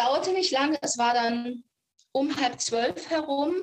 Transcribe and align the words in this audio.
dauerte 0.00 0.32
nicht 0.32 0.50
lange, 0.50 0.78
es 0.82 0.98
war 0.98 1.14
dann 1.14 1.64
um 2.12 2.34
halb 2.40 2.60
zwölf 2.60 3.10
herum. 3.10 3.62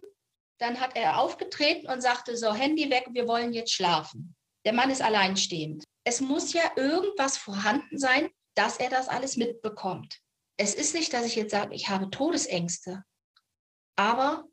Dann 0.60 0.80
hat 0.80 0.96
er 0.96 1.20
aufgetreten 1.20 1.90
und 1.90 2.02
sagte, 2.02 2.36
so, 2.38 2.54
Handy 2.54 2.90
weg, 2.90 3.08
wir 3.12 3.28
wollen 3.28 3.54
jetzt 3.54 3.74
schlafen. 3.74 4.36
Der 4.66 4.74
Mann 4.74 4.90
ist 4.90 5.02
alleinstehend. 5.02 5.84
Es 6.04 6.22
muss 6.22 6.54
ja 6.54 6.64
irgendwas 6.76 7.38
vorhanden 7.38 7.98
sein, 7.98 8.30
dass 8.56 8.78
er 8.78 8.90
das 8.90 9.08
alles 9.08 9.38
mitbekommt. 9.38 10.20
Es 10.58 10.74
ist 10.74 10.96
nicht, 10.96 11.14
dass 11.14 11.26
ich 11.26 11.36
jetzt 11.36 11.52
sage, 11.52 11.76
ich 11.76 11.90
habe 11.90 12.10
Todesängste, 12.10 13.04
aber 13.96 14.46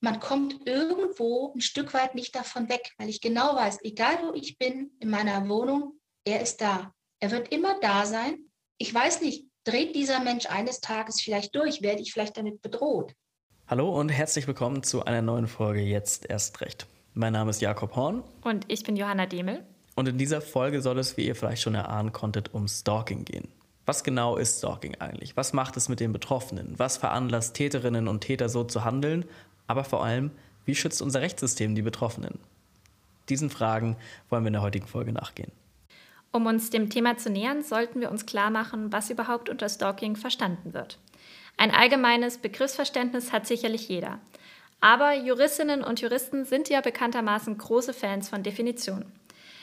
man 0.00 0.20
kommt 0.20 0.66
irgendwo 0.66 1.52
ein 1.54 1.60
Stück 1.60 1.94
weit 1.94 2.14
nicht 2.14 2.34
davon 2.36 2.68
weg, 2.68 2.92
weil 2.98 3.08
ich 3.08 3.20
genau 3.20 3.56
weiß, 3.56 3.78
egal 3.82 4.22
wo 4.22 4.34
ich 4.34 4.58
bin 4.58 4.92
in 5.00 5.10
meiner 5.10 5.48
Wohnung, 5.48 5.98
er 6.24 6.40
ist 6.40 6.60
da. 6.60 6.92
Er 7.20 7.30
wird 7.30 7.50
immer 7.52 7.80
da 7.80 8.06
sein. 8.06 8.50
Ich 8.78 8.92
weiß 8.92 9.22
nicht, 9.22 9.45
dreht 9.66 9.96
dieser 9.96 10.20
Mensch 10.20 10.46
eines 10.46 10.80
Tages 10.80 11.20
vielleicht 11.20 11.54
durch, 11.56 11.82
werde 11.82 12.00
ich 12.00 12.12
vielleicht 12.12 12.36
damit 12.36 12.62
bedroht. 12.62 13.12
Hallo 13.66 13.98
und 13.98 14.10
herzlich 14.10 14.46
willkommen 14.46 14.84
zu 14.84 15.04
einer 15.04 15.22
neuen 15.22 15.48
Folge 15.48 15.80
Jetzt 15.80 16.30
erst 16.30 16.60
recht. 16.60 16.86
Mein 17.14 17.32
Name 17.32 17.50
ist 17.50 17.60
Jakob 17.60 17.96
Horn. 17.96 18.22
Und 18.42 18.64
ich 18.68 18.84
bin 18.84 18.94
Johanna 18.94 19.26
Demel. 19.26 19.64
Und 19.96 20.06
in 20.06 20.18
dieser 20.18 20.40
Folge 20.40 20.80
soll 20.82 21.00
es, 21.00 21.16
wie 21.16 21.26
ihr 21.26 21.34
vielleicht 21.34 21.62
schon 21.62 21.74
erahnen 21.74 22.12
konntet, 22.12 22.54
um 22.54 22.68
Stalking 22.68 23.24
gehen. 23.24 23.48
Was 23.86 24.04
genau 24.04 24.36
ist 24.36 24.58
Stalking 24.58 24.94
eigentlich? 25.00 25.36
Was 25.36 25.52
macht 25.52 25.76
es 25.76 25.88
mit 25.88 25.98
den 25.98 26.12
Betroffenen? 26.12 26.78
Was 26.78 26.96
veranlasst 26.96 27.54
Täterinnen 27.54 28.06
und 28.06 28.20
Täter 28.20 28.48
so 28.48 28.62
zu 28.62 28.84
handeln? 28.84 29.24
Aber 29.66 29.82
vor 29.82 30.04
allem, 30.04 30.30
wie 30.64 30.76
schützt 30.76 31.02
unser 31.02 31.22
Rechtssystem 31.22 31.74
die 31.74 31.82
Betroffenen? 31.82 32.38
Diesen 33.28 33.50
Fragen 33.50 33.96
wollen 34.30 34.44
wir 34.44 34.48
in 34.48 34.52
der 34.52 34.62
heutigen 34.62 34.86
Folge 34.86 35.12
nachgehen. 35.12 35.50
Um 36.36 36.44
uns 36.44 36.68
dem 36.68 36.90
Thema 36.90 37.16
zu 37.16 37.30
nähern, 37.30 37.62
sollten 37.62 38.02
wir 38.02 38.10
uns 38.10 38.26
klar 38.26 38.50
machen, 38.50 38.92
was 38.92 39.08
überhaupt 39.08 39.48
unter 39.48 39.70
Stalking 39.70 40.16
verstanden 40.16 40.74
wird. 40.74 40.98
Ein 41.56 41.70
allgemeines 41.70 42.36
Begriffsverständnis 42.36 43.32
hat 43.32 43.46
sicherlich 43.46 43.88
jeder. 43.88 44.18
Aber 44.82 45.14
Juristinnen 45.14 45.82
und 45.82 46.02
Juristen 46.02 46.44
sind 46.44 46.68
ja 46.68 46.82
bekanntermaßen 46.82 47.56
große 47.56 47.94
Fans 47.94 48.28
von 48.28 48.42
Definitionen. 48.42 49.10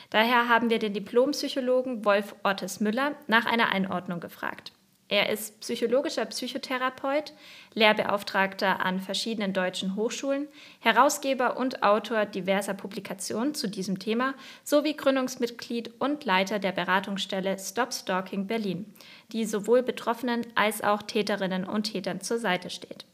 Daher 0.10 0.50
haben 0.50 0.72
wir 0.72 0.80
den 0.80 0.96
Diplompsychologen 0.96 2.06
Wolf 2.06 2.34
Ortes 2.42 2.80
Müller 2.80 3.12
nach 3.28 3.46
einer 3.46 3.72
Einordnung 3.72 4.20
gefragt. 4.20 4.72
Er 5.14 5.30
ist 5.30 5.60
psychologischer 5.60 6.26
Psychotherapeut, 6.26 7.34
Lehrbeauftragter 7.76 8.84
an 8.84 9.00
verschiedenen 9.00 9.54
deutschen 9.54 9.96
Hochschulen, 9.96 10.48
Herausgeber 10.80 11.56
und 11.56 11.84
Autor 11.84 12.26
diverser 12.26 12.74
Publikationen 12.74 13.54
zu 13.54 13.70
diesem 13.70 14.00
Thema 14.00 14.34
sowie 14.64 14.98
Gründungsmitglied 14.98 15.92
und 16.00 16.26
Leiter 16.26 16.58
der 16.58 16.72
Beratungsstelle 16.72 17.60
Stop 17.60 17.94
Stalking 17.94 18.48
Berlin, 18.48 18.92
die 19.32 19.46
sowohl 19.46 19.84
Betroffenen 19.84 20.48
als 20.56 20.84
auch 20.84 21.04
Täterinnen 21.04 21.66
und 21.66 21.84
Tätern 21.84 22.20
zur 22.20 22.40
Seite 22.40 22.72
steht. 22.72 23.06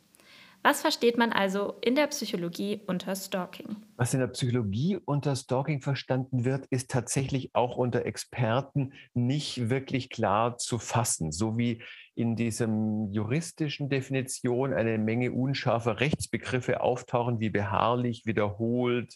Was 0.61 0.81
versteht 0.81 1.17
man 1.17 1.31
also 1.31 1.75
in 1.81 1.95
der 1.95 2.07
Psychologie 2.07 2.81
unter 2.85 3.15
Stalking? 3.15 3.77
Was 3.95 4.13
in 4.13 4.19
der 4.19 4.27
Psychologie 4.27 4.97
unter 5.05 5.35
Stalking 5.35 5.81
verstanden 5.81 6.43
wird, 6.43 6.65
ist 6.69 6.91
tatsächlich 6.91 7.51
auch 7.53 7.77
unter 7.77 8.05
Experten 8.05 8.91
nicht 9.13 9.69
wirklich 9.69 10.09
klar 10.09 10.57
zu 10.57 10.77
fassen. 10.77 11.31
So 11.31 11.57
wie 11.57 11.81
in 12.13 12.35
diesem 12.35 13.09
juristischen 13.13 13.87
Definition 13.87 14.73
eine 14.73 14.97
Menge 14.97 15.31
unscharfer 15.31 16.01
Rechtsbegriffe 16.01 16.81
auftauchen, 16.81 17.39
wie 17.39 17.49
beharrlich, 17.49 18.25
wiederholt, 18.25 19.15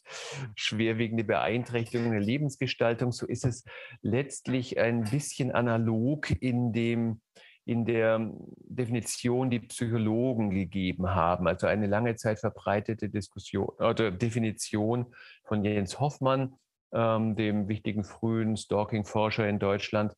schwerwiegende 0.56 1.26
Beeinträchtigungen 1.26 2.14
der 2.14 2.22
Lebensgestaltung, 2.22 3.12
so 3.12 3.28
ist 3.28 3.44
es 3.44 3.66
letztlich 4.02 4.80
ein 4.80 5.04
bisschen 5.04 5.52
analog 5.52 6.32
in 6.42 6.72
dem 6.72 7.20
in 7.66 7.86
der 7.86 8.32
Definition, 8.66 9.50
die 9.50 9.60
Psychologen 9.62 10.50
gegeben 10.50 11.10
haben. 11.10 11.48
Also 11.48 11.68
eine 11.68 11.88
lange 11.88 12.16
Zeit 12.16 12.40
verbreitete 12.40 13.10
Diskussion 13.10 13.70
oder 13.80 14.12
Definition 14.12 15.14
von 15.46 15.64
Jens 15.64 16.00
Hoffmann, 16.00 16.56
ähm, 16.94 17.36
dem 17.36 17.68
wichtigen 17.68 18.04
frühen 18.04 18.58
Stalking-Forscher 18.58 19.48
in 19.48 19.60
Deutschland, 19.60 20.14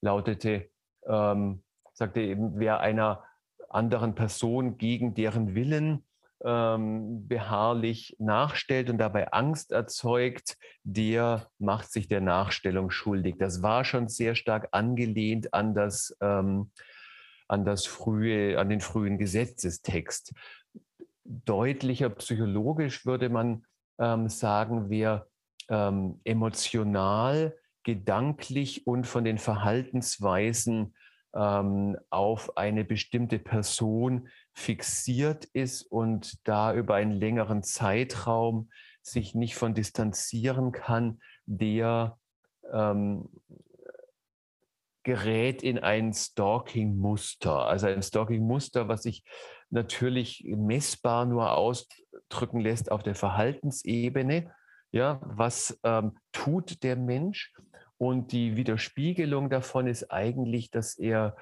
lautete, 0.00 0.68
ähm, 1.06 1.62
sagte 1.92 2.20
eben, 2.20 2.58
wer 2.58 2.80
einer 2.80 3.24
anderen 3.68 4.14
Person 4.14 4.78
gegen 4.78 5.14
deren 5.14 5.54
Willen 5.54 6.04
ähm, 6.44 7.26
beharrlich 7.26 8.16
nachstellt 8.18 8.90
und 8.90 8.98
dabei 8.98 9.32
Angst 9.32 9.72
erzeugt, 9.72 10.56
der 10.84 11.48
macht 11.58 11.90
sich 11.92 12.08
der 12.08 12.20
Nachstellung 12.20 12.90
schuldig. 12.90 13.36
Das 13.38 13.62
war 13.62 13.84
schon 13.84 14.08
sehr 14.08 14.34
stark 14.34 14.68
angelehnt 14.72 15.52
an 15.52 15.74
das, 15.74 16.16
ähm, 16.20 16.70
an 17.48 17.64
das 17.64 17.86
frühe, 17.86 18.58
an 18.58 18.68
den 18.68 18.80
frühen 18.80 19.18
Gesetzestext. 19.18 20.32
Deutlicher 21.24 22.10
psychologisch 22.10 23.04
würde 23.04 23.28
man 23.28 23.64
ähm, 23.98 24.28
sagen, 24.28 24.90
wer 24.90 25.26
ähm, 25.68 26.20
emotional, 26.24 27.56
gedanklich 27.82 28.86
und 28.86 29.06
von 29.06 29.24
den 29.24 29.38
Verhaltensweisen 29.38 30.94
ähm, 31.34 31.96
auf 32.10 32.56
eine 32.56 32.84
bestimmte 32.84 33.38
Person 33.38 34.28
fixiert 34.58 35.44
ist 35.44 35.82
und 35.82 36.36
da 36.46 36.74
über 36.74 36.96
einen 36.96 37.12
längeren 37.12 37.62
Zeitraum 37.62 38.70
sich 39.02 39.34
nicht 39.34 39.54
von 39.54 39.72
distanzieren 39.72 40.72
kann, 40.72 41.20
der 41.46 42.18
ähm, 42.72 43.28
gerät 45.04 45.62
in 45.62 45.78
ein 45.78 46.12
Stalking-Muster. 46.12 47.66
Also 47.66 47.86
ein 47.86 48.02
Stalking-Muster, 48.02 48.88
was 48.88 49.04
sich 49.04 49.24
natürlich 49.70 50.44
messbar 50.44 51.24
nur 51.24 51.52
ausdrücken 51.52 52.60
lässt 52.60 52.90
auf 52.90 53.04
der 53.04 53.14
Verhaltensebene. 53.14 54.52
Ja, 54.90 55.20
was 55.22 55.78
ähm, 55.84 56.18
tut 56.32 56.82
der 56.82 56.96
Mensch? 56.96 57.54
Und 57.96 58.32
die 58.32 58.56
Widerspiegelung 58.56 59.50
davon 59.50 59.86
ist 59.86 60.10
eigentlich, 60.10 60.70
dass 60.70 60.98
er 60.98 61.36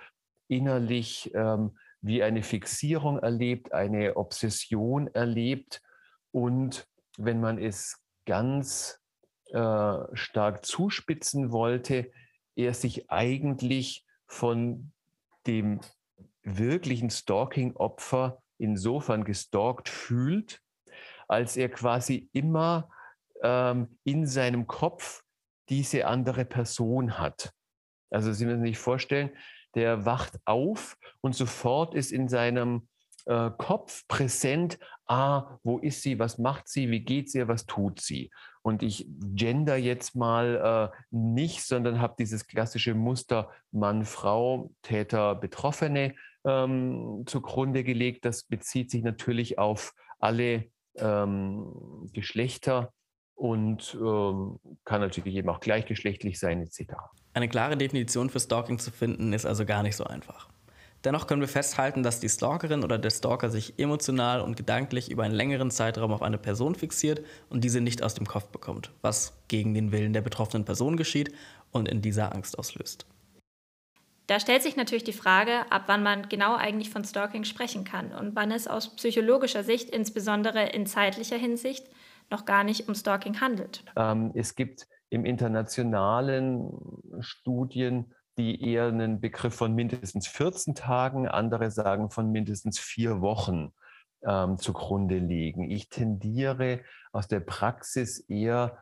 innerlich 0.48 1.30
ähm, 1.34 1.76
wie 2.06 2.22
eine 2.22 2.42
Fixierung 2.42 3.18
erlebt, 3.18 3.72
eine 3.72 4.16
Obsession 4.16 5.08
erlebt. 5.08 5.82
Und 6.30 6.86
wenn 7.18 7.40
man 7.40 7.58
es 7.58 8.00
ganz 8.26 9.00
äh, 9.52 9.98
stark 10.12 10.64
zuspitzen 10.64 11.50
wollte, 11.50 12.10
er 12.54 12.74
sich 12.74 13.10
eigentlich 13.10 14.04
von 14.26 14.92
dem 15.46 15.80
wirklichen 16.42 17.10
Stalking-Opfer 17.10 18.40
insofern 18.58 19.24
gestalkt 19.24 19.88
fühlt, 19.88 20.62
als 21.28 21.56
er 21.56 21.68
quasi 21.68 22.28
immer 22.32 22.88
ähm, 23.42 23.98
in 24.04 24.26
seinem 24.26 24.66
Kopf 24.66 25.24
diese 25.68 26.06
andere 26.06 26.44
Person 26.44 27.18
hat. 27.18 27.52
Also 28.10 28.32
Sie 28.32 28.46
müssen 28.46 28.62
sich 28.62 28.78
vorstellen, 28.78 29.30
der 29.76 30.04
wacht 30.04 30.40
auf 30.44 30.96
und 31.20 31.36
sofort 31.36 31.94
ist 31.94 32.10
in 32.10 32.28
seinem 32.28 32.88
äh, 33.26 33.50
Kopf 33.56 34.06
präsent, 34.08 34.78
ah, 35.06 35.58
wo 35.62 35.78
ist 35.78 36.02
sie, 36.02 36.18
was 36.18 36.38
macht 36.38 36.68
sie, 36.68 36.90
wie 36.90 37.00
geht 37.00 37.30
sie, 37.30 37.46
was 37.46 37.66
tut 37.66 38.00
sie. 38.00 38.30
Und 38.62 38.82
ich 38.82 39.06
gender 39.08 39.76
jetzt 39.76 40.16
mal 40.16 40.90
äh, 40.92 40.96
nicht, 41.10 41.62
sondern 41.62 42.00
habe 42.00 42.16
dieses 42.18 42.46
klassische 42.46 42.94
Muster 42.94 43.50
Mann, 43.70 44.04
Frau, 44.04 44.72
Täter, 44.82 45.36
Betroffene 45.36 46.14
ähm, 46.44 47.24
zugrunde 47.26 47.84
gelegt. 47.84 48.24
Das 48.24 48.44
bezieht 48.44 48.90
sich 48.90 49.02
natürlich 49.02 49.58
auf 49.58 49.94
alle 50.18 50.70
ähm, 50.96 52.08
Geschlechter 52.12 52.92
und 53.36 53.96
ähm, 54.00 54.58
kann 54.84 55.00
natürlich 55.00 55.36
eben 55.36 55.48
auch 55.48 55.60
gleichgeschlechtlich 55.60 56.40
sein 56.40 56.62
etc. 56.62 56.94
Eine 57.34 57.48
klare 57.48 57.76
Definition 57.76 58.30
für 58.30 58.40
Stalking 58.40 58.78
zu 58.78 58.90
finden 58.90 59.32
ist 59.32 59.46
also 59.46 59.64
gar 59.64 59.82
nicht 59.82 59.94
so 59.94 60.04
einfach. 60.04 60.48
Dennoch 61.04 61.26
können 61.26 61.42
wir 61.42 61.48
festhalten, 61.48 62.02
dass 62.02 62.18
die 62.18 62.30
Stalkerin 62.30 62.82
oder 62.82 62.98
der 62.98 63.10
Stalker 63.10 63.50
sich 63.50 63.78
emotional 63.78 64.40
und 64.40 64.56
gedanklich 64.56 65.10
über 65.10 65.22
einen 65.22 65.34
längeren 65.34 65.70
Zeitraum 65.70 66.12
auf 66.12 66.22
eine 66.22 66.38
Person 66.38 66.74
fixiert 66.74 67.22
und 67.50 67.62
diese 67.62 67.80
nicht 67.80 68.02
aus 68.02 68.14
dem 68.14 68.26
Kopf 68.26 68.46
bekommt, 68.48 68.90
was 69.02 69.34
gegen 69.48 69.74
den 69.74 69.92
Willen 69.92 70.14
der 70.14 70.22
betroffenen 70.22 70.64
Person 70.64 70.96
geschieht 70.96 71.32
und 71.70 71.88
in 71.88 72.00
dieser 72.00 72.34
Angst 72.34 72.58
auslöst. 72.58 73.06
Da 74.26 74.40
stellt 74.40 74.62
sich 74.62 74.74
natürlich 74.74 75.04
die 75.04 75.12
Frage, 75.12 75.70
ab 75.70 75.84
wann 75.86 76.02
man 76.02 76.28
genau 76.28 76.56
eigentlich 76.56 76.90
von 76.90 77.04
Stalking 77.04 77.44
sprechen 77.44 77.84
kann 77.84 78.12
und 78.12 78.34
wann 78.34 78.50
es 78.50 78.66
aus 78.66 78.96
psychologischer 78.96 79.62
Sicht, 79.62 79.90
insbesondere 79.90 80.70
in 80.70 80.86
zeitlicher 80.86 81.36
Hinsicht, 81.36 81.86
noch 82.30 82.44
gar 82.44 82.64
nicht 82.64 82.88
um 82.88 82.94
Stalking 82.94 83.40
handelt. 83.40 83.84
Ähm, 83.96 84.32
es 84.34 84.54
gibt 84.54 84.86
im 85.10 85.24
internationalen 85.24 86.70
Studien, 87.20 88.14
die 88.38 88.62
eher 88.62 88.86
einen 88.86 89.20
Begriff 89.20 89.54
von 89.54 89.74
mindestens 89.74 90.26
14 90.26 90.74
Tagen, 90.74 91.26
andere 91.28 91.70
sagen 91.70 92.10
von 92.10 92.30
mindestens 92.30 92.78
vier 92.78 93.20
Wochen 93.20 93.72
ähm, 94.24 94.58
zugrunde 94.58 95.18
legen. 95.18 95.70
Ich 95.70 95.88
tendiere 95.88 96.80
aus 97.12 97.28
der 97.28 97.40
Praxis 97.40 98.18
eher 98.18 98.78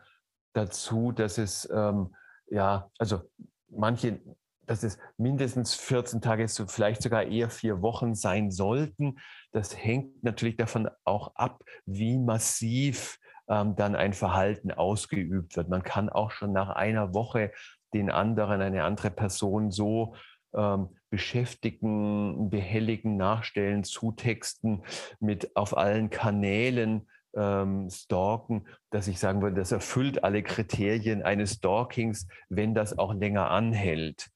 dazu, 0.55 1.13
dass 1.13 1.39
es, 1.39 1.69
ähm, 1.73 2.15
ja, 2.49 2.91
also 2.99 3.23
manche 3.69 4.21
dass 4.67 4.83
es 4.83 4.99
mindestens 5.17 5.75
14 5.75 6.21
Tage, 6.21 6.49
vielleicht 6.49 7.03
sogar 7.03 7.25
eher 7.25 7.51
vier 7.51 7.83
Wochen 7.83 8.15
sein 8.15 8.51
sollten. 8.51 9.19
Das 9.53 9.77
hängt 9.77 10.23
natürlich 10.25 10.57
davon 10.57 10.89
auch 11.05 11.35
ab, 11.37 11.63
wie 11.85 12.19
massiv 12.19 13.19
ähm, 13.49 13.77
dann 13.77 13.95
ein 13.95 14.13
Verhalten 14.13 14.71
ausgeübt 14.71 15.57
wird. 15.57 15.69
Man 15.69 15.83
kann 15.83 16.09
auch 16.09 16.31
schon 16.31 16.53
nach 16.53 16.71
einer 16.71 17.15
Woche 17.15 17.53
den 17.93 18.11
anderen, 18.11 18.61
eine 18.61 18.85
andere 18.85 19.11
Person 19.11 19.71
so 19.71 20.15
ähm, 20.55 20.89
beschäftigen, 21.11 22.51
behelligen, 22.51 23.17
nachstellen, 23.17 23.85
zutexten, 23.85 24.83
mit 25.21 25.57
auf 25.57 25.77
allen 25.77 26.11
Kanälen 26.11 27.09
ähm, 27.37 27.89
stalken, 27.91 28.67
dass 28.91 29.09
ich 29.09 29.19
sagen 29.19 29.43
würde, 29.43 29.57
das 29.57 29.73
erfüllt 29.73 30.25
alle 30.25 30.43
Kriterien 30.43 31.23
eines 31.23 31.55
Stalkings, 31.55 32.27
wenn 32.49 32.75
das 32.75 32.99
auch 32.99 33.15
länger 33.15 33.51
anhält. 33.51 34.31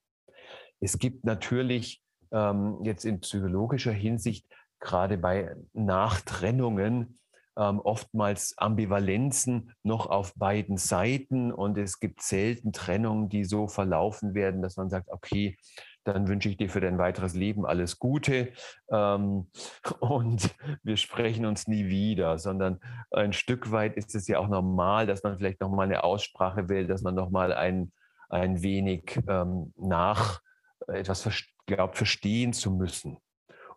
Es 0.80 0.98
gibt 0.98 1.24
natürlich 1.24 2.02
ähm, 2.32 2.78
jetzt 2.84 3.04
in 3.04 3.20
psychologischer 3.20 3.92
Hinsicht 3.92 4.46
gerade 4.80 5.18
bei 5.18 5.54
Nachtrennungen 5.72 7.18
ähm, 7.58 7.80
oftmals 7.80 8.56
Ambivalenzen 8.56 9.72
noch 9.82 10.06
auf 10.06 10.34
beiden 10.34 10.76
Seiten 10.76 11.52
und 11.52 11.76
es 11.76 12.00
gibt 12.00 12.22
selten 12.22 12.72
Trennungen, 12.72 13.28
die 13.28 13.44
so 13.44 13.66
verlaufen 13.66 14.34
werden, 14.34 14.62
dass 14.62 14.76
man 14.76 14.88
sagt, 14.88 15.08
okay, 15.10 15.56
dann 16.04 16.28
wünsche 16.28 16.48
ich 16.48 16.56
dir 16.56 16.70
für 16.70 16.80
dein 16.80 16.96
weiteres 16.96 17.34
Leben 17.34 17.66
alles 17.66 17.98
Gute 17.98 18.52
ähm, 18.90 19.50
und 20.00 20.54
wir 20.82 20.96
sprechen 20.96 21.44
uns 21.44 21.66
nie 21.66 21.88
wieder, 21.88 22.38
sondern 22.38 22.80
ein 23.10 23.32
Stück 23.32 23.72
weit 23.72 23.96
ist 23.96 24.14
es 24.14 24.28
ja 24.28 24.38
auch 24.38 24.48
normal, 24.48 25.06
dass 25.06 25.22
man 25.22 25.36
vielleicht 25.36 25.60
noch 25.60 25.70
mal 25.70 25.82
eine 25.82 26.04
Aussprache 26.04 26.68
will, 26.68 26.86
dass 26.86 27.02
man 27.02 27.14
noch 27.14 27.30
mal 27.30 27.52
ein, 27.52 27.92
ein 28.28 28.62
wenig 28.62 29.20
ähm, 29.28 29.74
nach 29.76 30.40
etwas 30.86 31.28
glaubt 31.66 31.96
verstehen 31.96 32.52
zu 32.52 32.70
müssen. 32.70 33.18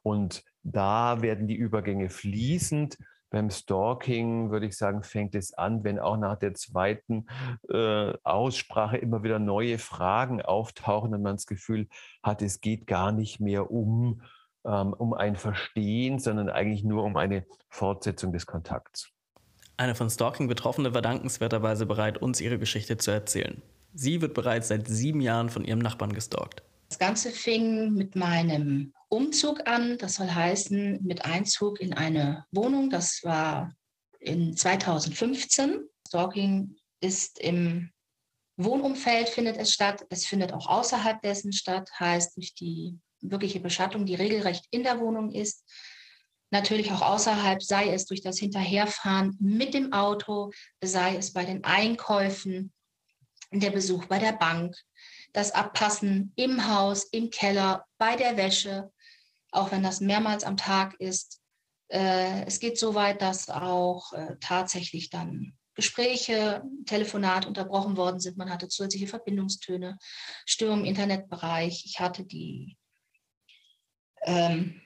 Und 0.03 0.43
da 0.63 1.21
werden 1.21 1.47
die 1.47 1.55
Übergänge 1.55 2.09
fließend. 2.09 2.97
Beim 3.31 3.49
Stalking 3.49 4.51
würde 4.51 4.65
ich 4.65 4.77
sagen, 4.77 5.03
fängt 5.03 5.35
es 5.35 5.53
an, 5.53 5.85
wenn 5.85 5.99
auch 5.99 6.17
nach 6.17 6.37
der 6.37 6.53
zweiten 6.53 7.27
äh, 7.69 8.13
Aussprache 8.23 8.97
immer 8.97 9.23
wieder 9.23 9.39
neue 9.39 9.79
Fragen 9.79 10.41
auftauchen 10.41 11.15
und 11.15 11.21
man 11.21 11.37
das 11.37 11.47
Gefühl 11.47 11.87
hat, 12.21 12.41
es 12.41 12.59
geht 12.59 12.87
gar 12.87 13.13
nicht 13.13 13.39
mehr 13.39 13.71
um, 13.71 14.21
ähm, 14.65 14.93
um 14.93 15.13
ein 15.13 15.37
Verstehen, 15.37 16.19
sondern 16.19 16.49
eigentlich 16.49 16.83
nur 16.83 17.03
um 17.03 17.15
eine 17.15 17.45
Fortsetzung 17.69 18.33
des 18.33 18.45
Kontakts. 18.45 19.09
Eine 19.77 19.95
von 19.95 20.09
Stalking 20.09 20.49
Betroffene 20.49 20.93
war 20.93 21.01
dankenswerterweise 21.01 21.85
bereit, 21.85 22.17
uns 22.17 22.41
ihre 22.41 22.59
Geschichte 22.59 22.97
zu 22.97 23.11
erzählen. 23.11 23.61
Sie 23.93 24.21
wird 24.21 24.33
bereits 24.33 24.67
seit 24.67 24.89
sieben 24.89 25.21
Jahren 25.21 25.49
von 25.49 25.63
ihrem 25.63 25.79
Nachbarn 25.79 26.11
gestalkt. 26.11 26.63
Das 26.89 26.99
Ganze 26.99 27.31
fing 27.31 27.93
mit 27.93 28.17
meinem 28.17 28.91
Umzug 29.11 29.67
an. 29.67 29.97
Das 29.97 30.15
soll 30.15 30.29
heißen, 30.29 31.03
mit 31.03 31.25
Einzug 31.25 31.81
in 31.81 31.93
eine 31.93 32.45
Wohnung. 32.51 32.89
Das 32.89 33.19
war 33.23 33.73
in 34.19 34.55
2015. 34.55 35.81
Stalking 36.07 36.75
ist 37.01 37.39
im 37.39 37.91
Wohnumfeld 38.57 39.29
findet 39.29 39.57
es 39.57 39.73
statt. 39.73 40.05
Es 40.09 40.25
findet 40.25 40.53
auch 40.53 40.67
außerhalb 40.67 41.21
dessen 41.21 41.51
statt, 41.51 41.89
heißt 41.99 42.37
durch 42.37 42.53
die 42.53 42.99
wirkliche 43.21 43.59
Beschattung, 43.59 44.05
die 44.05 44.15
regelrecht 44.15 44.65
in 44.71 44.83
der 44.83 44.99
Wohnung 44.99 45.31
ist. 45.31 45.63
Natürlich 46.51 46.91
auch 46.91 47.01
außerhalb, 47.01 47.61
sei 47.63 47.93
es 47.93 48.05
durch 48.05 48.21
das 48.21 48.37
Hinterherfahren 48.37 49.37
mit 49.39 49.73
dem 49.73 49.93
Auto, 49.93 50.51
sei 50.83 51.15
es 51.15 51.33
bei 51.33 51.45
den 51.45 51.63
Einkäufen, 51.63 52.73
der 53.51 53.71
Besuch 53.71 54.05
bei 54.05 54.19
der 54.19 54.33
Bank, 54.33 54.75
das 55.33 55.51
Abpassen 55.53 56.33
im 56.35 56.67
Haus, 56.67 57.05
im 57.05 57.29
Keller, 57.29 57.85
bei 57.97 58.15
der 58.15 58.37
Wäsche, 58.37 58.91
auch 59.51 59.71
wenn 59.71 59.83
das 59.83 60.01
mehrmals 60.01 60.43
am 60.43 60.57
Tag 60.57 60.95
ist. 60.99 61.41
Äh, 61.89 62.45
es 62.45 62.59
geht 62.59 62.79
so 62.79 62.95
weit, 62.95 63.21
dass 63.21 63.49
auch 63.49 64.13
äh, 64.13 64.37
tatsächlich 64.39 65.09
dann 65.09 65.53
Gespräche, 65.73 66.63
Telefonate 66.85 67.47
unterbrochen 67.47 67.97
worden 67.97 68.19
sind. 68.19 68.37
Man 68.37 68.49
hatte 68.49 68.67
zusätzliche 68.67 69.07
Verbindungstöne, 69.07 69.97
Störungen 70.45 70.81
im 70.81 70.89
Internetbereich. 70.89 71.83
Ich 71.85 71.99
hatte 71.99 72.25
die, 72.25 72.77
ähm, 74.23 74.81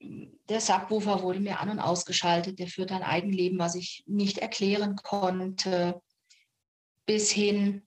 der 0.00 0.60
Subwoofer 0.60 1.22
wurde 1.22 1.40
mir 1.40 1.60
an- 1.60 1.70
und 1.70 1.80
ausgeschaltet. 1.80 2.58
Der 2.58 2.66
führte 2.66 2.94
ein 2.94 3.02
Eigenleben, 3.02 3.58
was 3.58 3.74
ich 3.74 4.02
nicht 4.06 4.38
erklären 4.38 4.96
konnte, 4.96 6.00
bis 7.06 7.30
hin 7.30 7.86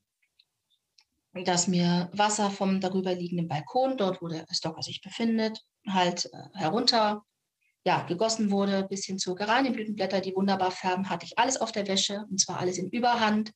dass 1.34 1.68
mir 1.68 2.10
Wasser 2.14 2.50
vom 2.50 2.82
darüberliegenden 2.82 3.48
Balkon, 3.48 3.98
dort 3.98 4.22
wo 4.22 4.28
der 4.28 4.46
Stocker 4.52 4.82
sich 4.82 5.02
befindet, 5.02 5.64
halt 5.88 6.26
äh, 6.34 6.38
herunter 6.54 7.24
ja, 7.86 8.04
gegossen 8.04 8.52
wurde, 8.52 8.84
bis 8.84 9.06
hin 9.06 9.18
zu 9.18 9.36
Geranienblütenblätter, 9.36 10.22
die 10.22 10.36
wunderbar 10.36 10.72
färben, 10.72 11.10
hatte 11.10 11.26
ich 11.26 11.40
alles 11.40 11.58
auf 11.58 11.72
der 11.72 11.88
Wäsche 11.88 12.26
und 12.30 12.40
zwar 12.40 12.60
alles 12.60 12.78
in 12.78 12.90
Überhand. 12.90 13.52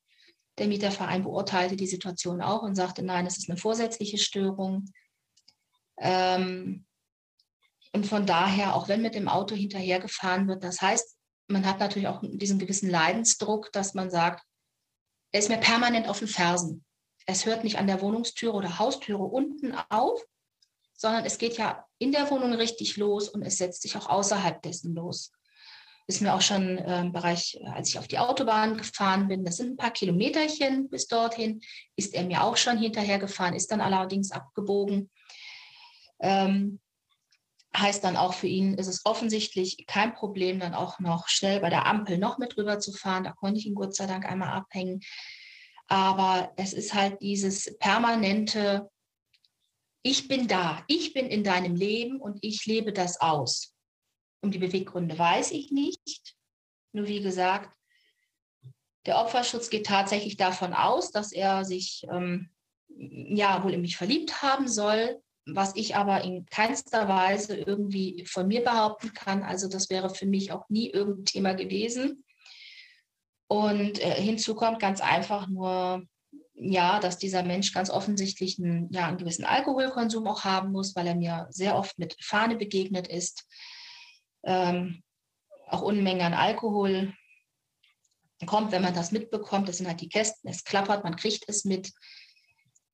Der 0.58 0.68
Mieterverein 0.68 1.24
beurteilte 1.24 1.75
die 1.75 1.88
Situation 1.88 2.42
auch 2.42 2.62
und 2.62 2.75
sagte, 2.75 3.04
nein, 3.04 3.25
es 3.25 3.38
ist 3.38 3.50
eine 3.50 3.58
vorsätzliche 3.58 4.18
Störung. 4.18 4.86
Ähm, 6.00 6.86
und 7.92 8.06
von 8.08 8.25
daher, 8.25 8.75
auch 8.75 8.88
wenn 8.88 9.02
mit 9.02 9.16
dem 9.16 9.28
Auto 9.28 9.56
hinterhergefahren 9.56 10.48
wird, 10.48 10.64
das 10.64 10.81
heißt, 10.81 11.18
man 11.48 11.66
hat 11.66 11.80
natürlich 11.80 12.08
auch 12.08 12.22
diesen 12.24 12.60
gewissen 12.60 12.90
Leidensdruck, 12.90 13.72
dass 13.74 13.94
man 13.94 14.10
sagt, 14.10 14.44
er 15.31 15.40
ist 15.40 15.50
mir 15.50 15.58
permanent 15.58 16.08
auf 16.08 16.20
den 16.20 16.28
Fersen 16.28 16.86
es 17.25 17.46
hört 17.46 17.64
nicht 17.64 17.78
an 17.78 17.88
der 17.88 18.02
Wohnungstüre 18.02 18.54
oder 18.54 18.80
Haustüre 18.80 19.24
unten 19.24 19.74
auf, 19.90 20.22
sondern 20.94 21.25
es 21.25 21.38
geht 21.38 21.57
ja 21.57 21.86
in 21.98 22.12
der 22.12 22.30
Wohnung 22.30 22.54
richtig 22.54 22.98
los 22.98 23.30
und 23.30 23.44
es 23.44 23.57
setzt 23.57 23.81
sich 23.81 23.98
auch 23.98 24.07
außerhalb 24.07 24.62
dessen 24.62 24.95
los. 24.95 25.31
Ist 26.06 26.22
mir 26.22 26.34
auch 26.34 26.42
schon 26.42 26.78
im 26.80 27.13
Bereich, 27.13 27.57
als 27.74 27.90
ich 27.90 27.98
auf 27.98 28.10
die 28.10 28.19
Autobahn 28.19 28.78
gefahren 28.78 29.30
bin, 29.30 29.45
das 29.45 29.57
sind 29.57 29.72
ein 29.72 29.78
paar 29.78 29.92
Kilometerchen 29.92 30.90
bis 30.90 31.07
dorthin, 31.07 31.62
ist 31.95 32.13
er 32.13 32.24
mir 32.24 32.44
auch 32.44 32.57
schon 32.57 32.78
hinterher 32.78 33.19
gefahren, 33.19 33.54
ist 33.54 33.72
dann 33.72 33.80
allerdings 33.80 34.31
abgebogen. 34.31 35.10
Ähm, 36.19 36.81
heißt 37.75 38.04
dann 38.04 38.18
auch 38.18 38.34
für 38.34 38.48
ihn, 38.48 38.75
ist 38.75 38.88
es 38.88 39.06
offensichtlich 39.06 39.86
kein 39.88 40.13
Problem, 40.13 40.60
dann 40.60 40.74
auch 40.74 41.00
noch 41.00 41.28
schnell 41.28 41.60
bei 41.60 41.69
der 41.69 41.88
Ampel 41.88 42.18
noch 42.18 42.38
mit 42.38 42.56
rüber 42.57 42.80
zu 42.80 42.92
fahren. 42.92 43.24
Da 43.24 43.31
konnte 43.31 43.60
ich 43.60 43.66
ihn 43.66 43.75
Gott 43.75 43.96
sei 43.96 44.06
Dank 44.06 44.25
einmal 44.25 44.50
abhängen. 44.50 45.01
Aber 45.88 46.51
es 46.56 46.74
ist 46.74 46.94
halt 46.94 47.22
dieses 47.22 47.77
permanente, 47.79 48.89
ich 50.03 50.27
bin 50.27 50.48
da, 50.48 50.83
ich 50.88 51.13
bin 51.13 51.27
in 51.27 51.43
deinem 51.43 51.75
Leben 51.75 52.19
und 52.19 52.38
ich 52.41 52.65
lebe 52.65 52.91
das 52.91 53.19
aus. 53.22 53.74
Um 54.41 54.51
die 54.51 54.60
Beweggründe 54.60 55.17
weiß 55.17 55.51
ich 55.51 55.72
nicht. 55.72 56.36
Nur 56.91 57.07
wie 57.07 57.22
gesagt, 57.22 57.74
der 59.05 59.17
Opferschutz 59.17 59.69
geht 59.69 59.86
tatsächlich 59.86 60.38
davon 60.38 60.74
aus, 60.74 61.12
dass 61.12 61.31
er 61.31 61.63
sich 61.63 62.05
ähm, 62.12 62.50
ja 62.88 63.63
wohl 63.63 63.74
in 63.74 63.81
mich 63.81 63.98
verliebt 63.98 64.41
haben 64.41 64.67
soll, 64.67 65.22
was 65.45 65.75
ich 65.75 65.95
aber 65.95 66.24
in 66.24 66.45
keinster 66.45 67.07
Weise 67.07 67.55
irgendwie 67.57 68.25
von 68.25 68.48
mir 68.48 68.63
behaupten 68.63 69.13
kann. 69.13 69.43
Also 69.43 69.67
das 69.69 69.89
wäre 69.89 70.13
für 70.13 70.25
mich 70.25 70.51
auch 70.51 70.67
nie 70.69 70.89
irgendein 70.89 71.25
Thema 71.25 71.53
gewesen. 71.53 72.25
Und 73.48 74.00
äh, 74.00 74.22
hinzu 74.22 74.55
kommt 74.55 74.79
ganz 74.79 75.00
einfach 75.01 75.48
nur, 75.48 76.05
ja, 76.55 77.00
dass 77.00 77.17
dieser 77.17 77.43
Mensch 77.43 77.74
ganz 77.74 77.89
offensichtlich 77.89 78.60
einen, 78.60 78.91
ja, 78.91 79.07
einen 79.07 79.17
gewissen 79.17 79.45
Alkoholkonsum 79.45 80.27
auch 80.27 80.43
haben 80.43 80.72
muss, 80.72 80.95
weil 80.95 81.07
er 81.07 81.15
mir 81.15 81.48
sehr 81.50 81.75
oft 81.75 81.98
mit 81.98 82.15
Fahne 82.24 82.55
begegnet 82.55 83.07
ist. 83.07 83.48
Ähm, 84.43 85.03
auch 85.67 85.81
Unmengen 85.81 86.22
an 86.22 86.33
Alkohol 86.33 87.13
kommt, 88.45 88.72
wenn 88.72 88.81
man 88.81 88.93
das 88.93 89.12
mitbekommt. 89.12 89.67
Das 89.67 89.77
sind 89.77 89.88
halt 89.88 90.01
die 90.01 90.10
Kästen, 90.10 90.50
es 90.50 90.63
klappert, 90.63 91.03
man 91.03 91.15
kriegt 91.15 91.48
es 91.48 91.65
mit. 91.65 91.91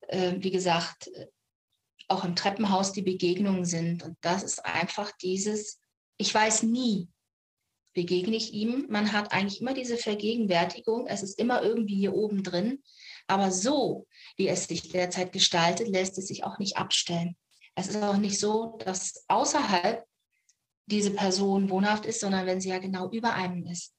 Äh, 0.08 0.34
wie 0.38 0.50
gesagt, 0.50 1.10
auch 2.08 2.24
im 2.24 2.34
Treppenhaus 2.34 2.92
die 2.92 3.02
Begegnungen 3.02 3.64
sind. 3.64 4.02
Und 4.02 4.16
das 4.20 4.42
ist 4.42 4.64
einfach 4.64 5.12
dieses, 5.22 5.80
ich 6.16 6.34
weiß 6.34 6.64
nie, 6.64 7.08
begegne 7.94 8.36
ich 8.36 8.52
ihm. 8.52 8.86
Man 8.88 9.12
hat 9.12 9.32
eigentlich 9.32 9.60
immer 9.60 9.74
diese 9.74 9.96
Vergegenwärtigung, 9.96 11.06
es 11.06 11.22
ist 11.22 11.38
immer 11.38 11.62
irgendwie 11.62 11.96
hier 11.96 12.14
oben 12.14 12.42
drin. 12.42 12.82
Aber 13.30 13.52
so, 13.52 14.06
wie 14.36 14.48
es 14.48 14.64
sich 14.64 14.90
derzeit 14.90 15.32
gestaltet, 15.32 15.88
lässt 15.88 16.18
es 16.18 16.26
sich 16.26 16.44
auch 16.44 16.58
nicht 16.58 16.76
abstellen. 16.76 17.36
Es 17.74 17.88
ist 17.88 18.02
auch 18.02 18.16
nicht 18.16 18.38
so, 18.38 18.76
dass 18.84 19.24
außerhalb 19.28 20.04
diese 20.86 21.12
Person 21.12 21.70
wohnhaft 21.70 22.06
ist, 22.06 22.20
sondern 22.20 22.46
wenn 22.46 22.60
sie 22.60 22.70
ja 22.70 22.78
genau 22.78 23.08
über 23.10 23.34
einem 23.34 23.64
ist. 23.66 23.94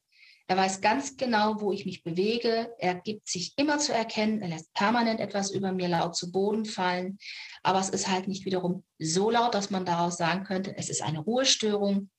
Er 0.48 0.56
weiß 0.58 0.82
ganz 0.82 1.16
genau, 1.16 1.60
wo 1.60 1.72
ich 1.72 1.86
mich 1.86 2.02
bewege. 2.02 2.74
Er 2.78 2.94
gibt 2.94 3.28
sich 3.28 3.54
immer 3.56 3.78
zu 3.78 3.94
erkennen. 3.94 4.42
Er 4.42 4.48
lässt 4.48 4.74
permanent 4.74 5.18
etwas 5.18 5.50
über 5.50 5.72
mir 5.72 5.88
laut 5.88 6.14
zu 6.14 6.30
Boden 6.30 6.66
fallen. 6.66 7.18
Aber 7.62 7.80
es 7.80 7.88
ist 7.88 8.08
halt 8.08 8.28
nicht 8.28 8.44
wiederum 8.44 8.84
so 8.98 9.30
laut, 9.30 9.54
dass 9.54 9.70
man 9.70 9.86
daraus 9.86 10.18
sagen 10.18 10.44
könnte, 10.44 10.76
es 10.76 10.90
ist 10.90 11.00
eine 11.00 11.20
Ruhestörung 11.20 12.10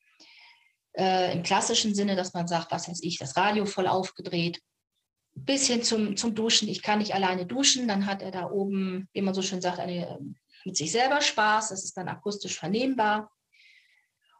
äh, 0.97 1.31
im 1.31 1.43
klassischen 1.43 1.93
Sinne, 1.93 2.15
dass 2.15 2.33
man 2.33 2.47
sagt, 2.47 2.71
was 2.71 2.89
weiß 2.89 3.01
ich, 3.03 3.19
das 3.19 3.37
Radio 3.37 3.65
voll 3.65 3.87
aufgedreht, 3.87 4.61
bis 5.35 5.67
hin 5.67 5.83
zum, 5.83 6.15
zum 6.15 6.35
Duschen. 6.35 6.67
Ich 6.67 6.81
kann 6.81 6.99
nicht 6.99 7.15
alleine 7.15 7.45
duschen, 7.45 7.87
dann 7.87 8.05
hat 8.05 8.21
er 8.21 8.31
da 8.31 8.49
oben, 8.49 9.07
wie 9.13 9.21
man 9.21 9.33
so 9.33 9.41
schön 9.41 9.61
sagt, 9.61 9.79
eine 9.79 10.19
mit 10.65 10.77
sich 10.77 10.91
selber 10.91 11.21
Spaß, 11.21 11.69
das 11.69 11.83
ist 11.83 11.97
dann 11.97 12.07
akustisch 12.07 12.57
vernehmbar. 12.57 13.31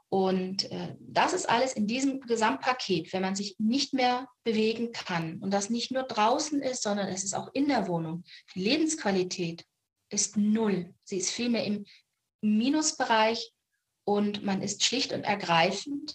Und 0.10 0.72
äh, 0.72 0.96
das 1.00 1.34
ist 1.34 1.50
alles 1.50 1.74
in 1.74 1.88
diesem 1.88 2.22
Gesamtpaket, 2.22 3.12
wenn 3.14 3.24
man 3.24 3.36
sich 3.36 3.56
nicht 3.58 3.94
mehr 3.94 4.28
bewegen 4.44 4.92
kann 4.92 5.40
und 5.40 5.52
das 5.52 5.72
nicht 5.72 5.92
nur 5.92 6.04
draußen 6.04 6.62
ist, 6.62 6.84
sondern 6.84 7.08
es 7.08 7.24
ist 7.24 7.34
auch 7.34 7.50
in 7.54 7.68
der 7.68 7.88
Wohnung. 7.88 8.24
Die 8.54 8.62
Lebensqualität 8.62 9.66
ist 10.10 10.38
null. 10.38 10.94
Sie 11.04 11.18
ist 11.18 11.32
vielmehr 11.32 11.66
im 11.66 11.86
Minusbereich 12.42 13.54
und 14.06 14.44
man 14.44 14.62
ist 14.62 14.84
schlicht 14.84 15.14
und 15.14 15.24
ergreifend 15.24 16.14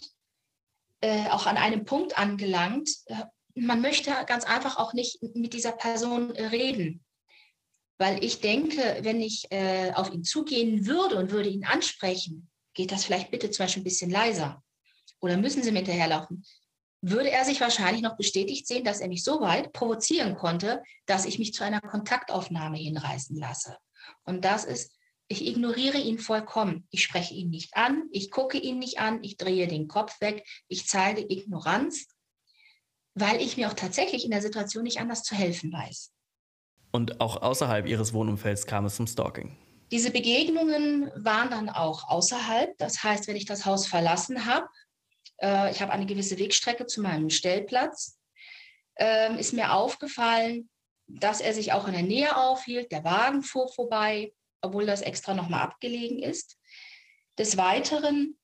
äh, 1.01 1.27
auch 1.29 1.45
an 1.45 1.57
einem 1.57 1.83
Punkt 1.83 2.17
angelangt. 2.17 2.89
Äh, 3.07 3.25
man 3.59 3.81
möchte 3.81 4.11
ganz 4.27 4.43
einfach 4.45 4.77
auch 4.77 4.93
nicht 4.93 5.21
mit 5.21 5.53
dieser 5.53 5.71
Person 5.71 6.31
reden. 6.31 7.03
Weil 7.97 8.23
ich 8.23 8.39
denke, 8.39 8.99
wenn 9.01 9.19
ich 9.19 9.51
äh, 9.51 9.91
auf 9.93 10.11
ihn 10.13 10.23
zugehen 10.23 10.85
würde 10.85 11.17
und 11.17 11.31
würde 11.31 11.49
ihn 11.49 11.65
ansprechen, 11.65 12.49
geht 12.73 12.91
das 12.91 13.03
vielleicht 13.03 13.31
bitte 13.31 13.51
zum 13.51 13.65
Beispiel 13.65 13.81
ein 13.81 13.85
bisschen 13.85 14.09
leiser? 14.09 14.63
Oder 15.19 15.37
müssen 15.37 15.63
Sie 15.63 15.71
mir 15.71 15.79
hinterherlaufen? 15.79 16.45
Würde 17.01 17.29
er 17.29 17.43
sich 17.43 17.59
wahrscheinlich 17.59 18.01
noch 18.01 18.15
bestätigt 18.15 18.67
sehen, 18.67 18.85
dass 18.85 19.01
er 19.01 19.09
mich 19.09 19.23
so 19.23 19.41
weit 19.41 19.73
provozieren 19.73 20.35
konnte, 20.35 20.81
dass 21.05 21.25
ich 21.25 21.39
mich 21.39 21.53
zu 21.53 21.63
einer 21.63 21.81
Kontaktaufnahme 21.81 22.77
hinreißen 22.77 23.35
lasse. 23.37 23.77
Und 24.23 24.45
das 24.45 24.63
ist, 24.63 24.93
ich 25.27 25.45
ignoriere 25.45 25.97
ihn 25.97 26.19
vollkommen. 26.19 26.87
Ich 26.91 27.03
spreche 27.03 27.33
ihn 27.33 27.49
nicht 27.49 27.75
an, 27.75 28.03
ich 28.11 28.31
gucke 28.31 28.57
ihn 28.57 28.79
nicht 28.79 28.99
an, 28.99 29.23
ich 29.23 29.37
drehe 29.37 29.67
den 29.67 29.87
Kopf 29.87 30.19
weg, 30.21 30.47
ich 30.67 30.87
zeige 30.87 31.21
Ignoranz, 31.21 32.07
weil 33.19 33.41
ich 33.41 33.57
mir 33.57 33.69
auch 33.69 33.73
tatsächlich 33.73 34.25
in 34.25 34.31
der 34.31 34.41
Situation 34.41 34.83
nicht 34.83 34.99
anders 34.99 35.23
zu 35.23 35.35
helfen 35.35 35.71
weiß. 35.71 36.11
Und 36.91 37.21
auch 37.21 37.41
außerhalb 37.41 37.87
ihres 37.87 38.13
Wohnumfelds 38.13 38.65
kam 38.65 38.85
es 38.85 38.95
zum 38.95 39.07
Stalking. 39.07 39.55
Diese 39.91 40.11
Begegnungen 40.11 41.11
waren 41.15 41.49
dann 41.49 41.69
auch 41.69 42.09
außerhalb. 42.09 42.77
Das 42.77 43.03
heißt, 43.03 43.27
wenn 43.27 43.35
ich 43.35 43.45
das 43.45 43.65
Haus 43.65 43.87
verlassen 43.87 44.45
habe, 44.45 44.67
äh, 45.41 45.71
ich 45.71 45.81
habe 45.81 45.91
eine 45.91 46.05
gewisse 46.05 46.37
Wegstrecke 46.37 46.85
zu 46.85 47.01
meinem 47.01 47.29
Stellplatz, 47.29 48.19
äh, 48.95 49.39
ist 49.39 49.53
mir 49.53 49.73
aufgefallen, 49.73 50.69
dass 51.07 51.41
er 51.41 51.53
sich 51.53 51.73
auch 51.73 51.87
in 51.87 51.93
der 51.93 52.03
Nähe 52.03 52.37
aufhielt. 52.37 52.91
Der 52.91 53.03
Wagen 53.03 53.41
fuhr 53.41 53.67
vorbei, 53.73 54.33
obwohl 54.61 54.85
das 54.85 55.01
extra 55.01 55.33
nochmal 55.33 55.61
abgelegen 55.61 56.21
ist. 56.21 56.57
Des 57.37 57.57
Weiteren 57.57 58.38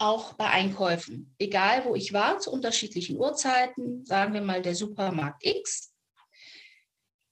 auch 0.00 0.32
bei 0.34 0.46
Einkäufen, 0.46 1.34
egal 1.38 1.84
wo 1.84 1.94
ich 1.94 2.12
war, 2.12 2.38
zu 2.38 2.50
unterschiedlichen 2.50 3.16
Uhrzeiten, 3.16 4.04
sagen 4.04 4.34
wir 4.34 4.40
mal 4.40 4.62
der 4.62 4.74
Supermarkt 4.74 5.44
X, 5.44 5.92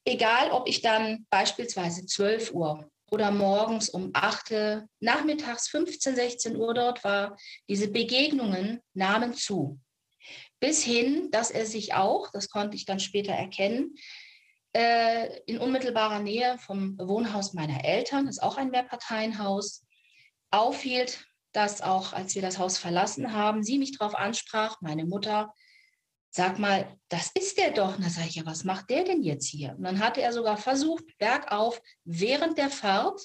egal 0.05 0.51
ob 0.51 0.69
ich 0.69 0.83
dann 0.83 1.27
beispielsweise 1.31 2.07
12 2.07 2.53
Uhr 2.53 2.91
oder 3.11 3.31
morgens 3.31 3.89
um 3.89 4.11
8, 4.13 4.85
nachmittags 5.01 5.69
15, 5.69 6.15
16 6.15 6.57
Uhr 6.57 6.75
dort 6.75 7.05
war, 7.05 7.37
diese 7.69 7.89
Begegnungen 7.89 8.81
nahmen 8.93 9.35
zu. 9.35 9.81
Bis 10.61 10.83
hin, 10.83 11.31
dass 11.31 11.51
er 11.51 11.65
sich 11.65 11.95
auch, 11.95 12.31
das 12.33 12.51
konnte 12.51 12.77
ich 12.77 12.85
dann 12.85 13.01
später 13.01 13.33
erkennen, 13.33 13.95
äh, 14.75 15.41
in 15.47 15.59
unmittelbarer 15.59 16.19
Nähe 16.19 16.59
vom 16.59 16.99
Wohnhaus 16.99 17.55
meiner 17.55 17.85
Eltern, 17.85 18.27
das 18.27 18.37
ist 18.37 18.43
auch 18.43 18.59
ein 18.59 18.71
Mehrparteienhaus, 18.71 19.87
aufhielt, 20.51 21.28
dass 21.53 21.81
auch, 21.81 22.13
als 22.13 22.35
wir 22.35 22.43
das 22.43 22.59
Haus 22.59 22.79
verlassen 22.79 23.33
haben, 23.33 23.63
sie 23.63 23.79
mich 23.79 23.97
darauf 23.97 24.15
ansprach, 24.15 24.81
meine 24.81 25.05
Mutter, 25.05 25.53
sag 26.31 26.59
mal, 26.59 26.97
das 27.09 27.31
ist 27.35 27.59
der 27.59 27.71
doch. 27.71 27.97
Und 27.97 28.05
da 28.05 28.11
sage 28.11 28.29
ich, 28.29 28.37
ja, 28.37 28.47
was 28.47 28.65
macht 28.65 28.91
der 28.91 29.05
denn 29.05 29.23
jetzt 29.23 29.49
hier? 29.49 29.75
Und 29.77 29.85
dann 29.85 30.01
hatte 30.01 30.21
er 30.21 30.33
sogar 30.33 30.57
versucht, 30.57 31.05
bergauf 31.19 31.81
während 32.05 32.59
der 32.59 32.71
Fahrt 32.71 33.21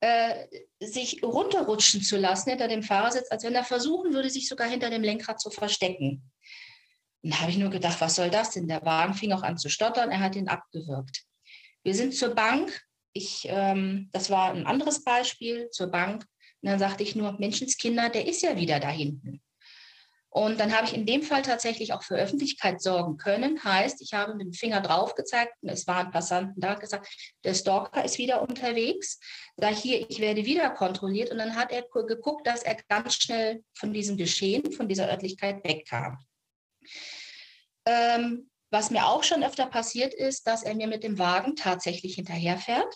äh, 0.00 0.46
sich 0.80 1.22
runterrutschen 1.22 2.02
zu 2.02 2.16
lassen 2.16 2.50
hinter 2.50 2.68
dem 2.68 2.82
Fahrersitz, 2.82 3.30
als 3.30 3.44
wenn 3.44 3.54
er 3.54 3.64
versuchen 3.64 4.12
würde, 4.12 4.30
sich 4.30 4.48
sogar 4.48 4.68
hinter 4.68 4.90
dem 4.90 5.02
Lenkrad 5.02 5.40
zu 5.40 5.50
verstecken. 5.50 6.30
Und 7.22 7.34
da 7.34 7.40
habe 7.40 7.50
ich 7.50 7.58
nur 7.58 7.70
gedacht, 7.70 8.00
was 8.00 8.14
soll 8.14 8.30
das 8.30 8.50
denn? 8.50 8.68
Der 8.68 8.84
Wagen 8.84 9.14
fing 9.14 9.32
auch 9.32 9.42
an 9.42 9.58
zu 9.58 9.68
stottern, 9.68 10.10
er 10.10 10.20
hat 10.20 10.36
ihn 10.36 10.48
abgewürgt. 10.48 11.24
Wir 11.82 11.94
sind 11.94 12.14
zur 12.14 12.34
Bank. 12.34 12.80
Ich, 13.12 13.46
ähm, 13.48 14.08
das 14.12 14.30
war 14.30 14.52
ein 14.52 14.66
anderes 14.66 15.02
Beispiel, 15.02 15.68
zur 15.70 15.88
Bank. 15.88 16.24
Und 16.62 16.70
dann 16.70 16.78
sagte 16.78 17.02
ich 17.02 17.14
nur, 17.14 17.32
Menschenskinder, 17.38 18.08
der 18.08 18.26
ist 18.26 18.42
ja 18.42 18.56
wieder 18.56 18.80
da 18.80 18.88
hinten. 18.88 19.40
Und 20.30 20.60
dann 20.60 20.76
habe 20.76 20.86
ich 20.86 20.94
in 20.94 21.06
dem 21.06 21.22
Fall 21.22 21.42
tatsächlich 21.42 21.92
auch 21.92 22.02
für 22.02 22.16
Öffentlichkeit 22.16 22.82
sorgen 22.82 23.16
können. 23.16 23.62
Heißt, 23.64 24.02
ich 24.02 24.12
habe 24.12 24.34
mit 24.34 24.46
dem 24.46 24.52
Finger 24.52 24.80
drauf 24.80 25.14
gezeigt 25.14 25.54
und 25.62 25.70
es 25.70 25.86
waren 25.86 26.10
Passanten 26.10 26.60
da 26.60 26.74
gesagt, 26.74 27.08
der 27.44 27.54
Stalker 27.54 28.04
ist 28.04 28.18
wieder 28.18 28.42
unterwegs. 28.42 29.18
Da 29.56 29.68
hier, 29.68 30.08
ich 30.08 30.20
werde 30.20 30.44
wieder 30.44 30.70
kontrolliert. 30.70 31.30
Und 31.30 31.38
dann 31.38 31.56
hat 31.56 31.72
er 31.72 31.82
geguckt, 31.82 32.46
dass 32.46 32.62
er 32.62 32.76
ganz 32.88 33.14
schnell 33.14 33.64
von 33.74 33.92
diesem 33.94 34.16
Geschehen, 34.16 34.70
von 34.72 34.86
dieser 34.86 35.08
Örtlichkeit 35.08 35.64
wegkam. 35.64 36.18
Ähm, 37.86 38.50
was 38.70 38.90
mir 38.90 39.06
auch 39.06 39.24
schon 39.24 39.42
öfter 39.42 39.66
passiert 39.66 40.12
ist, 40.12 40.46
dass 40.46 40.62
er 40.62 40.74
mir 40.74 40.88
mit 40.88 41.04
dem 41.04 41.18
Wagen 41.18 41.56
tatsächlich 41.56 42.16
hinterherfährt 42.16 42.94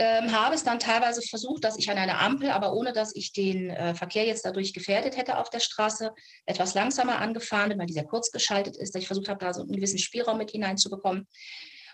ähm, 0.00 0.32
habe 0.32 0.54
es 0.54 0.64
dann 0.64 0.78
teilweise 0.78 1.20
versucht, 1.20 1.62
dass 1.62 1.76
ich 1.76 1.90
an 1.90 1.98
einer 1.98 2.22
Ampel, 2.22 2.50
aber 2.50 2.72
ohne 2.72 2.94
dass 2.94 3.14
ich 3.14 3.34
den 3.34 3.68
äh, 3.68 3.94
Verkehr 3.94 4.24
jetzt 4.24 4.46
dadurch 4.46 4.72
gefährdet 4.72 5.18
hätte 5.18 5.36
auf 5.36 5.50
der 5.50 5.60
Straße, 5.60 6.12
etwas 6.46 6.72
langsamer 6.72 7.18
angefahren 7.18 7.68
bin, 7.68 7.78
weil 7.78 7.86
dieser 7.86 8.04
kurz 8.04 8.30
geschaltet 8.30 8.78
ist, 8.78 8.94
dass 8.94 9.02
ich 9.02 9.06
versucht 9.06 9.28
habe, 9.28 9.44
da 9.44 9.52
so 9.52 9.60
einen 9.60 9.72
gewissen 9.72 9.98
Spielraum 9.98 10.38
mit 10.38 10.52
hineinzubekommen. 10.52 11.28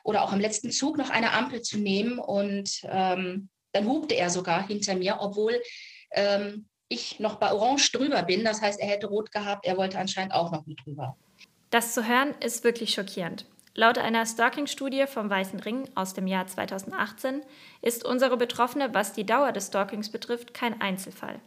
Oder 0.05 0.23
auch 0.23 0.33
im 0.33 0.39
letzten 0.39 0.71
Zug 0.71 0.97
noch 0.97 1.11
eine 1.11 1.33
Ampel 1.33 1.63
zu 1.63 1.79
nehmen 1.79 2.21
und 2.21 2.81
ähm, 2.85 3.49
dann 3.73 3.87
hupte 3.89 4.15
er 4.15 4.31
sogar 4.31 4.65
hinter 4.65 4.95
mir, 4.95 5.17
obwohl 5.19 5.61
ähm, 6.13 6.69
ich 6.89 7.19
noch 7.19 7.41
bei 7.41 7.53
Orange 7.53 7.91
drüber 7.91 8.23
bin. 8.23 8.45
Das 8.45 8.63
heißt, 8.63 8.79
er 8.79 8.87
hätte 8.87 9.09
rot 9.09 9.33
gehabt, 9.33 9.67
er 9.67 9.77
wollte 9.77 9.99
anscheinend 9.99 10.33
auch 10.33 10.53
noch 10.53 10.65
mit 10.65 10.79
drüber. 10.85 11.17
Das 11.71 11.93
zu 11.93 12.07
hören 12.07 12.37
ist 12.39 12.63
wirklich 12.63 12.95
schockierend. 12.95 13.47
Laut 13.79 13.99
einer 13.99 14.25
Stalking-Studie 14.25 15.05
vom 15.07 15.29
Weißen 15.29 15.61
Ring 15.61 15.87
aus 15.95 16.15
dem 16.15 16.27
Jahr 16.27 16.47
2018 16.47 17.43
ist 17.83 18.07
unsere 18.07 18.39
Betroffene, 18.39 18.95
was 18.95 19.13
die 19.13 19.27
Dauer 19.27 19.53
des 19.53 19.67
Stalkings 19.67 20.11
betrifft, 20.11 20.55
kein 20.55 20.81
Einzelfall. 20.81 21.41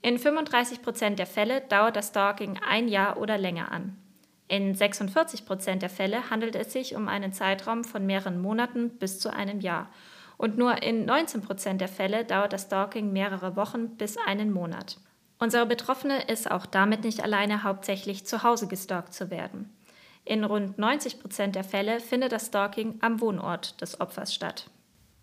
In 0.00 0.18
35 0.18 0.80
Prozent 0.80 1.18
der 1.18 1.26
Fälle 1.26 1.60
dauert 1.60 1.96
das 1.96 2.08
Stalking 2.08 2.58
ein 2.66 2.88
Jahr 2.88 3.18
oder 3.18 3.36
länger 3.36 3.70
an. 3.70 3.98
In 4.48 4.74
46 4.74 5.44
Prozent 5.44 5.82
der 5.82 5.90
Fälle 5.90 6.30
handelt 6.30 6.56
es 6.56 6.72
sich 6.72 6.94
um 6.94 7.06
einen 7.06 7.34
Zeitraum 7.34 7.84
von 7.84 8.06
mehreren 8.06 8.40
Monaten 8.40 8.88
bis 8.96 9.20
zu 9.20 9.30
einem 9.30 9.60
Jahr. 9.60 9.90
Und 10.38 10.56
nur 10.56 10.82
in 10.82 11.04
19 11.04 11.42
Prozent 11.42 11.82
der 11.82 11.88
Fälle 11.88 12.24
dauert 12.24 12.54
das 12.54 12.62
Stalking 12.62 13.12
mehrere 13.12 13.56
Wochen 13.56 13.98
bis 13.98 14.16
einen 14.16 14.52
Monat. 14.52 14.96
Unsere 15.38 15.66
Betroffene 15.66 16.22
ist 16.28 16.50
auch 16.50 16.64
damit 16.64 17.04
nicht 17.04 17.22
alleine, 17.22 17.62
hauptsächlich 17.62 18.24
zu 18.24 18.42
Hause 18.42 18.68
gestalkt 18.68 19.12
zu 19.12 19.30
werden. 19.30 19.70
In 20.28 20.44
rund 20.44 20.76
90 20.76 21.20
Prozent 21.20 21.54
der 21.54 21.64
Fälle 21.64 22.00
findet 22.00 22.32
das 22.32 22.48
Stalking 22.48 22.98
am 23.00 23.22
Wohnort 23.22 23.80
des 23.80 23.98
Opfers 23.98 24.34
statt. 24.34 24.68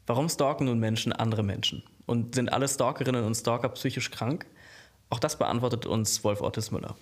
Warum 0.08 0.30
stalken 0.30 0.66
nun 0.66 0.80
Menschen 0.80 1.14
andere 1.14 1.44
Menschen? 1.44 1.84
Und 2.08 2.34
sind 2.34 2.52
alle 2.52 2.68
Stalkerinnen 2.68 3.24
und 3.24 3.36
Stalker 3.36 3.70
psychisch 3.70 4.10
krank? 4.10 4.48
Auch 5.12 5.20
das 5.20 5.38
beantwortet 5.38 5.86
uns 5.86 6.24
Wolf 6.24 6.42
Ottes 6.42 6.72
Müller. 6.72 6.96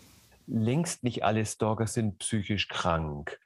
Längst 0.48 1.06
nicht 1.06 1.24
alle 1.24 1.46
Stalker 1.46 1.88
sind 1.88 2.20
psychisch 2.20 2.68
krank. 2.68 3.40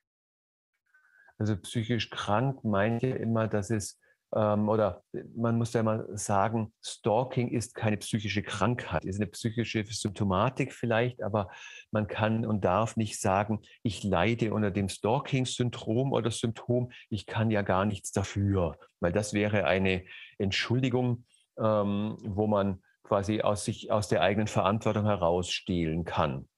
Also 1.37 1.55
psychisch 1.55 2.09
krank 2.09 2.63
meint 2.63 3.03
ja 3.03 3.15
immer, 3.15 3.47
dass 3.47 3.69
es 3.69 3.99
ähm, 4.35 4.67
oder 4.67 5.03
man 5.35 5.57
muss 5.57 5.73
ja 5.73 5.83
mal 5.83 6.05
sagen, 6.17 6.73
Stalking 6.83 7.49
ist 7.49 7.75
keine 7.75 7.97
psychische 7.97 8.43
Krankheit, 8.43 9.05
ist 9.05 9.17
eine 9.17 9.27
psychische 9.27 9.83
Symptomatik 9.85 10.73
vielleicht, 10.73 11.23
aber 11.23 11.49
man 11.91 12.07
kann 12.07 12.45
und 12.45 12.65
darf 12.65 12.97
nicht 12.97 13.21
sagen, 13.21 13.61
ich 13.83 14.03
leide 14.03 14.53
unter 14.53 14.71
dem 14.71 14.89
Stalking-Syndrom 14.89 16.11
oder 16.11 16.31
Symptom, 16.31 16.91
ich 17.09 17.25
kann 17.25 17.51
ja 17.51 17.61
gar 17.61 17.85
nichts 17.85 18.11
dafür, 18.11 18.77
weil 18.99 19.13
das 19.13 19.33
wäre 19.33 19.65
eine 19.65 20.03
Entschuldigung, 20.37 21.25
ähm, 21.57 22.17
wo 22.23 22.47
man 22.47 22.81
quasi 23.03 23.41
aus 23.41 23.63
sich 23.63 23.91
aus 23.91 24.09
der 24.09 24.21
eigenen 24.21 24.47
Verantwortung 24.47 25.05
herausstehlen 25.05 26.03
kann. 26.03 26.49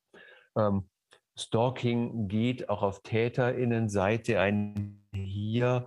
Ähm, 0.57 0.89
Stalking 1.37 2.27
geht 2.27 2.67
auch 2.67 2.81
auf 2.81 3.01
TäterInnenseite 3.03 4.39
ein 4.41 5.05
hier 5.13 5.85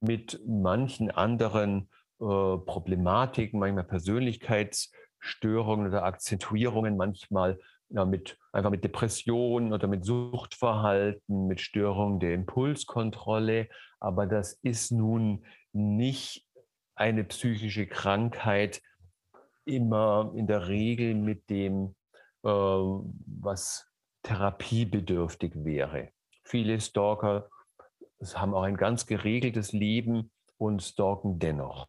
mit 0.00 0.40
manchen 0.46 1.10
anderen 1.10 1.88
äh, 2.20 2.24
Problematiken, 2.24 3.60
manchmal 3.60 3.84
Persönlichkeitsstörungen 3.84 5.86
oder 5.86 6.04
Akzentuierungen, 6.04 6.96
manchmal 6.96 7.58
ja, 7.90 8.04
mit, 8.04 8.38
einfach 8.52 8.70
mit 8.70 8.84
Depressionen 8.84 9.72
oder 9.72 9.88
mit 9.88 10.04
Suchtverhalten, 10.04 11.46
mit 11.46 11.60
Störungen 11.60 12.20
der 12.20 12.34
Impulskontrolle. 12.34 13.68
Aber 13.98 14.26
das 14.26 14.54
ist 14.62 14.92
nun 14.92 15.44
nicht 15.72 16.46
eine 16.94 17.24
psychische 17.24 17.86
Krankheit, 17.86 18.82
immer 19.64 20.32
in 20.34 20.46
der 20.46 20.68
Regel 20.68 21.14
mit 21.14 21.50
dem, 21.50 21.94
äh, 22.42 22.48
was 22.48 23.86
therapiebedürftig 24.22 25.52
wäre. 25.64 26.10
Viele 26.44 26.80
Stalker 26.80 27.48
haben 28.22 28.54
auch 28.54 28.62
ein 28.62 28.76
ganz 28.76 29.06
geregeltes 29.06 29.72
Leben 29.72 30.30
und 30.58 30.82
stalken 30.82 31.38
dennoch. 31.38 31.86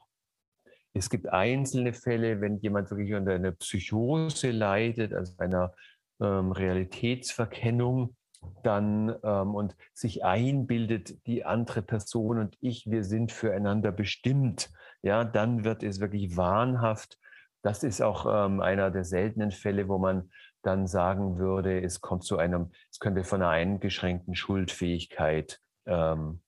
Es 0.93 1.09
gibt 1.09 1.27
einzelne 1.29 1.93
Fälle, 1.93 2.41
wenn 2.41 2.57
jemand 2.57 2.89
wirklich 2.89 3.13
unter 3.13 3.33
einer 3.33 3.51
Psychose 3.51 4.51
leidet, 4.51 5.13
also 5.13 5.33
einer 5.37 5.73
ähm, 6.19 6.51
Realitätsverkennung, 6.51 8.15
dann 8.63 9.15
ähm, 9.23 9.55
und 9.55 9.75
sich 9.93 10.25
einbildet, 10.25 11.25
die 11.27 11.45
andere 11.45 11.81
Person 11.81 12.39
und 12.39 12.57
ich, 12.59 12.89
wir 12.89 13.03
sind 13.03 13.31
füreinander 13.31 13.91
bestimmt, 13.91 14.71
ja, 15.01 15.23
dann 15.23 15.63
wird 15.63 15.83
es 15.83 15.99
wirklich 15.99 16.35
wahnhaft. 16.37 17.17
Das 17.61 17.83
ist 17.83 18.01
auch 18.01 18.25
ähm, 18.27 18.59
einer 18.59 18.89
der 18.89 19.03
seltenen 19.03 19.51
Fälle, 19.51 19.87
wo 19.87 19.97
man 19.97 20.31
dann 20.63 20.87
sagen 20.87 21.37
würde, 21.37 21.81
es 21.81 22.01
kommt 22.01 22.23
zu 22.23 22.37
einem, 22.37 22.71
es 22.91 22.99
könnte 22.99 23.23
von 23.23 23.41
einer 23.41 23.51
eingeschränkten 23.51 24.35
Schuldfähigkeit 24.35 25.59
ähm, 25.85 26.41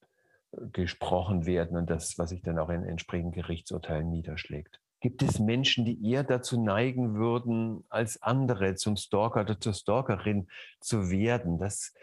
gesprochen 0.72 1.46
werden 1.46 1.78
und 1.78 1.90
das, 1.90 2.18
was 2.18 2.30
sich 2.30 2.42
dann 2.42 2.60
auch 2.60 2.70
in 2.70 2.84
entsprechenden 2.84 3.32
Gerichtsurteilen 3.32 4.10
niederschlägt. 4.10 4.80
Gibt 5.00 5.22
es 5.22 5.40
Menschen, 5.40 5.84
die 5.84 6.10
eher 6.10 6.24
dazu 6.24 6.62
neigen 6.62 7.16
würden, 7.16 7.84
als 7.90 8.22
andere 8.22 8.75
zum 8.75 8.96
Stalker 8.96 9.42
oder 9.42 9.60
zur 9.60 9.74
Stalkerin 9.74 10.48
zu 10.80 11.10
werden? 11.10 11.58
Das 11.58 11.94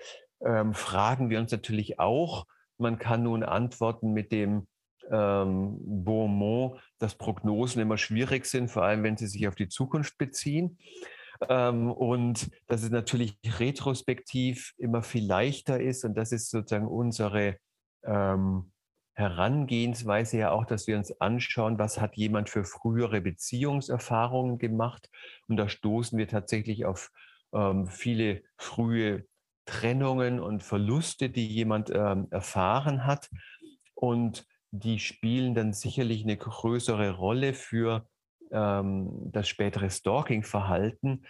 ähm, 0.45 0.75
fragen 0.75 1.31
wir 1.31 1.39
uns 1.39 1.53
natürlich 1.53 1.99
auch. 1.99 2.47
Man 2.77 2.99
kann 2.99 3.23
nun 3.23 3.43
antworten 3.43 4.13
mit 4.13 4.33
dem 4.33 4.67
ähm, 5.11 5.79
Beaumont, 6.05 6.79
dass 6.99 7.15
Prognosen 7.15 7.81
immer 7.81 7.97
schwierig 7.97 8.47
sind, 8.47 8.71
vor 8.71 8.83
allem 8.83 9.03
wenn 9.03 9.17
sie 9.17 9.27
sich 9.27 9.49
auf 9.49 9.55
die 9.55 9.69
Zukunft 9.69 10.19
beziehen. 10.19 10.77
Ähm, 11.49 11.91
und 11.91 12.51
dass 12.67 12.83
es 12.83 12.91
natürlich 12.91 13.39
retrospektiv 13.59 14.75
immer 14.79 15.03
viel 15.03 15.27
leichter 15.27 15.81
ist. 15.81 16.05
Und 16.05 16.15
das 16.15 16.33
ist 16.33 16.51
sozusagen 16.51 16.89
unsere 16.89 17.57
ähm, 18.05 18.73
Herangehensweise 19.15 20.39
ja 20.39 20.51
auch, 20.51 20.65
dass 20.65 20.87
wir 20.87 20.97
uns 20.97 21.21
anschauen, 21.21 21.79
was 21.79 22.01
hat 22.01 22.17
jemand 22.17 22.49
für 22.49 22.65
frühere 22.65 23.21
Beziehungserfahrungen 23.21 24.59
gemacht. 24.59 25.11
Und 25.49 25.57
da 25.57 25.69
stoßen 25.69 26.19
wir 26.19 26.29
tatsächlich 26.29 26.85
auf 26.85 27.11
ähm, 27.53 27.87
viele 27.87 28.43
frühe 28.57 29.27
Trennungen 29.67 30.41
und 30.41 30.63
Verluste, 30.63 31.31
die 31.31 31.47
jemand 31.47 31.91
ähm, 31.95 32.29
erfahren 32.31 33.05
hat. 33.07 33.29
Und 33.95 34.47
die 34.71 34.99
spielen 34.99 35.55
dann 35.55 35.73
sicherlich 35.73 36.23
eine 36.23 36.37
größere 36.37 37.11
Rolle 37.17 37.55
für 37.55 38.07
ähm, 38.53 39.11
das 39.33 39.49
spätere 39.49 39.91
Stalking-Verhalten. 39.91 41.25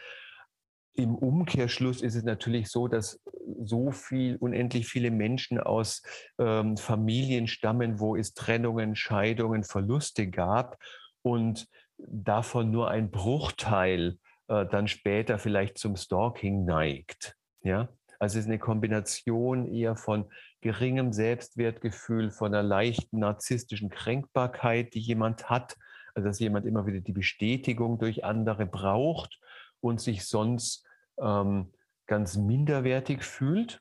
Im 0.94 1.14
Umkehrschluss 1.14 2.02
ist 2.02 2.14
es 2.14 2.24
natürlich 2.24 2.68
so, 2.68 2.88
dass 2.88 3.22
so 3.62 3.90
viel, 3.90 4.36
unendlich 4.36 4.86
viele 4.88 5.10
Menschen 5.10 5.60
aus 5.60 6.02
ähm, 6.38 6.76
Familien 6.76 7.46
stammen, 7.46 8.00
wo 8.00 8.16
es 8.16 8.34
Trennungen, 8.34 8.96
Scheidungen, 8.96 9.64
Verluste 9.64 10.28
gab 10.28 10.78
und 11.22 11.68
davon 11.98 12.70
nur 12.70 12.90
ein 12.90 13.10
Bruchteil 13.10 14.18
äh, 14.48 14.66
dann 14.66 14.88
später 14.88 15.38
vielleicht 15.38 15.78
zum 15.78 15.96
Stalking 15.96 16.64
neigt. 16.64 17.36
Ja, 17.62 17.88
also 18.18 18.38
es 18.38 18.44
ist 18.44 18.50
eine 18.50 18.58
Kombination 18.58 19.66
eher 19.66 19.96
von 19.96 20.30
geringem 20.60 21.12
Selbstwertgefühl, 21.12 22.30
von 22.30 22.54
einer 22.54 22.62
leichten 22.62 23.20
narzisstischen 23.20 23.90
Kränkbarkeit, 23.90 24.94
die 24.94 25.00
jemand 25.00 25.48
hat, 25.48 25.76
dass 26.22 26.38
jemand 26.38 26.66
immer 26.66 26.86
wieder 26.86 27.00
die 27.00 27.12
Bestätigung 27.12 27.98
durch 27.98 28.24
andere 28.24 28.66
braucht 28.66 29.40
und 29.80 30.00
sich 30.00 30.26
sonst 30.26 30.86
ähm, 31.18 31.72
ganz 32.06 32.36
minderwertig 32.36 33.24
fühlt 33.24 33.80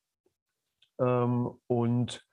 ähm, 0.99 1.49
und, 1.67 2.25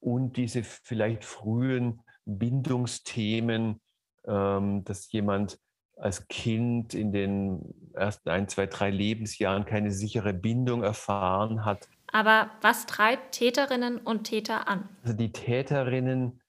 und 0.00 0.36
diese 0.36 0.62
vielleicht 0.62 1.24
frühen 1.24 2.00
Bindungsthemen, 2.24 3.80
ähm, 4.26 4.84
dass 4.84 5.10
jemand 5.12 5.58
als 5.96 6.28
Kind 6.28 6.94
in 6.94 7.12
den 7.12 7.74
ersten 7.94 8.28
ein, 8.28 8.48
zwei, 8.48 8.66
drei 8.66 8.90
Lebensjahren 8.90 9.64
keine 9.64 9.90
sichere 9.90 10.34
Bindung 10.34 10.82
erfahren 10.82 11.64
hat. 11.64 11.88
Aber 12.12 12.50
was 12.60 12.86
treibt 12.86 13.32
Täterinnen 13.32 13.98
und 13.98 14.24
Täter 14.24 14.68
an? 14.68 14.88
Also 15.02 15.16
die 15.16 15.32
Täterinnen 15.32 16.40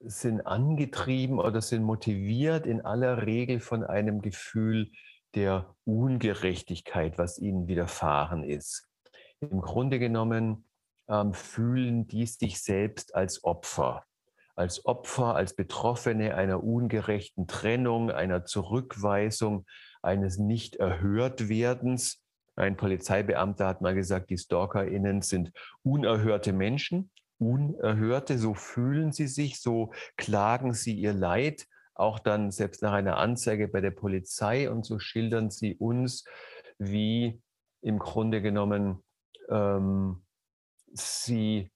sind 0.00 0.46
angetrieben 0.46 1.38
oder 1.38 1.60
sind 1.60 1.82
motiviert 1.82 2.66
in 2.66 2.80
aller 2.82 3.26
Regel 3.26 3.60
von 3.60 3.84
einem 3.84 4.20
Gefühl 4.20 4.90
der 5.34 5.74
Ungerechtigkeit, 5.84 7.18
was 7.18 7.38
ihnen 7.38 7.68
widerfahren 7.68 8.44
ist. 8.44 8.88
Im 9.40 9.60
Grunde 9.60 9.98
genommen 9.98 10.64
ähm, 11.08 11.34
fühlen 11.34 12.06
die 12.06 12.26
sich 12.26 12.62
selbst 12.62 13.14
als 13.14 13.44
Opfer, 13.44 14.04
als 14.54 14.86
Opfer, 14.86 15.34
als 15.34 15.54
Betroffene 15.54 16.34
einer 16.34 16.62
ungerechten 16.62 17.46
Trennung, 17.46 18.10
einer 18.10 18.44
Zurückweisung, 18.44 19.66
eines 20.02 20.38
Nicht-Erhört-Werdens. 20.38 22.22
Ein 22.54 22.76
Polizeibeamter 22.76 23.66
hat 23.66 23.82
mal 23.82 23.94
gesagt, 23.94 24.30
die 24.30 24.38
StalkerInnen 24.38 25.20
sind 25.20 25.52
unerhörte 25.82 26.54
Menschen, 26.54 27.10
Unerhörte, 27.38 28.38
so 28.38 28.54
fühlen 28.54 29.12
sie 29.12 29.26
sich, 29.26 29.60
so 29.60 29.92
klagen 30.16 30.72
sie 30.72 30.94
ihr 30.94 31.12
Leid 31.12 31.66
auch 31.96 32.18
dann 32.18 32.50
selbst 32.50 32.82
nach 32.82 32.92
einer 32.92 33.16
Anzeige 33.16 33.68
bei 33.68 33.80
der 33.80 33.90
Polizei 33.90 34.70
und 34.70 34.84
so 34.84 34.98
schildern 34.98 35.50
sie 35.50 35.74
uns, 35.74 36.24
wie 36.78 37.40
im 37.80 37.98
Grunde 37.98 38.42
genommen 38.42 39.02
ähm, 39.48 40.22
sie 40.92 41.70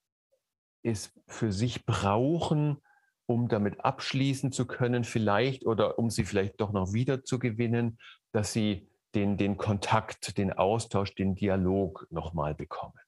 es 0.82 1.12
für 1.26 1.52
sich 1.52 1.86
brauchen, 1.86 2.78
um 3.26 3.48
damit 3.48 3.80
abschließen 3.84 4.52
zu 4.52 4.66
können, 4.66 5.04
vielleicht 5.04 5.64
oder 5.64 5.98
um 5.98 6.10
sie 6.10 6.24
vielleicht 6.24 6.60
doch 6.60 6.72
noch 6.72 6.92
wieder 6.92 7.24
zu 7.24 7.38
gewinnen, 7.38 7.98
dass 8.32 8.52
sie 8.52 8.88
den, 9.14 9.36
den 9.36 9.56
Kontakt, 9.56 10.36
den 10.38 10.52
Austausch, 10.52 11.14
den 11.14 11.34
Dialog 11.34 12.06
nochmal 12.10 12.54
bekommen. 12.54 12.98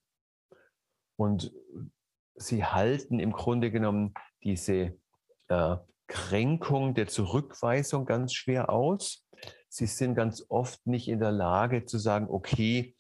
Und 1.17 1.53
sie 2.35 2.65
halten 2.65 3.19
im 3.19 3.33
Grunde 3.33 3.71
genommen 3.71 4.15
diese 4.43 4.99
äh, 5.49 5.77
Kränkung 6.07 6.95
der 6.95 7.09
Zurückweisung 7.09 8.05
ganz 8.05 8.35
schwer 8.35 8.71
aus. 8.71 9.27
Sie 9.69 9.87
sind 9.87 10.15
ganz 10.15 10.45
oft 10.49 10.87
nicht 10.87 11.09
in 11.09 11.21
der 11.21 11.33
Lage 11.33 11.85
zu 11.85 11.99
sagen, 11.99 12.27
okay, 12.29 12.95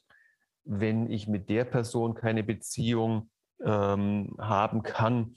wenn 0.64 1.10
ich 1.10 1.28
mit 1.28 1.50
der 1.50 1.64
Person 1.64 2.14
keine 2.14 2.42
Beziehung 2.42 3.30
ähm, 3.62 4.34
haben 4.38 4.82
kann, 4.82 5.36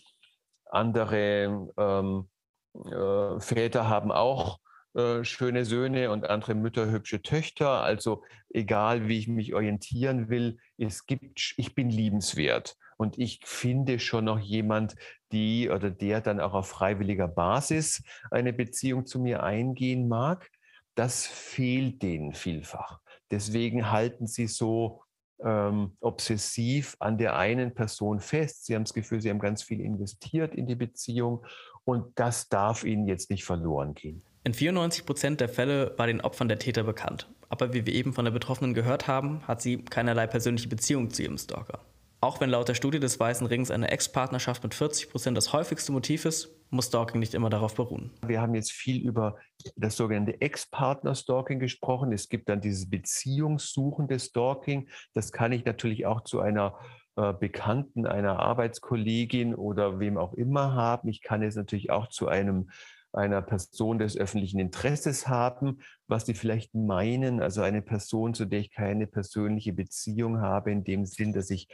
andere 0.65 1.69
ähm, 1.77 2.29
äh, 2.73 3.39
Väter 3.39 3.89
haben 3.89 4.11
auch 4.11 4.59
äh, 4.93 5.23
schöne 5.23 5.65
Söhne 5.65 6.11
und 6.11 6.29
andere 6.29 6.55
Mütter 6.55 6.89
hübsche 6.89 7.21
Töchter. 7.21 7.81
Also 7.81 8.23
egal, 8.49 9.07
wie 9.07 9.19
ich 9.19 9.27
mich 9.27 9.53
orientieren 9.53 10.29
will, 10.29 10.57
es 10.77 11.05
gibt, 11.05 11.55
ich 11.57 11.75
bin 11.75 11.89
liebenswert 11.89 12.77
und 12.97 13.17
ich 13.17 13.39
finde 13.43 13.99
schon 13.99 14.25
noch 14.25 14.39
jemand, 14.39 14.95
die 15.31 15.69
oder 15.69 15.89
der 15.89 16.21
dann 16.21 16.39
auch 16.39 16.53
auf 16.53 16.67
freiwilliger 16.67 17.27
Basis 17.27 18.03
eine 18.31 18.53
Beziehung 18.53 19.05
zu 19.05 19.19
mir 19.19 19.43
eingehen 19.43 20.07
mag. 20.07 20.49
Das 20.95 21.27
fehlt 21.27 22.01
denen 22.01 22.33
vielfach. 22.33 22.99
Deswegen 23.31 23.91
halten 23.91 24.27
sie 24.27 24.47
so 24.47 25.01
ähm, 25.43 25.97
obsessiv 25.99 26.95
an 26.99 27.17
der 27.17 27.35
einen 27.35 27.73
Person 27.73 28.19
fest. 28.19 28.65
Sie 28.65 28.75
haben 28.75 28.83
das 28.83 28.93
Gefühl, 28.93 29.21
sie 29.21 29.29
haben 29.29 29.39
ganz 29.39 29.63
viel 29.63 29.81
investiert 29.81 30.55
in 30.55 30.67
die 30.67 30.75
Beziehung 30.75 31.45
und 31.83 32.17
das 32.17 32.47
darf 32.47 32.83
ihnen 32.83 33.07
jetzt 33.07 33.29
nicht 33.29 33.43
verloren 33.43 33.93
gehen. 33.93 34.23
In 34.45 34.53
94 34.53 35.05
Prozent 35.05 35.41
der 35.41 35.49
Fälle 35.49 35.93
war 35.97 36.07
den 36.07 36.21
Opfern 36.21 36.47
der 36.47 36.59
Täter 36.59 36.83
bekannt. 36.83 37.29
Aber 37.49 37.73
wie 37.73 37.85
wir 37.85 37.93
eben 37.93 38.13
von 38.13 38.25
der 38.25 38.31
Betroffenen 38.31 38.73
gehört 38.73 39.07
haben, 39.07 39.45
hat 39.47 39.61
sie 39.61 39.77
keinerlei 39.77 40.27
persönliche 40.27 40.69
Beziehung 40.69 41.09
zu 41.09 41.23
ihrem 41.23 41.37
Stalker. 41.37 41.79
Auch 42.25 42.41
wenn 42.41 42.49
laut 42.49 42.67
der 42.67 42.73
Studie 42.73 42.99
des 42.99 43.19
Weißen 43.19 43.45
Rings 43.45 43.69
eine 43.69 43.91
Ex-Partnerschaft 43.91 44.63
mit 44.63 44.73
40 44.73 45.11
Prozent 45.11 45.37
das 45.37 45.53
häufigste 45.53 45.91
Motiv 45.91 46.25
ist, 46.25 46.49
muss 46.71 46.87
Stalking 46.87 47.19
nicht 47.19 47.35
immer 47.35 47.51
darauf 47.51 47.75
beruhen. 47.75 48.09
Wir 48.25 48.41
haben 48.41 48.55
jetzt 48.55 48.71
viel 48.71 49.05
über 49.05 49.37
das 49.75 49.95
sogenannte 49.95 50.41
Ex-Partner-Stalking 50.41 51.59
gesprochen. 51.59 52.11
Es 52.11 52.27
gibt 52.27 52.49
dann 52.49 52.61
dieses 52.61 52.89
beziehungssuchende 52.89 54.17
Stalking. 54.17 54.89
Das 55.13 55.31
kann 55.31 55.51
ich 55.51 55.65
natürlich 55.65 56.07
auch 56.07 56.21
zu 56.21 56.39
einer 56.39 56.79
äh, 57.15 57.31
Bekannten, 57.31 58.07
einer 58.07 58.39
Arbeitskollegin 58.39 59.53
oder 59.53 59.99
wem 59.99 60.17
auch 60.17 60.33
immer 60.33 60.73
haben. 60.73 61.09
Ich 61.09 61.21
kann 61.21 61.43
es 61.43 61.55
natürlich 61.55 61.91
auch 61.91 62.07
zu 62.07 62.27
einem 62.27 62.71
einer 63.13 63.43
Person 63.43 63.99
des 63.99 64.17
öffentlichen 64.17 64.59
Interesses 64.59 65.27
haben, 65.27 65.77
was 66.07 66.25
sie 66.25 66.33
vielleicht 66.33 66.73
meinen, 66.73 67.39
also 67.39 67.61
eine 67.61 67.83
Person, 67.83 68.33
zu 68.33 68.45
der 68.45 68.61
ich 68.61 68.71
keine 68.71 69.05
persönliche 69.05 69.73
Beziehung 69.73 70.41
habe, 70.41 70.71
in 70.71 70.83
dem 70.83 71.05
Sinn, 71.05 71.31
dass 71.31 71.51
ich 71.51 71.69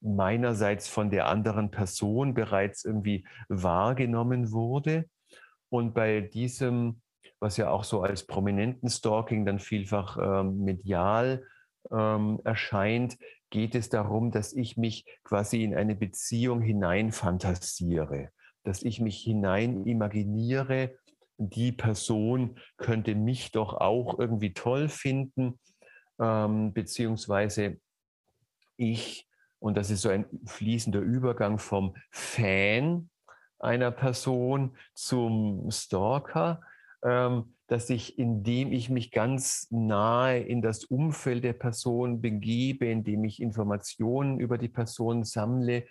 meinerseits 0.00 0.88
von 0.88 1.10
der 1.10 1.26
anderen 1.28 1.70
Person 1.70 2.34
bereits 2.34 2.84
irgendwie 2.84 3.26
wahrgenommen 3.48 4.52
wurde. 4.52 5.06
Und 5.68 5.94
bei 5.94 6.20
diesem, 6.20 7.00
was 7.40 7.56
ja 7.56 7.70
auch 7.70 7.84
so 7.84 8.02
als 8.02 8.26
prominenten 8.26 8.88
Stalking 8.88 9.44
dann 9.44 9.58
vielfach 9.58 10.18
ähm, 10.20 10.64
medial 10.64 11.44
ähm, 11.90 12.40
erscheint, 12.44 13.18
geht 13.50 13.74
es 13.74 13.88
darum, 13.88 14.30
dass 14.30 14.52
ich 14.52 14.76
mich 14.76 15.04
quasi 15.24 15.62
in 15.62 15.74
eine 15.74 15.94
Beziehung 15.94 16.60
hineinfantasiere, 16.60 18.30
dass 18.64 18.82
ich 18.82 19.00
mich 19.00 19.18
hinein 19.18 19.84
imaginiere, 19.86 20.96
die 21.38 21.72
Person 21.72 22.58
könnte 22.76 23.14
mich 23.14 23.52
doch 23.52 23.74
auch 23.74 24.18
irgendwie 24.18 24.52
toll 24.52 24.88
finden, 24.88 25.58
ähm, 26.18 26.72
beziehungsweise 26.72 27.78
ich, 28.76 29.25
und 29.58 29.76
das 29.76 29.90
ist 29.90 30.02
so 30.02 30.08
ein 30.08 30.26
fließender 30.44 31.00
Übergang 31.00 31.58
vom 31.58 31.94
Fan 32.10 33.08
einer 33.58 33.90
Person 33.90 34.76
zum 34.94 35.70
Stalker, 35.70 36.60
ähm, 37.02 37.54
dass 37.66 37.90
ich, 37.90 38.18
indem 38.18 38.72
ich 38.72 38.90
mich 38.90 39.10
ganz 39.10 39.68
nahe 39.70 40.38
in 40.40 40.62
das 40.62 40.84
Umfeld 40.84 41.42
der 41.42 41.52
Person 41.52 42.20
begebe, 42.20 42.86
indem 42.86 43.24
ich 43.24 43.40
Informationen 43.40 44.38
über 44.38 44.58
die 44.58 44.68
Person 44.68 45.24
sammle, 45.24 45.86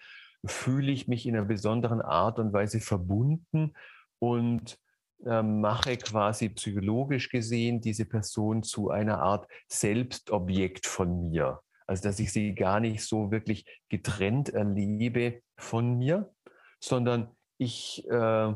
fühle 0.45 0.91
ich 0.91 1.07
mich 1.07 1.25
in 1.25 1.35
einer 1.35 1.45
besonderen 1.45 2.01
Art 2.01 2.39
und 2.39 2.53
Weise 2.53 2.79
verbunden 2.79 3.73
und 4.19 4.77
äh, 5.25 5.41
mache 5.41 5.97
quasi 5.97 6.49
psychologisch 6.49 7.29
gesehen 7.29 7.81
diese 7.81 8.05
Person 8.05 8.63
zu 8.63 8.89
einer 8.89 9.19
Art 9.21 9.47
Selbstobjekt 9.67 10.85
von 10.85 11.29
mir. 11.29 11.61
Also 11.87 12.03
dass 12.03 12.19
ich 12.19 12.31
sie 12.31 12.55
gar 12.55 12.79
nicht 12.79 13.03
so 13.03 13.31
wirklich 13.31 13.65
getrennt 13.89 14.49
erlebe 14.49 15.41
von 15.57 15.97
mir, 15.97 16.33
sondern 16.79 17.31
ich 17.57 18.05
äh, 18.09 18.53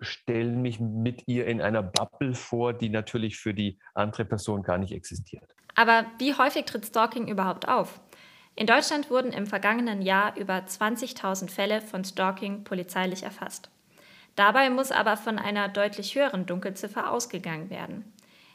stelle 0.00 0.52
mich 0.52 0.80
mit 0.80 1.24
ihr 1.26 1.46
in 1.46 1.60
einer 1.60 1.82
Bubble 1.82 2.34
vor, 2.34 2.72
die 2.72 2.88
natürlich 2.88 3.38
für 3.38 3.54
die 3.54 3.78
andere 3.94 4.24
Person 4.24 4.62
gar 4.62 4.78
nicht 4.78 4.92
existiert. 4.92 5.54
Aber 5.74 6.06
wie 6.18 6.34
häufig 6.34 6.64
tritt 6.64 6.86
Stalking 6.86 7.28
überhaupt 7.28 7.68
auf? 7.68 8.00
In 8.56 8.66
Deutschland 8.66 9.10
wurden 9.10 9.32
im 9.32 9.46
vergangenen 9.46 10.02
Jahr 10.02 10.36
über 10.36 10.56
20.000 10.56 11.48
Fälle 11.48 11.80
von 11.80 12.04
Stalking 12.04 12.64
polizeilich 12.64 13.22
erfasst. 13.22 13.70
Dabei 14.34 14.70
muss 14.70 14.90
aber 14.90 15.16
von 15.16 15.38
einer 15.38 15.68
deutlich 15.68 16.14
höheren 16.14 16.46
Dunkelziffer 16.46 17.12
ausgegangen 17.12 17.70
werden. 17.70 18.12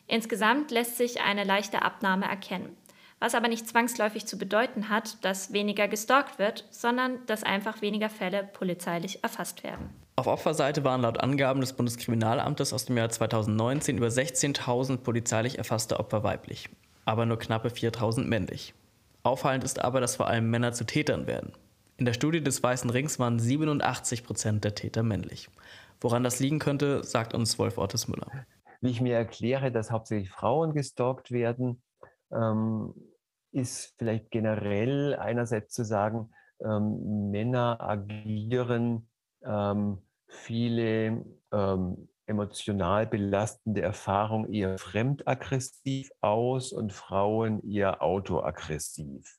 Insgesamt 0.08 0.72
lässt 0.72 0.98
sich 0.98 1.22
eine 1.22 1.46
leichte 1.46 1.82
Abnahme 1.82 2.26
erkennen, 2.26 2.76
was 3.24 3.36
aber 3.36 3.48
nicht 3.48 3.70
zwangsläufig 3.70 4.26
zu 4.26 4.38
bedeuten 4.38 4.90
hat, 4.90 5.24
dass 5.24 5.54
weniger 5.54 5.88
gestalkt 5.88 6.40
wird, 6.40 6.66
sondern 6.72 7.26
dass 7.26 7.44
einfach 7.44 7.82
weniger 7.82 8.10
Fälle 8.10 8.44
polizeilich 8.44 9.24
erfasst 9.24 9.64
werden. 9.64 9.92
Auf 10.18 10.28
Opferseite 10.28 10.84
waren 10.84 11.04
laut 11.04 11.22
Angaben 11.22 11.62
des 11.62 11.72
Bundeskriminalamtes 11.72 12.74
aus 12.74 12.84
dem 12.84 12.98
Jahr 12.98 13.08
2019 13.08 13.98
über 13.98 14.08
16.000 14.08 14.98
polizeilich 14.98 15.58
erfasste 15.58 16.02
Opfer 16.02 16.26
weiblich, 16.26 16.70
aber 17.06 17.26
nur 17.26 17.40
knappe 17.40 17.70
4.000 17.70 18.26
männlich. 18.26 18.74
Auffallend 19.24 19.64
ist 19.64 19.80
aber, 19.80 20.02
dass 20.02 20.18
vor 20.18 20.28
allem 20.28 20.50
Männer 20.50 20.74
zu 20.74 20.84
Tätern 20.84 21.26
werden. 21.26 21.54
In 21.96 22.04
der 22.04 22.14
Studie 22.14 22.44
des 22.44 22.62
Weißen 22.62 22.90
Rings 22.90 23.20
waren 23.20 23.40
87 23.40 24.26
Prozent 24.26 24.66
der 24.66 24.76
Täter 24.76 25.02
männlich. 25.02 25.48
Woran 26.02 26.26
das 26.26 26.42
liegen 26.42 26.60
könnte, 26.60 27.06
sagt 27.06 27.34
uns 27.34 27.58
Wolf 27.58 27.78
Ortes 27.78 28.10
Müller. 28.10 28.46
Wie 28.82 28.90
ich 28.90 29.00
mir 29.00 29.16
erkläre, 29.16 29.72
dass 29.72 29.92
hauptsächlich 29.92 30.30
Frauen 30.30 30.74
gestalkt 30.74 31.32
werden, 31.32 31.82
ähm, 32.34 32.94
ist 33.54 33.94
vielleicht 33.98 34.32
generell 34.32 35.16
einerseits 35.16 35.74
zu 35.74 35.84
sagen, 35.84 36.32
ähm, 36.64 37.30
Männer 37.32 37.80
agieren 37.82 39.10
ähm, 39.46 40.00
viele 40.28 41.26
ähm, 41.52 42.10
emotional 42.26 43.06
belastende 43.06 43.82
Erfahrungen 43.82 44.52
eher 44.52 44.78
fremdaggressiv 44.78 46.10
aus 46.22 46.72
und 46.72 46.94
Frauen 46.94 47.62
eher 47.70 48.02
autoaggressiv. 48.02 49.38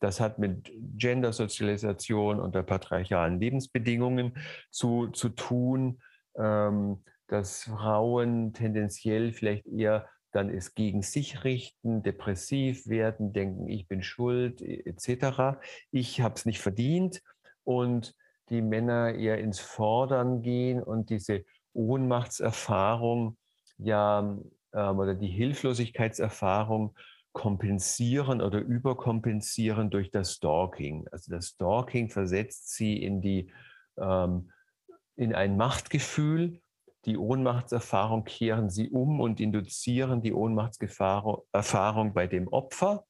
Das 0.00 0.20
hat 0.20 0.38
mit 0.38 0.70
Gendersozialisation 0.96 2.38
und 2.38 2.54
der 2.54 2.62
patriarchalen 2.62 3.40
Lebensbedingungen 3.40 4.36
zu, 4.70 5.08
zu 5.08 5.30
tun, 5.30 6.00
ähm, 6.36 7.02
dass 7.28 7.64
Frauen 7.64 8.52
tendenziell 8.52 9.32
vielleicht 9.32 9.66
eher 9.66 10.08
dann 10.36 10.50
es 10.50 10.74
gegen 10.74 11.00
sich 11.00 11.44
richten, 11.44 12.02
depressiv 12.02 12.86
werden, 12.86 13.32
denken, 13.32 13.68
ich 13.68 13.88
bin 13.88 14.02
schuld, 14.02 14.60
etc. 14.60 15.58
Ich 15.90 16.20
habe 16.20 16.34
es 16.34 16.44
nicht 16.44 16.60
verdient 16.60 17.22
und 17.64 18.14
die 18.50 18.60
Männer 18.60 19.14
eher 19.14 19.38
ins 19.38 19.60
Fordern 19.60 20.42
gehen 20.42 20.82
und 20.82 21.08
diese 21.08 21.44
Ohnmachtserfahrung 21.72 23.38
ja 23.78 24.38
ähm, 24.74 24.98
oder 24.98 25.14
die 25.14 25.28
Hilflosigkeitserfahrung 25.28 26.94
kompensieren 27.32 28.42
oder 28.42 28.58
überkompensieren 28.58 29.88
durch 29.88 30.10
das 30.10 30.34
Stalking. 30.34 31.08
Also 31.12 31.32
das 31.32 31.48
Stalking 31.48 32.10
versetzt 32.10 32.74
sie 32.74 33.02
in 33.02 33.22
die 33.22 33.50
ähm, 33.98 34.50
in 35.16 35.34
ein 35.34 35.56
Machtgefühl. 35.56 36.60
Die 37.06 37.16
Ohnmachtserfahrung 37.16 38.24
kehren 38.24 38.68
sie 38.68 38.90
um 38.90 39.20
und 39.20 39.40
induzieren 39.40 40.22
die 40.22 40.32
Ohnmachtserfahrung 40.32 42.12
bei 42.14 42.26
dem 42.26 42.48
Opfer 42.48 43.04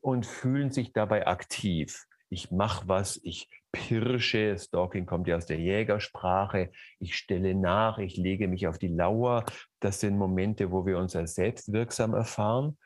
und 0.00 0.26
fühlen 0.26 0.70
sich 0.70 0.92
dabei 0.92 1.26
aktiv 1.26 2.06
ich 2.30 2.50
mache 2.52 2.88
was, 2.88 3.20
ich 3.24 3.48
pirsche, 3.72 4.56
Stalking 4.56 5.04
kommt 5.04 5.26
ja 5.26 5.36
aus 5.36 5.46
der 5.46 5.58
Jägersprache, 5.58 6.70
ich 7.00 7.16
stelle 7.16 7.54
nach, 7.54 7.98
ich 7.98 8.16
lege 8.16 8.48
mich 8.48 8.66
auf 8.68 8.78
die 8.78 8.88
Lauer. 8.88 9.44
Das 9.80 10.00
sind 10.00 10.16
Momente, 10.16 10.70
wo 10.70 10.86
wir 10.86 10.98
uns 10.98 11.14
als 11.16 11.34
selbstwirksam 11.34 12.14
erfahren. 12.14 12.78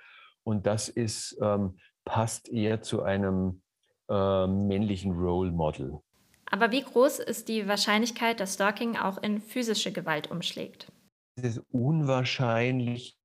Und 0.42 0.66
das 0.66 0.88
ist, 0.88 1.38
ähm, 1.40 1.78
passt 2.04 2.48
eher 2.48 2.82
zu 2.82 3.02
einem 3.02 3.62
äh, 4.08 4.46
männlichen 4.46 5.12
Role 5.12 5.52
Model. 5.52 6.00
Aber 6.54 6.70
wie 6.70 6.82
groß 6.84 7.18
ist 7.18 7.48
die 7.48 7.66
Wahrscheinlichkeit, 7.66 8.38
dass 8.38 8.54
Stalking 8.54 8.96
auch 8.96 9.20
in 9.20 9.40
physische 9.40 9.90
Gewalt 9.90 10.30
umschlägt? 10.30 10.86
Es 11.34 11.42
ist 11.56 11.62
unwahrscheinlich, 11.72 13.18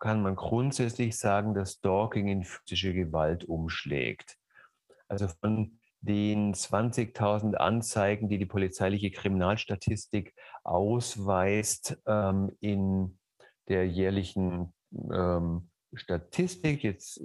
kann 0.00 0.22
man 0.22 0.34
grundsätzlich 0.34 1.16
sagen, 1.16 1.54
dass 1.54 1.74
Stalking 1.74 2.26
in 2.26 2.42
physische 2.42 2.94
Gewalt 2.94 3.44
umschlägt. 3.44 4.38
Also 5.06 5.28
von 5.28 5.78
den 6.00 6.52
20.000 6.52 7.54
Anzeigen, 7.54 8.28
die 8.28 8.38
die 8.38 8.46
polizeiliche 8.46 9.12
Kriminalstatistik 9.12 10.34
ausweist 10.64 11.96
ähm, 12.06 12.50
in 12.58 13.20
der 13.68 13.86
jährlichen 13.86 14.74
ähm, 15.12 15.70
Statistik, 15.94 16.82
jetzt 16.82 17.22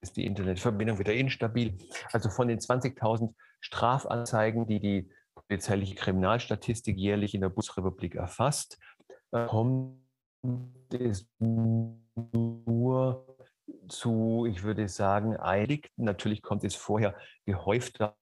ist 0.00 0.16
die 0.16 0.24
Internetverbindung 0.24 0.98
wieder 0.98 1.12
instabil, 1.12 1.76
also 2.12 2.30
von 2.30 2.48
den 2.48 2.60
20.000 2.60 3.34
Strafanzeigen, 3.60 4.66
die 4.66 4.80
die 4.80 5.10
polizeiliche 5.34 5.94
Kriminalstatistik 5.94 6.96
jährlich 6.96 7.34
in 7.34 7.40
der 7.40 7.48
Bundesrepublik 7.48 8.14
erfasst, 8.14 8.78
äh, 9.32 9.46
kommt 9.46 10.00
es 10.92 11.28
nur 11.38 13.36
zu, 13.88 14.46
ich 14.48 14.62
würde 14.62 14.88
sagen, 14.88 15.38
eilig. 15.38 15.90
Natürlich 15.96 16.42
kommt 16.42 16.64
es 16.64 16.74
vorher 16.74 17.16
gehäufter 17.44 18.16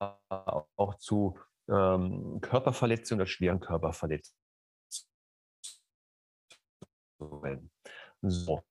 auch 0.76 0.94
zu 0.98 1.38
ähm, 1.68 2.40
Körperverletzungen 2.40 3.22
oder 3.22 3.28
schweren 3.28 3.60
Körperverletzungen. 3.60 4.34
So. 8.22 8.62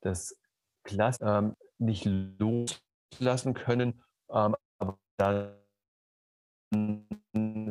Das 0.00 0.40
Klasse 0.84 1.24
ähm, 1.24 1.56
nicht 1.78 2.04
loslassen 2.04 3.54
können, 3.54 4.02
ähm, 4.30 4.54
dann 5.16 5.56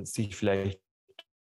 sich 0.03 0.36
vielleicht 0.36 0.81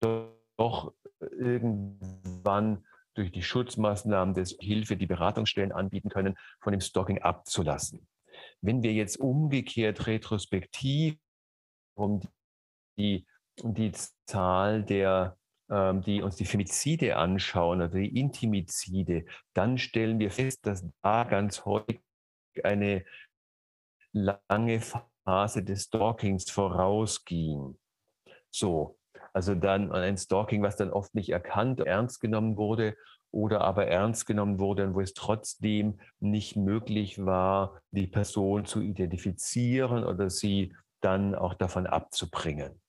doch 0.00 0.94
irgendwann 1.20 2.84
durch 3.14 3.30
die 3.30 3.42
Schutzmaßnahmen 3.42 4.34
des 4.34 4.56
Hilfe, 4.60 4.96
die 4.96 5.06
Beratungsstellen 5.06 5.72
anbieten 5.72 6.08
können, 6.08 6.36
von 6.60 6.72
dem 6.72 6.80
Stalking 6.80 7.20
abzulassen. 7.20 8.06
Wenn 8.60 8.82
wir 8.82 8.92
jetzt 8.92 9.18
umgekehrt 9.18 10.06
retrospektiv 10.06 11.16
um 11.94 12.20
die, 12.96 13.26
die 13.62 13.92
Zahl 14.26 14.82
der, 14.82 15.36
ähm, 15.68 16.00
die 16.02 16.22
uns 16.22 16.36
die 16.36 16.46
Femizide 16.46 17.16
anschauen, 17.16 17.82
also 17.82 17.98
die 17.98 18.18
Intimizide, 18.18 19.26
dann 19.52 19.78
stellen 19.78 20.18
wir 20.18 20.30
fest, 20.30 20.66
dass 20.66 20.86
da 21.02 21.24
ganz 21.24 21.64
häufig 21.64 22.00
eine 22.62 23.04
lange 24.12 24.80
Phase 24.80 25.11
des 25.26 25.84
Stalkings 25.84 26.50
vorausging. 26.50 27.78
So, 28.50 28.98
also 29.32 29.54
dann 29.54 29.92
ein 29.92 30.16
Stalking, 30.16 30.62
was 30.62 30.76
dann 30.76 30.90
oft 30.90 31.14
nicht 31.14 31.30
erkannt, 31.30 31.80
ernst 31.80 32.20
genommen 32.20 32.56
wurde 32.56 32.96
oder 33.30 33.62
aber 33.62 33.86
ernst 33.86 34.26
genommen 34.26 34.58
wurde 34.58 34.84
und 34.84 34.94
wo 34.94 35.00
es 35.00 35.14
trotzdem 35.14 35.98
nicht 36.20 36.56
möglich 36.56 37.24
war, 37.24 37.80
die 37.90 38.06
Person 38.06 38.66
zu 38.66 38.80
identifizieren 38.80 40.04
oder 40.04 40.28
sie 40.28 40.74
dann 41.00 41.34
auch 41.34 41.54
davon 41.54 41.86
abzubringen. 41.86 42.80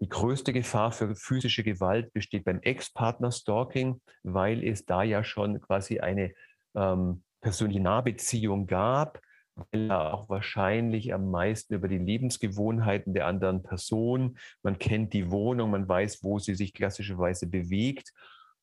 Die 0.00 0.08
größte 0.08 0.52
Gefahr 0.52 0.92
für 0.92 1.16
physische 1.16 1.64
Gewalt 1.64 2.12
besteht 2.12 2.44
beim 2.44 2.60
Ex-Partner-Stalking, 2.60 4.00
weil 4.22 4.62
es 4.62 4.84
da 4.84 5.02
ja 5.02 5.24
schon 5.24 5.60
quasi 5.60 5.98
eine 5.98 6.32
ähm, 6.76 7.24
persönliche 7.40 7.80
Nahbeziehung 7.80 8.66
gab, 8.66 9.20
weil 9.58 9.90
er 9.90 10.14
auch 10.14 10.28
wahrscheinlich 10.28 11.12
am 11.12 11.30
meisten 11.30 11.74
über 11.74 11.88
die 11.88 11.98
Lebensgewohnheiten 11.98 13.14
der 13.14 13.26
anderen 13.26 13.62
Person, 13.62 14.38
man 14.62 14.78
kennt 14.78 15.12
die 15.12 15.30
Wohnung, 15.30 15.70
man 15.70 15.88
weiß, 15.88 16.22
wo 16.22 16.38
sie 16.38 16.54
sich 16.54 16.74
klassischerweise 16.74 17.46
bewegt, 17.46 18.12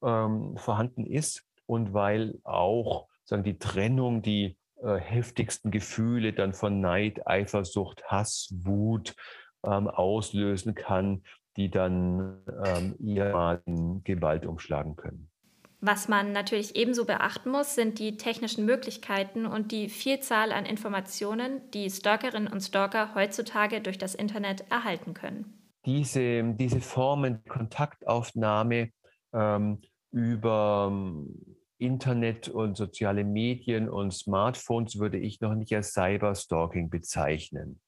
ähm, 0.03 0.57
vorhanden 0.57 1.05
ist 1.05 1.43
und 1.65 1.93
weil 1.93 2.39
auch 2.43 3.07
sagen 3.23 3.43
die 3.43 3.57
Trennung, 3.57 4.21
die 4.21 4.57
äh, 4.81 4.97
heftigsten 4.97 5.71
Gefühle 5.71 6.33
dann 6.33 6.53
von 6.53 6.79
Neid, 6.79 7.27
Eifersucht, 7.27 8.03
Hass, 8.05 8.49
Wut 8.51 9.15
ähm, 9.63 9.87
auslösen 9.87 10.75
kann, 10.75 11.23
die 11.57 11.69
dann 11.69 12.41
ähm, 12.65 12.95
ihr 12.99 13.31
mal 13.31 13.61
in 13.65 14.03
Gewalt 14.03 14.45
umschlagen 14.45 14.95
können. 14.95 15.29
Was 15.87 16.07
man 16.07 16.31
natürlich 16.31 16.75
ebenso 16.75 17.05
beachten 17.05 17.51
muss, 17.51 17.75
sind 17.75 17.99
die 17.99 18.17
technischen 18.17 18.65
Möglichkeiten 18.65 19.45
und 19.45 19.71
die 19.71 19.87
Vielzahl 19.87 20.51
an 20.51 20.65
Informationen, 20.65 21.61
die 21.75 21.91
Stalkerinnen 21.91 22.51
und 22.51 22.61
Stalker 22.61 23.13
heutzutage 23.13 23.81
durch 23.81 23.99
das 23.99 24.15
Internet 24.15 24.65
erhalten 24.71 25.13
können. 25.13 25.75
Diese, 25.85 26.43
diese 26.55 26.81
Formen 26.81 27.43
Kontaktaufnahme 27.45 28.89
ähm, 29.31 29.81
über 30.09 30.89
ähm, 30.91 31.55
Internet 31.77 32.49
und 32.49 32.75
soziale 32.77 33.23
Medien 33.23 33.87
und 33.87 34.11
Smartphones 34.11 34.97
würde 34.97 35.19
ich 35.19 35.39
noch 35.39 35.53
nicht 35.53 35.75
als 35.75 35.93
Cyberstalking 35.93 36.89
bezeichnen. 36.89 37.79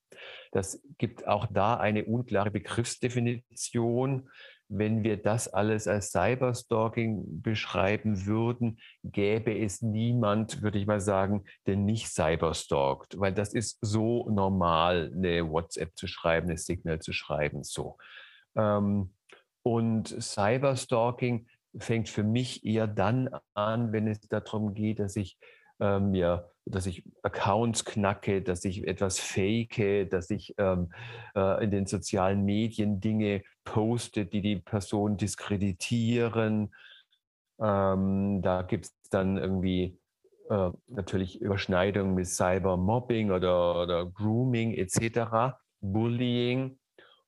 Das 0.52 0.84
gibt 1.00 1.28
auch 1.28 1.48
da 1.52 1.78
eine 1.78 2.06
unklare 2.06 2.52
Begriffsdefinition. 2.52 4.30
Wenn 4.70 5.04
wir 5.04 5.18
das 5.18 5.48
alles 5.48 5.88
als 5.88 6.12
Cyberstalking 6.12 7.42
beschreiben 7.42 8.26
würden, 8.26 8.80
gäbe 9.04 9.58
es 9.58 9.82
niemand, 9.82 10.62
würde 10.62 10.78
ich 10.78 10.88
mal 10.88 11.00
sagen, 11.00 11.46
der 11.66 11.78
nicht 11.78 12.08
cyberstalkt, 12.08 13.20
weil 13.20 13.34
das 13.34 13.54
ist 13.54 13.78
so 13.82 14.30
normal, 14.30 15.12
eine 15.16 15.50
WhatsApp 15.50 15.96
zu 15.96 16.08
schreiben, 16.08 16.50
eine 16.50 16.58
Signal 16.58 17.00
zu 17.00 17.14
schreiben, 17.14 17.64
so. 17.64 17.98
Ähm, 18.56 19.14
und 19.64 20.08
Cyberstalking 20.22 21.48
fängt 21.78 22.10
für 22.10 22.24
mich 22.24 22.66
eher 22.66 22.88
dann 22.88 23.30
an, 23.54 23.92
wenn 23.92 24.08
es 24.08 24.20
darum 24.22 24.74
geht, 24.74 25.00
dass 25.00 25.16
ich 25.16 25.38
ähm, 25.80 26.14
ja, 26.14 26.46
dass 26.66 26.86
ich 26.86 27.04
Accounts 27.24 27.86
knacke, 27.86 28.42
dass 28.42 28.66
ich 28.66 28.88
etwas 28.88 29.20
fake, 29.20 30.10
dass 30.10 30.30
ich 30.30 30.56
ähm, 30.58 30.92
äh, 31.36 31.64
in 31.64 31.72
den 31.72 31.86
sozialen 31.86 32.44
Medien 32.44 33.00
Dinge 33.00 33.44
poste, 33.64 34.26
die 34.26 34.42
die 34.42 34.58
Person 34.58 35.18
diskreditieren. 35.18 36.74
Ähm, 37.60 38.42
da 38.42 38.62
gibt 38.62 38.86
es 38.86 38.94
dann 39.10 39.38
irgendwie 39.38 39.98
äh, 40.50 40.72
natürlich 40.88 41.42
Überschneidungen 41.42 42.16
mit 42.16 42.28
Cybermobbing 42.28 43.32
oder, 43.32 43.82
oder 43.82 44.06
Grooming 44.06 44.74
etc., 44.74 45.58
Bullying 45.82 46.80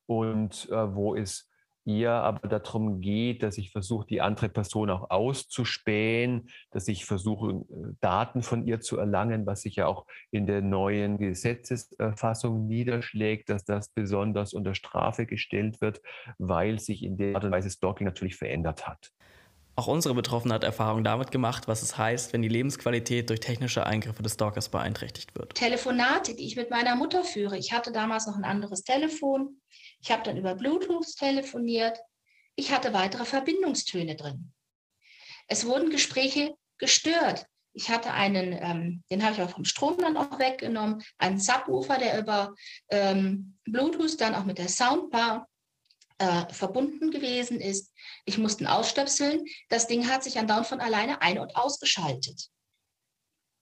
und 0.06 0.70
äh, 0.70 0.96
wo 0.96 1.16
es 1.16 1.49
eher 1.90 2.14
aber 2.14 2.48
darum 2.48 3.02
geht, 3.02 3.42
dass 3.44 3.58
ich 3.58 3.72
versuche, 3.72 4.06
die 4.08 4.22
andere 4.22 4.50
Person 4.50 4.90
auch 4.90 5.10
auszuspähen, 5.10 6.50
dass 6.72 6.88
ich 6.88 7.06
versuche, 7.06 7.52
äh, 7.52 7.94
Daten 8.00 8.44
von 8.44 8.66
ihr 8.66 8.80
zu 8.80 8.98
erlangen, 8.98 9.46
was 9.46 9.62
sich 9.62 9.76
ja 9.76 9.88
auch 9.88 10.06
in 10.32 10.46
der 10.46 10.62
neuen 10.62 11.18
Gesetzesfassung 11.18 12.68
niederschlägt, 12.68 13.50
dass 13.50 13.66
das 13.66 13.90
besonders 13.90 14.54
unter 14.54 14.76
Strafe 14.76 15.26
gestellt 15.26 15.82
wird, 15.82 16.02
weil 16.38 16.80
sich 16.80 17.04
in 17.04 17.18
der 17.18 17.36
Art 17.36 17.44
und 17.44 17.52
Weise 17.52 17.70
Stalking 17.70 18.06
natürlich 18.06 18.36
verändert 18.36 18.88
hat. 18.88 19.12
Auch 19.80 19.88
unsere 19.88 20.14
Betroffene 20.14 20.54
hat 20.54 20.66
Erfahrung 20.66 21.06
damit 21.06 21.32
gemacht, 21.32 21.70
was 21.70 21.82
es 21.82 21.98
heißt, 21.98 22.34
wenn 22.34 22.42
die 22.42 22.50
Lebensqualität 22.50 23.30
durch 23.30 23.40
technische 23.40 23.86
Eingriffe 23.86 24.22
des 24.22 24.34
Stalkers 24.34 24.68
beeinträchtigt 24.68 25.38
wird. 25.38 25.56
Telefonate, 25.56 26.36
die 26.36 26.46
ich 26.46 26.58
mit 26.58 26.70
meiner 26.70 26.98
Mutter 26.98 27.24
führe. 27.24 27.58
Ich 27.58 27.72
hatte 27.72 27.94
damals 27.94 28.28
noch 28.28 28.36
ein 28.36 28.44
anderes 28.44 28.84
Telefon. 28.84 29.62
Ich 30.02 30.12
habe 30.12 30.24
dann 30.24 30.38
über 30.38 30.56
Bluetooth 30.56 31.16
telefoniert. 31.18 32.00
Ich 32.56 32.72
hatte 32.72 32.94
weitere 32.94 33.26
Verbindungstöne 33.26 34.16
drin. 34.16 34.54
Es 35.48 35.66
wurden 35.66 35.90
Gespräche 35.90 36.56
gestört. 36.78 37.46
Ich 37.74 37.90
hatte 37.90 38.12
einen, 38.12 38.54
ähm, 38.54 39.04
den 39.12 39.24
habe 39.24 39.36
ich 39.36 39.42
auch 39.42 39.52
vom 39.52 39.66
Strom 39.66 39.98
dann 39.98 40.18
auch 40.18 40.40
weggenommen, 40.40 41.04
einen 41.18 41.40
Subwoofer, 41.40 41.98
der 41.98 42.20
über 42.20 42.54
ähm, 42.90 43.58
Bluetooth 43.66 44.20
dann 44.20 44.36
auch 44.36 44.46
mit 44.46 44.58
der 44.58 44.70
Soundbar 44.70 45.48
äh, 46.18 46.52
verbunden 46.52 47.12
gewesen 47.12 47.60
ist. 47.60 47.94
Ich 48.26 48.38
musste 48.38 48.72
ausstöpseln. 48.72 49.46
Das 49.70 49.88
Ding 49.88 50.10
hat 50.10 50.24
sich 50.24 50.38
andauernd 50.38 50.68
von 50.68 50.82
alleine 50.82 51.22
ein- 51.22 51.40
und 51.40 51.56
ausgeschaltet, 51.56 52.50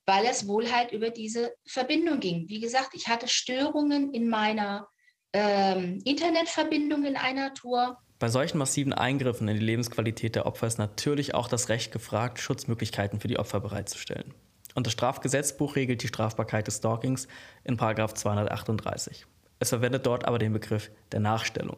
weil 0.06 0.26
es 0.26 0.48
wohl 0.48 0.72
halt 0.72 0.92
über 0.92 1.10
diese 1.10 1.54
Verbindung 1.68 2.20
ging. 2.20 2.50
Wie 2.50 2.60
gesagt, 2.60 2.92
ich 2.94 3.08
hatte 3.08 3.28
Störungen 3.28 4.14
in 4.14 4.28
meiner 4.28 4.88
ähm, 5.34 6.00
Internetverbindung 6.06 7.06
in 7.06 7.16
einer 7.16 7.54
Tour. 7.54 7.98
Bei 8.20 8.30
solchen 8.30 8.58
massiven 8.58 8.94
Eingriffen 8.94 9.48
in 9.48 9.60
die 9.60 9.66
Lebensqualität 9.66 10.36
der 10.36 10.46
Opfer 10.46 10.68
ist 10.68 10.80
natürlich 10.80 11.36
auch 11.36 11.48
das 11.48 11.70
Recht 11.70 11.92
gefragt, 11.92 12.40
Schutzmöglichkeiten 12.40 13.20
für 13.20 13.28
die 13.28 13.38
Opfer 13.38 13.60
bereitzustellen. 13.60 14.34
Und 14.74 14.88
das 14.88 14.94
Strafgesetzbuch 14.94 15.76
regelt 15.76 16.04
die 16.04 16.08
Strafbarkeit 16.08 16.68
des 16.68 16.78
Stalkings 16.78 17.28
in 17.64 17.78
238. 17.78 19.26
Es 19.60 19.70
verwendet 19.70 20.06
dort 20.06 20.26
aber 20.26 20.40
den 20.40 20.54
Begriff 20.54 20.92
der 21.12 21.20
Nachstellung. 21.20 21.78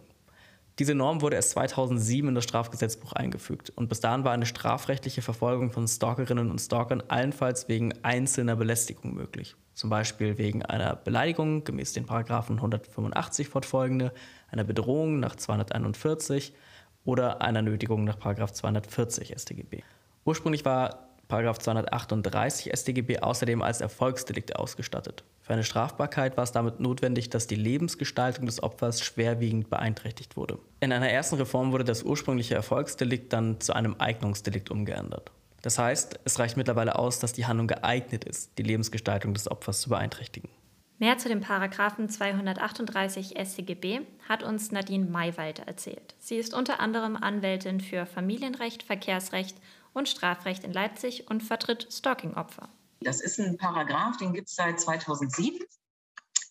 Diese 0.80 0.96
Norm 0.96 1.22
wurde 1.22 1.36
erst 1.36 1.50
2007 1.52 2.30
in 2.30 2.36
das 2.36 2.46
Strafgesetzbuch 2.46 3.12
eingefügt 3.12 3.70
und 3.76 3.90
bis 3.90 4.00
dahin 4.00 4.24
war 4.24 4.32
eine 4.32 4.46
strafrechtliche 4.46 5.22
Verfolgung 5.22 5.72
von 5.72 5.86
Stalkerinnen 5.86 6.50
und 6.50 6.60
Stalkern 6.60 7.04
allenfalls 7.10 7.68
wegen 7.68 7.94
einzelner 8.02 8.56
Belästigung 8.56 9.14
möglich. 9.14 9.58
Zum 9.74 9.90
Beispiel 9.90 10.38
wegen 10.38 10.64
einer 10.64 10.96
Beleidigung 10.96 11.66
gemäß 11.66 11.92
den 11.92 12.06
Paragraphen 12.06 12.56
185 12.56 13.50
fortfolgende, 13.50 14.14
einer 14.52 14.64
Bedrohung 14.64 15.20
nach 15.20 15.36
241 15.36 16.54
oder 17.04 17.42
einer 17.42 17.62
Nötigung 17.62 18.06
nach 18.06 18.18
Paragraph 18.18 18.54
240 18.54 19.34
StGB. 19.38 19.84
Ursprünglich 20.24 20.64
war 20.64 21.10
Paragraph 21.28 21.60
238 21.60 22.72
StGB 22.74 23.20
außerdem 23.20 23.62
als 23.62 23.82
Erfolgsdelikt 23.82 24.56
ausgestattet. 24.56 25.26
Für 25.50 25.54
eine 25.54 25.64
Strafbarkeit 25.64 26.38
war 26.38 26.44
es 26.44 26.52
damit 26.52 26.80
notwendig, 26.80 27.32
dass 27.32 27.48
die 27.48 27.56
Lebensgestaltung 27.56 28.46
des 28.46 28.62
Opfers 28.62 29.02
schwerwiegend 29.02 29.72
beeinträchtigt 29.72 30.38
wurde. 30.38 30.60
In 30.80 30.92
einer 30.92 31.10
ersten 31.10 31.38
Reform 31.38 31.72
wurde 31.72 31.84
das 31.84 32.04
ursprüngliche 32.04 32.54
Erfolgsdelikt 32.54 33.34
dann 33.34 33.60
zu 33.60 33.74
einem 33.74 33.96
Eignungsdelikt 33.98 34.70
umgeändert. 34.70 35.32
Das 35.64 35.80
heißt, 35.80 36.20
es 36.24 36.38
reicht 36.38 36.56
mittlerweile 36.56 37.00
aus, 37.00 37.18
dass 37.18 37.34
die 37.34 37.48
Handlung 37.48 37.66
geeignet 37.66 38.26
ist, 38.26 38.60
die 38.60 38.62
Lebensgestaltung 38.62 39.34
des 39.34 39.50
Opfers 39.50 39.82
zu 39.82 39.90
beeinträchtigen. 39.90 40.50
Mehr 41.00 41.18
zu 41.18 41.30
dem 41.30 41.42
Paragraphen 41.42 42.10
238 42.10 43.34
StGB 43.44 44.02
hat 44.28 44.44
uns 44.44 44.72
Nadine 44.72 45.08
Maywald 45.08 45.66
erzählt. 45.68 46.14
Sie 46.20 46.36
ist 46.36 46.54
unter 46.54 46.80
anderem 46.80 47.16
Anwältin 47.16 47.82
für 47.82 48.06
Familienrecht, 48.06 48.84
Verkehrsrecht 48.84 49.58
und 49.94 50.10
Strafrecht 50.10 50.64
in 50.64 50.74
Leipzig 50.74 51.28
und 51.28 51.42
vertritt 51.42 51.88
Stalking-Opfer. 51.90 52.70
Das 53.02 53.22
ist 53.22 53.40
ein 53.40 53.58
Paragraph, 53.58 54.18
den 54.18 54.34
gibt 54.34 54.50
es 54.50 54.56
seit 54.56 54.80
2007. 54.80 55.60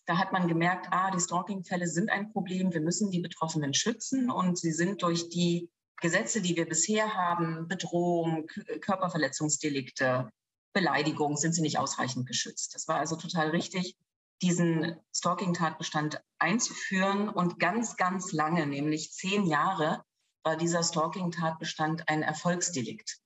Da 0.05 0.17
hat 0.17 0.31
man 0.33 0.47
gemerkt, 0.47 0.87
ah, 0.91 1.11
die 1.11 1.19
Stalking-Fälle 1.19 1.87
sind 1.87 2.09
ein 2.09 2.31
Problem, 2.31 2.73
wir 2.73 2.81
müssen 2.81 3.11
die 3.11 3.19
Betroffenen 3.19 3.75
schützen 3.75 4.31
und 4.31 4.57
sie 4.57 4.71
sind 4.71 5.03
durch 5.03 5.29
die 5.29 5.69
Gesetze, 6.01 6.41
die 6.41 6.55
wir 6.55 6.67
bisher 6.67 7.13
haben, 7.13 7.67
Bedrohung, 7.67 8.47
Körperverletzungsdelikte, 8.81 10.29
Beleidigung, 10.73 11.37
sind 11.37 11.53
sie 11.53 11.61
nicht 11.61 11.77
ausreichend 11.77 12.27
geschützt. 12.27 12.73
Das 12.73 12.87
war 12.87 12.97
also 12.97 13.15
total 13.15 13.49
richtig, 13.49 13.95
diesen 14.41 14.95
Stalking-Tatbestand 15.13 16.23
einzuführen 16.39 17.29
und 17.29 17.59
ganz, 17.59 17.97
ganz 17.97 18.31
lange, 18.31 18.65
nämlich 18.65 19.11
zehn 19.11 19.45
Jahre, 19.45 20.03
war 20.43 20.55
dieser 20.55 20.81
Stalking-Tatbestand 20.81 22.07
ein 22.07 22.23
Erfolgsdelikt. 22.23 23.19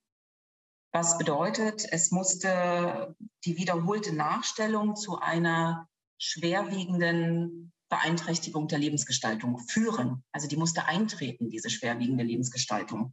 Was 0.94 1.18
bedeutet, 1.18 1.84
es 1.90 2.12
musste 2.12 3.16
die 3.44 3.56
wiederholte 3.56 4.14
Nachstellung 4.14 4.94
zu 4.94 5.18
einer 5.18 5.88
schwerwiegenden 6.18 7.72
Beeinträchtigung 7.88 8.68
der 8.68 8.78
Lebensgestaltung 8.78 9.58
führen. 9.58 10.22
Also 10.30 10.46
die 10.46 10.56
musste 10.56 10.84
eintreten, 10.86 11.50
diese 11.50 11.68
schwerwiegende 11.68 12.22
Lebensgestaltung. 12.22 13.12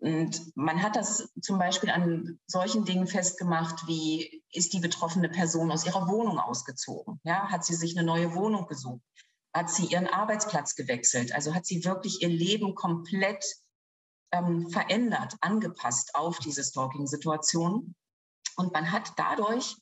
Und 0.00 0.56
man 0.56 0.82
hat 0.82 0.96
das 0.96 1.32
zum 1.40 1.60
Beispiel 1.60 1.90
an 1.90 2.40
solchen 2.48 2.84
Dingen 2.84 3.06
festgemacht, 3.06 3.86
wie 3.86 4.42
ist 4.50 4.72
die 4.72 4.80
betroffene 4.80 5.28
Person 5.28 5.70
aus 5.70 5.86
ihrer 5.86 6.08
Wohnung 6.08 6.40
ausgezogen? 6.40 7.20
Ja, 7.22 7.48
hat 7.48 7.64
sie 7.64 7.76
sich 7.76 7.96
eine 7.96 8.04
neue 8.04 8.34
Wohnung 8.34 8.66
gesucht? 8.66 9.02
Hat 9.52 9.70
sie 9.70 9.86
ihren 9.86 10.08
Arbeitsplatz 10.08 10.74
gewechselt? 10.74 11.32
Also 11.32 11.54
hat 11.54 11.64
sie 11.64 11.84
wirklich 11.84 12.22
ihr 12.22 12.28
Leben 12.28 12.74
komplett 12.74 13.44
ähm, 14.32 14.68
verändert, 14.70 15.34
angepasst 15.40 16.14
auf 16.14 16.38
diese 16.38 16.62
Stalking-Situation. 16.62 17.94
Und 18.56 18.72
man 18.72 18.90
hat 18.92 19.12
dadurch 19.16 19.76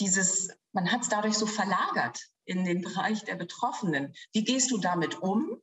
dieses, 0.00 0.50
man 0.72 0.90
hat 0.90 1.02
es 1.02 1.08
dadurch 1.08 1.36
so 1.36 1.46
verlagert 1.46 2.20
in 2.44 2.64
den 2.64 2.82
Bereich 2.82 3.24
der 3.24 3.36
Betroffenen. 3.36 4.14
Wie 4.32 4.44
gehst 4.44 4.70
du 4.70 4.78
damit 4.78 5.20
um? 5.20 5.60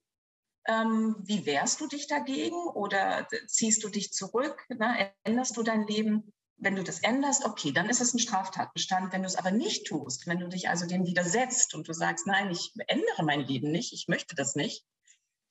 Ähm, 0.67 1.15
wie 1.19 1.45
wehrst 1.45 1.81
du 1.81 1.87
dich 1.87 2.07
dagegen 2.07 2.67
oder 2.67 3.27
ziehst 3.47 3.83
du 3.83 3.89
dich 3.89 4.13
zurück? 4.13 4.65
Ne? 4.69 5.11
Änderst 5.23 5.57
du 5.57 5.63
dein 5.63 5.87
Leben? 5.87 6.31
wenn 6.59 6.75
du 6.75 6.83
das 6.83 6.99
änderst, 6.99 7.45
okay, 7.45 7.71
dann 7.71 7.89
ist 7.89 8.01
es 8.01 8.13
ein 8.13 8.19
Straftatbestand. 8.19 9.13
Wenn 9.13 9.21
du 9.21 9.27
es 9.27 9.35
aber 9.35 9.51
nicht 9.51 9.87
tust, 9.87 10.27
wenn 10.27 10.39
du 10.39 10.47
dich 10.47 10.69
also 10.69 10.85
dem 10.85 11.05
widersetzt 11.05 11.73
und 11.73 11.87
du 11.87 11.93
sagst, 11.93 12.27
nein, 12.27 12.51
ich 12.51 12.73
ändere 12.87 13.23
mein 13.23 13.41
Leben 13.41 13.71
nicht, 13.71 13.93
ich 13.93 14.07
möchte 14.07 14.35
das 14.35 14.55
nicht, 14.55 14.85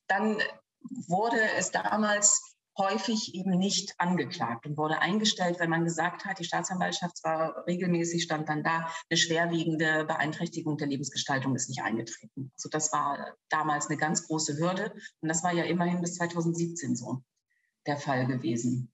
dann 0.06 0.40
wurde 0.80 1.40
es 1.56 1.70
damals 1.70 2.47
häufig 2.78 3.34
eben 3.34 3.50
nicht 3.50 3.94
angeklagt 3.98 4.66
und 4.66 4.76
wurde 4.76 5.00
eingestellt, 5.00 5.58
wenn 5.58 5.70
man 5.70 5.84
gesagt 5.84 6.24
hat, 6.24 6.38
die 6.38 6.44
Staatsanwaltschaft 6.44 7.16
zwar 7.16 7.66
regelmäßig 7.66 8.22
stand 8.22 8.48
dann 8.48 8.62
da, 8.62 8.90
eine 9.10 9.16
schwerwiegende 9.16 10.04
Beeinträchtigung 10.04 10.78
der 10.78 10.86
Lebensgestaltung 10.86 11.54
ist 11.54 11.68
nicht 11.68 11.82
eingetreten. 11.82 12.52
Also 12.56 12.68
das 12.68 12.92
war 12.92 13.34
damals 13.48 13.88
eine 13.88 13.98
ganz 13.98 14.26
große 14.26 14.58
Hürde 14.58 14.92
und 15.20 15.28
das 15.28 15.42
war 15.42 15.52
ja 15.52 15.64
immerhin 15.64 16.00
bis 16.00 16.14
2017 16.14 16.96
so 16.96 17.22
der 17.86 17.96
Fall 17.96 18.26
gewesen. 18.26 18.92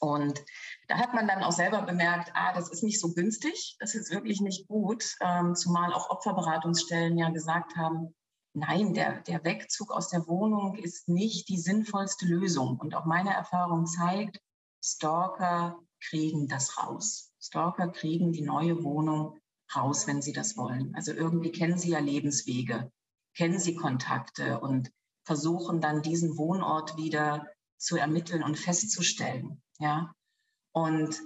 Und 0.00 0.42
da 0.88 0.98
hat 0.98 1.14
man 1.14 1.28
dann 1.28 1.42
auch 1.42 1.52
selber 1.52 1.82
bemerkt, 1.82 2.30
ah, 2.34 2.52
das 2.54 2.70
ist 2.70 2.82
nicht 2.82 3.00
so 3.00 3.12
günstig, 3.12 3.76
das 3.78 3.94
ist 3.94 4.10
wirklich 4.10 4.40
nicht 4.40 4.68
gut, 4.68 5.16
ähm, 5.20 5.54
zumal 5.54 5.92
auch 5.92 6.10
Opferberatungsstellen 6.10 7.18
ja 7.18 7.28
gesagt 7.30 7.76
haben, 7.76 8.14
nein, 8.56 8.94
der, 8.94 9.20
der 9.20 9.44
Wegzug 9.44 9.92
aus 9.92 10.08
der 10.08 10.26
Wohnung 10.26 10.76
ist 10.76 11.08
nicht 11.08 11.48
die 11.48 11.58
sinnvollste 11.58 12.26
Lösung. 12.26 12.78
Und 12.78 12.94
auch 12.94 13.04
meine 13.04 13.32
Erfahrung 13.32 13.86
zeigt, 13.86 14.40
Stalker 14.82 15.78
kriegen 16.00 16.48
das 16.48 16.78
raus. 16.78 17.32
Stalker 17.40 17.88
kriegen 17.88 18.32
die 18.32 18.42
neue 18.42 18.82
Wohnung 18.82 19.38
raus, 19.74 20.06
wenn 20.06 20.22
sie 20.22 20.32
das 20.32 20.56
wollen. 20.56 20.94
Also 20.94 21.12
irgendwie 21.12 21.52
kennen 21.52 21.78
sie 21.78 21.90
ja 21.90 21.98
Lebenswege, 21.98 22.90
kennen 23.36 23.58
sie 23.58 23.74
Kontakte 23.74 24.60
und 24.60 24.90
versuchen 25.24 25.80
dann 25.80 26.02
diesen 26.02 26.38
Wohnort 26.38 26.96
wieder 26.96 27.46
zu 27.76 27.96
ermitteln 27.96 28.42
und 28.42 28.58
festzustellen. 28.58 29.60
Ja, 29.78 30.14
und 30.72 31.20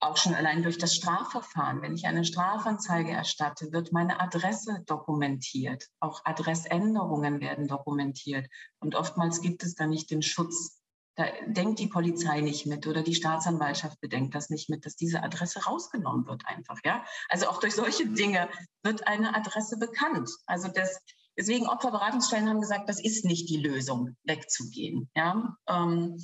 auch 0.00 0.16
schon 0.16 0.34
allein 0.34 0.62
durch 0.62 0.78
das 0.78 0.94
Strafverfahren, 0.94 1.82
wenn 1.82 1.94
ich 1.94 2.06
eine 2.06 2.24
Strafanzeige 2.24 3.10
erstatte, 3.10 3.70
wird 3.70 3.92
meine 3.92 4.20
Adresse 4.20 4.82
dokumentiert. 4.86 5.86
Auch 6.00 6.24
Adressänderungen 6.24 7.40
werden 7.40 7.68
dokumentiert. 7.68 8.46
Und 8.80 8.94
oftmals 8.94 9.42
gibt 9.42 9.62
es 9.62 9.74
da 9.74 9.86
nicht 9.86 10.10
den 10.10 10.22
Schutz. 10.22 10.80
Da 11.16 11.26
denkt 11.46 11.80
die 11.80 11.86
Polizei 11.88 12.40
nicht 12.40 12.66
mit 12.66 12.86
oder 12.86 13.02
die 13.02 13.14
Staatsanwaltschaft 13.14 14.00
bedenkt 14.00 14.34
das 14.34 14.48
nicht 14.48 14.70
mit, 14.70 14.86
dass 14.86 14.96
diese 14.96 15.22
Adresse 15.22 15.64
rausgenommen 15.64 16.26
wird 16.26 16.46
einfach. 16.46 16.78
Ja, 16.82 17.04
also 17.28 17.48
auch 17.48 17.60
durch 17.60 17.74
solche 17.74 18.06
Dinge 18.06 18.48
wird 18.82 19.06
eine 19.06 19.34
Adresse 19.36 19.76
bekannt. 19.76 20.30
Also 20.46 20.68
das, 20.68 20.98
deswegen 21.36 21.66
Opferberatungsstellen 21.66 22.48
haben 22.48 22.62
gesagt, 22.62 22.88
das 22.88 23.04
ist 23.04 23.26
nicht 23.26 23.50
die 23.50 23.58
Lösung, 23.58 24.16
wegzugehen. 24.24 25.10
Ja. 25.14 25.56
Ähm, 25.68 26.16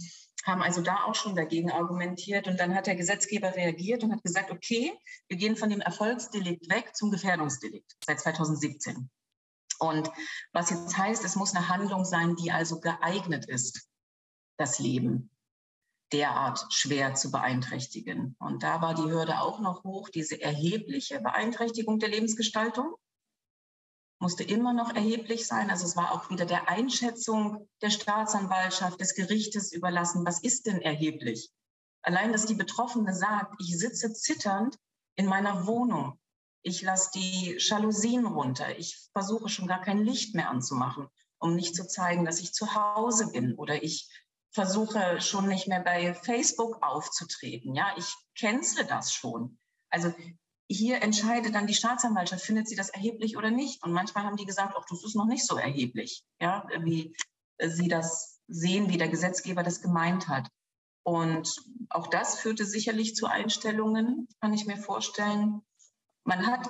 haben 0.46 0.62
also 0.62 0.80
da 0.80 1.04
auch 1.04 1.14
schon 1.14 1.34
dagegen 1.34 1.70
argumentiert. 1.70 2.46
Und 2.46 2.58
dann 2.60 2.74
hat 2.74 2.86
der 2.86 2.96
Gesetzgeber 2.96 3.54
reagiert 3.54 4.04
und 4.04 4.12
hat 4.12 4.22
gesagt, 4.22 4.50
okay, 4.50 4.96
wir 5.28 5.36
gehen 5.36 5.56
von 5.56 5.70
dem 5.70 5.80
Erfolgsdelikt 5.80 6.70
weg 6.70 6.94
zum 6.94 7.10
Gefährdungsdelikt 7.10 7.96
seit 8.04 8.20
2017. 8.20 9.10
Und 9.78 10.10
was 10.52 10.70
jetzt 10.70 10.96
heißt, 10.96 11.24
es 11.24 11.36
muss 11.36 11.54
eine 11.54 11.68
Handlung 11.68 12.04
sein, 12.04 12.36
die 12.36 12.52
also 12.52 12.80
geeignet 12.80 13.46
ist, 13.46 13.88
das 14.56 14.78
Leben 14.78 15.30
derart 16.12 16.64
schwer 16.70 17.14
zu 17.14 17.30
beeinträchtigen. 17.30 18.36
Und 18.38 18.62
da 18.62 18.80
war 18.80 18.94
die 18.94 19.10
Hürde 19.10 19.40
auch 19.40 19.60
noch 19.60 19.82
hoch, 19.82 20.08
diese 20.08 20.40
erhebliche 20.40 21.20
Beeinträchtigung 21.20 21.98
der 21.98 22.08
Lebensgestaltung 22.08 22.94
musste 24.18 24.42
immer 24.44 24.72
noch 24.72 24.94
erheblich 24.94 25.46
sein. 25.46 25.70
Also 25.70 25.84
es 25.84 25.96
war 25.96 26.12
auch 26.12 26.30
wieder 26.30 26.46
der 26.46 26.68
Einschätzung 26.68 27.68
der 27.82 27.90
Staatsanwaltschaft, 27.90 29.00
des 29.00 29.14
Gerichtes 29.14 29.72
überlassen, 29.72 30.24
was 30.24 30.42
ist 30.42 30.66
denn 30.66 30.80
erheblich? 30.80 31.50
Allein, 32.02 32.32
dass 32.32 32.46
die 32.46 32.54
Betroffene 32.54 33.14
sagt, 33.14 33.54
ich 33.60 33.76
sitze 33.78 34.12
zitternd 34.12 34.78
in 35.16 35.26
meiner 35.26 35.66
Wohnung, 35.66 36.18
ich 36.62 36.82
lasse 36.82 37.10
die 37.14 37.56
Jalousien 37.58 38.26
runter, 38.26 38.78
ich 38.78 39.08
versuche 39.12 39.48
schon 39.48 39.66
gar 39.66 39.80
kein 39.80 39.98
Licht 39.98 40.34
mehr 40.34 40.50
anzumachen, 40.50 41.08
um 41.38 41.54
nicht 41.54 41.74
zu 41.74 41.86
zeigen, 41.86 42.24
dass 42.24 42.40
ich 42.40 42.52
zu 42.52 42.74
Hause 42.74 43.32
bin 43.32 43.54
oder 43.54 43.82
ich 43.82 44.08
versuche 44.50 45.20
schon 45.20 45.48
nicht 45.48 45.68
mehr 45.68 45.80
bei 45.80 46.14
Facebook 46.14 46.82
aufzutreten. 46.82 47.74
Ja, 47.74 47.94
ich 47.96 48.06
cancele 48.38 48.86
das 48.86 49.12
schon. 49.12 49.58
Also 49.90 50.14
hier 50.68 51.02
entscheidet 51.02 51.54
dann 51.54 51.66
die 51.66 51.74
Staatsanwaltschaft, 51.74 52.44
findet 52.44 52.68
sie 52.68 52.76
das 52.76 52.90
erheblich 52.90 53.36
oder 53.36 53.50
nicht. 53.50 53.82
Und 53.84 53.92
manchmal 53.92 54.24
haben 54.24 54.36
die 54.36 54.46
gesagt, 54.46 54.76
auch 54.76 54.84
das 54.88 55.04
ist 55.04 55.14
noch 55.14 55.26
nicht 55.26 55.46
so 55.46 55.56
erheblich, 55.56 56.24
ja, 56.40 56.66
wie 56.80 57.14
sie 57.60 57.88
das 57.88 58.40
sehen, 58.48 58.88
wie 58.88 58.98
der 58.98 59.08
Gesetzgeber 59.08 59.62
das 59.62 59.80
gemeint 59.80 60.28
hat. 60.28 60.48
Und 61.04 61.54
auch 61.88 62.08
das 62.08 62.38
führte 62.40 62.64
sicherlich 62.64 63.14
zu 63.14 63.26
Einstellungen, 63.26 64.28
kann 64.40 64.52
ich 64.52 64.66
mir 64.66 64.76
vorstellen. 64.76 65.62
Man 66.24 66.46
hat 66.46 66.68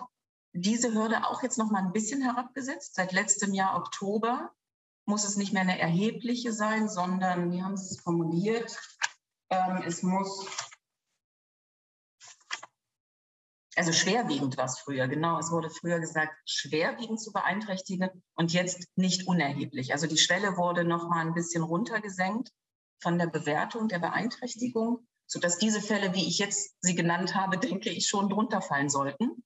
diese 0.53 0.93
Hürde 0.93 1.27
auch 1.27 1.43
jetzt 1.43 1.59
noch 1.59 1.71
mal 1.71 1.83
ein 1.83 1.93
bisschen 1.93 2.23
herabgesetzt. 2.23 2.95
Seit 2.95 3.13
letztem 3.13 3.55
Jahr 3.55 3.77
Oktober 3.77 4.53
muss 5.07 5.25
es 5.25 5.37
nicht 5.37 5.53
mehr 5.53 5.63
eine 5.63 5.79
erhebliche 5.79 6.53
sein, 6.53 6.89
sondern, 6.89 7.51
wie 7.53 7.63
haben 7.63 7.77
Sie 7.77 7.95
es 7.95 8.01
formuliert, 8.01 8.79
ähm, 9.51 9.83
es 9.87 10.03
muss 10.03 10.47
also 13.77 13.93
schwerwiegend 13.93 14.57
war 14.57 14.65
es 14.65 14.79
früher, 14.79 15.07
genau. 15.07 15.39
Es 15.39 15.51
wurde 15.51 15.71
früher 15.71 16.01
gesagt, 16.01 16.35
schwerwiegend 16.47 17.21
zu 17.21 17.33
beeinträchtigen 17.33 18.23
und 18.35 18.53
jetzt 18.53 18.89
nicht 18.97 19.27
unerheblich. 19.29 19.93
Also 19.93 20.07
die 20.07 20.17
Schwelle 20.17 20.57
wurde 20.57 20.85
noch 20.85 21.09
mal 21.09 21.21
ein 21.21 21.35
bisschen 21.35 21.62
runtergesenkt 21.62 22.51
von 23.01 23.19
der 23.19 23.27
Bewertung 23.27 23.89
der 23.89 23.99
Beeinträchtigung, 23.99 25.07
sodass 25.27 25.59
diese 25.59 25.83
Fälle, 25.83 26.15
wie 26.15 26.27
ich 26.27 26.39
jetzt 26.39 26.77
sie 26.81 26.95
genannt 26.95 27.35
habe, 27.35 27.59
denke 27.59 27.91
ich, 27.91 28.09
schon 28.09 28.31
drunter 28.31 28.62
fallen 28.62 28.89
sollten. 28.89 29.45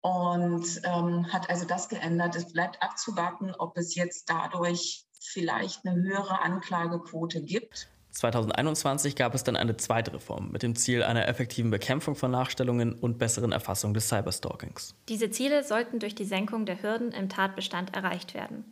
Und 0.00 0.80
ähm, 0.82 1.32
hat 1.32 1.48
also 1.48 1.64
das 1.64 1.88
geändert. 1.88 2.34
Es 2.34 2.52
bleibt 2.52 2.82
abzuwarten, 2.82 3.54
ob 3.56 3.76
es 3.76 3.94
jetzt 3.94 4.28
dadurch 4.28 5.06
vielleicht 5.20 5.86
eine 5.86 5.94
höhere 6.02 6.40
Anklagequote 6.40 7.42
gibt. 7.42 7.88
2021 8.12 9.16
gab 9.16 9.34
es 9.34 9.42
dann 9.42 9.56
eine 9.56 9.76
zweite 9.78 10.12
Reform 10.12 10.50
mit 10.50 10.62
dem 10.62 10.76
Ziel 10.76 11.02
einer 11.02 11.28
effektiven 11.28 11.70
Bekämpfung 11.70 12.14
von 12.14 12.30
Nachstellungen 12.30 12.92
und 12.92 13.18
besseren 13.18 13.52
Erfassung 13.52 13.94
des 13.94 14.08
Cyberstalkings. 14.08 14.94
Diese 15.08 15.30
Ziele 15.30 15.64
sollten 15.64 15.98
durch 15.98 16.14
die 16.14 16.26
Senkung 16.26 16.66
der 16.66 16.82
Hürden 16.82 17.12
im 17.12 17.28
Tatbestand 17.28 17.96
erreicht 17.96 18.34
werden. 18.34 18.64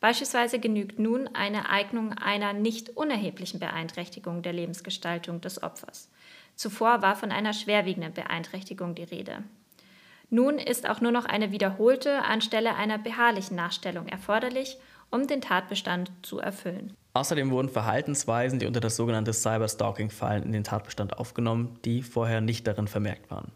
Beispielsweise 0.00 0.58
genügt 0.58 0.98
nun 0.98 1.28
eine 1.32 1.70
Eignung 1.70 2.12
einer 2.12 2.52
nicht 2.52 2.90
unerheblichen 2.90 3.60
Beeinträchtigung 3.60 4.42
der 4.42 4.52
Lebensgestaltung 4.52 5.40
des 5.40 5.62
Opfers. 5.62 6.10
Zuvor 6.56 7.02
war 7.02 7.16
von 7.16 7.32
einer 7.32 7.52
schwerwiegenden 7.52 8.12
Beeinträchtigung 8.12 8.94
die 8.94 9.04
Rede. 9.04 9.44
Nun 10.28 10.58
ist 10.58 10.88
auch 10.88 11.00
nur 11.00 11.12
noch 11.12 11.24
eine 11.24 11.52
wiederholte 11.52 12.24
anstelle 12.24 12.74
einer 12.74 12.98
beharrlichen 12.98 13.56
Nachstellung 13.56 14.08
erforderlich, 14.08 14.76
um 15.10 15.26
den 15.26 15.40
Tatbestand 15.40 16.10
zu 16.22 16.38
erfüllen. 16.40 16.96
Außerdem 17.14 17.50
wurden 17.50 17.68
Verhaltensweisen, 17.68 18.58
die 18.58 18.66
unter 18.66 18.80
das 18.80 18.96
sogenannte 18.96 19.32
Cyberstalking 19.32 20.10
fallen, 20.10 20.44
in 20.44 20.52
den 20.52 20.64
Tatbestand 20.64 21.18
aufgenommen, 21.18 21.78
die 21.84 22.02
vorher 22.02 22.40
nicht 22.40 22.66
darin 22.66 22.88
vermerkt 22.88 23.30
waren. 23.30 23.52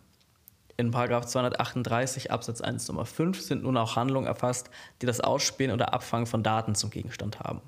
In 0.76 0.92
238 0.92 2.30
Absatz 2.30 2.60
1 2.60 2.88
Nummer 2.88 3.06
5 3.06 3.40
sind 3.40 3.62
nun 3.62 3.78
auch 3.78 3.96
Handlungen 3.96 4.26
erfasst, 4.26 4.68
die 5.00 5.06
das 5.06 5.22
Ausspähen 5.22 5.72
oder 5.72 5.94
Abfangen 5.94 6.26
von 6.26 6.42
Daten 6.42 6.74
zum 6.74 6.90
Gegenstand 6.90 7.40
haben. 7.40 7.62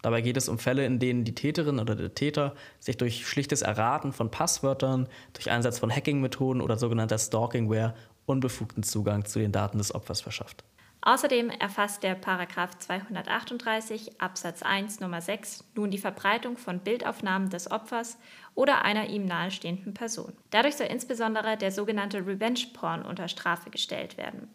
Dabei 0.00 0.22
geht 0.22 0.38
es 0.38 0.48
um 0.48 0.58
Fälle, 0.58 0.86
in 0.86 0.98
denen 0.98 1.24
die 1.24 1.34
Täterin 1.34 1.78
oder 1.78 1.94
der 1.94 2.14
Täter 2.14 2.54
sich 2.78 2.96
durch 2.96 3.26
schlichtes 3.26 3.60
Erraten 3.60 4.12
von 4.12 4.30
Passwörtern, 4.30 5.08
durch 5.34 5.50
Einsatz 5.50 5.78
von 5.78 5.90
Hacking-Methoden 5.90 6.62
oder 6.62 6.78
sogenannter 6.78 7.18
Stalkingware 7.18 7.94
unbefugten 8.26 8.82
Zugang 8.82 9.26
zu 9.26 9.38
den 9.38 9.52
Daten 9.52 9.76
des 9.76 9.94
Opfers 9.94 10.22
verschafft. 10.22 10.64
Außerdem 11.06 11.50
erfasst 11.50 12.02
der 12.02 12.14
Paragraph 12.14 12.78
238 12.78 14.22
Absatz 14.22 14.62
1 14.62 15.00
Nummer 15.00 15.20
6 15.20 15.62
nun 15.74 15.90
die 15.90 15.98
Verbreitung 15.98 16.56
von 16.56 16.78
Bildaufnahmen 16.78 17.50
des 17.50 17.70
Opfers 17.70 18.16
oder 18.54 18.86
einer 18.86 19.10
ihm 19.10 19.26
nahestehenden 19.26 19.92
Person. 19.92 20.32
Dadurch 20.48 20.76
soll 20.76 20.86
insbesondere 20.86 21.58
der 21.58 21.72
sogenannte 21.72 22.26
Revenge 22.26 22.60
Porn 22.72 23.02
unter 23.02 23.28
Strafe 23.28 23.68
gestellt 23.68 24.16
werden. 24.16 24.48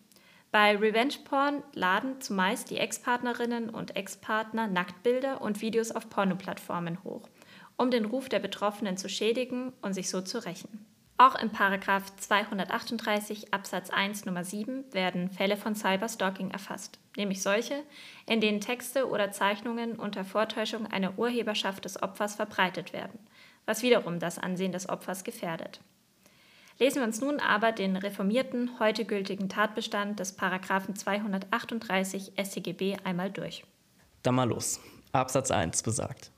Bei 0.51 0.75
Revenge 0.75 1.13
Porn 1.23 1.61
laden 1.73 2.19
zumeist 2.19 2.71
die 2.71 2.77
Ex-Partnerinnen 2.77 3.69
und 3.69 3.95
Ex-Partner 3.95 4.65
Nacktbilder 4.65 5.41
und 5.41 5.61
Videos 5.61 5.91
auf 5.91 6.09
Pornoplattformen 6.09 7.03
hoch, 7.03 7.29
um 7.77 7.91
den 7.91 8.05
Ruf 8.05 8.27
der 8.27 8.39
Betroffenen 8.39 8.97
zu 8.97 9.07
schädigen 9.07 9.71
und 9.83 9.93
sich 9.93 10.09
so 10.09 10.21
zu 10.21 10.43
rächen. 10.43 10.83
Auch 11.21 11.35
im 11.35 11.49
Paragraph 11.49 12.15
238 12.15 13.53
Absatz 13.53 13.89
1 13.89 14.23
Nummer 14.23 14.45
7 14.45 14.85
werden 14.93 15.29
Fälle 15.29 15.57
von 15.57 15.75
Cyberstalking 15.75 16.49
erfasst, 16.51 16.97
nämlich 17.17 17.41
solche, 17.41 17.83
in 18.25 18.39
denen 18.39 18.61
Texte 18.61 19.05
oder 19.05 19.29
Zeichnungen 19.33 19.97
unter 19.97 20.23
Vortäuschung 20.23 20.87
einer 20.87 21.19
Urheberschaft 21.19 21.83
des 21.83 22.01
Opfers 22.01 22.35
verbreitet 22.35 22.93
werden, 22.93 23.19
was 23.65 23.81
wiederum 23.81 24.19
das 24.19 24.39
Ansehen 24.39 24.71
des 24.71 24.87
Opfers 24.87 25.25
gefährdet. 25.25 25.81
Lesen 26.77 26.99
wir 26.99 27.07
uns 27.07 27.19
nun 27.19 27.41
aber 27.41 27.73
den 27.73 27.97
reformierten, 27.97 28.79
heute 28.79 29.03
gültigen 29.03 29.49
Tatbestand 29.49 30.21
des 30.21 30.37
Paragraphen 30.37 30.95
238 30.95 32.31
StGB 32.41 32.95
einmal 33.03 33.29
durch. 33.29 33.65
Dann 34.23 34.35
mal 34.35 34.47
los. 34.47 34.79
Absatz 35.11 35.51
1 35.51 35.83
besagt. 35.83 36.31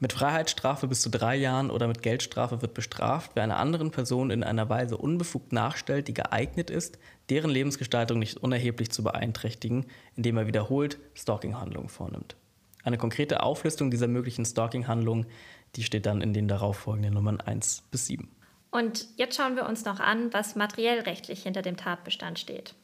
Mit 0.00 0.12
Freiheitsstrafe 0.12 0.86
bis 0.86 1.02
zu 1.02 1.10
drei 1.10 1.34
Jahren 1.34 1.70
oder 1.70 1.88
mit 1.88 2.02
Geldstrafe 2.02 2.62
wird 2.62 2.72
bestraft, 2.72 3.32
wer 3.34 3.42
einer 3.42 3.56
anderen 3.56 3.90
Person 3.90 4.30
in 4.30 4.44
einer 4.44 4.68
Weise 4.68 4.96
unbefugt 4.96 5.52
nachstellt, 5.52 6.06
die 6.06 6.14
geeignet 6.14 6.70
ist, 6.70 6.98
deren 7.30 7.50
Lebensgestaltung 7.50 8.20
nicht 8.20 8.36
unerheblich 8.36 8.90
zu 8.90 9.02
beeinträchtigen, 9.02 9.86
indem 10.14 10.36
er 10.36 10.46
wiederholt 10.46 10.98
Stalking-Handlungen 11.14 11.88
vornimmt. 11.88 12.36
Eine 12.84 12.96
konkrete 12.96 13.42
Auflistung 13.42 13.90
dieser 13.90 14.06
möglichen 14.06 14.44
Stalking-Handlungen, 14.44 15.26
die 15.74 15.82
steht 15.82 16.06
dann 16.06 16.20
in 16.20 16.32
den 16.32 16.46
darauffolgenden 16.46 17.14
Nummern 17.14 17.40
1 17.40 17.82
bis 17.90 18.06
7. 18.06 18.30
Und 18.70 19.06
jetzt 19.16 19.36
schauen 19.36 19.56
wir 19.56 19.66
uns 19.66 19.84
noch 19.84 19.98
an, 19.98 20.32
was 20.32 20.54
materiell 20.54 21.00
rechtlich 21.00 21.42
hinter 21.42 21.62
dem 21.62 21.76
Tatbestand 21.76 22.38
steht. 22.38 22.74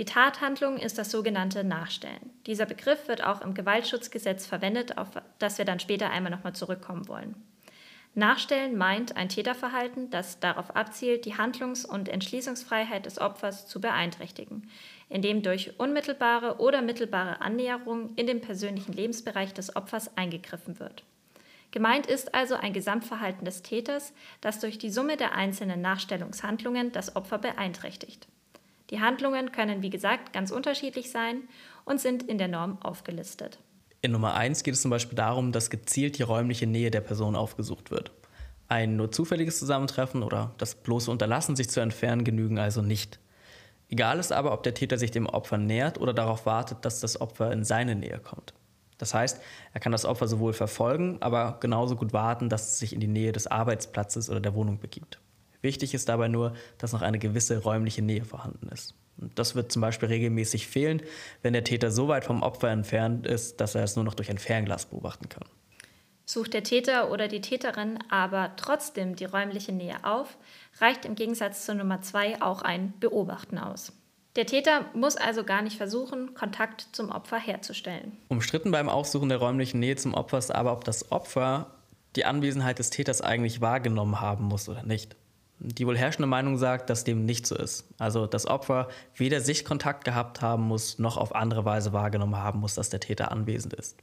Die 0.00 0.06
Tathandlung 0.06 0.78
ist 0.78 0.96
das 0.96 1.10
sogenannte 1.10 1.62
Nachstellen. 1.62 2.30
Dieser 2.46 2.64
Begriff 2.64 3.06
wird 3.06 3.22
auch 3.22 3.42
im 3.42 3.52
Gewaltschutzgesetz 3.52 4.46
verwendet, 4.46 4.96
auf 4.96 5.08
das 5.38 5.58
wir 5.58 5.66
dann 5.66 5.78
später 5.78 6.08
einmal 6.08 6.32
nochmal 6.32 6.54
zurückkommen 6.54 7.06
wollen. 7.06 7.34
Nachstellen 8.14 8.78
meint 8.78 9.18
ein 9.18 9.28
Täterverhalten, 9.28 10.08
das 10.08 10.40
darauf 10.40 10.74
abzielt, 10.74 11.26
die 11.26 11.36
Handlungs- 11.36 11.84
und 11.84 12.08
Entschließungsfreiheit 12.08 13.04
des 13.04 13.20
Opfers 13.20 13.66
zu 13.66 13.82
beeinträchtigen, 13.82 14.70
indem 15.10 15.42
durch 15.42 15.78
unmittelbare 15.78 16.60
oder 16.60 16.80
mittelbare 16.80 17.42
Annäherung 17.42 18.14
in 18.16 18.26
den 18.26 18.40
persönlichen 18.40 18.94
Lebensbereich 18.94 19.52
des 19.52 19.76
Opfers 19.76 20.16
eingegriffen 20.16 20.80
wird. 20.80 21.04
Gemeint 21.72 22.06
ist 22.06 22.34
also 22.34 22.54
ein 22.54 22.72
Gesamtverhalten 22.72 23.44
des 23.44 23.60
Täters, 23.60 24.14
das 24.40 24.60
durch 24.60 24.78
die 24.78 24.88
Summe 24.88 25.18
der 25.18 25.34
einzelnen 25.34 25.82
Nachstellungshandlungen 25.82 26.90
das 26.90 27.16
Opfer 27.16 27.36
beeinträchtigt. 27.36 28.26
Die 28.90 29.00
Handlungen 29.00 29.52
können, 29.52 29.82
wie 29.82 29.90
gesagt, 29.90 30.32
ganz 30.32 30.50
unterschiedlich 30.50 31.10
sein 31.10 31.42
und 31.84 32.00
sind 32.00 32.24
in 32.24 32.38
der 32.38 32.48
Norm 32.48 32.80
aufgelistet. 32.82 33.58
In 34.02 34.12
Nummer 34.12 34.34
1 34.34 34.62
geht 34.62 34.74
es 34.74 34.82
zum 34.82 34.90
Beispiel 34.90 35.16
darum, 35.16 35.52
dass 35.52 35.70
gezielt 35.70 36.18
die 36.18 36.22
räumliche 36.22 36.66
Nähe 36.66 36.90
der 36.90 37.00
Person 37.00 37.36
aufgesucht 37.36 37.90
wird. 37.90 38.10
Ein 38.66 38.96
nur 38.96 39.12
zufälliges 39.12 39.58
Zusammentreffen 39.58 40.22
oder 40.22 40.54
das 40.58 40.74
bloße 40.74 41.10
Unterlassen, 41.10 41.56
sich 41.56 41.68
zu 41.68 41.80
entfernen, 41.80 42.24
genügen 42.24 42.58
also 42.58 42.82
nicht. 42.82 43.20
Egal 43.88 44.18
ist 44.18 44.32
aber, 44.32 44.52
ob 44.52 44.62
der 44.62 44.74
Täter 44.74 44.98
sich 44.98 45.10
dem 45.10 45.26
Opfer 45.26 45.58
nähert 45.58 46.00
oder 46.00 46.14
darauf 46.14 46.46
wartet, 46.46 46.84
dass 46.84 47.00
das 47.00 47.20
Opfer 47.20 47.52
in 47.52 47.64
seine 47.64 47.96
Nähe 47.96 48.18
kommt. 48.18 48.54
Das 48.98 49.14
heißt, 49.14 49.40
er 49.72 49.80
kann 49.80 49.92
das 49.92 50.04
Opfer 50.04 50.28
sowohl 50.28 50.52
verfolgen, 50.52 51.18
aber 51.20 51.58
genauso 51.60 51.96
gut 51.96 52.12
warten, 52.12 52.48
dass 52.48 52.72
es 52.72 52.78
sich 52.78 52.92
in 52.92 53.00
die 53.00 53.08
Nähe 53.08 53.32
des 53.32 53.46
Arbeitsplatzes 53.46 54.30
oder 54.30 54.40
der 54.40 54.54
Wohnung 54.54 54.78
begibt. 54.78 55.18
Wichtig 55.62 55.94
ist 55.94 56.08
dabei 56.08 56.28
nur, 56.28 56.54
dass 56.78 56.92
noch 56.92 57.02
eine 57.02 57.18
gewisse 57.18 57.58
räumliche 57.58 58.02
Nähe 58.02 58.24
vorhanden 58.24 58.68
ist. 58.68 58.94
Und 59.18 59.38
das 59.38 59.54
wird 59.54 59.70
zum 59.70 59.82
Beispiel 59.82 60.08
regelmäßig 60.08 60.66
fehlen, 60.66 61.02
wenn 61.42 61.52
der 61.52 61.64
Täter 61.64 61.90
so 61.90 62.08
weit 62.08 62.24
vom 62.24 62.42
Opfer 62.42 62.70
entfernt 62.70 63.26
ist, 63.26 63.60
dass 63.60 63.74
er 63.74 63.84
es 63.84 63.96
nur 63.96 64.04
noch 64.04 64.14
durch 64.14 64.30
ein 64.30 64.38
Fernglas 64.38 64.86
beobachten 64.86 65.28
kann. 65.28 65.44
Sucht 66.24 66.54
der 66.54 66.62
Täter 66.62 67.10
oder 67.10 67.28
die 67.28 67.40
Täterin 67.40 67.98
aber 68.08 68.52
trotzdem 68.56 69.16
die 69.16 69.24
räumliche 69.24 69.72
Nähe 69.72 70.04
auf, 70.04 70.38
reicht 70.78 71.04
im 71.04 71.16
Gegensatz 71.16 71.66
zur 71.66 71.74
Nummer 71.74 72.02
zwei 72.02 72.40
auch 72.40 72.62
ein 72.62 72.94
Beobachten 73.00 73.58
aus. 73.58 73.92
Der 74.36 74.46
Täter 74.46 74.86
muss 74.94 75.16
also 75.16 75.42
gar 75.42 75.60
nicht 75.60 75.76
versuchen, 75.76 76.34
Kontakt 76.34 76.86
zum 76.92 77.10
Opfer 77.10 77.38
herzustellen. 77.38 78.16
Umstritten 78.28 78.70
beim 78.70 78.88
Aufsuchen 78.88 79.28
der 79.28 79.38
räumlichen 79.38 79.80
Nähe 79.80 79.96
zum 79.96 80.14
Opfer 80.14 80.38
ist 80.38 80.54
aber, 80.54 80.72
ob 80.72 80.84
das 80.84 81.10
Opfer 81.10 81.74
die 82.14 82.24
Anwesenheit 82.24 82.78
des 82.78 82.90
Täters 82.90 83.22
eigentlich 83.22 83.60
wahrgenommen 83.60 84.20
haben 84.20 84.44
muss 84.44 84.68
oder 84.68 84.84
nicht. 84.84 85.16
Die 85.62 85.86
wohl 85.86 85.98
herrschende 85.98 86.26
Meinung 86.26 86.56
sagt, 86.56 86.88
dass 86.88 87.04
dem 87.04 87.26
nicht 87.26 87.46
so 87.46 87.54
ist. 87.54 87.86
Also 87.98 88.26
das 88.26 88.46
Opfer 88.46 88.88
weder 89.14 89.40
Sichtkontakt 89.40 90.04
gehabt 90.04 90.40
haben 90.40 90.62
muss, 90.62 90.98
noch 90.98 91.18
auf 91.18 91.34
andere 91.34 91.66
Weise 91.66 91.92
wahrgenommen 91.92 92.36
haben 92.36 92.60
muss, 92.60 92.74
dass 92.74 92.88
der 92.88 93.00
Täter 93.00 93.30
anwesend 93.30 93.74
ist. 93.74 93.98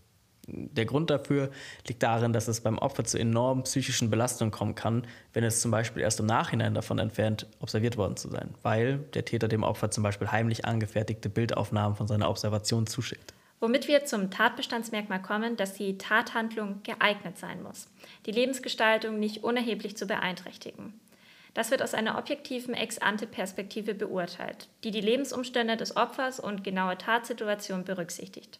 Der 0.49 0.85
Grund 0.85 1.09
dafür 1.09 1.49
liegt 1.87 2.03
darin, 2.03 2.31
dass 2.31 2.47
es 2.47 2.61
beim 2.61 2.77
Opfer 2.77 3.03
zu 3.03 3.17
enormen 3.17 3.63
psychischen 3.63 4.09
Belastungen 4.09 4.51
kommen 4.51 4.75
kann, 4.75 5.05
wenn 5.33 5.43
es 5.43 5.59
zum 5.59 5.71
Beispiel 5.71 6.03
erst 6.03 6.21
im 6.21 6.25
Nachhinein 6.27 6.73
davon 6.73 6.99
entfernt, 6.99 7.47
observiert 7.59 7.97
worden 7.97 8.15
zu 8.15 8.29
sein, 8.29 8.53
weil 8.61 8.99
der 9.13 9.25
Täter 9.25 9.49
dem 9.49 9.63
Opfer 9.63 9.91
zum 9.91 10.03
Beispiel 10.03 10.31
heimlich 10.31 10.63
angefertigte 10.63 11.29
Bildaufnahmen 11.29 11.97
von 11.97 12.07
seiner 12.07 12.29
Observation 12.29 12.87
zuschickt. 12.87 13.33
Womit 13.59 13.87
wir 13.87 14.05
zum 14.05 14.29
Tatbestandsmerkmal 14.29 15.21
kommen, 15.21 15.57
dass 15.57 15.73
die 15.73 15.97
Tathandlung 15.97 16.81
geeignet 16.83 17.39
sein 17.39 17.63
muss, 17.63 17.89
die 18.27 18.31
Lebensgestaltung 18.31 19.19
nicht 19.19 19.43
unerheblich 19.43 19.97
zu 19.97 20.05
beeinträchtigen. 20.05 20.93
Das 21.57 21.71
wird 21.71 21.81
aus 21.81 21.95
einer 21.95 22.19
objektiven 22.19 22.75
Ex-ante-Perspektive 22.75 23.95
beurteilt, 23.95 24.69
die 24.83 24.91
die 24.91 25.01
Lebensumstände 25.01 25.75
des 25.75 25.97
Opfers 25.97 26.39
und 26.39 26.63
genaue 26.63 26.99
Tatsituation 26.99 27.83
berücksichtigt. 27.83 28.59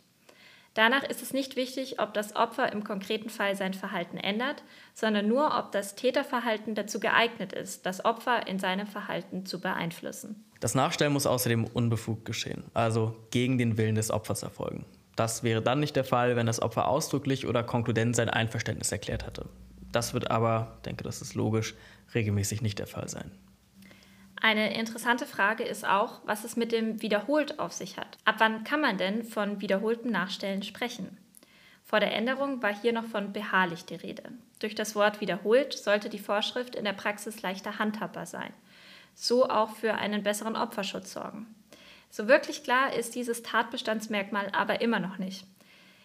Danach 0.74 1.04
ist 1.04 1.22
es 1.22 1.32
nicht 1.32 1.56
wichtig, 1.56 2.00
ob 2.00 2.16
das 2.16 2.36
Opfer 2.36 2.74
im 2.74 2.84
konkreten 2.84 3.30
Fall 3.30 3.56
sein 3.56 3.76
Verhalten 3.76 4.18
ändert, 4.18 4.64
sondern 4.96 5.28
nur, 5.28 5.60
ob 5.60 5.72
das 5.72 5.94
Täterverhalten 5.94 6.74
dazu 6.74 7.00
geeignet 7.00 7.54
ist, 7.54 7.86
das 7.86 8.04
Opfer 8.04 8.48
in 8.48 8.58
seinem 8.58 8.88
Verhalten 8.88 9.46
zu 9.46 9.62
beeinflussen. 9.62 10.44
Das 10.60 10.74
Nachstellen 10.74 11.14
muss 11.14 11.28
außerdem 11.28 11.66
unbefugt 11.66 12.26
geschehen, 12.26 12.64
also 12.74 13.16
gegen 13.30 13.60
den 13.60 13.78
Willen 13.78 13.94
des 13.94 14.10
Opfers 14.10 14.42
erfolgen. 14.42 14.86
Das 15.16 15.44
wäre 15.44 15.62
dann 15.62 15.82
nicht 15.82 15.96
der 15.96 16.04
Fall, 16.04 16.36
wenn 16.36 16.48
das 16.48 16.64
Opfer 16.64 16.88
ausdrücklich 16.88 17.46
oder 17.46 17.62
konkludent 17.62 18.16
sein 18.16 18.32
Einverständnis 18.32 18.92
erklärt 18.92 19.24
hatte. 19.24 19.46
Das 19.92 20.14
wird 20.14 20.32
aber, 20.32 20.80
denke, 20.86 21.04
das 21.04 21.22
ist 21.22 21.34
logisch, 21.34 21.76
regelmäßig 22.14 22.62
nicht 22.62 22.80
der 22.80 22.88
Fall 22.88 23.10
sein. 23.10 23.32
Eine 24.40 24.78
interessante 24.78 25.26
Frage 25.26 25.64
ist 25.64 25.86
auch, 25.88 26.22
was 26.26 26.44
es 26.44 26.56
mit 26.56 26.72
dem 26.72 27.02
Wiederholt 27.02 27.60
auf 27.60 27.74
sich 27.74 27.98
hat. 27.98 28.18
Ab 28.24 28.36
wann 28.38 28.64
kann 28.64 28.82
man 28.82 28.98
denn 28.98 29.24
von 29.24 29.62
wiederholtem 29.62 30.12
Nachstellen 30.12 30.62
sprechen? 30.62 31.18
Vor 31.84 32.00
der 32.00 32.14
Änderung 32.14 32.62
war 32.62 32.76
hier 32.76 32.94
noch 32.94 33.06
von 33.06 33.34
beharrlich 33.34 33.86
die 33.86 33.96
Rede. 33.96 34.24
Durch 34.60 34.76
das 34.76 34.96
Wort 34.96 35.22
wiederholt 35.22 35.74
sollte 35.74 36.10
die 36.10 36.20
Vorschrift 36.20 36.76
in 36.76 36.84
der 36.84 36.94
Praxis 36.94 37.42
leichter 37.42 37.80
handhabbar 37.80 38.26
sein. 38.26 38.54
So 39.16 39.50
auch 39.50 39.72
für 39.72 39.96
einen 39.96 40.22
besseren 40.22 40.56
Opferschutz 40.56 41.14
sorgen. 41.14 41.48
So 42.10 42.28
wirklich 42.28 42.64
klar 42.64 42.94
ist 42.94 43.16
dieses 43.16 43.42
Tatbestandsmerkmal 43.42 44.50
aber 44.52 44.82
immer 44.82 45.00
noch 45.00 45.18
nicht. 45.18 45.46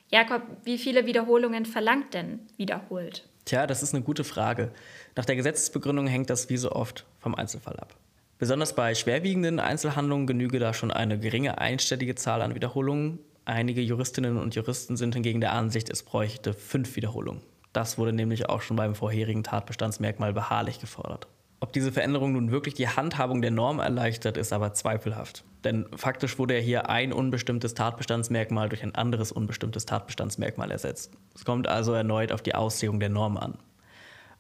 Jakob, 0.09 0.43
wie 0.65 0.79
viele 0.79 1.07
Wiederholungen 1.07 1.67
verlangt 1.67 2.15
denn 2.15 2.47
wiederholt? 2.57 3.29
Tja, 3.45 3.67
das 3.67 3.83
ist 3.83 3.95
eine 3.95 4.05
gute 4.05 4.25
Frage. 4.25 4.71
Nach 5.17 5.25
der 5.25 5.37
Gesetzesbegründung 5.37 6.07
hängt 6.07 6.31
das 6.31 6.49
wie 6.49 6.57
so 6.57 6.73
oft 6.73 7.05
vom 7.19 7.35
Einzelfall 7.35 7.77
ab. 7.77 7.97
Besonders 8.39 8.75
bei 8.75 8.95
schwerwiegenden 8.95 9.61
Einzelhandlungen 9.61 10.27
genüge 10.27 10.59
da 10.59 10.75
schon 10.75 10.91
eine 10.91 11.19
geringe 11.19 11.59
einstellige 11.59 12.15
Zahl 12.15 12.43
an 12.43 12.55
Wiederholungen. 12.55 13.19
Einige 13.45 13.81
Juristinnen 13.81 14.37
und 14.37 14.55
Juristen 14.55 14.97
sind 14.97 15.15
hingegen 15.15 15.41
der 15.41 15.53
Ansicht, 15.53 15.91
es 15.91 16.03
bräuchte 16.03 16.55
fünf 16.55 16.95
Wiederholungen. 16.97 17.43
Das 17.73 17.99
wurde 17.99 18.13
nämlich 18.13 18.49
auch 18.49 18.63
schon 18.63 18.77
beim 18.77 18.95
vorherigen 18.95 19.43
Tatbestandsmerkmal 19.43 20.33
beharrlich 20.33 20.81
gefordert. 20.81 21.27
Ob 21.63 21.73
diese 21.73 21.93
Veränderung 21.93 22.33
nun 22.33 22.51
wirklich 22.51 22.75
die 22.75 22.89
Handhabung 22.89 23.41
der 23.41 23.53
Norm 23.53 23.79
erleichtert, 23.79 24.37
ist 24.37 24.53
aber 24.53 24.73
zweifelhaft. 24.73 25.45
Denn 25.63 25.87
faktisch 25.95 26.37
wurde 26.37 26.57
ja 26.57 26.61
hier 26.61 26.91
ein 26.91 27.13
unbestimmtes 27.13 27.75
Tatbestandsmerkmal 27.75 28.69
durch 28.69 28.83
ein 28.83 28.97
anderes 28.97 29.31
unbestimmtes 29.31 29.87
Tatbestandsmerkmal 29.87 30.73
ersetzt. 30.73 31.13
Es 31.37 31.45
kommt 31.45 31.69
also 31.69 31.93
erneut 31.93 32.33
auf 32.33 32.43
die 32.43 32.57
Auslegung 32.57 32.99
der 32.99 33.11
Norm 33.11 33.37
an. 33.37 33.59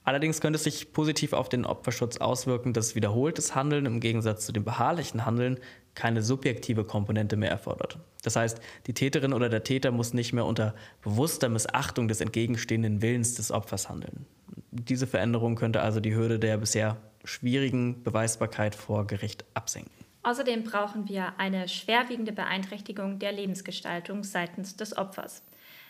Allerdings 0.02 0.40
könnte 0.40 0.56
es 0.56 0.64
sich 0.64 0.92
positiv 0.92 1.32
auf 1.32 1.48
den 1.48 1.64
Opferschutz 1.64 2.16
auswirken, 2.16 2.72
dass 2.72 2.96
wiederholtes 2.96 3.54
Handeln 3.54 3.86
im 3.86 4.00
Gegensatz 4.00 4.44
zu 4.44 4.50
dem 4.50 4.64
beharrlichen 4.64 5.24
Handeln 5.24 5.60
keine 5.94 6.22
subjektive 6.22 6.82
Komponente 6.82 7.36
mehr 7.36 7.50
erfordert. 7.50 8.00
Das 8.24 8.34
heißt, 8.34 8.60
die 8.88 8.94
Täterin 8.94 9.32
oder 9.32 9.48
der 9.48 9.62
Täter 9.62 9.92
muss 9.92 10.12
nicht 10.12 10.32
mehr 10.32 10.44
unter 10.44 10.74
bewusster 11.02 11.48
Missachtung 11.48 12.08
des 12.08 12.20
entgegenstehenden 12.20 13.00
Willens 13.00 13.34
des 13.34 13.52
Opfers 13.52 13.88
handeln. 13.88 14.26
Diese 14.72 15.06
Veränderung 15.06 15.54
könnte 15.54 15.82
also 15.82 16.00
die 16.00 16.16
Hürde 16.16 16.40
der 16.40 16.56
bisher 16.56 16.96
schwierigen 17.24 18.02
Beweisbarkeit 18.02 18.74
vor 18.74 19.06
Gericht 19.06 19.44
absenken. 19.54 19.92
Außerdem 20.22 20.64
brauchen 20.64 21.08
wir 21.08 21.34
eine 21.38 21.68
schwerwiegende 21.68 22.32
Beeinträchtigung 22.32 23.18
der 23.18 23.32
Lebensgestaltung 23.32 24.22
seitens 24.22 24.76
des 24.76 24.96
Opfers. 24.96 25.42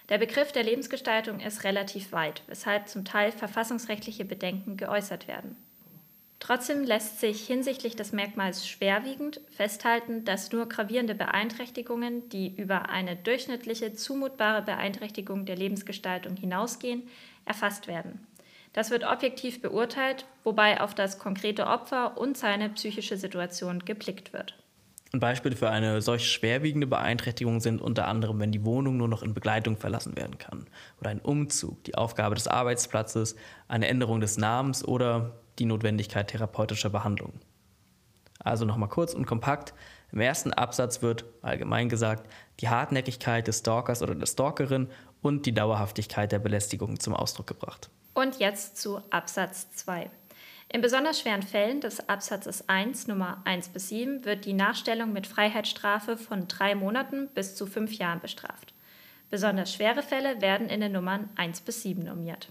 Der 0.08 0.18
Begriff 0.18 0.52
der 0.52 0.64
Lebensgestaltung 0.64 1.40
ist 1.40 1.64
relativ 1.64 2.12
weit, 2.12 2.42
weshalb 2.46 2.88
zum 2.88 3.04
Teil 3.04 3.30
verfassungsrechtliche 3.30 4.24
Bedenken 4.24 4.76
geäußert 4.76 5.28
werden. 5.28 5.56
Trotzdem 6.42 6.82
lässt 6.82 7.20
sich 7.20 7.46
hinsichtlich 7.46 7.94
des 7.94 8.10
Merkmals 8.10 8.66
schwerwiegend 8.66 9.40
festhalten, 9.50 10.24
dass 10.24 10.50
nur 10.50 10.68
gravierende 10.68 11.14
Beeinträchtigungen, 11.14 12.28
die 12.30 12.52
über 12.56 12.88
eine 12.88 13.14
durchschnittliche 13.14 13.92
zumutbare 13.92 14.62
Beeinträchtigung 14.62 15.46
der 15.46 15.54
Lebensgestaltung 15.54 16.34
hinausgehen, 16.34 17.04
erfasst 17.44 17.86
werden. 17.86 18.26
Das 18.72 18.90
wird 18.90 19.04
objektiv 19.04 19.60
beurteilt, 19.60 20.24
wobei 20.44 20.80
auf 20.80 20.94
das 20.94 21.18
konkrete 21.18 21.66
Opfer 21.66 22.16
und 22.16 22.38
seine 22.38 22.70
psychische 22.70 23.16
Situation 23.16 23.80
geblickt 23.84 24.32
wird. 24.32 24.56
Ein 25.12 25.20
Beispiel 25.20 25.54
für 25.54 25.68
eine 25.68 26.00
solch 26.00 26.26
schwerwiegende 26.30 26.86
Beeinträchtigung 26.86 27.60
sind 27.60 27.82
unter 27.82 28.08
anderem, 28.08 28.40
wenn 28.40 28.50
die 28.50 28.64
Wohnung 28.64 28.96
nur 28.96 29.08
noch 29.08 29.22
in 29.22 29.34
Begleitung 29.34 29.76
verlassen 29.76 30.16
werden 30.16 30.38
kann 30.38 30.66
oder 31.00 31.10
ein 31.10 31.20
Umzug, 31.20 31.84
die 31.84 31.96
Aufgabe 31.96 32.34
des 32.34 32.48
Arbeitsplatzes, 32.48 33.36
eine 33.68 33.88
Änderung 33.88 34.20
des 34.20 34.38
Namens 34.38 34.82
oder 34.82 35.32
die 35.58 35.66
Notwendigkeit 35.66 36.28
therapeutischer 36.28 36.88
Behandlung. 36.88 37.34
Also 38.38 38.64
nochmal 38.64 38.88
kurz 38.88 39.12
und 39.12 39.26
kompakt. 39.26 39.74
Im 40.12 40.20
ersten 40.20 40.52
Absatz 40.52 41.02
wird 41.02 41.26
allgemein 41.42 41.90
gesagt, 41.90 42.26
die 42.60 42.70
Hartnäckigkeit 42.70 43.46
des 43.46 43.58
Stalkers 43.58 44.02
oder 44.02 44.14
der 44.14 44.26
Stalkerin 44.26 44.88
und 45.20 45.44
die 45.44 45.52
Dauerhaftigkeit 45.52 46.32
der 46.32 46.38
Belästigung 46.38 46.98
zum 46.98 47.14
Ausdruck 47.14 47.46
gebracht. 47.46 47.90
Und 48.14 48.38
jetzt 48.38 48.76
zu 48.76 49.00
Absatz 49.10 49.70
2. 49.72 50.10
In 50.68 50.80
besonders 50.80 51.20
schweren 51.20 51.42
Fällen 51.42 51.80
des 51.80 52.08
Absatzes 52.08 52.68
1 52.68 53.06
Nummer 53.06 53.42
1 53.44 53.68
bis 53.68 53.88
7 53.90 54.24
wird 54.24 54.44
die 54.46 54.54
Nachstellung 54.54 55.12
mit 55.12 55.26
Freiheitsstrafe 55.26 56.16
von 56.16 56.48
drei 56.48 56.74
Monaten 56.74 57.28
bis 57.34 57.54
zu 57.54 57.66
fünf 57.66 57.92
Jahren 57.92 58.20
bestraft. 58.20 58.72
Besonders 59.30 59.74
schwere 59.74 60.02
Fälle 60.02 60.40
werden 60.40 60.68
in 60.68 60.80
den 60.80 60.92
Nummern 60.92 61.28
1 61.36 61.60
bis 61.62 61.82
7 61.82 62.04
normiert. 62.04 62.48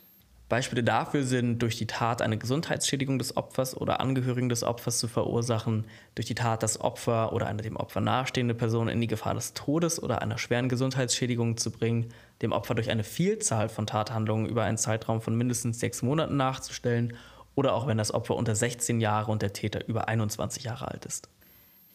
Beispiele 0.52 0.84
dafür 0.84 1.24
sind 1.24 1.60
durch 1.60 1.78
die 1.78 1.88
Tat 1.88 2.22
eine 2.22 2.38
Gesundheitsschädigung 2.38 3.18
des 3.18 3.38
Opfers 3.38 3.76
oder 3.76 4.02
Angehörigen 4.02 4.50
des 4.50 4.64
Opfers 4.64 5.00
zu 5.00 5.08
verursachen, 5.08 5.86
durch 6.14 6.28
die 6.28 6.36
Tat 6.36 6.62
das 6.62 6.82
Opfer 6.82 7.32
oder 7.32 7.48
eine 7.48 7.62
dem 7.62 7.78
Opfer 7.78 8.02
nahestehende 8.02 8.54
Person 8.54 8.90
in 8.90 9.00
die 9.00 9.08
Gefahr 9.08 9.34
des 9.34 9.54
Todes 9.54 10.04
oder 10.04 10.22
einer 10.22 10.38
schweren 10.38 10.68
Gesundheitsschädigung 10.68 11.56
zu 11.56 11.72
bringen, 11.72 12.10
dem 12.42 12.52
Opfer 12.52 12.76
durch 12.76 12.92
eine 12.92 13.06
Vielzahl 13.06 13.70
von 13.70 13.88
Tathandlungen 13.88 14.46
über 14.46 14.64
einen 14.64 14.78
Zeitraum 14.78 15.22
von 15.22 15.38
mindestens 15.38 15.80
sechs 15.80 16.02
Monaten 16.02 16.36
nachzustellen 16.36 17.16
oder 17.56 17.74
auch 17.74 17.88
wenn 17.88 17.98
das 17.98 18.14
Opfer 18.14 18.36
unter 18.36 18.54
16 18.54 19.00
Jahre 19.00 19.32
und 19.32 19.42
der 19.42 19.54
Täter 19.54 19.88
über 19.88 20.10
21 20.10 20.66
Jahre 20.66 20.90
alt 20.90 21.06
ist. 21.06 21.30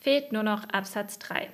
Fehlt 0.01 0.33
nur 0.33 0.43
noch 0.43 0.67
Absatz 0.71 1.19
3. 1.19 1.51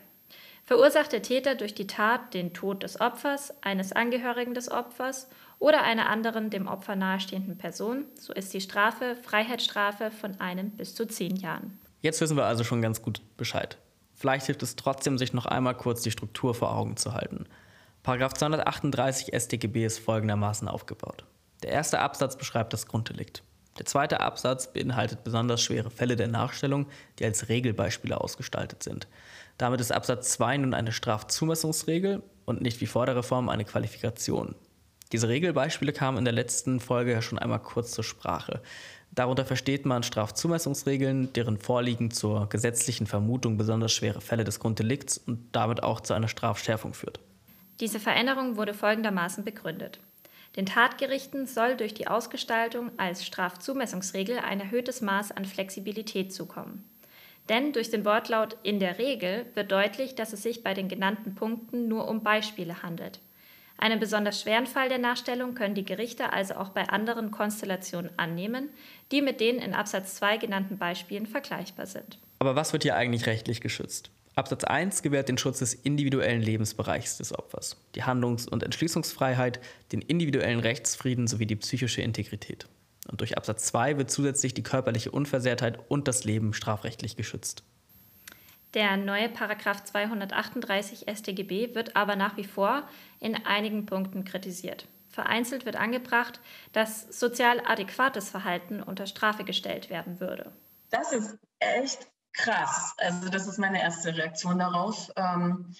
Verursacht 0.64 1.11
der 1.11 1.22
Täter 1.22 1.57
durch 1.57 1.74
die 1.74 1.88
Tat 1.88 2.32
den 2.32 2.55
Tod 2.55 2.84
des 2.84 3.00
Opfers, 3.00 3.53
eines 3.61 3.92
Angehörigen 3.92 4.55
des 4.55 4.70
Opfers 4.70 5.26
oder 5.63 5.85
einer 5.85 6.11
anderen 6.11 6.51
dem 6.51 6.67
Opfer 6.67 6.97
nahestehenden 6.97 7.57
Person, 7.57 8.07
so 8.19 8.33
ist 8.33 8.53
die 8.53 8.61
Strafe 8.61 9.15
Freiheitsstrafe 9.15 10.11
von 10.11 10.41
einem 10.41 10.71
bis 10.73 10.97
zu 10.97 11.07
zehn 11.07 11.37
Jahren. 11.37 11.79
Jetzt 12.01 12.21
wissen 12.21 12.37
wir 12.37 12.47
also 12.47 12.65
schon 12.65 12.83
ganz 12.83 13.01
gut 13.01 13.23
Bescheid. 13.37 13.79
Vielleicht 14.17 14.47
hilft 14.47 14.65
es 14.65 14.75
trotzdem, 14.75 15.19
sich 15.19 15.33
noch 15.33 15.47
einmal 15.47 15.77
kurz 15.77 16.03
die 16.03 16.11
Struktur 16.11 16.57
vor 16.57 16.77
Augen 16.77 16.97
zu 16.97 17.15
halten. 17.15 17.47
Paragraph 18.03 18.35
238 18.35 19.33
StGB 19.33 19.87
ist 19.87 20.01
folgendermaßen 20.01 20.67
aufgebaut. 20.67 21.25
Der 21.63 21.71
erste 21.71 22.01
Absatz 22.01 22.37
beschreibt 22.37 22.73
das 22.73 22.89
Grunddelikt. 22.89 23.45
Der 23.79 23.87
zweite 23.87 24.19
Absatz 24.19 24.73
beinhaltet 24.73 25.23
besonders 25.23 25.63
schwere 25.63 25.91
Fälle 25.91 26.17
der 26.17 26.27
Nachstellung, 26.27 26.87
die 27.21 27.25
als 27.25 27.49
Regelbeispiele 27.49 28.21
ausgestaltet 28.21 28.83
sind. 28.83 29.07
Damit 29.59 29.81
ist 29.81 29.93
Absatz 29.93 30.31
2 30.31 30.57
nun 30.57 30.75
eine 30.75 30.91
Strafzumessungsregel 30.91 32.21
und 32.47 32.63
nicht 32.63 32.81
wie 32.81 32.87
vor 32.87 33.07
der 33.07 33.15
Reform 33.15 33.49
eine 33.49 33.65
Qualifikation. 33.65 34.57
Diese 35.13 35.29
Regelbeispiele 35.29 35.93
kamen 35.93 36.19
in 36.19 36.25
der 36.25 36.33
letzten 36.33 36.81
Folge 36.81 37.13
ja 37.13 37.21
schon 37.21 37.39
einmal 37.39 37.61
kurz 37.61 37.93
zur 37.93 38.03
Sprache. 38.03 38.63
Darunter 39.15 39.45
versteht 39.45 39.85
man 39.85 40.03
Strafzumessungsregeln, 40.03 41.35
deren 41.35 41.59
Vorliegen 41.59 42.11
zur 42.11 42.49
gesetzlichen 42.49 43.07
Vermutung 43.07 43.59
besonders 43.59 43.93
schwere 43.93 44.23
Fälle 44.23 44.45
des 44.45 44.59
Grunddelikts 44.59 45.19
und 45.19 45.51
damit 45.53 45.83
auch 45.83 46.01
zu 46.01 46.15
einer 46.15 46.29
Strafschärfung 46.29 46.95
führt. 46.95 47.21
Diese 47.79 48.01
Veränderung 48.01 48.57
wurde 48.57 48.73
folgendermaßen 48.73 49.45
begründet. 49.45 50.01
Den 50.57 50.65
Tatgerichten 50.65 51.47
soll 51.47 51.77
durch 51.77 51.93
die 51.93 52.09
Ausgestaltung 52.09 52.91
als 52.97 53.25
Strafzumessungsregel 53.27 54.39
ein 54.39 54.61
erhöhtes 54.61 55.03
Maß 55.03 55.33
an 55.33 55.45
Flexibilität 55.45 56.33
zukommen. 56.33 56.85
Denn 57.51 57.73
durch 57.73 57.91
den 57.91 58.05
Wortlaut 58.05 58.57
in 58.63 58.79
der 58.79 58.99
Regel 58.99 59.47
wird 59.55 59.73
deutlich, 59.73 60.15
dass 60.15 60.33
es 60.33 60.43
sich 60.43 60.63
bei 60.63 60.73
den 60.73 60.89
genannten 60.89 61.35
Punkten 61.35 61.89
nur 61.89 62.09
um 62.09 62.23
Beispiele 62.23 62.83
handelt. 62.83 63.21
Einen 63.83 63.99
besonders 63.99 64.41
schweren 64.41 64.68
Fall 64.68 64.89
der 64.89 64.99
Nachstellung 64.99 65.57
können 65.57 65.74
die 65.74 65.85
Gerichte 65.85 66.33
also 66.33 66.55
auch 66.55 66.68
bei 66.68 66.89
anderen 66.89 67.33
Konstellationen 67.33 68.16
annehmen, 68.16 68.68
die 69.11 69.22
mit 69.22 69.41
den 69.41 69.57
in 69.57 69.74
Absatz 69.74 70.14
2 70.14 70.37
genannten 70.37 70.78
Beispielen 70.78 71.26
vergleichbar 71.26 71.87
sind. 71.87 72.20
Aber 72.39 72.55
was 72.55 72.72
wird 72.72 72.85
hier 72.85 72.95
eigentlich 72.95 73.26
rechtlich 73.26 73.61
geschützt? 73.61 74.12
Absatz 74.37 74.62
1 74.62 75.03
gewährt 75.03 75.28
den 75.28 75.37
Schutz 75.37 75.59
des 75.59 75.74
individuellen 75.74 76.43
Lebensbereichs 76.43 77.16
des 77.18 77.37
Opfers, 77.37 77.76
die 77.97 78.05
Handlungs- 78.05 78.47
und 78.47 78.62
Entschließungsfreiheit, 78.62 79.59
den 79.91 80.01
individuellen 80.01 80.61
Rechtsfrieden 80.61 81.26
sowie 81.26 81.47
die 81.47 81.57
psychische 81.57 82.03
Integrität. 82.03 82.68
Und 83.11 83.20
durch 83.20 83.37
Absatz 83.37 83.64
2 83.64 83.99
wird 83.99 84.12
zusätzlich 84.12 84.55
die 84.55 84.62
körperliche 84.62 85.11
Unversehrtheit 85.11 85.80
und 85.89 86.07
das 86.07 86.22
Leben 86.22 86.55
strafrechtlich 86.55 87.16
geschützt. 87.16 87.64
Der 88.75 88.97
neue 88.97 89.29
Paragraph 89.29 89.85
238 89.85 91.05
StGB 91.14 91.75
wird 91.75 91.95
aber 91.95 92.16
nach 92.16 92.37
wie 92.37 92.45
vor 92.45 92.89
in 93.20 93.45
einigen 93.45 93.85
Punkten 93.85 94.25
kritisiert. 94.25 94.87
Vereinzelt 95.11 95.66
wird 95.66 95.77
angebracht, 95.77 96.41
dass 96.73 97.03
sozial 97.03 97.61
adäquates 97.66 98.31
Verhalten 98.31 98.83
unter 98.83 99.07
Strafe 99.07 99.45
gestellt 99.45 99.91
werden 99.91 100.20
würde. 100.20 100.53
Das 100.89 101.12
ist 101.12 101.37
echt 101.59 102.09
krass. 102.33 102.95
Also 102.97 103.29
das 103.29 103.47
ist 103.47 103.59
meine 103.59 103.83
erste 103.83 104.16
Reaktion 104.16 104.59
darauf, 104.59 105.12
ähm, 105.16 105.75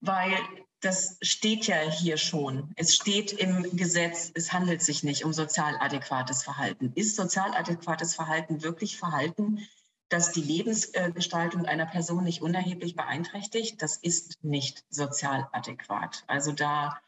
weil 0.00 0.32
das 0.80 1.18
steht 1.20 1.66
ja 1.66 1.80
hier 1.80 2.16
schon. 2.16 2.72
Es 2.76 2.94
steht 2.94 3.32
im 3.32 3.76
Gesetz, 3.76 4.30
es 4.34 4.52
handelt 4.52 4.80
sich 4.80 5.02
nicht 5.02 5.24
um 5.24 5.32
sozial 5.32 5.76
adäquates 5.80 6.42
Verhalten. 6.42 6.92
Ist 6.94 7.16
sozial 7.16 7.52
adäquates 7.54 8.14
Verhalten 8.14 8.62
wirklich 8.62 8.96
Verhalten, 8.96 9.66
dass 10.08 10.32
die 10.32 10.42
Lebensgestaltung 10.42 11.66
einer 11.66 11.86
Person 11.86 12.24
nicht 12.24 12.42
unerheblich 12.42 12.96
beeinträchtigt, 12.96 13.82
das 13.82 13.96
ist 13.96 14.42
nicht 14.42 14.84
sozial 14.88 15.48
adäquat. 15.52 16.24
Also 16.26 16.52
da 16.52 16.98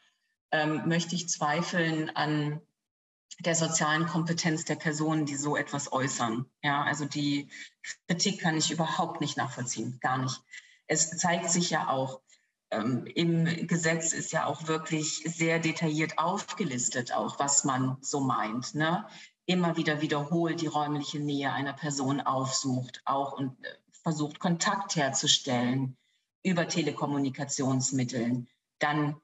ähm, 0.51 0.87
möchte 0.87 1.15
ich 1.15 1.29
zweifeln 1.29 2.15
an 2.15 2.61
der 3.39 3.55
sozialen 3.55 4.05
Kompetenz 4.05 4.65
der 4.65 4.75
Personen, 4.75 5.25
die 5.25 5.35
so 5.35 5.55
etwas 5.55 5.91
äußern. 5.91 6.45
Ja, 6.61 6.83
also 6.83 7.05
die 7.05 7.49
Kritik 8.07 8.41
kann 8.41 8.57
ich 8.57 8.71
überhaupt 8.71 9.21
nicht 9.21 9.37
nachvollziehen, 9.37 9.97
gar 10.01 10.17
nicht. 10.17 10.41
Es 10.87 11.09
zeigt 11.17 11.49
sich 11.49 11.69
ja 11.69 11.87
auch, 11.87 12.21
ähm, 12.69 13.05
im 13.05 13.67
Gesetz 13.67 14.13
ist 14.13 14.31
ja 14.31 14.45
auch 14.45 14.67
wirklich 14.67 15.23
sehr 15.25 15.59
detailliert 15.59 16.19
aufgelistet, 16.19 17.13
auch 17.13 17.39
was 17.39 17.63
man 17.63 17.97
so 18.01 18.19
meint. 18.19 18.75
Ne? 18.75 19.07
Immer 19.45 19.77
wieder 19.77 20.01
wiederholt 20.01 20.61
die 20.61 20.67
räumliche 20.67 21.19
Nähe 21.19 21.51
einer 21.51 21.73
Person 21.73 22.21
aufsucht, 22.21 23.01
auch 23.05 23.33
und 23.33 23.63
äh, 23.65 23.69
versucht 24.03 24.39
Kontakt 24.39 24.95
herzustellen 24.95 25.97
über 26.43 26.67
Telekommunikationsmitteln, 26.67 28.47
dann 28.79 29.17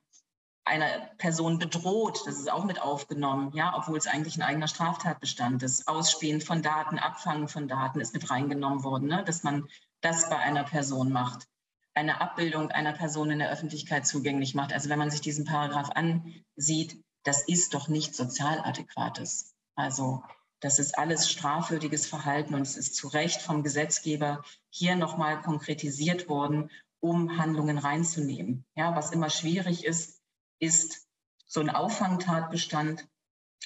eine 0.65 1.09
Person 1.17 1.59
bedroht, 1.59 2.21
das 2.25 2.39
ist 2.39 2.51
auch 2.51 2.65
mit 2.65 2.81
aufgenommen, 2.81 3.53
ja, 3.53 3.75
obwohl 3.75 3.97
es 3.97 4.07
eigentlich 4.07 4.35
ein 4.35 4.43
eigener 4.43 4.67
Straftatbestand 4.67 5.63
ist. 5.63 5.87
Ausspähen 5.87 6.41
von 6.41 6.61
Daten, 6.61 6.99
Abfangen 6.99 7.47
von 7.47 7.67
Daten 7.67 8.01
ist 8.01 8.13
mit 8.13 8.29
reingenommen 8.29 8.83
worden, 8.83 9.07
ne, 9.07 9.23
dass 9.23 9.43
man 9.43 9.67
das 10.01 10.29
bei 10.29 10.37
einer 10.37 10.63
Person 10.63 11.11
macht, 11.11 11.47
eine 11.93 12.21
Abbildung 12.21 12.69
einer 12.69 12.93
Person 12.93 13.31
in 13.31 13.39
der 13.39 13.49
Öffentlichkeit 13.49 14.05
zugänglich 14.05 14.53
macht. 14.55 14.73
Also 14.73 14.89
wenn 14.89 14.99
man 14.99 15.09
sich 15.09 15.21
diesen 15.21 15.45
Paragraph 15.45 15.89
ansieht, 15.91 17.01
das 17.23 17.47
ist 17.47 17.73
doch 17.73 17.87
nicht 17.87 18.13
sozial 18.13 18.59
adäquates. 18.59 19.55
Also 19.77 20.23
das 20.59 20.79
ist 20.79 20.97
alles 20.97 21.29
strafwürdiges 21.29 22.07
Verhalten 22.07 22.55
und 22.55 22.63
es 22.63 22.75
ist 22.75 22.95
zu 22.95 23.07
Recht 23.07 23.41
vom 23.41 23.61
Gesetzgeber 23.63 24.43
hier 24.69 24.95
nochmal 24.95 25.41
konkretisiert 25.41 26.27
worden, 26.29 26.71
um 26.99 27.37
Handlungen 27.37 27.77
reinzunehmen. 27.77 28.65
Ja, 28.75 28.95
was 28.95 29.11
immer 29.11 29.29
schwierig 29.29 29.85
ist, 29.85 30.19
ist 30.59 31.07
so 31.45 31.59
ein 31.59 31.69
Auffangtatbestand 31.69 33.07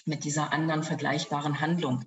mit 0.05 0.25
dieser 0.25 0.51
anderen 0.51 0.83
vergleichbaren 0.83 1.61
Handlung. 1.61 2.05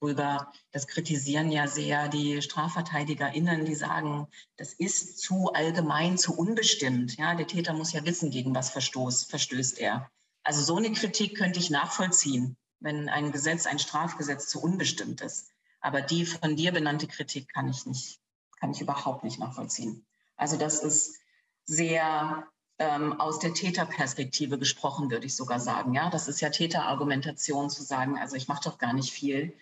Darüber, 0.00 0.50
das 0.72 0.86
kritisieren 0.86 1.52
ja 1.52 1.68
sehr 1.68 2.08
die 2.08 2.40
StrafverteidigerInnen, 2.40 3.66
die 3.66 3.74
sagen, 3.74 4.26
das 4.56 4.72
ist 4.72 5.18
zu 5.18 5.52
allgemein, 5.52 6.16
zu 6.16 6.34
unbestimmt. 6.34 7.18
Ja, 7.18 7.34
der 7.34 7.46
Täter 7.46 7.74
muss 7.74 7.92
ja 7.92 8.06
wissen, 8.06 8.30
gegen 8.30 8.54
was 8.54 8.70
verstoß, 8.70 9.24
verstößt 9.24 9.78
er. 9.80 10.10
Also 10.44 10.62
so 10.62 10.76
eine 10.78 10.92
Kritik 10.92 11.36
könnte 11.36 11.58
ich 11.58 11.68
nachvollziehen 11.68 12.56
wenn 12.80 13.08
ein 13.08 13.32
Gesetz, 13.32 13.66
ein 13.66 13.78
Strafgesetz 13.78 14.48
zu 14.48 14.60
unbestimmt 14.60 15.20
ist. 15.20 15.50
Aber 15.80 16.00
die 16.00 16.26
von 16.26 16.56
dir 16.56 16.72
benannte 16.72 17.06
Kritik 17.06 17.52
kann 17.52 17.68
ich 17.68 17.86
nicht, 17.86 18.20
kann 18.58 18.70
ich 18.70 18.80
überhaupt 18.80 19.24
nicht 19.24 19.38
nachvollziehen. 19.38 20.04
Also 20.36 20.56
das 20.56 20.82
ist 20.82 21.18
sehr 21.64 22.46
ähm, 22.78 23.20
aus 23.20 23.38
der 23.38 23.54
Täterperspektive 23.54 24.58
gesprochen, 24.58 25.10
würde 25.10 25.26
ich 25.26 25.36
sogar 25.36 25.60
sagen. 25.60 25.94
Ja, 25.94 26.10
das 26.10 26.28
ist 26.28 26.40
ja 26.40 26.50
Täterargumentation 26.50 27.70
zu 27.70 27.82
sagen, 27.82 28.18
also 28.18 28.36
ich 28.36 28.48
mache 28.48 28.62
doch 28.64 28.78
gar 28.78 28.92
nicht 28.92 29.12
viel 29.12 29.52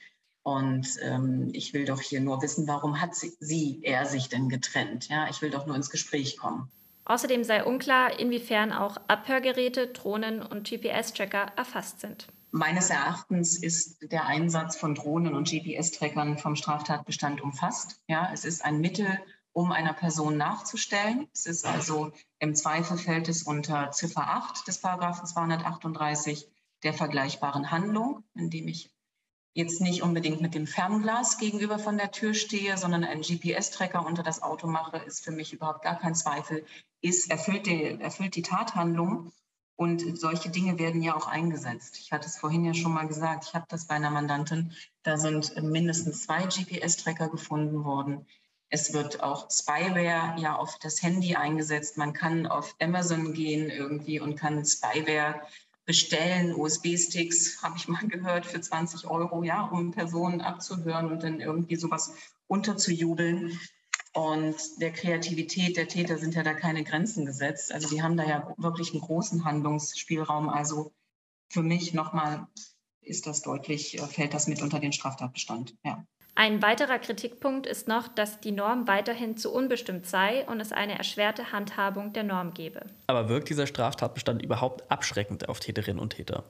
und 0.43 0.87
ähm, 1.03 1.51
ich 1.53 1.75
will 1.75 1.87
doch 1.87 2.01
hier 2.01 2.21
nur 2.21 2.41
wissen, 2.43 2.69
warum 2.69 3.01
hat 3.01 3.15
sie, 3.15 3.33
sie, 3.41 3.81
er 3.83 4.07
sich 4.07 4.29
denn 4.29 4.49
getrennt? 4.49 5.09
Ja, 5.09 5.29
ich 5.29 5.43
will 5.43 5.51
doch 5.51 5.67
nur 5.67 5.75
ins 5.75 5.91
Gespräch 5.91 6.37
kommen. 6.37 6.71
Außerdem 7.05 7.45
sei 7.45 7.65
unklar, 7.65 8.19
inwiefern 8.19 8.73
auch 8.73 8.97
Abhörgeräte, 9.09 9.89
Drohnen 9.89 10.43
und 10.43 10.69
GPS-Tracker 10.69 11.53
erfasst 11.57 12.01
sind. 12.01 12.29
Meines 12.57 12.89
Erachtens 12.89 13.59
ist 13.59 14.11
der 14.11 14.25
Einsatz 14.25 14.79
von 14.79 14.95
Drohnen 14.95 15.35
und 15.35 15.47
GPS-Trackern 15.47 16.39
vom 16.39 16.57
Straftatbestand 16.57 17.43
umfasst. 17.43 18.01
Ja, 18.09 18.31
es 18.33 18.47
ist 18.47 18.65
ein 18.65 18.81
Mittel, 18.81 19.07
um 19.53 19.73
einer 19.73 19.93
Person 19.93 20.39
nachzustellen. 20.39 21.29
Es 21.35 21.45
ist 21.45 21.67
also 21.67 22.13
im 22.39 22.55
Zweifel 22.55 22.97
fällt 22.97 23.29
es 23.29 23.43
unter 23.43 23.91
Ziffer 23.91 24.23
8 24.23 24.67
des 24.67 24.79
Paragraphen 24.79 25.27
238 25.27 26.49
der 26.83 26.95
vergleichbaren 26.95 27.71
Handlung, 27.71 28.25
indem 28.35 28.69
ich 28.69 28.89
jetzt 29.53 29.83
nicht 29.83 30.03
unbedingt 30.03 30.41
mit 30.41 30.55
dem 30.55 30.67
Fernglas 30.67 31.37
gegenüber 31.37 31.79
von 31.79 31.99
der 31.99 32.11
Tür 32.11 32.33
stehe, 32.33 32.79
sondern 32.79 33.05
einen 33.05 33.21
GPS-Tracker 33.21 34.07
unter 34.07 34.23
das 34.23 34.43
Auto 34.43 34.67
mache, 34.67 34.97
ist 34.97 35.23
für 35.23 35.31
mich 35.31 35.53
überhaupt 35.53 35.83
gar 35.83 35.99
kein 35.99 36.15
Zweifel, 36.15 36.65
ist, 37.03 37.31
erfüllt 37.31 37.67
die, 37.67 38.01
erfüllt 38.01 38.35
die 38.35 38.41
Tathandlung 38.41 39.31
Und 39.77 40.19
solche 40.19 40.49
Dinge 40.49 40.79
werden 40.79 41.03
ja 41.03 41.15
auch 41.15 41.27
eingesetzt. 41.27 41.99
Ich 42.01 42.11
hatte 42.11 42.27
es 42.27 42.39
vorhin 42.39 42.65
ja 42.65 42.73
schon 42.73 42.95
mal 42.95 43.07
gesagt, 43.07 43.45
ich 43.49 43.55
habe 43.55 43.67
das 43.69 43.87
bei 43.87 43.95
einer 43.95 44.11
Mandantin, 44.11 44.73
da 45.03 45.19
sind 45.19 45.55
mindestens 45.63 46.23
zwei 46.23 46.47
GPS-Tracker 46.47 47.29
gefunden 47.29 47.85
worden. 47.85 48.27
Es 48.71 48.95
wird 48.95 49.23
auch 49.23 49.51
Spyware 49.51 50.35
ja 50.39 50.57
auf 50.57 50.79
das 50.79 51.03
Handy 51.03 51.37
eingesetzt. 51.37 51.99
Man 51.99 52.15
kann 52.15 52.47
auf 52.47 52.75
Amazon 52.81 53.35
gehen 53.35 53.71
irgendwie 53.71 54.19
und 54.19 54.37
kann 54.37 54.65
Spyware 54.65 55.43
bestellen, 55.85 56.53
USB-Sticks, 56.55 57.63
habe 57.63 57.77
ich 57.77 57.87
mal 57.87 58.09
gehört, 58.09 58.45
für 58.45 58.61
20 58.61 59.07
Euro, 59.09 59.45
ja, 59.45 59.63
um 59.63 59.93
Personen 59.93 60.41
abzuhören 60.41 61.13
und 61.13 61.23
dann 61.23 61.41
irgendwie 61.41 61.77
sowas 61.77 62.13
unterzujubeln. 62.49 63.59
Und 64.17 64.57
der 64.81 64.93
Kreativität 64.93 65.77
der 65.77 65.89
Täter 65.89 66.17
sind 66.17 66.35
ja 66.35 66.43
da 66.43 66.55
keine 66.55 66.85
Grenzen 66.85 67.27
gesetzt. 67.27 67.71
Also 67.71 67.91
die 67.91 68.03
haben 68.03 68.17
da 68.17 68.25
ja 68.25 68.55
wirklich 68.57 68.93
einen 68.93 69.03
großen 69.03 69.45
Handlungsspielraum. 69.45 70.49
Also 70.49 70.95
für 71.51 71.63
mich 71.63 71.93
nochmal 71.93 72.47
ist 73.03 73.27
das 73.27 73.43
deutlich, 73.43 73.99
äh, 73.99 74.07
fällt 74.07 74.33
das 74.33 74.47
mit 74.47 74.63
unter 74.63 74.81
den 74.81 74.95
Straftatbestand. 74.95 75.75
Ja. 75.85 76.03
Ein 76.35 76.63
weiterer 76.63 76.99
Kritikpunkt 76.99 77.67
ist 77.67 77.89
noch, 77.89 78.09
dass 78.09 78.41
die 78.41 78.53
Norm 78.53 78.89
weiterhin 78.89 79.37
zu 79.37 79.53
unbestimmt 79.53 80.07
sei 80.07 80.47
und 80.47 80.61
es 80.61 80.73
eine 80.73 80.97
erschwerte 80.97 81.53
Handhabung 81.53 82.15
der 82.15 82.25
Norm 82.25 82.55
gebe. 82.55 82.87
Aber 83.09 83.29
wirkt 83.29 83.51
dieser 83.51 83.67
Straftatbestand 83.67 84.41
überhaupt 84.41 84.91
abschreckend 84.91 85.51
auf 85.51 85.61
Täterinnen 85.61 86.01
und 86.01 86.15
Täter? 86.15 86.45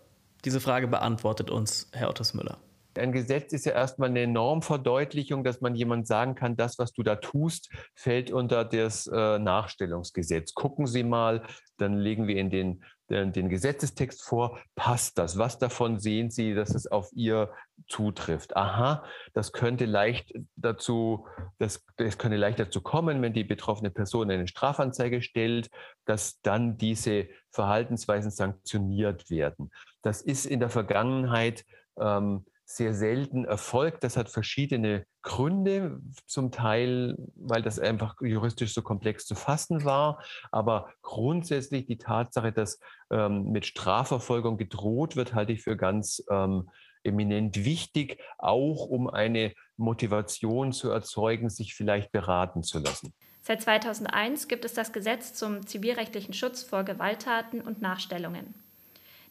Diese 0.45 0.61
Frage 0.61 0.87
beantwortet 0.87 1.51
uns 1.51 1.89
Herr 1.93 2.11
Ottos 2.11 2.33
Müller. 2.33 2.59
Ein 2.99 3.13
Gesetz 3.13 3.53
ist 3.53 3.67
ja 3.67 3.73
erstmal 3.73 4.09
eine 4.09 4.27
Normverdeutlichung, 4.27 5.45
dass 5.45 5.61
man 5.61 5.75
jemand 5.75 6.07
sagen 6.07 6.35
kann, 6.35 6.57
das, 6.57 6.79
was 6.79 6.93
du 6.93 7.03
da 7.03 7.17
tust, 7.17 7.71
fällt 7.95 8.31
unter 8.31 8.65
das 8.65 9.07
äh, 9.07 9.39
Nachstellungsgesetz. 9.39 10.55
Gucken 10.55 10.87
Sie 10.87 11.03
mal, 11.03 11.43
dann 11.77 11.99
legen 11.99 12.27
wir 12.27 12.37
in 12.37 12.51
den, 12.51 12.85
den, 13.11 13.33
den, 13.33 13.49
Gesetzestext 13.49 14.23
vor, 14.23 14.59
passt 14.75 15.19
das? 15.19 15.39
Was 15.39 15.59
davon 15.59 15.99
sehen 15.99 16.31
Sie, 16.31 16.55
dass 16.55 16.75
es 16.75 16.87
auf 16.87 17.11
Ihr 17.13 17.53
zutrifft? 17.89 18.57
Aha, 18.57 19.05
das 19.33 19.53
könnte 19.53 19.85
leicht 19.85 20.33
dazu, 20.57 21.27
das, 21.59 21.85
das 21.97 22.19
könnte 22.19 22.37
leicht 22.37 22.59
dazu 22.59 22.81
kommen, 22.81 23.23
wenn 23.23 23.33
die 23.33 23.45
betroffene 23.45 23.91
Person 23.91 24.31
eine 24.31 24.49
Strafanzeige 24.49 25.23
stellt, 25.23 25.71
dass 26.05 26.41
dann 26.41 26.77
diese 26.79 27.29
Verhaltensweisen 27.51 28.31
sanktioniert 28.31 29.31
werden. 29.31 29.71
Das 30.03 30.23
ist 30.23 30.47
in 30.47 30.61
der 30.61 30.71
Vergangenheit 30.71 31.65
ähm, 31.99 32.45
sehr 32.67 32.95
selten 32.95 33.45
erfolgt. 33.45 34.03
Das 34.03 34.17
hat 34.17 34.29
verschiedene 34.29 35.07
Gründe, 35.23 36.01
zum 36.27 36.51
Teil, 36.51 37.17
weil 37.37 37.63
das 37.63 37.79
einfach 37.79 38.21
juristisch 38.21 38.75
so 38.75 38.83
komplex 38.83 39.25
zu 39.25 39.37
fassen 39.37 39.85
war. 39.85 40.23
Aber 40.51 40.93
grundsätzlich 41.01 41.87
die 41.87 41.97
Tatsache, 41.97 42.53
dass 42.53 42.81
ähm, 43.11 43.53
mit 43.53 43.67
Strafverfolgung 43.67 44.59
gedroht 44.59 45.15
wird, 45.15 45.33
halte 45.33 45.53
ich 45.53 45.63
für 45.63 45.77
ganz 45.77 46.23
ähm, 46.29 46.69
eminent 47.05 47.65
wichtig, 47.65 48.21
auch 48.37 48.87
um 48.87 49.09
eine 49.09 49.53
Motivation 49.77 50.73
zu 50.73 50.91
erzeugen, 50.91 51.49
sich 51.49 51.75
vielleicht 51.75 52.11
beraten 52.11 52.65
zu 52.65 52.81
lassen. 52.81 53.15
Seit 53.43 53.63
2001 53.63 54.49
gibt 54.49 54.65
es 54.65 54.75
das 54.75 54.93
Gesetz 54.93 55.35
zum 55.35 55.65
zivilrechtlichen 55.69 56.35
Schutz 56.35 56.65
vor 56.65 56.83
Gewalttaten 56.83 57.61
und 57.61 57.81
Nachstellungen. 57.81 58.66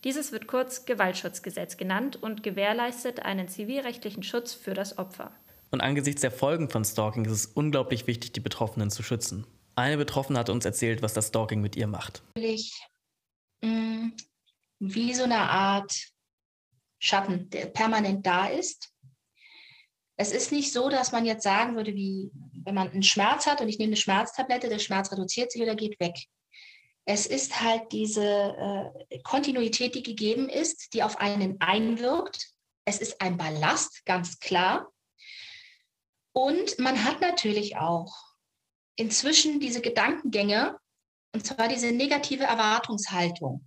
Dieses 0.05 0.31
wird 0.31 0.45
kurz 0.45 0.85
Gewaltschutzgesetz 0.85 1.77
genannt 1.77 2.21
und 2.21 2.43
gewährleistet 2.43 3.21
einen 3.21 3.47
zivilrechtlichen 3.47 4.21
Schutz 4.21 4.53
für 4.53 4.75
das 4.75 4.99
Opfer. 4.99 5.31
Und 5.71 5.81
angesichts 5.81 6.21
der 6.21 6.29
Folgen 6.29 6.69
von 6.69 6.85
Stalking 6.85 7.25
ist 7.25 7.31
es 7.31 7.45
unglaublich 7.47 8.05
wichtig, 8.05 8.31
die 8.31 8.39
Betroffenen 8.39 8.91
zu 8.91 9.01
schützen. 9.01 9.47
Eine 9.73 9.97
Betroffene 9.97 10.37
hat 10.37 10.51
uns 10.51 10.63
erzählt, 10.63 11.01
was 11.01 11.13
das 11.13 11.29
Stalking 11.29 11.59
mit 11.59 11.75
ihr 11.75 11.87
macht. 11.87 12.21
Mm, 13.61 14.09
wie 14.79 15.13
so 15.15 15.23
eine 15.23 15.39
Art 15.39 15.91
Schatten, 16.99 17.49
der 17.49 17.65
permanent 17.65 18.27
da 18.27 18.45
ist. 18.45 18.93
Es 20.17 20.31
ist 20.31 20.51
nicht 20.51 20.71
so, 20.71 20.89
dass 20.89 21.11
man 21.11 21.25
jetzt 21.25 21.43
sagen 21.43 21.75
würde, 21.75 21.95
wie 21.95 22.31
wenn 22.63 22.75
man 22.75 22.91
einen 22.91 23.03
Schmerz 23.03 23.47
hat 23.47 23.59
und 23.59 23.69
ich 23.69 23.79
nehme 23.79 23.89
eine 23.89 23.97
Schmerztablette, 23.97 24.69
der 24.69 24.79
Schmerz 24.79 25.11
reduziert 25.11 25.51
sich 25.51 25.63
oder 25.63 25.75
geht 25.75 25.99
weg. 25.99 26.15
Es 27.05 27.27
ist 27.27 27.61
halt 27.61 27.91
diese 27.91 28.25
äh, 29.09 29.19
Kontinuität, 29.19 29.93
die 29.93 30.03
gegeben 30.03 30.49
ist, 30.49 30.93
die 30.93 31.03
auf 31.03 31.19
einen 31.19 31.61
einwirkt. 31.61 32.51
Es 32.83 32.99
ist 32.99 33.21
ein 33.21 33.37
Ballast, 33.37 34.03
ganz 34.05 34.39
klar. 34.39 34.91
Und 36.33 36.79
man 36.79 37.03
hat 37.03 37.21
natürlich 37.21 37.77
auch 37.77 38.13
inzwischen 38.95 39.59
diese 39.59 39.81
Gedankengänge, 39.81 40.77
und 41.33 41.45
zwar 41.45 41.67
diese 41.67 41.91
negative 41.91 42.45
Erwartungshaltung. 42.45 43.65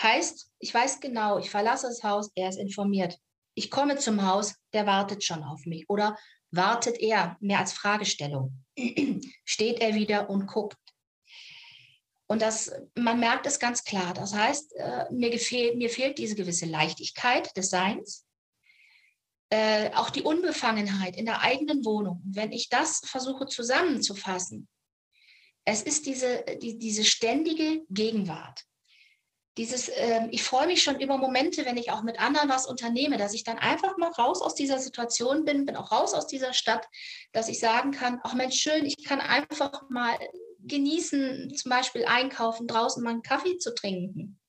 Heißt, 0.00 0.50
ich 0.58 0.72
weiß 0.72 1.00
genau, 1.00 1.38
ich 1.38 1.50
verlasse 1.50 1.88
das 1.88 2.02
Haus, 2.02 2.30
er 2.34 2.48
ist 2.48 2.58
informiert. 2.58 3.18
Ich 3.54 3.70
komme 3.70 3.98
zum 3.98 4.26
Haus, 4.26 4.54
der 4.72 4.86
wartet 4.86 5.22
schon 5.24 5.42
auf 5.42 5.66
mich. 5.66 5.88
Oder 5.90 6.16
wartet 6.50 6.98
er 7.00 7.36
mehr 7.40 7.58
als 7.58 7.72
Fragestellung? 7.72 8.64
Steht 9.44 9.80
er 9.80 9.94
wieder 9.94 10.30
und 10.30 10.46
guckt? 10.46 10.76
Und 12.26 12.40
das, 12.40 12.72
man 12.94 13.20
merkt 13.20 13.46
es 13.46 13.58
ganz 13.58 13.84
klar. 13.84 14.14
Das 14.14 14.34
heißt, 14.34 14.74
äh, 14.76 15.04
mir, 15.10 15.30
gefehl, 15.30 15.76
mir 15.76 15.90
fehlt 15.90 16.18
diese 16.18 16.34
gewisse 16.34 16.66
Leichtigkeit 16.66 17.54
des 17.56 17.70
Seins, 17.70 18.26
äh, 19.50 19.90
auch 19.94 20.08
die 20.08 20.22
Unbefangenheit 20.22 21.16
in 21.16 21.26
der 21.26 21.42
eigenen 21.42 21.84
Wohnung. 21.84 22.22
Wenn 22.24 22.52
ich 22.52 22.70
das 22.70 23.02
versuche 23.04 23.46
zusammenzufassen, 23.46 24.66
es 25.64 25.82
ist 25.82 26.06
diese, 26.06 26.44
die, 26.60 26.78
diese 26.78 27.04
ständige 27.04 27.82
Gegenwart. 27.90 28.64
Dieses, 29.58 29.88
äh, 29.88 30.26
ich 30.30 30.42
freue 30.42 30.66
mich 30.66 30.82
schon 30.82 30.98
über 30.98 31.18
Momente, 31.18 31.66
wenn 31.66 31.76
ich 31.76 31.90
auch 31.90 32.02
mit 32.02 32.18
anderen 32.18 32.48
was 32.48 32.66
unternehme, 32.66 33.18
dass 33.18 33.34
ich 33.34 33.44
dann 33.44 33.58
einfach 33.58 33.98
mal 33.98 34.10
raus 34.12 34.40
aus 34.40 34.54
dieser 34.54 34.78
Situation 34.78 35.44
bin, 35.44 35.66
bin 35.66 35.76
auch 35.76 35.92
raus 35.92 36.14
aus 36.14 36.26
dieser 36.26 36.54
Stadt, 36.54 36.88
dass 37.32 37.48
ich 37.48 37.58
sagen 37.60 37.90
kann, 37.90 38.20
ach 38.24 38.32
Mensch, 38.32 38.58
schön, 38.58 38.86
ich 38.86 39.04
kann 39.04 39.20
einfach 39.20 39.90
mal 39.90 40.18
genießen, 40.64 41.54
zum 41.54 41.70
Beispiel 41.70 42.04
einkaufen, 42.04 42.66
draußen 42.66 43.02
mal 43.02 43.10
einen 43.10 43.22
Kaffee 43.22 43.58
zu 43.58 43.74
trinken. 43.74 44.40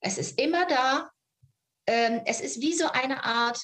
Es 0.00 0.18
ist 0.18 0.40
immer 0.40 0.66
da. 0.66 1.10
Ähm, 1.86 2.22
es 2.26 2.40
ist 2.40 2.60
wie 2.60 2.74
so 2.74 2.86
eine 2.88 3.24
Art 3.24 3.60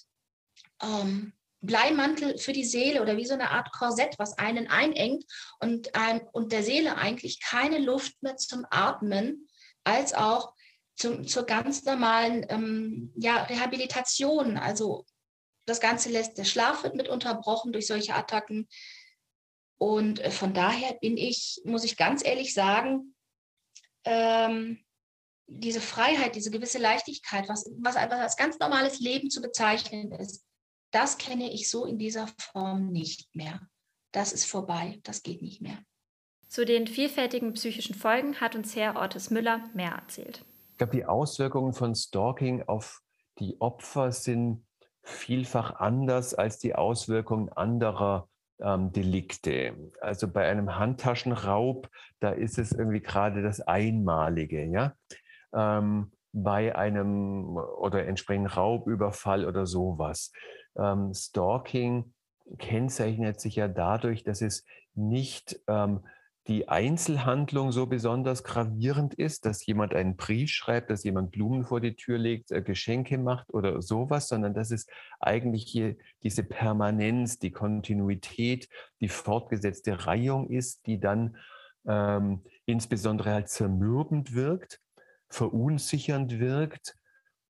ähm, 0.83 1.33
Bleimantel 1.63 2.39
für 2.39 2.53
die 2.53 2.65
Seele 2.65 3.03
oder 3.03 3.17
wie 3.17 3.27
so 3.27 3.35
eine 3.35 3.51
Art 3.51 3.71
Korsett, 3.73 4.19
was 4.19 4.39
einen 4.39 4.69
einengt 4.69 5.25
und, 5.61 5.95
ein, 5.95 6.27
und 6.33 6.53
der 6.53 6.63
Seele 6.63 6.97
eigentlich 6.97 7.41
keine 7.43 7.79
Luft 7.79 8.23
mehr 8.23 8.37
zum 8.37 8.67
Atmen, 8.71 9.47
als 9.85 10.15
auch 10.15 10.55
zum, 10.97 11.27
zur 11.27 11.45
ganz 11.45 11.85
normalen 11.85 12.47
ähm, 12.49 13.13
ja, 13.17 13.43
Rehabilitation. 13.45 14.57
Also 14.57 15.05
das 15.67 15.81
Ganze 15.81 16.09
lässt, 16.09 16.39
der 16.39 16.45
Schlaf 16.45 16.83
wird 16.83 16.95
mit 16.95 17.09
unterbrochen 17.09 17.73
durch 17.73 17.87
solche 17.87 18.15
Attacken. 18.15 18.69
Und 19.81 20.21
äh, 20.21 20.31
von 20.31 20.53
daher 20.53 20.95
bin 21.01 21.17
ich, 21.17 21.63
muss 21.65 21.85
ich 21.85 21.97
ganz 21.97 22.25
ehrlich 22.25 22.53
sagen, 22.53 23.15
ähm, 24.05 24.85
diese 25.47 25.81
Freiheit, 25.81 26.37
diese 26.37 26.51
gewisse 26.51 26.79
Leichtigkeit, 26.79 27.49
was, 27.49 27.65
was 27.79 27.97
als 27.97 28.37
ganz 28.37 28.59
normales 28.59 29.01
Leben 29.01 29.31
zu 29.31 29.41
bezeichnen 29.41 30.13
ist, 30.13 30.45
das 30.93 31.17
kenne 31.17 31.51
ich 31.51 31.71
so 31.71 31.87
in 31.87 31.99
dieser 31.99 32.29
Form 32.39 32.89
nicht 32.89 33.35
mehr. 33.35 33.61
Das 34.13 34.33
ist 34.33 34.45
vorbei, 34.45 35.01
das 35.03 35.23
geht 35.23 35.41
nicht 35.41 35.63
mehr. 35.63 35.79
Zu 36.49 36.67
den 36.67 36.87
vielfältigen 36.87 37.55
psychischen 37.55 37.95
Folgen 37.95 38.41
hat 38.41 38.55
uns 38.55 38.77
Herr 38.77 38.97
Ortes 38.97 39.31
Müller 39.31 39.71
mehr 39.73 39.93
erzählt. 39.93 40.45
Ich 40.73 40.77
glaube, 40.77 40.97
die 40.97 41.07
Auswirkungen 41.07 41.73
von 41.73 41.95
Stalking 41.95 42.65
auf 42.65 43.01
die 43.39 43.59
Opfer 43.61 44.13
sind 44.13 44.67
vielfach 45.03 45.77
anders 45.77 46.35
als 46.35 46.59
die 46.59 46.75
Auswirkungen 46.75 47.49
anderer 47.49 48.29
ähm, 48.63 48.93
Delikte. 48.93 49.75
Also 50.01 50.29
bei 50.29 50.49
einem 50.49 50.77
Handtaschenraub, 50.77 51.89
da 52.21 52.31
ist 52.31 52.59
es 52.59 52.73
irgendwie 52.73 53.01
gerade 53.01 53.43
das 53.43 53.61
Einmalige, 53.61 54.65
ja. 54.65 54.95
Ähm, 55.53 56.13
bei 56.33 56.77
einem 56.77 57.57
oder 57.57 58.07
entsprechenden 58.07 58.53
Raubüberfall 58.53 59.45
oder 59.45 59.67
sowas. 59.67 60.33
Ähm, 60.77 61.13
Stalking 61.13 62.13
kennzeichnet 62.59 63.41
sich 63.41 63.57
ja 63.57 63.69
dadurch, 63.69 64.23
dass 64.23 64.41
es 64.41 64.65
nicht 64.95 65.61
ähm, 65.67 66.05
die 66.51 66.69
Einzelhandlung 66.69 67.71
so 67.71 67.87
besonders 67.87 68.43
gravierend 68.43 69.15
ist, 69.15 69.47
dass 69.47 69.65
jemand 69.65 69.95
einen 69.95 70.17
Brief 70.17 70.51
schreibt, 70.51 70.91
dass 70.91 71.05
jemand 71.05 71.31
Blumen 71.31 71.65
vor 71.65 71.81
die 71.81 71.95
Tür 71.95 72.19
legt, 72.19 72.51
äh, 72.51 72.61
Geschenke 72.61 73.19
macht 73.19 73.55
oder 73.55 73.81
sowas, 73.81 74.27
sondern 74.27 74.53
dass 74.53 74.73
es 74.73 74.89
eigentlich 75.21 75.63
hier 75.63 75.95
diese 76.25 76.43
Permanenz, 76.43 77.39
die 77.39 77.53
Kontinuität, 77.53 78.69
die 79.01 79.07
fortgesetzte 79.07 80.07
Reihung 80.07 80.51
ist, 80.51 80.87
die 80.87 80.99
dann 80.99 81.37
ähm, 81.87 82.43
insbesondere 82.67 83.33
halt 83.33 83.49
zermürbend 83.49 84.35
wirkt, 84.35 84.81
verunsichernd 85.29 86.41
wirkt, 86.41 86.97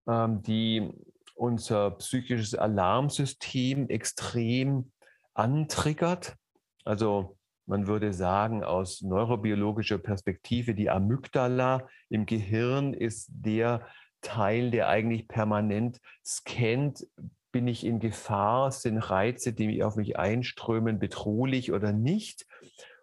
ähm, 0.07 0.43
die 0.43 0.93
unser 1.37 1.93
psychisches 1.93 2.55
Alarmsystem 2.55 3.89
extrem 3.89 4.93
antriggert. 5.33 6.37
Also 6.85 7.39
Man 7.71 7.87
würde 7.87 8.13
sagen, 8.13 8.65
aus 8.65 9.01
neurobiologischer 9.01 9.99
Perspektive, 9.99 10.75
die 10.75 10.91
Amygdala 10.91 11.89
im 12.09 12.27
Gehirn 12.27 12.95
ist 12.95 13.31
der 13.31 13.87
Teil, 14.23 14.73
der 14.73 14.89
eigentlich 14.89 15.29
permanent 15.29 16.01
scannt, 16.27 17.07
bin 17.53 17.69
ich 17.69 17.87
in 17.87 18.01
Gefahr, 18.01 18.73
sind 18.73 18.99
Reize, 18.99 19.53
die 19.53 19.85
auf 19.85 19.95
mich 19.95 20.19
einströmen, 20.19 20.99
bedrohlich 20.99 21.71
oder 21.71 21.93
nicht. 21.93 22.45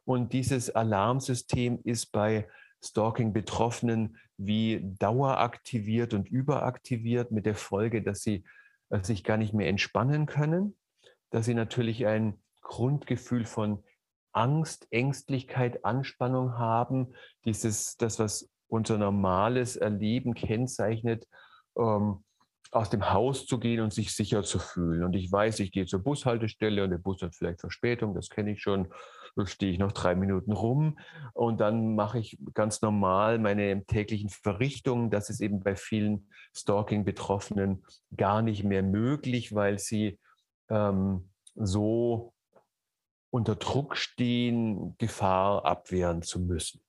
Und 0.03 0.33
dieses 0.33 0.69
Alarmsystem 0.69 1.79
ist 1.85 2.11
bei 2.11 2.49
Stalking-Betroffenen 2.83 4.17
wie 4.35 4.81
daueraktiviert 4.83 6.13
und 6.13 6.27
überaktiviert 6.27 7.31
mit 7.31 7.45
der 7.45 7.55
Folge, 7.55 8.03
dass 8.03 8.19
sie 8.19 8.43
äh, 8.89 9.01
sich 9.01 9.23
gar 9.23 9.37
nicht 9.37 9.53
mehr 9.53 9.69
entspannen 9.69 10.25
können, 10.25 10.75
dass 11.29 11.45
sie 11.45 11.53
natürlich 11.53 12.05
ein 12.05 12.37
Grundgefühl 12.59 13.45
von 13.45 13.81
Angst, 14.37 14.87
Ängstlichkeit, 14.91 15.83
Anspannung 15.83 16.59
haben, 16.59 17.13
dieses, 17.43 17.97
das, 17.97 18.19
was 18.19 18.47
unser 18.67 18.99
normales 18.99 19.77
Erleben 19.77 20.35
kennzeichnet, 20.35 21.27
ähm, 21.75 22.23
aus 22.71 22.91
dem 22.91 23.11
Haus 23.11 23.47
zu 23.47 23.59
gehen 23.59 23.81
und 23.81 23.93
sich 23.93 24.13
sicher 24.13 24.43
zu 24.43 24.59
fühlen. 24.59 25.03
Und 25.03 25.15
ich 25.15 25.31
weiß, 25.31 25.59
ich 25.61 25.71
gehe 25.71 25.87
zur 25.87 26.03
Bushaltestelle 26.03 26.83
und 26.83 26.91
der 26.91 26.99
Bus 26.99 27.21
hat 27.21 27.33
vielleicht 27.33 27.61
Verspätung, 27.61 28.13
das 28.13 28.29
kenne 28.29 28.51
ich 28.51 28.61
schon. 28.61 28.89
Da 29.35 29.45
stehe 29.47 29.71
ich 29.71 29.79
noch 29.79 29.91
drei 29.91 30.15
Minuten 30.15 30.51
rum 30.51 30.99
und 31.33 31.59
dann 31.59 31.95
mache 31.95 32.19
ich 32.19 32.37
ganz 32.53 32.81
normal 32.81 33.39
meine 33.39 33.85
täglichen 33.85 34.29
Verrichtungen. 34.29 35.09
Das 35.09 35.29
ist 35.29 35.41
eben 35.41 35.61
bei 35.61 35.75
vielen 35.75 36.29
Stalking-Betroffenen 36.55 37.83
gar 38.15 38.41
nicht 38.41 38.63
mehr 38.63 38.83
möglich, 38.83 39.55
weil 39.55 39.79
sie 39.79 40.19
ähm, 40.69 41.29
so 41.55 42.33
unter 43.37 43.55
Druck 43.55 43.95
stehen, 43.95 44.95
Gefahr 44.97 45.63
abwehren 45.63 46.23
zu 46.23 46.39
müssen. 46.39 46.81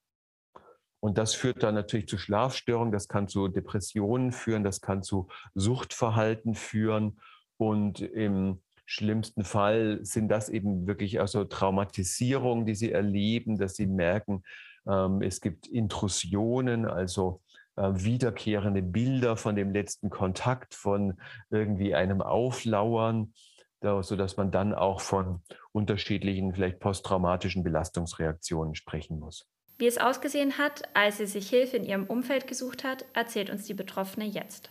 Und 1.01 1.18
das 1.18 1.34
führt 1.34 1.62
dann 1.62 1.74
natürlich 1.74 2.09
zu 2.09 2.16
Schlafstörungen, 2.16 2.90
das 2.90 3.07
kann 3.07 3.28
zu 3.28 3.49
Depressionen 3.49 4.32
führen, 4.32 4.64
das 4.64 4.80
kann 4.80 5.03
zu 5.03 5.28
Suchtverhalten 5.55 6.55
führen. 6.55 7.20
Und 7.59 8.01
im 8.01 8.62
schlimmsten 8.86 9.44
Fall 9.44 10.01
sind 10.03 10.28
das 10.28 10.49
eben 10.49 10.86
wirklich 10.86 11.20
also 11.20 11.44
Traumatisierungen, 11.44 12.64
die 12.64 12.74
sie 12.74 12.92
erleben, 12.92 13.59
dass 13.59 13.76
sie 13.76 13.86
merken, 13.86 14.42
ähm, 14.88 15.20
es 15.20 15.42
gibt 15.42 15.66
Intrusionen, 15.66 16.86
also 16.86 17.42
äh, 17.76 17.90
wiederkehrende 17.92 18.82
Bilder 18.82 19.36
von 19.36 19.55
dem 19.55 19.70
letzten 19.70 20.09
Kontakt, 20.09 20.74
von 20.74 21.20
irgendwie 21.51 21.94
einem 21.94 22.22
Auflauern, 22.22 23.34
sodass 23.81 24.37
man 24.37 24.51
dann 24.51 24.74
auch 24.74 25.01
von 25.01 25.43
unterschiedlichen, 25.72 26.55
vielleicht 26.55 26.81
posttraumatischen 26.81 27.62
Belastungsreaktionen 27.62 28.74
sprechen 28.74 29.18
muss. 29.18 29.47
Wie 29.79 29.87
es 29.87 29.99
ausgesehen 29.99 30.59
hat, 30.59 30.83
als 30.95 31.18
sie 31.18 31.26
sich 31.26 31.49
Hilfe 31.49 31.76
in 31.76 31.85
ihrem 31.85 32.07
Umfeld 32.07 32.49
gesucht 32.49 32.83
hat, 32.83 33.05
erzählt 33.14 33.49
uns 33.49 33.64
die 33.64 33.74
Betroffene 33.74 34.26
jetzt. 34.26 34.70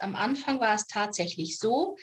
Am 0.00 0.16
Anfang 0.16 0.58
war 0.58 0.74
es 0.74 0.86
tatsächlich 0.86 1.58
so, 1.58 1.96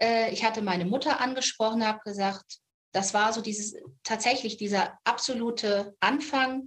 äh, 0.00 0.32
ich 0.32 0.44
hatte 0.44 0.62
meine 0.62 0.84
Mutter 0.84 1.20
angesprochen, 1.20 1.86
habe 1.86 2.00
gesagt, 2.04 2.58
das 2.92 3.14
war 3.14 3.32
so 3.32 3.40
dieses 3.40 3.74
tatsächlich 4.02 4.56
dieser 4.56 4.98
absolute 5.04 5.94
Anfang, 6.00 6.66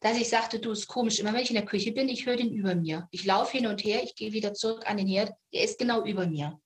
dass 0.00 0.18
ich 0.18 0.28
sagte, 0.28 0.58
du 0.58 0.72
ist 0.72 0.86
komisch, 0.88 1.18
immer 1.18 1.32
wenn 1.32 1.40
ich 1.40 1.50
in 1.50 1.56
der 1.56 1.64
Küche 1.64 1.92
bin, 1.92 2.08
ich 2.08 2.26
höre 2.26 2.36
den 2.36 2.52
über 2.52 2.74
mir. 2.74 3.08
Ich 3.10 3.24
laufe 3.24 3.56
hin 3.56 3.66
und 3.66 3.82
her, 3.84 4.02
ich 4.02 4.14
gehe 4.14 4.32
wieder 4.32 4.52
zurück 4.52 4.82
an 4.86 4.98
den 4.98 5.06
Herd, 5.06 5.32
der 5.52 5.64
ist 5.64 5.78
genau 5.78 6.04
über 6.04 6.26
mir. 6.26 6.60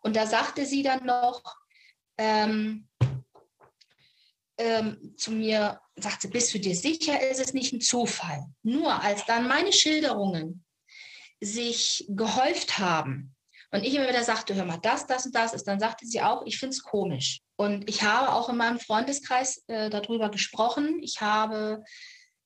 Und 0.00 0.16
da 0.16 0.26
sagte 0.26 0.66
sie 0.66 0.82
dann 0.82 1.04
noch, 1.04 1.42
ähm, 2.18 2.88
ähm, 4.58 5.14
zu 5.16 5.32
mir, 5.32 5.80
sagte, 5.96 6.28
bist 6.28 6.52
du 6.52 6.58
dir 6.58 6.74
sicher, 6.74 7.30
ist 7.30 7.40
es 7.40 7.54
nicht 7.54 7.72
ein 7.72 7.80
Zufall? 7.80 8.44
Nur 8.62 9.02
als 9.02 9.24
dann 9.26 9.48
meine 9.48 9.72
Schilderungen 9.72 10.64
sich 11.40 12.04
gehäuft 12.08 12.78
haben 12.78 13.34
und 13.72 13.84
ich 13.84 13.94
immer 13.94 14.08
wieder 14.08 14.24
sagte, 14.24 14.54
hör 14.54 14.64
mal, 14.64 14.78
das, 14.78 15.06
das 15.06 15.26
und 15.26 15.34
das 15.34 15.54
ist, 15.54 15.64
dann 15.64 15.78
sagte 15.78 16.04
sie 16.04 16.20
auch, 16.20 16.44
ich 16.44 16.58
finde 16.58 16.74
es 16.74 16.82
komisch. 16.82 17.40
Und 17.56 17.88
ich 17.88 18.02
habe 18.02 18.32
auch 18.32 18.48
in 18.48 18.56
meinem 18.56 18.80
Freundeskreis 18.80 19.62
äh, 19.68 19.90
darüber 19.90 20.30
gesprochen. 20.30 20.98
Ich 21.02 21.20
habe 21.20 21.84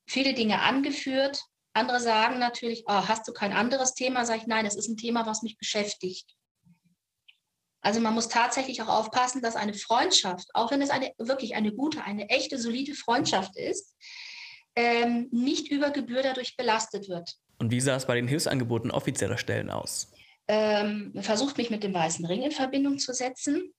viele 0.06 0.34
Dinge 0.34 0.60
angeführt. 0.60 1.42
Andere 1.72 2.00
sagen 2.00 2.38
natürlich, 2.38 2.84
oh, 2.86 3.08
hast 3.08 3.26
du 3.26 3.32
kein 3.32 3.52
anderes 3.52 3.94
Thema? 3.94 4.26
Sage 4.26 4.40
ich, 4.40 4.46
nein, 4.46 4.66
es 4.66 4.76
ist 4.76 4.88
ein 4.88 4.98
Thema, 4.98 5.24
was 5.24 5.42
mich 5.42 5.56
beschäftigt. 5.56 6.26
Also 7.84 8.00
man 8.00 8.14
muss 8.14 8.28
tatsächlich 8.28 8.80
auch 8.80 8.88
aufpassen, 8.88 9.42
dass 9.42 9.56
eine 9.56 9.74
Freundschaft, 9.74 10.48
auch 10.54 10.70
wenn 10.70 10.80
es 10.80 10.88
eine 10.88 11.12
wirklich 11.18 11.54
eine 11.54 11.70
gute, 11.70 12.02
eine 12.02 12.30
echte, 12.30 12.58
solide 12.58 12.94
Freundschaft 12.94 13.56
ist, 13.56 13.94
ähm, 14.74 15.28
nicht 15.30 15.70
über 15.70 15.90
Gebühr 15.90 16.22
dadurch 16.22 16.56
belastet 16.56 17.10
wird. 17.10 17.34
Und 17.58 17.70
wie 17.70 17.82
sah 17.82 17.94
es 17.94 18.06
bei 18.06 18.14
den 18.14 18.26
Hilfsangeboten 18.26 18.90
offizieller 18.90 19.36
Stellen 19.36 19.70
aus? 19.70 20.10
Ähm, 20.48 21.12
versucht 21.20 21.58
mich 21.58 21.68
mit 21.68 21.84
dem 21.84 21.92
Weißen 21.92 22.24
Ring 22.24 22.42
in 22.42 22.52
Verbindung 22.52 22.98
zu 22.98 23.12
setzen. 23.12 23.74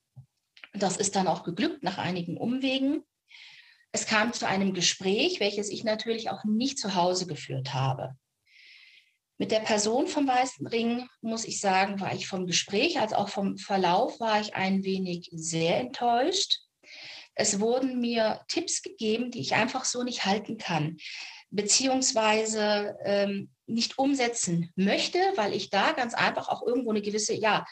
Das 0.73 0.97
ist 0.97 1.15
dann 1.15 1.27
auch 1.27 1.43
geglückt 1.43 1.81
nach 1.81 1.97
einigen 1.97 2.37
Umwegen. 2.37 3.03
Es 3.91 4.05
kam 4.05 4.33
zu 4.33 4.47
einem 4.47 4.75
Gespräch, 4.75 5.39
welches 5.39 5.69
ich 5.69 5.83
natürlich 5.83 6.29
auch 6.29 6.43
nicht 6.43 6.77
zu 6.77 6.93
Hause 6.93 7.25
geführt 7.25 7.73
habe. 7.73 8.15
Mit 9.37 9.51
der 9.51 9.59
Person 9.59 10.07
vom 10.07 10.27
Weißen 10.27 10.65
Ring, 10.67 11.07
muss 11.21 11.45
ich 11.45 11.59
sagen, 11.59 11.99
war 11.99 12.13
ich 12.13 12.27
vom 12.27 12.47
Gespräch 12.47 12.99
als 12.99 13.11
auch 13.13 13.29
vom 13.29 13.57
Verlauf 13.57 14.19
war 14.19 14.39
ich 14.39 14.55
ein 14.55 14.83
wenig 14.83 15.29
sehr 15.33 15.77
enttäuscht. 15.77 16.59
Es 17.33 17.59
wurden 17.59 17.99
mir 17.99 18.41
Tipps 18.47 18.81
gegeben, 18.81 19.31
die 19.31 19.41
ich 19.41 19.53
einfach 19.53 19.83
so 19.83 20.03
nicht 20.03 20.25
halten 20.25 20.57
kann, 20.57 20.97
beziehungsweise 21.49 22.97
ähm, 23.03 23.49
nicht 23.65 23.97
umsetzen 23.97 24.71
möchte, 24.75 25.19
weil 25.35 25.53
ich 25.53 25.69
da 25.69 25.91
ganz 25.91 26.13
einfach 26.13 26.47
auch 26.47 26.65
irgendwo 26.65 26.91
eine 26.91 27.01
gewisse, 27.01 27.33
ja, 27.33 27.65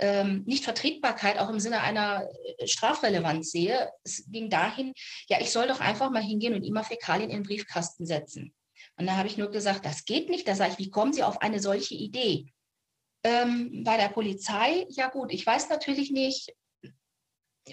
ähm, 0.00 0.44
Nichtvertretbarkeit 0.46 1.38
auch 1.38 1.50
im 1.50 1.60
Sinne 1.60 1.82
einer 1.82 2.26
äh, 2.56 2.66
Strafrelevanz 2.66 3.50
sehe. 3.50 3.90
Es 4.02 4.24
ging 4.28 4.48
dahin, 4.48 4.94
ja, 5.28 5.38
ich 5.40 5.50
soll 5.50 5.68
doch 5.68 5.80
einfach 5.80 6.10
mal 6.10 6.22
hingehen 6.22 6.54
und 6.54 6.64
immer 6.64 6.82
Fäkalien 6.82 7.28
in 7.28 7.38
den 7.38 7.42
Briefkasten 7.42 8.06
setzen. 8.06 8.54
Und 9.00 9.06
da 9.06 9.16
habe 9.16 9.28
ich 9.28 9.38
nur 9.38 9.50
gesagt, 9.50 9.86
das 9.86 10.04
geht 10.04 10.28
nicht. 10.28 10.46
Da 10.46 10.54
sage 10.54 10.72
ich, 10.72 10.78
wie 10.78 10.90
kommen 10.90 11.14
Sie 11.14 11.22
auf 11.22 11.40
eine 11.40 11.58
solche 11.58 11.94
Idee? 11.94 12.52
Ähm, 13.24 13.82
bei 13.82 13.96
der 13.96 14.10
Polizei, 14.10 14.86
ja 14.90 15.08
gut, 15.08 15.32
ich 15.32 15.46
weiß 15.46 15.70
natürlich 15.70 16.10
nicht 16.10 16.54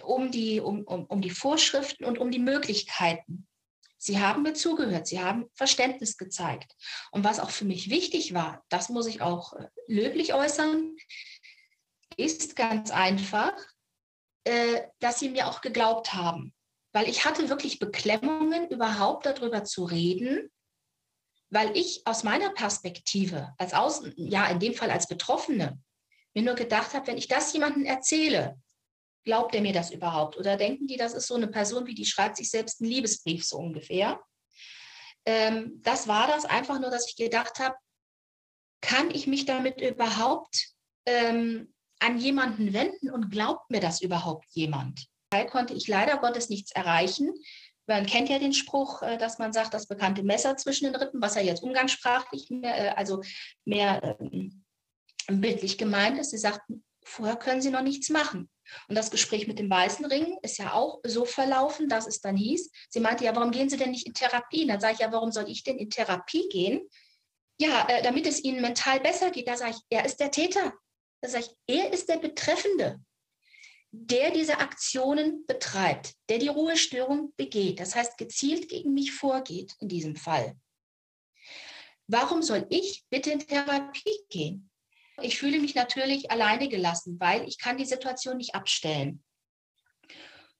um 0.03 0.31
die, 0.31 0.61
um, 0.61 0.83
um, 0.83 1.05
um 1.05 1.21
die 1.21 1.29
Vorschriften 1.29 2.05
und 2.05 2.17
um 2.17 2.31
die 2.31 2.39
Möglichkeiten. 2.39 3.45
Sie 3.97 4.21
haben 4.21 4.43
mir 4.43 4.53
zugehört, 4.53 5.07
sie 5.07 5.19
haben 5.19 5.49
Verständnis 5.53 6.15
gezeigt. 6.15 6.73
Und 7.11 7.25
was 7.25 7.41
auch 7.41 7.49
für 7.49 7.65
mich 7.65 7.89
wichtig 7.89 8.33
war, 8.33 8.63
das 8.69 8.87
muss 8.87 9.05
ich 9.05 9.21
auch 9.21 9.51
äh, 9.51 9.67
löblich 9.87 10.33
äußern, 10.33 10.95
ist 12.15 12.55
ganz 12.55 12.89
einfach, 12.89 13.53
äh, 14.45 14.83
dass 14.99 15.19
sie 15.19 15.27
mir 15.27 15.47
auch 15.47 15.59
geglaubt 15.59 16.13
haben. 16.13 16.53
Weil 16.93 17.09
ich 17.09 17.25
hatte 17.25 17.49
wirklich 17.49 17.79
Beklemmungen, 17.79 18.69
überhaupt 18.69 19.25
darüber 19.25 19.65
zu 19.65 19.83
reden, 19.83 20.49
weil 21.49 21.75
ich 21.77 22.01
aus 22.05 22.23
meiner 22.23 22.49
Perspektive, 22.51 23.53
als 23.57 23.73
Außen, 23.73 24.13
ja, 24.17 24.47
in 24.47 24.59
dem 24.59 24.73
Fall 24.73 24.91
als 24.91 25.07
Betroffene, 25.07 25.79
mir 26.33 26.43
nur 26.43 26.55
gedacht 26.55 26.93
habe, 26.93 27.07
wenn 27.07 27.17
ich 27.17 27.27
das 27.27 27.53
jemandem 27.53 27.85
erzähle, 27.85 28.59
glaubt 29.23 29.55
er 29.55 29.61
mir 29.61 29.73
das 29.73 29.91
überhaupt? 29.91 30.37
Oder 30.37 30.57
denken 30.57 30.87
die, 30.87 30.97
das 30.97 31.13
ist 31.13 31.27
so 31.27 31.35
eine 31.35 31.47
Person, 31.47 31.85
wie 31.85 31.95
die 31.95 32.05
schreibt 32.05 32.37
sich 32.37 32.49
selbst 32.49 32.81
einen 32.81 32.89
Liebesbrief 32.89 33.45
so 33.45 33.57
ungefähr? 33.57 34.21
Ähm, 35.25 35.81
das 35.83 36.07
war 36.07 36.27
das 36.27 36.45
einfach 36.45 36.79
nur, 36.79 36.89
dass 36.89 37.09
ich 37.09 37.15
gedacht 37.15 37.59
habe, 37.59 37.75
kann 38.81 39.11
ich 39.11 39.27
mich 39.27 39.45
damit 39.45 39.81
überhaupt 39.81 40.69
ähm, 41.05 41.73
an 41.99 42.19
jemanden 42.19 42.73
wenden 42.73 43.09
und 43.09 43.31
glaubt 43.31 43.69
mir 43.69 43.81
das 43.81 44.01
überhaupt 44.01 44.45
jemand? 44.51 45.07
Da 45.29 45.43
konnte 45.43 45.73
ich 45.73 45.87
leider 45.87 46.17
Gottes 46.17 46.49
nichts 46.49 46.71
erreichen, 46.71 47.33
man 47.87 48.05
kennt 48.05 48.29
ja 48.29 48.37
den 48.37 48.53
Spruch, 48.53 49.01
äh, 49.01 49.17
dass 49.17 49.39
man 49.39 49.53
sagt, 49.53 49.73
das 49.73 49.87
bekannte 49.87 50.23
Messer 50.23 50.57
zwischen 50.57 50.85
den 50.85 50.95
Rippen, 50.95 51.21
was 51.21 51.35
ja 51.35 51.41
jetzt 51.41 51.63
umgangssprachlich 51.63 52.49
mehr, 52.49 52.77
äh, 52.77 52.89
also 52.89 53.21
mehr 53.65 54.17
ähm, 54.19 54.65
bildlich 55.27 55.77
gemeint 55.77 56.19
ist. 56.19 56.31
Sie 56.31 56.37
sagten, 56.37 56.83
vorher 57.03 57.37
können 57.37 57.61
Sie 57.61 57.71
noch 57.71 57.81
nichts 57.81 58.09
machen. 58.09 58.49
Und 58.89 58.95
das 58.95 59.11
Gespräch 59.11 59.47
mit 59.47 59.59
dem 59.59 59.69
Weißen 59.69 60.05
Ring 60.05 60.37
ist 60.41 60.57
ja 60.57 60.73
auch 60.73 60.99
so 61.05 61.23
verlaufen, 61.23 61.87
dass 61.87 62.05
es 62.05 62.19
dann 62.19 62.35
hieß, 62.35 62.69
sie 62.89 62.99
meinte, 62.99 63.23
ja, 63.23 63.33
warum 63.33 63.51
gehen 63.51 63.69
Sie 63.69 63.77
denn 63.77 63.91
nicht 63.91 64.05
in 64.05 64.13
Therapie? 64.13 64.63
Und 64.63 64.67
dann 64.67 64.81
sage 64.81 64.95
ich, 64.95 64.99
ja, 64.99 65.11
warum 65.11 65.31
soll 65.31 65.49
ich 65.49 65.63
denn 65.63 65.77
in 65.77 65.89
Therapie 65.89 66.49
gehen? 66.49 66.87
Ja, 67.59 67.87
äh, 67.87 68.03
damit 68.03 68.27
es 68.27 68.43
Ihnen 68.43 68.61
mental 68.61 68.99
besser 68.99 69.31
geht. 69.31 69.47
Da 69.47 69.55
sage 69.55 69.71
ich, 69.71 69.81
er 69.89 70.05
ist 70.05 70.19
der 70.19 70.31
Täter. 70.31 70.73
Da 71.21 71.29
sage 71.29 71.45
ich, 71.45 71.75
er 71.75 71.93
ist 71.93 72.09
der 72.09 72.17
Betreffende 72.17 72.99
der 73.91 74.31
diese 74.31 74.59
Aktionen 74.59 75.45
betreibt, 75.45 76.13
der 76.29 76.39
die 76.39 76.49
Ruhestörung 76.49 77.33
begeht, 77.35 77.79
das 77.79 77.95
heißt 77.95 78.17
gezielt 78.17 78.69
gegen 78.69 78.93
mich 78.93 79.11
vorgeht 79.11 79.73
in 79.79 79.87
diesem 79.87 80.15
Fall. 80.15 80.57
Warum 82.07 82.41
soll 82.41 82.65
ich 82.69 83.03
bitte 83.09 83.31
in 83.31 83.39
Therapie 83.39 84.19
gehen? 84.29 84.69
Ich 85.21 85.39
fühle 85.39 85.59
mich 85.59 85.75
natürlich 85.75 86.31
alleine 86.31 86.69
gelassen, 86.69 87.19
weil 87.19 87.47
ich 87.47 87.57
kann 87.57 87.77
die 87.77 87.85
Situation 87.85 88.37
nicht 88.37 88.55
abstellen. 88.55 89.23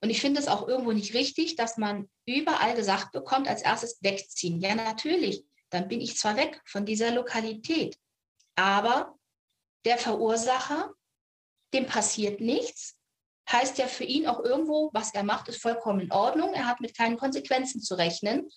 Und 0.02 0.10
ich 0.10 0.20
finde 0.22 0.40
es 0.40 0.48
auch 0.48 0.68
irgendwo 0.68 0.92
nicht 0.92 1.14
richtig, 1.14 1.56
dass 1.56 1.78
man 1.78 2.10
überall 2.26 2.76
gesagt 2.76 3.12
bekommt, 3.12 3.48
als 3.48 3.62
erstes 3.62 3.98
wegziehen. 4.02 4.60
Ja, 4.60 4.76
natürlich, 4.76 5.44
dann 5.70 5.88
bin 5.88 6.02
ich 6.02 6.18
zwar 6.18 6.36
weg 6.38 6.62
von 6.66 6.86
dieser 6.86 7.12
Lokalität, 7.12 7.98
aber 8.56 9.18
der 9.86 9.98
Verursacher, 9.98 10.94
dem 11.74 11.86
passiert 11.86 12.42
nichts, 12.42 12.97
heißt 13.52 13.78
ja 13.78 13.88
für 13.88 14.04
ihn 14.04 14.28
auch 14.28 14.44
irgendwo, 14.44 14.90
was 14.94 15.14
er 15.14 15.24
macht, 15.24 15.48
ist 15.48 15.62
vollkommen 15.62 16.02
in 16.02 16.12
Ordnung. 16.12 16.54
Er 16.54 16.68
hat 16.68 16.82
mit 16.82 16.98
keinen 16.98 17.18
Konsequenzen 17.18 17.82
zu 17.82 17.96
rechnen. 17.96 18.50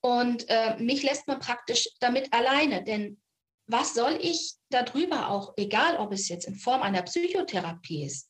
Und 0.00 0.48
äh, 0.48 0.76
mich 0.78 1.02
lässt 1.02 1.26
man 1.28 1.38
praktisch 1.38 1.88
damit 2.00 2.32
alleine, 2.32 2.84
denn 2.84 3.20
was 3.66 3.94
soll 3.94 4.18
ich 4.20 4.54
darüber 4.68 5.30
auch, 5.30 5.54
egal 5.56 5.96
ob 5.96 6.12
es 6.12 6.28
jetzt 6.28 6.46
in 6.46 6.56
Form 6.56 6.82
einer 6.82 7.02
Psychotherapie 7.02 8.04
ist, 8.04 8.28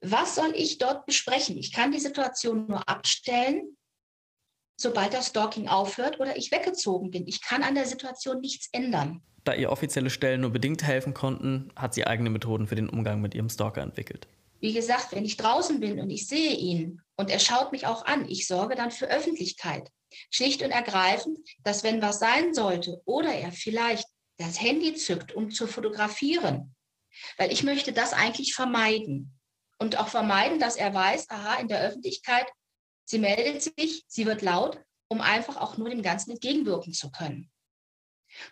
was 0.00 0.36
soll 0.36 0.52
ich 0.54 0.78
dort 0.78 1.04
besprechen? 1.06 1.58
Ich 1.58 1.72
kann 1.72 1.92
die 1.92 1.98
Situation 1.98 2.66
nur 2.66 2.88
abstellen, 2.88 3.76
sobald 4.80 5.12
das 5.12 5.28
Stalking 5.28 5.68
aufhört 5.68 6.20
oder 6.20 6.36
ich 6.36 6.52
weggezogen 6.52 7.10
bin. 7.10 7.26
Ich 7.26 7.42
kann 7.42 7.62
an 7.62 7.74
der 7.74 7.86
Situation 7.86 8.40
nichts 8.40 8.68
ändern. 8.72 9.22
Da 9.44 9.54
ihr 9.54 9.70
offizielle 9.70 10.10
Stellen 10.10 10.42
nur 10.42 10.50
bedingt 10.50 10.82
helfen 10.82 11.14
konnten, 11.14 11.72
hat 11.74 11.94
sie 11.94 12.06
eigene 12.06 12.30
Methoden 12.30 12.66
für 12.66 12.74
den 12.74 12.88
Umgang 12.88 13.20
mit 13.20 13.34
ihrem 13.34 13.48
Stalker 13.48 13.82
entwickelt. 13.82 14.28
Wie 14.60 14.72
gesagt, 14.72 15.12
wenn 15.12 15.24
ich 15.24 15.36
draußen 15.36 15.80
bin 15.80 16.00
und 16.00 16.10
ich 16.10 16.26
sehe 16.26 16.54
ihn 16.54 17.00
und 17.16 17.30
er 17.30 17.38
schaut 17.38 17.72
mich 17.72 17.86
auch 17.86 18.04
an, 18.04 18.28
ich 18.28 18.46
sorge 18.46 18.74
dann 18.74 18.90
für 18.90 19.06
Öffentlichkeit. 19.06 19.90
Schlicht 20.30 20.62
und 20.62 20.70
ergreifend, 20.70 21.38
dass 21.62 21.84
wenn 21.84 22.02
was 22.02 22.18
sein 22.18 22.54
sollte 22.54 23.00
oder 23.04 23.32
er 23.32 23.52
vielleicht 23.52 24.06
das 24.38 24.60
Handy 24.60 24.94
zückt, 24.94 25.34
um 25.34 25.50
zu 25.50 25.66
fotografieren, 25.66 26.74
weil 27.36 27.52
ich 27.52 27.62
möchte 27.62 27.92
das 27.92 28.12
eigentlich 28.12 28.54
vermeiden 28.54 29.38
und 29.78 29.98
auch 29.98 30.08
vermeiden, 30.08 30.58
dass 30.58 30.76
er 30.76 30.94
weiß, 30.94 31.28
aha, 31.30 31.60
in 31.60 31.68
der 31.68 31.80
Öffentlichkeit, 31.82 32.46
sie 33.04 33.18
meldet 33.18 33.62
sich, 33.62 34.04
sie 34.06 34.26
wird 34.26 34.42
laut, 34.42 34.80
um 35.08 35.20
einfach 35.20 35.56
auch 35.56 35.76
nur 35.76 35.90
dem 35.90 36.02
Ganzen 36.02 36.32
entgegenwirken 36.32 36.92
zu 36.92 37.10
können. 37.10 37.50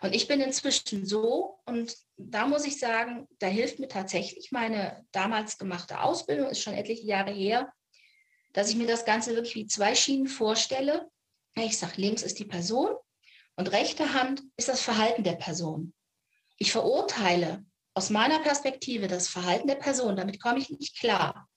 Und 0.01 0.15
ich 0.15 0.27
bin 0.27 0.41
inzwischen 0.41 1.05
so, 1.05 1.59
und 1.65 1.95
da 2.17 2.47
muss 2.47 2.65
ich 2.65 2.79
sagen, 2.79 3.27
da 3.39 3.47
hilft 3.47 3.79
mir 3.79 3.87
tatsächlich 3.87 4.51
meine 4.51 5.05
damals 5.11 5.57
gemachte 5.57 6.01
Ausbildung, 6.01 6.49
ist 6.49 6.61
schon 6.61 6.73
etliche 6.73 7.05
Jahre 7.05 7.31
her, 7.31 7.71
dass 8.53 8.69
ich 8.69 8.75
mir 8.75 8.87
das 8.87 9.05
Ganze 9.05 9.35
wirklich 9.35 9.55
wie 9.55 9.67
zwei 9.67 9.95
Schienen 9.95 10.27
vorstelle. 10.27 11.09
Ich 11.55 11.77
sage, 11.77 12.01
links 12.01 12.23
ist 12.23 12.39
die 12.39 12.45
Person 12.45 12.95
und 13.55 13.71
rechte 13.71 14.13
Hand 14.13 14.43
ist 14.57 14.69
das 14.69 14.81
Verhalten 14.81 15.23
der 15.23 15.35
Person. 15.35 15.93
Ich 16.57 16.71
verurteile 16.71 17.65
aus 17.93 18.09
meiner 18.09 18.39
Perspektive 18.39 19.07
das 19.07 19.27
Verhalten 19.27 19.67
der 19.67 19.75
Person, 19.75 20.15
damit 20.15 20.41
komme 20.41 20.59
ich 20.59 20.69
nicht 20.69 20.99
klar. 20.99 21.47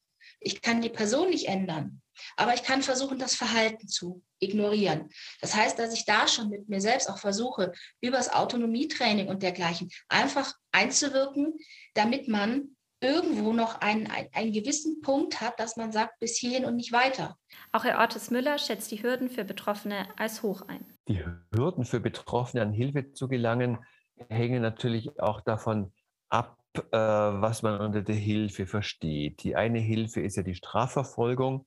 Ich 0.40 0.62
kann 0.62 0.80
die 0.80 0.88
Person 0.88 1.28
nicht 1.30 1.48
ändern, 1.48 2.00
aber 2.36 2.54
ich 2.54 2.62
kann 2.62 2.82
versuchen, 2.82 3.18
das 3.18 3.34
Verhalten 3.34 3.88
zu 3.88 4.22
ignorieren. 4.38 5.10
Das 5.40 5.54
heißt, 5.54 5.78
dass 5.78 5.94
ich 5.94 6.04
da 6.04 6.28
schon 6.28 6.48
mit 6.48 6.68
mir 6.68 6.80
selbst 6.80 7.08
auch 7.08 7.18
versuche, 7.18 7.72
über 8.00 8.16
das 8.16 8.32
Autonomietraining 8.32 9.28
und 9.28 9.42
dergleichen 9.42 9.90
einfach 10.08 10.52
einzuwirken, 10.72 11.54
damit 11.94 12.28
man 12.28 12.76
irgendwo 13.00 13.52
noch 13.52 13.80
einen, 13.80 14.08
einen, 14.32 14.52
gewissen 14.52 15.00
Punkt 15.00 15.40
hat, 15.40 15.58
dass 15.58 15.76
man 15.76 15.90
sagt, 15.90 16.18
bis 16.18 16.36
hierhin 16.36 16.64
und 16.66 16.76
nicht 16.76 16.92
weiter. 16.92 17.36
Auch 17.72 17.84
Herr 17.84 17.98
Ortes 17.98 18.30
Müller 18.30 18.58
schätzt 18.58 18.90
die 18.90 19.02
Hürden 19.02 19.30
für 19.30 19.44
Betroffene 19.44 20.06
als 20.18 20.42
hoch 20.42 20.62
ein. 20.62 20.84
Die 21.08 21.24
Hürden 21.50 21.84
für 21.84 22.00
Betroffene 22.00 22.62
an 22.62 22.72
Hilfe 22.72 23.12
zu 23.12 23.28
gelangen, 23.28 23.78
hängen 24.28 24.60
natürlich 24.60 25.18
auch 25.18 25.40
davon 25.40 25.92
ab, 26.28 26.58
äh, 26.76 26.96
was 26.96 27.62
man 27.62 27.80
unter 27.80 28.02
der 28.02 28.14
Hilfe 28.14 28.66
versteht. 28.66 29.42
Die 29.44 29.56
eine 29.56 29.78
Hilfe 29.78 30.20
ist 30.20 30.36
ja 30.36 30.42
die 30.42 30.54
Strafverfolgung. 30.54 31.66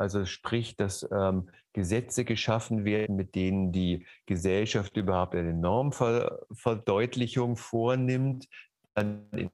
Also 0.00 0.24
sprich, 0.24 0.76
dass 0.76 1.06
ähm, 1.12 1.50
Gesetze 1.74 2.24
geschaffen 2.24 2.86
werden, 2.86 3.16
mit 3.16 3.34
denen 3.34 3.70
die 3.70 4.06
Gesellschaft 4.24 4.96
überhaupt 4.96 5.34
eine 5.34 5.52
Normverdeutlichung 5.52 7.58
vornimmt, 7.58 8.48
dann 8.94 9.28
in 9.32 9.50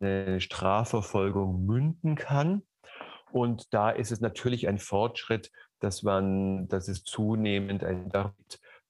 eine 0.00 0.40
Strafverfolgung 0.40 1.66
münden 1.66 2.14
kann. 2.14 2.62
Und 3.32 3.74
da 3.74 3.90
ist 3.90 4.12
es 4.12 4.20
natürlich 4.20 4.68
ein 4.68 4.78
Fortschritt, 4.78 5.50
dass 5.80 6.04
man, 6.04 6.68
dass 6.68 6.86
es 6.86 7.02
zunehmend 7.02 7.82
ein, 7.82 8.08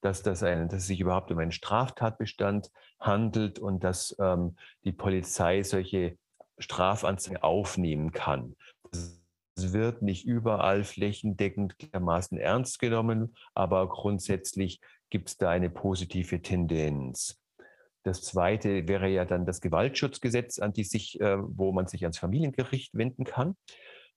dass, 0.03 0.23
das 0.23 0.43
ein, 0.43 0.69
dass 0.69 0.83
es 0.83 0.89
sich 0.89 1.01
überhaupt 1.01 1.33
um 1.33 1.39
einen 1.39 1.53
Straftatbestand 1.53 2.71
handelt 3.01 3.59
und 3.59 3.83
dass 3.83 4.15
ähm, 4.21 4.59
die 4.85 4.93
Polizei 4.93 5.63
solche 5.63 6.19
Strafanzeigen 6.59 7.43
aufnehmen 7.43 8.13
kann. 8.13 8.57
Das 9.59 9.73
wird 9.73 10.03
nicht 10.03 10.25
überall 10.25 10.85
flächendeckend 10.85 11.79
gleichermaßen 11.79 12.39
ernst 12.39 12.79
genommen, 12.79 13.35
aber 13.55 13.89
grundsätzlich 13.89 14.81
gibt 15.11 15.31
es 15.31 15.37
da 15.37 15.51
eine 15.51 15.69
positive 15.69 16.41
Tendenz. 16.41 17.41
Das 18.05 18.23
zweite 18.23 18.87
wäre 18.87 19.09
ja 19.09 19.25
dann 19.25 19.47
das 19.47 19.61
Gewaltschutzgesetz, 19.61 20.61
an 20.61 20.73
die 20.75 20.85
sich, 20.85 21.21
äh, 21.21 21.39
wo 21.41 21.73
man 21.73 21.89
sich 21.89 22.05
ans 22.05 22.19
Familiengericht 22.19 22.95
wenden 22.95 23.25
kann. 23.25 23.57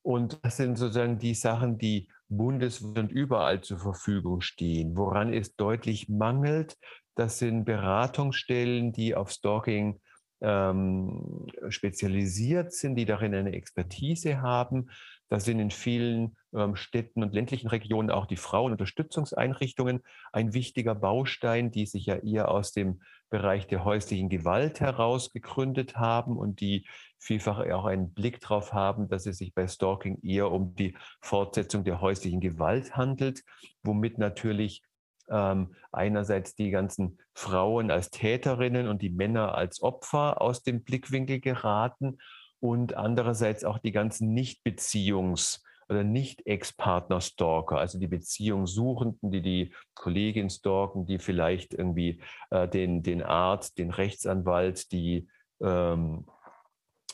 Und 0.03 0.37
das 0.43 0.57
sind 0.57 0.77
sozusagen 0.77 1.17
die 1.17 1.33
Sachen, 1.33 1.79
die 1.79 2.07
bundesweit 2.29 2.99
und 2.99 3.11
überall 3.11 3.61
zur 3.61 3.79
Verfügung 3.79 4.41
stehen. 4.41 4.95
Woran 4.95 5.33
es 5.33 5.55
deutlich 5.55 6.07
mangelt, 6.07 6.77
das 7.15 7.39
sind 7.39 7.65
Beratungsstellen, 7.65 8.93
die 8.93 9.15
auf 9.15 9.31
Stalking 9.31 9.99
ähm, 10.41 11.47
spezialisiert 11.69 12.73
sind, 12.73 12.95
die 12.95 13.05
darin 13.05 13.33
eine 13.33 13.53
Expertise 13.53 14.41
haben. 14.41 14.89
Das 15.31 15.45
sind 15.45 15.59
in 15.61 15.71
vielen 15.71 16.35
ähm, 16.53 16.75
Städten 16.75 17.23
und 17.23 17.33
ländlichen 17.33 17.69
Regionen 17.69 18.11
auch 18.11 18.25
die 18.25 18.35
Frauenunterstützungseinrichtungen 18.35 20.01
ein 20.33 20.53
wichtiger 20.53 20.93
Baustein, 20.93 21.71
die 21.71 21.85
sich 21.85 22.07
ja 22.07 22.17
eher 22.17 22.51
aus 22.51 22.73
dem 22.73 23.01
Bereich 23.29 23.65
der 23.65 23.85
häuslichen 23.85 24.27
Gewalt 24.27 24.81
heraus 24.81 25.31
gegründet 25.31 25.95
haben 25.95 26.37
und 26.37 26.59
die 26.59 26.85
vielfach 27.17 27.59
auch 27.59 27.85
einen 27.85 28.13
Blick 28.13 28.41
darauf 28.41 28.73
haben, 28.73 29.07
dass 29.07 29.25
es 29.25 29.37
sich 29.37 29.53
bei 29.53 29.69
Stalking 29.69 30.19
eher 30.21 30.51
um 30.51 30.75
die 30.75 30.97
Fortsetzung 31.21 31.85
der 31.85 32.01
häuslichen 32.01 32.41
Gewalt 32.41 32.97
handelt, 32.97 33.41
womit 33.83 34.17
natürlich 34.17 34.83
ähm, 35.29 35.73
einerseits 35.93 36.55
die 36.55 36.71
ganzen 36.71 37.19
Frauen 37.33 37.89
als 37.89 38.09
Täterinnen 38.09 38.89
und 38.89 39.01
die 39.01 39.09
Männer 39.09 39.55
als 39.55 39.81
Opfer 39.81 40.41
aus 40.41 40.61
dem 40.61 40.83
Blickwinkel 40.83 41.39
geraten 41.39 42.17
und 42.61 42.95
andererseits 42.95 43.65
auch 43.65 43.79
die 43.79 43.91
ganzen 43.91 44.33
Nichtbeziehungs- 44.33 45.61
oder 45.89 46.05
Nicht-Ex-Partner-Stalker, 46.05 47.77
also 47.77 47.99
die 47.99 48.07
Beziehungssuchenden, 48.07 49.29
die 49.29 49.41
die 49.41 49.73
Kollegin 49.93 50.49
stalken, 50.49 51.05
die 51.05 51.19
vielleicht 51.19 51.73
irgendwie 51.73 52.21
äh, 52.49 52.67
den, 52.69 53.03
den 53.03 53.21
Arzt, 53.21 53.77
den 53.77 53.89
Rechtsanwalt, 53.89 54.93
die, 54.93 55.27
ähm, 55.59 56.25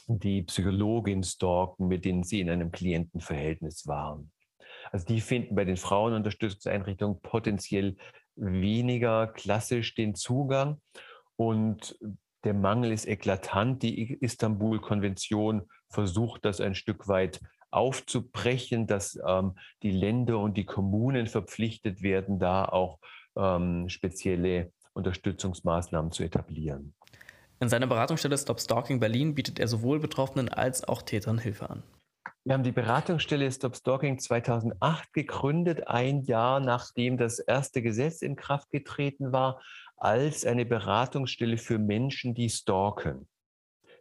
die 0.05 0.43
Psychologin 0.43 1.23
stalken, 1.23 1.87
mit 1.87 2.05
denen 2.05 2.23
sie 2.23 2.39
in 2.39 2.51
einem 2.51 2.71
Klientenverhältnis 2.71 3.87
waren. 3.87 4.31
Also 4.91 5.05
die 5.05 5.21
finden 5.21 5.55
bei 5.55 5.65
den 5.65 5.77
Frauenunterstützungseinrichtungen 5.77 7.19
potenziell 7.21 7.95
weniger 8.35 9.27
klassisch 9.27 9.95
den 9.95 10.13
Zugang. 10.13 10.81
Und 11.35 11.97
der 12.43 12.53
Mangel 12.53 12.91
ist 12.91 13.07
eklatant. 13.07 13.83
Die 13.83 14.13
Istanbul-Konvention 14.13 15.63
versucht 15.89 16.45
das 16.45 16.61
ein 16.61 16.75
Stück 16.75 17.07
weit 17.07 17.39
aufzubrechen, 17.71 18.87
dass 18.87 19.19
ähm, 19.25 19.57
die 19.83 19.91
Länder 19.91 20.39
und 20.39 20.55
die 20.57 20.65
Kommunen 20.65 21.27
verpflichtet 21.27 22.01
werden, 22.01 22.39
da 22.39 22.65
auch 22.65 22.99
ähm, 23.35 23.89
spezielle 23.89 24.71
Unterstützungsmaßnahmen 24.93 26.11
zu 26.11 26.23
etablieren. 26.23 26.93
In 27.59 27.69
seiner 27.69 27.87
Beratungsstelle 27.87 28.37
Stop 28.37 28.59
Stalking 28.59 28.99
Berlin 28.99 29.35
bietet 29.35 29.59
er 29.59 29.67
sowohl 29.67 29.99
Betroffenen 29.99 30.49
als 30.49 30.87
auch 30.87 31.01
Tätern 31.01 31.39
Hilfe 31.39 31.69
an. 31.69 31.83
Wir 32.43 32.53
haben 32.53 32.63
die 32.63 32.71
Beratungsstelle 32.71 33.51
Stop 33.51 33.75
Stalking 33.75 34.19
2008 34.19 35.11
gegründet, 35.11 35.87
ein 35.87 36.21
Jahr 36.21 36.59
nachdem 36.59 37.17
das 37.17 37.39
erste 37.39 37.81
Gesetz 37.81 38.21
in 38.21 38.35
Kraft 38.35 38.69
getreten 38.69 39.33
war, 39.33 39.61
als 39.97 40.45
eine 40.45 40.65
Beratungsstelle 40.65 41.57
für 41.57 41.79
Menschen, 41.79 42.33
die 42.33 42.49
stalken. 42.49 43.27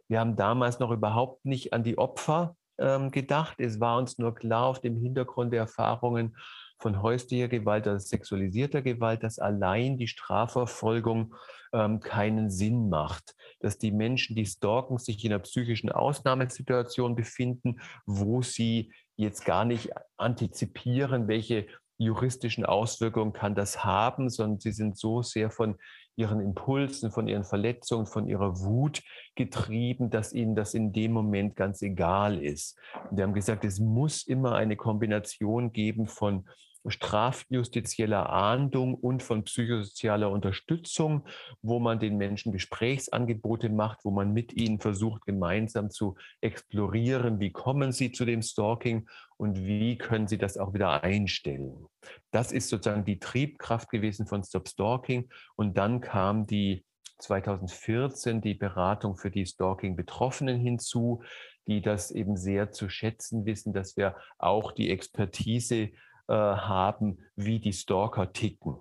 Wir 0.07 0.19
haben 0.19 0.35
damals 0.35 0.79
noch 0.79 0.91
überhaupt 0.91 1.43
nicht 1.45 1.73
an 1.73 1.83
die 1.83 1.97
Opfer 1.97 2.55
ähm, 2.77 3.11
gedacht. 3.11 3.59
Es 3.59 3.79
war 3.79 3.97
uns 3.97 4.17
nur 4.17 4.35
klar 4.35 4.67
auf 4.67 4.79
dem 4.79 4.97
Hintergrund 4.97 5.51
der 5.51 5.61
Erfahrungen 5.61 6.37
von 6.79 7.01
häuslicher 7.01 7.47
Gewalt, 7.47 7.87
also 7.87 8.05
sexualisierter 8.05 8.81
Gewalt, 8.81 9.23
dass 9.23 9.39
allein 9.39 9.97
die 9.97 10.07
Strafverfolgung 10.07 11.33
ähm, 11.73 11.99
keinen 11.99 12.49
Sinn 12.49 12.89
macht. 12.89 13.35
Dass 13.59 13.77
die 13.77 13.91
Menschen, 13.91 14.35
die 14.35 14.45
stalken, 14.45 14.99
sich 14.99 15.25
in 15.25 15.33
einer 15.33 15.41
psychischen 15.41 15.91
Ausnahmesituation 15.91 17.15
befinden, 17.15 17.81
wo 18.05 18.41
sie 18.41 18.93
jetzt 19.15 19.43
gar 19.45 19.65
nicht 19.65 19.89
antizipieren, 20.17 21.27
welche 21.27 21.67
juristischen 21.97 22.65
Auswirkungen 22.65 23.33
kann 23.33 23.55
das 23.55 23.83
haben, 23.83 24.29
sondern 24.29 24.59
sie 24.59 24.71
sind 24.71 24.97
so 24.97 25.21
sehr 25.21 25.49
von 25.49 25.77
ihren 26.15 26.39
Impulsen, 26.41 27.11
von 27.11 27.27
ihren 27.27 27.43
Verletzungen, 27.43 28.07
von 28.07 28.27
ihrer 28.27 28.59
Wut 28.59 29.03
getrieben, 29.35 30.09
dass 30.09 30.33
ihnen 30.33 30.55
das 30.55 30.73
in 30.73 30.91
dem 30.91 31.11
Moment 31.11 31.55
ganz 31.55 31.81
egal 31.81 32.43
ist. 32.43 32.77
Und 33.09 33.17
wir 33.17 33.23
haben 33.23 33.33
gesagt, 33.33 33.63
es 33.63 33.79
muss 33.79 34.23
immer 34.23 34.55
eine 34.55 34.75
Kombination 34.75 35.71
geben 35.71 36.07
von 36.07 36.47
strafjustizieller 36.89 38.29
Ahndung 38.29 38.95
und 38.95 39.23
von 39.23 39.43
psychosozialer 39.43 40.29
Unterstützung, 40.31 41.25
wo 41.61 41.79
man 41.79 41.99
den 41.99 42.17
Menschen 42.17 42.51
Gesprächsangebote 42.51 43.69
macht, 43.69 43.99
wo 44.03 44.11
man 44.11 44.33
mit 44.33 44.53
ihnen 44.53 44.79
versucht, 44.79 45.25
gemeinsam 45.25 45.89
zu 45.89 46.15
explorieren, 46.41 47.39
wie 47.39 47.51
kommen 47.51 47.91
sie 47.91 48.11
zu 48.11 48.25
dem 48.25 48.41
Stalking 48.41 49.07
und 49.37 49.65
wie 49.65 49.97
können 49.97 50.27
sie 50.27 50.37
das 50.37 50.57
auch 50.57 50.73
wieder 50.73 51.03
einstellen. 51.03 51.85
Das 52.31 52.51
ist 52.51 52.69
sozusagen 52.69 53.05
die 53.05 53.19
Triebkraft 53.19 53.89
gewesen 53.89 54.27
von 54.27 54.43
Stop 54.43 54.67
Stalking. 54.67 55.29
Und 55.55 55.77
dann 55.77 56.01
kam 56.01 56.47
die 56.47 56.83
2014 57.19 58.41
die 58.41 58.53
Beratung 58.53 59.17
für 59.17 59.31
die 59.31 59.45
Stalking-Betroffenen 59.45 60.59
hinzu, 60.59 61.23
die 61.67 61.81
das 61.81 62.11
eben 62.11 62.37
sehr 62.37 62.71
zu 62.71 62.89
schätzen 62.89 63.45
wissen, 63.45 63.73
dass 63.73 63.97
wir 63.97 64.15
auch 64.37 64.71
die 64.71 64.89
Expertise 64.89 65.91
äh, 66.27 66.33
haben, 66.33 67.19
wie 67.35 67.59
die 67.59 67.73
Stalker 67.73 68.31
ticken. 68.33 68.77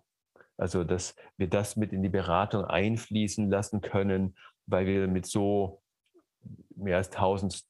Also, 0.57 0.85
dass 0.85 1.15
wir 1.37 1.49
das 1.49 1.77
mit 1.77 1.93
in 1.93 2.03
die 2.03 2.09
Beratung 2.09 2.65
einfließen 2.65 3.51
lassen 3.51 3.81
können, 3.83 4.37
weil 4.67 4.87
wir 4.87 5.07
mit 5.07 5.27
so 5.27 5.83
mehr 6.75 6.97
als 6.97 7.11
1000 7.11 7.63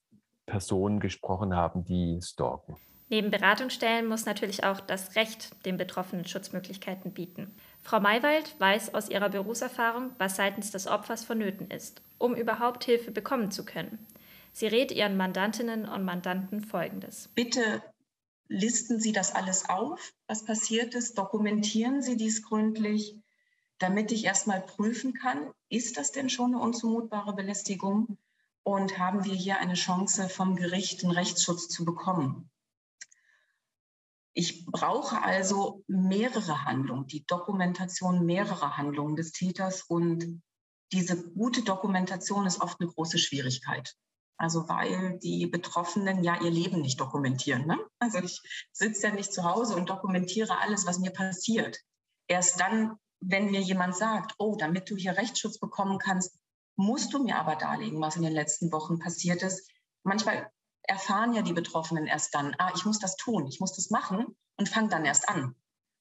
Personen 0.47 1.01
gesprochen 1.01 1.57
haben, 1.57 1.85
die 1.85 2.21
stalken. 2.23 2.77
Neben 3.09 3.31
Beratungsstellen 3.31 4.07
muss 4.07 4.27
natürlich 4.27 4.65
auch 4.65 4.81
das 4.81 5.15
Recht 5.15 5.65
den 5.65 5.77
Betroffenen 5.77 6.25
Schutzmöglichkeiten 6.25 7.13
bieten. 7.13 7.55
Frau 7.83 8.01
Maywald 8.01 8.59
weiß 8.59 8.95
aus 8.95 9.09
ihrer 9.09 9.29
Berufserfahrung, 9.29 10.11
was 10.19 10.37
seitens 10.37 10.73
des 10.73 10.89
Opfers 10.89 11.25
vonnöten 11.25 11.71
ist, 11.71 12.03
um 12.19 12.35
überhaupt 12.35 12.85
Hilfe 12.85 13.13
bekommen 13.13 13.53
zu 13.53 13.65
können. 13.65 14.05
Sie 14.53 14.67
rät 14.67 14.91
ihren 14.91 15.17
Mandantinnen 15.17 15.87
und 15.87 16.05
Mandanten 16.05 16.63
Folgendes. 16.63 17.29
Bitte 17.35 17.83
listen 18.49 19.01
Sie 19.01 19.13
das 19.13 19.35
alles 19.35 19.69
auf, 19.69 20.13
was 20.27 20.45
passiert 20.45 20.95
ist, 20.95 21.19
dokumentieren 21.19 22.03
Sie 22.03 22.17
dies 22.17 22.43
gründlich, 22.43 23.17
damit 23.79 24.13
ich 24.13 24.25
erstmal 24.25 24.61
prüfen 24.61 25.13
kann, 25.13 25.53
ist 25.69 25.97
das 25.97 26.13
denn 26.13 26.31
schon 26.31 26.55
eine 26.55 26.63
unzumutbare 26.63 27.35
Belästigung 27.35 28.19
und 28.63 28.99
haben 28.99 29.25
wir 29.25 29.35
hier 29.35 29.59
eine 29.59 29.75
Chance 29.75 30.29
vom 30.29 30.57
Gericht 30.57 31.05
einen 31.05 31.13
Rechtsschutz 31.13 31.69
zu 31.69 31.85
bekommen. 31.85 32.51
Ich 34.33 34.67
brauche 34.67 35.23
also 35.23 35.83
mehrere 35.87 36.65
Handlungen, 36.65 37.07
die 37.07 37.25
Dokumentation 37.27 38.27
mehrerer 38.27 38.77
Handlungen 38.77 39.17
des 39.17 39.33
Täters 39.33 39.83
und 39.83 40.43
diese 40.93 41.31
gute 41.31 41.63
Dokumentation 41.63 42.47
ist 42.47 42.61
oft 42.61 42.81
eine 42.81 42.91
große 42.91 43.19
Schwierigkeit. 43.19 43.97
Also 44.39 44.69
weil 44.69 45.19
die 45.19 45.47
Betroffenen 45.47 46.23
ja 46.23 46.41
ihr 46.41 46.51
Leben 46.51 46.81
nicht 46.81 47.01
dokumentieren. 47.01 47.67
Ne? 47.67 47.79
Also 47.99 48.19
ich 48.19 48.43
sitze 48.73 49.09
ja 49.09 49.15
nicht 49.15 49.33
zu 49.33 49.45
Hause 49.45 49.77
und 49.77 49.89
dokumentiere 49.89 50.59
alles, 50.59 50.87
was 50.87 50.99
mir 50.99 51.11
passiert. 51.11 51.79
Erst 52.29 52.61
dann, 52.61 52.97
wenn 53.21 53.51
mir 53.51 53.61
jemand 53.61 53.97
sagt, 53.97 54.35
oh, 54.39 54.57
damit 54.57 54.91
du 54.91 54.97
hier 54.97 55.17
Rechtsschutz 55.17 55.59
bekommen 55.59 55.99
kannst, 55.99 56.39
musst 56.77 57.15
du 57.15 57.23
mir 57.23 57.37
aber 57.39 57.57
darlegen, 57.57 58.01
was 58.01 58.17
in 58.17 58.23
den 58.23 58.35
letzten 58.35 58.71
Wochen 58.73 58.99
passiert 58.99 59.43
ist. 59.43 59.71
Manchmal 60.03 60.51
erfahren 60.83 61.33
ja 61.33 61.43
die 61.43 61.55
Betroffenen 61.55 62.07
erst 62.07 62.35
dann, 62.35 62.55
ah, 62.59 62.73
ich 62.77 62.85
muss 62.85 62.99
das 62.99 63.17
tun, 63.17 63.47
ich 63.47 63.61
muss 63.61 63.75
das 63.75 63.91
machen 63.91 64.37
und 64.57 64.69
fangen 64.69 64.91
dann 64.91 65.05
erst 65.05 65.29
an. 65.29 65.55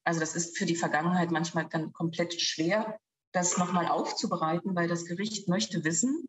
Also 0.04 0.20
das 0.20 0.36
ist 0.36 0.58
für 0.58 0.66
die 0.66 0.76
Vergangenheit 0.76 1.32
manchmal 1.32 1.68
dann 1.68 1.94
komplett 1.94 2.40
schwer, 2.40 3.00
das 3.32 3.58
nochmal 3.58 3.88
aufzubereiten, 3.88 4.76
weil 4.76 4.88
das 4.88 5.06
Gericht 5.06 5.48
möchte 5.48 5.84
wissen, 5.84 6.28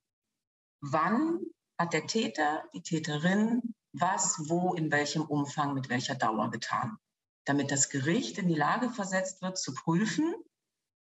wann 0.81 1.41
hat 1.79 1.93
der 1.93 2.07
Täter, 2.07 2.65
die 2.75 2.83
Täterin 2.83 3.75
was, 3.93 4.49
wo, 4.49 4.75
in 4.75 4.91
welchem 4.91 5.23
Umfang, 5.23 5.75
mit 5.75 5.89
welcher 5.89 6.15
Dauer 6.15 6.51
getan. 6.51 6.99
Damit 7.45 7.71
das 7.71 7.89
Gericht 7.89 8.39
in 8.39 8.49
die 8.49 8.55
Lage 8.55 8.91
versetzt 8.91 9.43
wird, 9.43 9.59
zu 9.59 9.73
prüfen, 9.75 10.35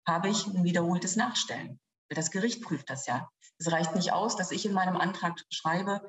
habe 0.06 0.28
ich 0.28 0.46
ein 0.46 0.64
wiederholtes 0.64 1.16
Nachstellen. 1.16 1.78
Das 2.08 2.30
Gericht 2.30 2.62
prüft 2.62 2.88
das 2.90 3.06
ja. 3.06 3.28
Es 3.58 3.70
reicht 3.70 3.94
nicht 3.94 4.12
aus, 4.12 4.36
dass 4.36 4.50
ich 4.50 4.64
in 4.64 4.72
meinem 4.72 4.96
Antrag 4.96 5.38
schreibe, 5.50 6.00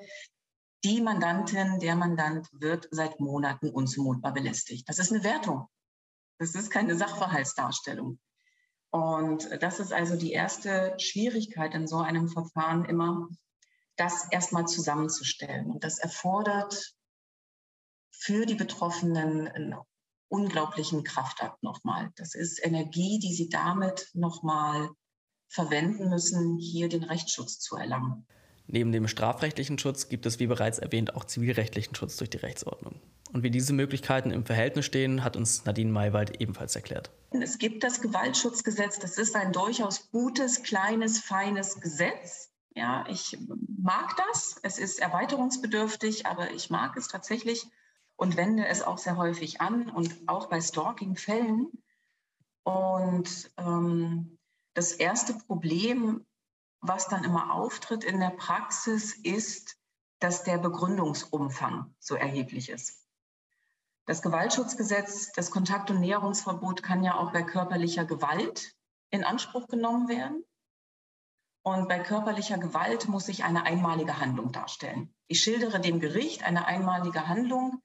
die 0.84 1.02
Mandantin, 1.02 1.80
der 1.80 1.96
Mandant 1.96 2.48
wird 2.54 2.88
seit 2.90 3.20
Monaten 3.20 3.70
unzumutbar 3.70 4.34
belästigt. 4.34 4.90
Das 4.90 4.98
ist 4.98 5.12
eine 5.12 5.24
Wertung. 5.24 5.68
Das 6.40 6.56
ist 6.56 6.72
keine 6.72 6.96
Sachverhaltsdarstellung. 6.96 8.20
Und 8.90 9.62
das 9.62 9.80
ist 9.80 9.94
also 9.94 10.16
die 10.16 10.32
erste 10.32 10.96
Schwierigkeit 10.98 11.76
in 11.76 11.88
so 11.88 12.00
einem 12.00 12.30
Verfahren 12.30 12.86
immer, 12.86 13.28
das 14.02 14.28
erstmal 14.32 14.66
zusammenzustellen. 14.66 15.70
Und 15.70 15.84
das 15.84 16.00
erfordert 16.00 16.96
für 18.12 18.48
die 18.48 18.56
Betroffenen 18.56 19.48
einen 19.48 19.76
unglaublichen 20.28 21.04
Kraftakt 21.04 21.62
nochmal. 21.62 22.12
Das 22.16 22.34
ist 22.34 22.66
Energie, 22.66 23.20
die 23.20 23.34
sie 23.34 23.50
damit 23.50 24.10
nochmal 24.14 24.90
verwenden 25.50 26.10
müssen, 26.10 26.58
hier 26.58 26.90
den 26.90 27.04
Rechtsschutz 27.04 27.60
zu 27.60 27.76
erlangen. 27.76 28.26
Neben 28.66 28.92
dem 28.92 29.08
strafrechtlichen 29.08 29.78
Schutz 29.78 30.08
gibt 30.08 30.26
es, 30.26 30.40
wie 30.40 30.48
bereits 30.48 30.80
erwähnt, 30.80 31.16
auch 31.16 31.26
zivilrechtlichen 31.26 31.94
Schutz 31.94 32.18
durch 32.18 32.30
die 32.30 32.38
Rechtsordnung. 32.38 33.02
Und 33.34 33.44
wie 33.44 33.52
diese 33.52 33.74
Möglichkeiten 33.74 34.32
im 34.32 34.46
Verhältnis 34.46 34.86
stehen, 34.86 35.24
hat 35.24 35.36
uns 35.36 35.66
Nadine 35.66 35.92
Maywald 35.92 36.42
ebenfalls 36.42 36.76
erklärt. 36.76 37.12
Es 37.32 37.58
gibt 37.60 37.84
das 37.84 38.02
Gewaltschutzgesetz. 38.02 39.00
Das 39.00 39.18
ist 39.18 39.36
ein 39.36 39.52
durchaus 39.52 40.10
gutes, 40.10 40.64
kleines, 40.64 41.20
feines 41.20 41.80
Gesetz. 41.82 42.51
Ja, 42.74 43.06
ich 43.08 43.38
mag 43.78 44.16
das. 44.16 44.56
Es 44.64 44.78
ist 44.78 45.00
erweiterungsbedürftig, 45.00 46.26
aber 46.26 46.52
ich 46.52 46.70
mag 46.70 46.96
es 46.96 47.08
tatsächlich 47.08 47.68
und 48.16 48.38
wende 48.38 48.66
es 48.66 48.82
auch 48.82 48.98
sehr 48.98 49.18
häufig 49.18 49.60
an 49.62 49.90
und 49.90 50.16
auch 50.28 50.48
bei 50.48 50.62
Stalking-Fällen. 50.62 51.72
Und 52.64 53.52
ähm, 53.58 54.38
das 54.74 54.94
erste 54.94 55.34
Problem, 55.34 56.26
was 56.80 57.08
dann 57.08 57.24
immer 57.24 57.54
auftritt 57.54 58.04
in 58.04 58.20
der 58.20 58.30
Praxis, 58.30 59.14
ist, 59.14 59.78
dass 60.20 60.44
der 60.44 60.58
Begründungsumfang 60.58 61.94
so 62.00 62.16
erheblich 62.16 62.70
ist. 62.70 63.02
Das 64.06 64.22
Gewaltschutzgesetz, 64.22 65.32
das 65.34 65.52
Kontakt- 65.52 65.90
und 65.90 66.00
Näherungsverbot 66.00 66.84
kann 66.84 67.04
ja 67.04 67.16
auch 67.16 67.34
bei 67.34 67.44
körperlicher 67.44 68.06
Gewalt 68.06 68.76
in 69.10 69.24
Anspruch 69.24 69.68
genommen 69.68 70.08
werden. 70.08 70.44
Und 71.64 71.88
bei 71.88 72.00
körperlicher 72.00 72.58
Gewalt 72.58 73.08
muss 73.08 73.28
ich 73.28 73.44
eine 73.44 73.66
einmalige 73.66 74.20
Handlung 74.20 74.52
darstellen. 74.52 75.14
Ich 75.28 75.42
schildere 75.42 75.80
dem 75.80 76.00
Gericht 76.00 76.44
eine 76.44 76.66
einmalige 76.66 77.28
Handlung, 77.28 77.82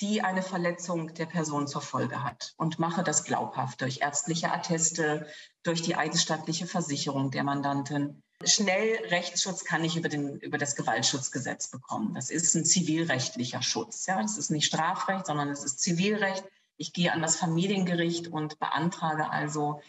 die 0.00 0.22
eine 0.22 0.42
Verletzung 0.42 1.12
der 1.14 1.26
Person 1.26 1.66
zur 1.66 1.82
Folge 1.82 2.22
hat 2.22 2.54
und 2.56 2.78
mache 2.78 3.02
das 3.02 3.24
glaubhaft 3.24 3.80
durch 3.80 4.00
ärztliche 4.00 4.52
Atteste, 4.52 5.26
durch 5.64 5.82
die 5.82 5.96
eidesstattliche 5.96 6.66
Versicherung 6.66 7.32
der 7.32 7.42
Mandantin. 7.42 8.22
Schnell 8.44 9.04
Rechtsschutz 9.06 9.64
kann 9.64 9.82
ich 9.82 9.96
über, 9.96 10.08
den, 10.08 10.38
über 10.38 10.58
das 10.58 10.76
Gewaltschutzgesetz 10.76 11.72
bekommen. 11.72 12.14
Das 12.14 12.30
ist 12.30 12.54
ein 12.54 12.64
zivilrechtlicher 12.64 13.62
Schutz. 13.62 14.06
Ja? 14.06 14.22
Das 14.22 14.38
ist 14.38 14.50
nicht 14.50 14.66
Strafrecht, 14.66 15.26
sondern 15.26 15.50
es 15.50 15.64
ist 15.64 15.80
Zivilrecht. 15.80 16.44
Ich 16.76 16.92
gehe 16.92 17.12
an 17.12 17.20
das 17.20 17.34
Familiengericht 17.34 18.28
und 18.28 18.60
beantrage 18.60 19.28
also 19.28 19.80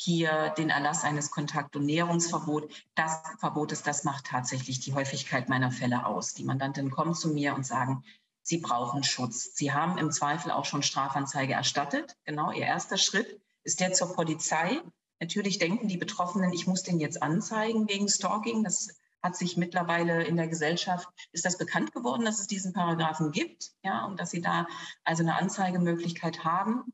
hier 0.00 0.50
den 0.56 0.70
Erlass 0.70 1.02
eines 1.02 1.32
Kontakt- 1.32 1.74
und 1.74 1.84
Näherungsverbots. 1.84 2.72
Das 2.94 3.20
Verbot 3.40 3.72
ist, 3.72 3.84
das 3.84 4.04
macht 4.04 4.26
tatsächlich 4.26 4.78
die 4.78 4.94
Häufigkeit 4.94 5.48
meiner 5.48 5.72
Fälle 5.72 6.06
aus. 6.06 6.34
Die 6.34 6.44
Mandantinnen 6.44 6.92
kommen 6.92 7.16
zu 7.16 7.30
mir 7.30 7.52
und 7.56 7.66
sagen, 7.66 8.04
sie 8.42 8.58
brauchen 8.58 9.02
Schutz. 9.02 9.56
Sie 9.56 9.72
haben 9.72 9.98
im 9.98 10.12
Zweifel 10.12 10.52
auch 10.52 10.66
schon 10.66 10.84
Strafanzeige 10.84 11.54
erstattet. 11.54 12.14
Genau, 12.24 12.52
ihr 12.52 12.64
erster 12.64 12.96
Schritt 12.96 13.40
ist 13.64 13.80
der 13.80 13.92
zur 13.92 14.14
Polizei. 14.14 14.80
Natürlich 15.18 15.58
denken 15.58 15.88
die 15.88 15.96
Betroffenen, 15.96 16.52
ich 16.52 16.68
muss 16.68 16.84
den 16.84 17.00
jetzt 17.00 17.20
anzeigen 17.20 17.88
wegen 17.88 18.08
Stalking. 18.08 18.62
Das 18.62 18.90
hat 19.20 19.34
sich 19.34 19.56
mittlerweile 19.56 20.22
in 20.22 20.36
der 20.36 20.46
Gesellschaft, 20.46 21.08
ist 21.32 21.44
das 21.44 21.58
bekannt 21.58 21.92
geworden, 21.92 22.24
dass 22.24 22.38
es 22.38 22.46
diesen 22.46 22.72
Paragraphen 22.72 23.32
gibt, 23.32 23.72
ja, 23.82 24.04
und 24.04 24.20
dass 24.20 24.30
sie 24.30 24.42
da 24.42 24.68
also 25.02 25.24
eine 25.24 25.34
Anzeigemöglichkeit 25.34 26.44
haben. 26.44 26.84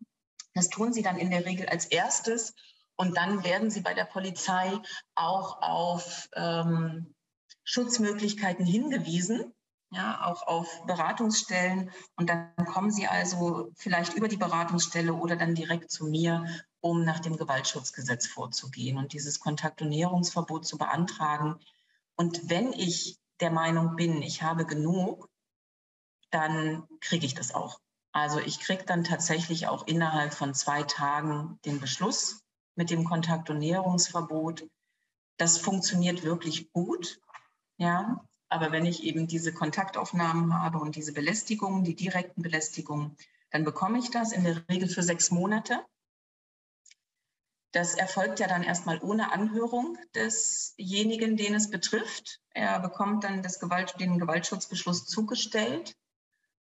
Das 0.55 0.71
tun 0.71 0.95
sie 0.95 1.03
dann 1.03 1.19
in 1.19 1.31
der 1.31 1.45
Regel 1.45 1.69
als 1.69 1.85
erstes 1.85 2.55
und 2.97 3.17
dann 3.17 3.45
werden 3.45 3.71
sie 3.71 3.81
bei 3.81 3.95
der 3.95 4.05
Polizei 4.05 4.73
auch 5.15 5.61
auf 5.63 6.29
ähm, 6.35 7.15
Schutzmöglichkeiten 7.65 8.65
hingewiesen, 8.65 9.53
ja, 9.91 10.25
auch 10.27 10.47
auf 10.47 10.87
Beratungsstellen. 10.87 11.91
Und 12.17 12.29
dann 12.29 12.55
kommen 12.67 12.91
sie 12.91 13.07
also 13.07 13.73
vielleicht 13.77 14.15
über 14.15 14.29
die 14.29 14.37
Beratungsstelle 14.37 15.15
oder 15.15 15.37
dann 15.37 15.55
direkt 15.55 15.91
zu 15.91 16.07
mir, 16.07 16.45
um 16.81 17.05
nach 17.05 17.21
dem 17.21 17.37
Gewaltschutzgesetz 17.37 18.27
vorzugehen 18.27 18.99
und 18.99 19.13
dieses 19.13 19.41
Kontakt- 19.41 19.83
und 19.83 19.89
Näherungsverbot 19.89 20.67
zu 20.67 20.79
beantragen. 20.79 21.59
Und 22.17 22.49
wenn 22.51 22.73
ich 22.73 23.19
der 23.41 23.51
Meinung 23.51 23.97
bin, 23.97 24.23
ich 24.23 24.43
habe 24.43 24.67
genug, 24.67 25.29
dann 26.31 26.87
kriege 27.01 27.27
ich 27.27 27.35
das 27.35 27.55
auch. 27.55 27.81
Also 28.13 28.39
ich 28.39 28.61
kriege 28.61 28.85
dann 28.85 29.03
tatsächlich 29.03 29.67
auch 29.67 29.87
innerhalb 29.87 30.35
von 30.35 30.55
zwei 30.55 30.85
Tagen 30.85 31.59
den 31.65 31.81
Beschluss 31.81 32.44
mit 32.77 32.91
dem 32.91 33.05
Kontakt- 33.05 33.51
und 33.51 33.59
Näherungsverbot. 33.59 34.69
Das 35.37 35.59
funktioniert 35.59 36.23
wirklich 36.23 36.73
gut. 36.73 37.21
Ja, 37.77 38.25
aber 38.49 38.71
wenn 38.71 38.87
ich 38.87 39.03
eben 39.03 39.27
diese 39.27 39.53
Kontaktaufnahmen 39.53 40.55
habe 40.55 40.79
und 40.79 40.97
diese 40.97 41.13
Belästigungen, 41.13 41.83
die 41.85 41.97
direkten 41.97 42.43
Belästigungen, 42.43 43.17
dann 43.51 43.65
bekomme 43.65 43.99
ich 43.99 44.11
das 44.11 44.33
in 44.33 44.45
der 44.45 44.69
Regel 44.69 44.89
für 44.89 45.03
sechs 45.03 45.31
Monate. 45.31 45.85
Das 47.73 47.95
erfolgt 47.95 48.39
ja 48.39 48.47
dann 48.47 48.63
erstmal 48.63 49.01
ohne 49.03 49.33
Anhörung 49.33 49.99
desjenigen, 50.15 51.37
den 51.37 51.55
es 51.57 51.71
betrifft. 51.71 52.41
Er 52.51 52.79
bekommt 52.79 53.25
dann 53.25 53.43
Gewalt, 53.43 53.99
den 53.99 54.21
Gewaltschutzbeschluss 54.21 55.07
zugestellt 55.07 55.97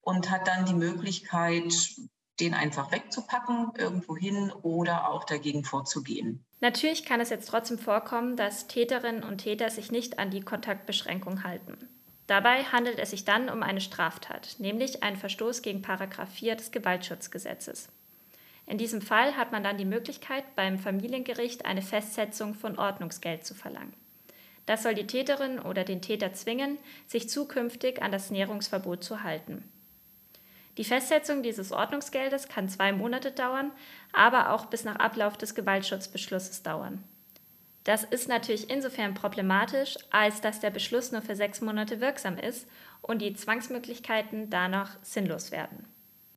und 0.02 0.30
hat 0.30 0.48
dann 0.48 0.66
die 0.66 0.76
Möglichkeit, 0.76 1.74
den 2.40 2.54
einfach 2.54 2.92
wegzupacken, 2.92 3.72
irgendwo 3.78 4.16
hin 4.16 4.52
oder 4.62 5.10
auch 5.10 5.24
dagegen 5.24 5.64
vorzugehen. 5.64 6.44
Natürlich 6.62 7.06
kann 7.06 7.22
es 7.22 7.30
jetzt 7.30 7.50
trotzdem 7.50 7.78
vorkommen, 7.78 8.36
dass 8.36 8.68
Täterinnen 8.68 9.24
und 9.24 9.40
Täter 9.40 9.70
sich 9.70 9.92
nicht 9.92 10.20
an 10.20 10.30
die 10.30 10.42
Kontaktbeschränkung 10.42 11.44
halten. 11.44 11.78
Dabei 12.28 12.64
handelt 12.66 13.00
es 13.00 13.10
sich 13.10 13.26
dann 13.26 13.50
um 13.50 13.64
eine 13.64 13.82
Straftat, 13.82 14.58
nämlich 14.60 15.02
einen 15.02 15.18
Verstoß 15.18 15.62
gegen 15.62 15.82
Paragraph 15.82 16.30
4 16.30 16.56
des 16.56 16.72
Gewaltschutzgesetzes. 16.72 17.90
In 18.68 18.78
diesem 18.78 19.02
Fall 19.02 19.36
hat 19.36 19.52
man 19.52 19.64
dann 19.64 19.80
die 19.80 19.86
Möglichkeit, 19.86 20.56
beim 20.56 20.78
Familiengericht 20.78 21.66
eine 21.66 21.82
Festsetzung 21.82 22.54
von 22.54 22.78
Ordnungsgeld 22.78 23.44
zu 23.44 23.56
verlangen. 23.56 23.96
Das 24.68 24.84
soll 24.84 24.94
die 24.94 25.08
Täterin 25.08 25.58
oder 25.58 25.84
den 25.84 26.04
Täter 26.04 26.34
zwingen, 26.34 26.78
sich 27.08 27.28
zukünftig 27.28 28.04
an 28.04 28.12
das 28.12 28.30
Nährungsverbot 28.30 29.04
zu 29.04 29.24
halten. 29.24 29.64
Die 30.80 30.86
Festsetzung 30.86 31.44
dieses 31.44 31.74
Ordnungsgeldes 31.74 32.48
kann 32.48 32.70
zwei 32.70 32.94
Monate 32.94 33.34
dauern, 33.34 33.74
aber 34.14 34.54
auch 34.54 34.68
bis 34.68 34.86
nach 34.86 34.96
Ablauf 34.96 35.36
des 35.36 35.54
Gewaltschutzbeschlusses 35.54 36.64
dauern. 36.64 37.04
Das 37.84 38.06
ist 38.06 38.30
natürlich 38.30 38.70
insofern 38.70 39.14
problematisch, 39.14 39.98
als 40.10 40.40
dass 40.40 40.62
der 40.62 40.70
Beschluss 40.70 41.12
nur 41.12 41.22
für 41.22 41.36
sechs 41.36 41.60
Monate 41.60 42.00
wirksam 42.00 42.38
ist 42.38 42.66
und 43.02 43.22
die 43.22 43.34
Zwangsmöglichkeiten 43.34 44.50
danach 44.50 44.96
sinnlos 45.02 45.52
werden. 45.52 45.86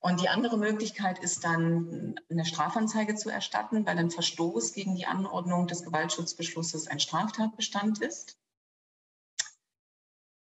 Und 0.00 0.20
die 0.20 0.28
andere 0.28 0.58
Möglichkeit 0.58 1.20
ist 1.20 1.44
dann, 1.44 2.16
eine 2.28 2.44
Strafanzeige 2.44 3.14
zu 3.14 3.30
erstatten, 3.30 3.86
weil 3.86 3.96
ein 3.96 4.10
Verstoß 4.10 4.72
gegen 4.72 4.96
die 4.96 5.06
Anordnung 5.06 5.68
des 5.68 5.84
Gewaltschutzbeschlusses 5.84 6.88
ein 6.88 6.98
Straftatbestand 6.98 8.02
ist. 8.02 8.36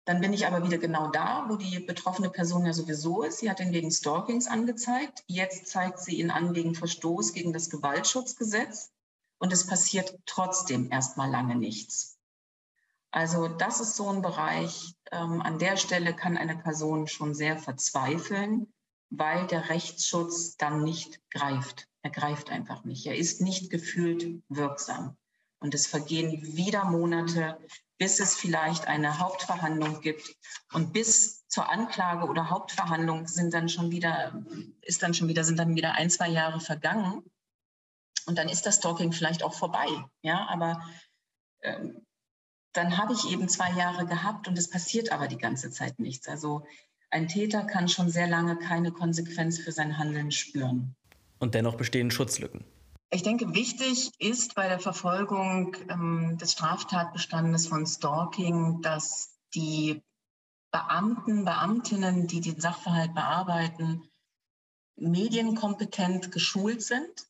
Dann 0.04 0.20
bin 0.20 0.32
ich 0.32 0.46
aber 0.46 0.64
wieder 0.64 0.78
genau 0.78 1.10
da, 1.10 1.46
wo 1.48 1.56
die 1.56 1.80
betroffene 1.80 2.28
Person 2.28 2.66
ja 2.66 2.72
sowieso 2.72 3.22
ist. 3.22 3.38
Sie 3.38 3.50
hat 3.50 3.60
ihn 3.60 3.72
wegen 3.72 3.90
Stalkings 3.90 4.46
angezeigt. 4.46 5.24
Jetzt 5.26 5.68
zeigt 5.68 5.98
sie 5.98 6.20
ihn 6.20 6.30
an 6.30 6.54
wegen 6.54 6.74
Verstoß 6.74 7.32
gegen 7.32 7.52
das 7.52 7.70
Gewaltschutzgesetz. 7.70 8.92
Und 9.38 9.52
es 9.52 9.66
passiert 9.66 10.18
trotzdem 10.26 10.90
erstmal 10.90 11.30
lange 11.30 11.56
nichts. 11.56 12.18
Also 13.10 13.48
das 13.48 13.80
ist 13.80 13.96
so 13.96 14.08
ein 14.08 14.22
Bereich, 14.22 14.94
ähm, 15.12 15.40
an 15.40 15.58
der 15.58 15.76
Stelle 15.76 16.14
kann 16.14 16.36
eine 16.36 16.56
Person 16.56 17.06
schon 17.06 17.34
sehr 17.34 17.58
verzweifeln 17.58 18.74
weil 19.18 19.46
der 19.46 19.68
Rechtsschutz 19.68 20.56
dann 20.56 20.82
nicht 20.84 21.20
greift. 21.30 21.88
Er 22.02 22.10
greift 22.10 22.50
einfach 22.50 22.84
nicht. 22.84 23.06
Er 23.06 23.16
ist 23.16 23.40
nicht 23.40 23.70
gefühlt 23.70 24.42
wirksam. 24.48 25.16
Und 25.60 25.74
es 25.74 25.86
vergehen 25.86 26.56
wieder 26.56 26.84
Monate, 26.84 27.58
bis 27.98 28.20
es 28.20 28.34
vielleicht 28.34 28.86
eine 28.88 29.18
Hauptverhandlung 29.18 30.00
gibt. 30.00 30.34
Und 30.72 30.92
bis 30.92 31.46
zur 31.48 31.70
Anklage 31.70 32.26
oder 32.26 32.50
Hauptverhandlung 32.50 33.28
sind 33.28 33.54
dann 33.54 33.68
schon 33.68 33.90
wieder, 33.90 34.44
ist 34.82 35.02
dann 35.02 35.14
schon 35.14 35.28
wieder, 35.28 35.44
sind 35.44 35.58
dann 35.58 35.76
wieder 35.76 35.92
ein, 35.92 36.10
zwei 36.10 36.28
Jahre 36.28 36.60
vergangen. 36.60 37.22
Und 38.26 38.38
dann 38.38 38.48
ist 38.48 38.66
das 38.66 38.76
Stalking 38.76 39.12
vielleicht 39.12 39.42
auch 39.42 39.54
vorbei. 39.54 39.86
Ja, 40.22 40.46
aber 40.48 40.82
ähm, 41.62 42.04
dann 42.72 42.98
habe 42.98 43.12
ich 43.12 43.30
eben 43.30 43.48
zwei 43.48 43.70
Jahre 43.72 44.06
gehabt 44.06 44.48
und 44.48 44.58
es 44.58 44.68
passiert 44.68 45.12
aber 45.12 45.28
die 45.28 45.38
ganze 45.38 45.70
Zeit 45.70 45.98
nichts. 46.00 46.28
Also 46.28 46.66
ein 47.10 47.28
Täter 47.28 47.62
kann 47.64 47.88
schon 47.88 48.10
sehr 48.10 48.26
lange 48.26 48.56
keine 48.56 48.90
Konsequenz 48.90 49.60
für 49.60 49.70
sein 49.70 49.98
Handeln 49.98 50.32
spüren. 50.32 50.96
Und 51.38 51.54
dennoch 51.54 51.76
bestehen 51.76 52.10
Schutzlücken. 52.10 52.64
Ich 53.14 53.22
denke, 53.22 53.54
wichtig 53.54 54.10
ist 54.18 54.56
bei 54.56 54.66
der 54.66 54.80
Verfolgung 54.80 55.76
ähm, 55.88 56.36
des 56.36 56.50
Straftatbestandes 56.50 57.68
von 57.68 57.86
Stalking, 57.86 58.82
dass 58.82 59.38
die 59.54 60.02
Beamten, 60.72 61.44
Beamtinnen, 61.44 62.26
die 62.26 62.40
den 62.40 62.58
Sachverhalt 62.58 63.14
bearbeiten, 63.14 64.02
medienkompetent 64.96 66.32
geschult 66.32 66.82
sind, 66.82 67.28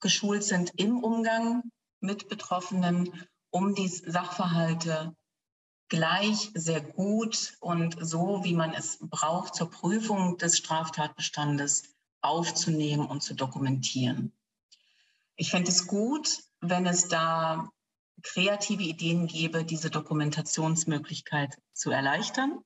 geschult 0.00 0.42
sind 0.42 0.72
im 0.74 0.98
Umgang 0.98 1.62
mit 2.00 2.28
Betroffenen, 2.28 3.12
um 3.50 3.76
die 3.76 3.86
Sachverhalte 3.86 5.14
gleich 5.88 6.50
sehr 6.54 6.80
gut 6.80 7.56
und 7.60 7.96
so, 8.00 8.42
wie 8.42 8.54
man 8.54 8.74
es 8.74 8.98
braucht, 9.00 9.54
zur 9.54 9.70
Prüfung 9.70 10.38
des 10.38 10.58
Straftatbestandes 10.58 11.84
aufzunehmen 12.20 13.06
und 13.06 13.22
zu 13.22 13.36
dokumentieren. 13.36 14.32
Ich 15.40 15.50
fände 15.50 15.70
es 15.70 15.86
gut, 15.86 16.44
wenn 16.60 16.84
es 16.84 17.08
da 17.08 17.70
kreative 18.22 18.82
Ideen 18.82 19.26
gäbe, 19.26 19.64
diese 19.64 19.88
Dokumentationsmöglichkeit 19.88 21.56
zu 21.72 21.90
erleichtern, 21.90 22.62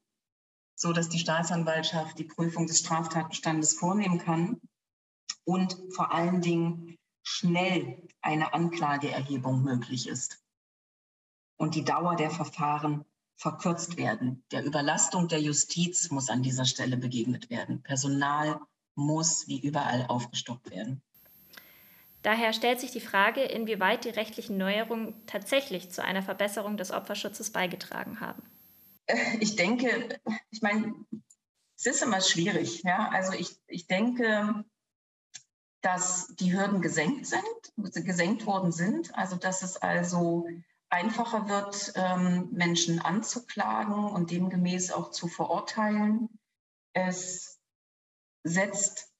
so 0.74 0.92
dass 0.92 1.08
die 1.08 1.20
Staatsanwaltschaft 1.20 2.18
die 2.18 2.24
Prüfung 2.24 2.66
des 2.66 2.80
Straftatbestandes 2.80 3.74
vornehmen 3.74 4.18
kann 4.18 4.60
und 5.44 5.78
vor 5.94 6.12
allen 6.12 6.40
Dingen 6.40 6.96
schnell 7.22 8.08
eine 8.20 8.54
Anklageerhebung 8.54 9.62
möglich 9.62 10.08
ist 10.08 10.42
und 11.56 11.76
die 11.76 11.84
Dauer 11.84 12.16
der 12.16 12.32
Verfahren 12.32 13.04
verkürzt 13.36 13.96
werden. 13.98 14.42
Der 14.50 14.64
Überlastung 14.64 15.28
der 15.28 15.40
Justiz 15.40 16.10
muss 16.10 16.28
an 16.28 16.42
dieser 16.42 16.64
Stelle 16.64 16.96
begegnet 16.96 17.50
werden. 17.50 17.84
Personal 17.84 18.58
muss 18.96 19.46
wie 19.46 19.60
überall 19.60 20.06
aufgestockt 20.08 20.72
werden. 20.72 21.04
Daher 22.24 22.54
stellt 22.54 22.80
sich 22.80 22.90
die 22.90 23.02
Frage, 23.02 23.42
inwieweit 23.42 24.06
die 24.06 24.08
rechtlichen 24.08 24.56
Neuerungen 24.56 25.14
tatsächlich 25.26 25.90
zu 25.90 26.02
einer 26.02 26.22
Verbesserung 26.22 26.78
des 26.78 26.90
Opferschutzes 26.90 27.50
beigetragen 27.50 28.18
haben. 28.20 28.42
Ich 29.40 29.56
denke, 29.56 30.08
ich 30.50 30.62
meine, 30.62 30.94
es 31.76 31.84
ist 31.84 32.02
immer 32.02 32.22
schwierig. 32.22 32.82
Ja? 32.82 33.10
Also 33.10 33.34
ich, 33.34 33.60
ich 33.66 33.86
denke, 33.88 34.64
dass 35.82 36.28
die 36.36 36.54
Hürden 36.54 36.80
gesenkt 36.80 37.26
sind, 37.26 37.94
gesenkt 38.06 38.46
worden 38.46 38.72
sind. 38.72 39.14
Also 39.14 39.36
dass 39.36 39.60
es 39.60 39.76
also 39.76 40.48
einfacher 40.88 41.46
wird, 41.50 41.92
ähm, 41.94 42.48
Menschen 42.52 43.00
anzuklagen 43.00 44.06
und 44.06 44.30
demgemäß 44.30 44.92
auch 44.92 45.10
zu 45.10 45.28
verurteilen. 45.28 46.30
Es 46.94 47.60
setzt 48.44 49.13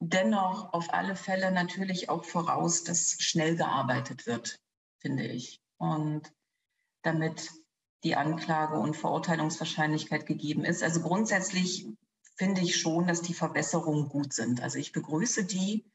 dennoch 0.00 0.72
auf 0.72 0.92
alle 0.92 1.16
Fälle 1.16 1.50
natürlich 1.50 2.08
auch 2.08 2.24
voraus, 2.24 2.84
dass 2.84 3.16
schnell 3.18 3.56
gearbeitet 3.56 4.26
wird, 4.26 4.60
finde 4.98 5.26
ich. 5.26 5.60
Und 5.78 6.32
damit 7.02 7.50
die 8.04 8.16
Anklage- 8.16 8.78
und 8.78 8.96
Verurteilungswahrscheinlichkeit 8.96 10.26
gegeben 10.26 10.64
ist. 10.64 10.82
Also 10.82 11.00
grundsätzlich 11.00 11.86
finde 12.36 12.60
ich 12.60 12.78
schon, 12.78 13.06
dass 13.06 13.22
die 13.22 13.34
Verbesserungen 13.34 14.08
gut 14.08 14.32
sind. 14.32 14.62
Also 14.62 14.78
ich 14.78 14.92
begrüße 14.92 15.44
die. 15.44 15.90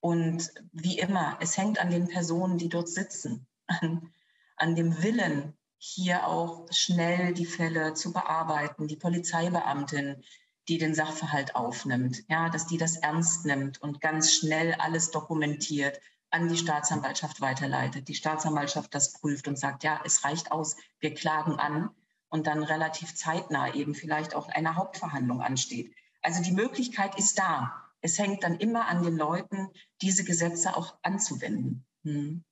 Und 0.00 0.52
wie 0.72 0.98
immer, 0.98 1.38
es 1.40 1.56
hängt 1.56 1.80
an 1.80 1.90
den 1.90 2.06
Personen, 2.08 2.58
die 2.58 2.68
dort 2.68 2.88
sitzen 2.88 3.46
an, 3.68 4.12
an 4.56 4.74
dem 4.74 5.02
Willen, 5.02 5.56
hier 5.78 6.26
auch 6.26 6.66
schnell 6.72 7.32
die 7.32 7.46
Fälle 7.46 7.94
zu 7.94 8.12
bearbeiten, 8.12 8.88
die 8.88 8.96
Polizeibeamtin, 8.96 10.24
die 10.68 10.78
den 10.78 10.94
Sachverhalt 10.94 11.54
aufnimmt, 11.54 12.24
ja, 12.28 12.50
dass 12.50 12.66
die 12.66 12.78
das 12.78 12.96
ernst 12.96 13.46
nimmt 13.46 13.80
und 13.80 14.00
ganz 14.00 14.32
schnell 14.32 14.74
alles 14.74 15.10
dokumentiert, 15.10 16.00
an 16.30 16.48
die 16.48 16.58
Staatsanwaltschaft 16.58 17.40
weiterleitet, 17.40 18.08
die 18.08 18.14
Staatsanwaltschaft 18.14 18.94
das 18.94 19.14
prüft 19.14 19.48
und 19.48 19.58
sagt, 19.58 19.82
ja, 19.82 20.00
es 20.04 20.24
reicht 20.24 20.52
aus, 20.52 20.76
wir 21.00 21.14
klagen 21.14 21.58
an 21.58 21.90
und 22.28 22.46
dann 22.46 22.62
relativ 22.62 23.14
zeitnah 23.14 23.74
eben 23.74 23.94
vielleicht 23.94 24.34
auch 24.34 24.48
eine 24.48 24.76
Hauptverhandlung 24.76 25.40
ansteht. 25.40 25.94
Also 26.22 26.42
die 26.42 26.52
Möglichkeit 26.52 27.18
ist 27.18 27.38
da. 27.38 27.82
Es 28.00 28.18
hängt 28.18 28.44
dann 28.44 28.58
immer 28.58 28.86
an 28.86 29.02
den 29.02 29.16
Leuten, 29.16 29.70
diese 30.02 30.24
Gesetze 30.24 30.76
auch 30.76 30.98
anzuwenden. 31.02 31.86
Hm. 32.04 32.44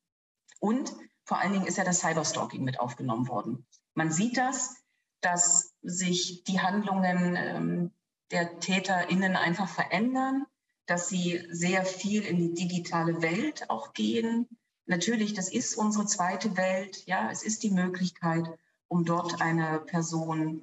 Und 0.58 0.92
vor 1.24 1.38
allen 1.38 1.52
Dingen 1.52 1.66
ist 1.66 1.76
ja 1.76 1.84
das 1.84 2.00
Cyberstalking 2.00 2.64
mit 2.64 2.80
aufgenommen 2.80 3.28
worden. 3.28 3.66
Man 3.94 4.10
sieht 4.10 4.38
das, 4.38 4.76
dass 5.20 5.74
sich 5.82 6.44
die 6.44 6.60
Handlungen 6.60 7.36
ähm, 7.36 7.90
der 8.30 8.58
TäterInnen 8.60 9.36
einfach 9.36 9.68
verändern, 9.68 10.46
dass 10.86 11.08
sie 11.08 11.42
sehr 11.50 11.84
viel 11.84 12.22
in 12.22 12.38
die 12.38 12.54
digitale 12.54 13.22
Welt 13.22 13.70
auch 13.70 13.92
gehen. 13.92 14.48
Natürlich, 14.86 15.34
das 15.34 15.50
ist 15.50 15.76
unsere 15.76 16.06
zweite 16.06 16.56
Welt. 16.56 17.04
Ja, 17.06 17.30
es 17.30 17.42
ist 17.42 17.62
die 17.62 17.70
Möglichkeit, 17.70 18.46
um 18.88 19.04
dort 19.04 19.40
eine 19.40 19.80
Person 19.80 20.62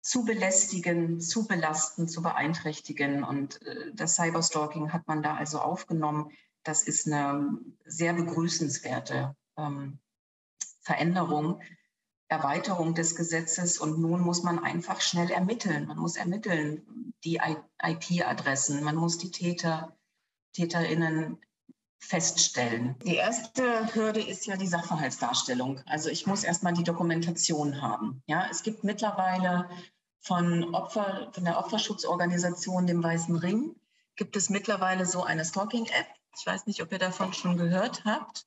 zu 0.00 0.24
belästigen, 0.24 1.20
zu 1.20 1.46
belasten, 1.46 2.08
zu 2.08 2.22
beeinträchtigen. 2.22 3.22
Und 3.24 3.62
äh, 3.62 3.92
das 3.94 4.16
Cyberstalking 4.16 4.92
hat 4.92 5.06
man 5.06 5.22
da 5.22 5.36
also 5.36 5.58
aufgenommen 5.58 6.32
das 6.64 6.82
ist 6.82 7.06
eine 7.06 7.58
sehr 7.84 8.12
begrüßenswerte 8.12 9.34
ähm, 9.56 9.98
Veränderung. 10.80 11.60
Erweiterung 12.32 12.94
des 12.94 13.14
Gesetzes 13.14 13.78
und 13.78 13.98
nun 13.98 14.22
muss 14.22 14.42
man 14.42 14.58
einfach 14.58 15.02
schnell 15.02 15.30
ermitteln. 15.30 15.86
Man 15.86 15.98
muss 15.98 16.16
ermitteln 16.16 17.14
die 17.24 17.38
IP-Adressen, 17.82 18.82
man 18.82 18.96
muss 18.96 19.18
die 19.18 19.30
Täter, 19.30 19.94
TäterInnen 20.54 21.38
feststellen. 21.98 22.96
Die 23.04 23.16
erste 23.16 23.94
Hürde 23.94 24.20
ist 24.20 24.46
ja 24.46 24.56
die 24.56 24.66
Sachverhaltsdarstellung. 24.66 25.80
Also 25.86 26.08
ich 26.08 26.26
muss 26.26 26.42
erstmal 26.42 26.72
die 26.72 26.84
Dokumentation 26.84 27.82
haben. 27.82 28.22
Ja, 28.26 28.48
es 28.50 28.62
gibt 28.62 28.82
mittlerweile 28.82 29.68
von, 30.20 30.74
Opfer, 30.74 31.30
von 31.32 31.44
der 31.44 31.58
Opferschutzorganisation, 31.58 32.86
dem 32.86 33.04
Weißen 33.04 33.36
Ring, 33.36 33.76
gibt 34.16 34.36
es 34.36 34.48
mittlerweile 34.48 35.04
so 35.04 35.22
eine 35.22 35.44
Stalking-App. 35.44 36.06
Ich 36.38 36.46
weiß 36.46 36.66
nicht, 36.66 36.82
ob 36.82 36.90
ihr 36.92 36.98
davon 36.98 37.34
schon 37.34 37.58
gehört 37.58 38.06
habt. 38.06 38.46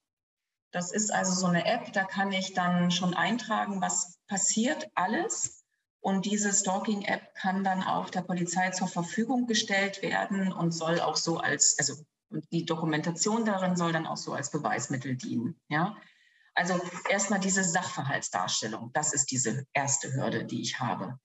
Das 0.75 0.91
ist 0.91 1.09
also 1.09 1.31
so 1.31 1.47
eine 1.47 1.65
App, 1.65 1.93
da 1.93 2.03
kann 2.03 2.33
ich 2.33 2.53
dann 2.53 2.91
schon 2.91 3.13
eintragen, 3.13 3.79
was 3.79 4.17
passiert 4.27 4.91
alles. 4.93 5.63
Und 6.01 6.25
diese 6.25 6.51
Stalking-App 6.51 7.33
kann 7.33 7.63
dann 7.63 7.81
auch 7.81 8.09
der 8.09 8.23
Polizei 8.23 8.71
zur 8.71 8.89
Verfügung 8.89 9.47
gestellt 9.47 10.01
werden 10.01 10.51
und 10.51 10.73
soll 10.73 10.99
auch 10.99 11.15
so 11.15 11.37
als, 11.37 11.79
also 11.79 12.03
die 12.51 12.65
Dokumentation 12.65 13.45
darin 13.45 13.77
soll 13.77 13.93
dann 13.93 14.05
auch 14.05 14.17
so 14.17 14.33
als 14.33 14.51
Beweismittel 14.51 15.15
dienen. 15.15 15.57
Ja? 15.69 15.95
Also 16.55 16.77
erstmal 17.09 17.39
diese 17.39 17.63
Sachverhaltsdarstellung, 17.63 18.91
das 18.91 19.13
ist 19.13 19.31
diese 19.31 19.65
erste 19.71 20.11
Hürde, 20.13 20.43
die 20.43 20.59
ich 20.59 20.81
habe. 20.81 21.17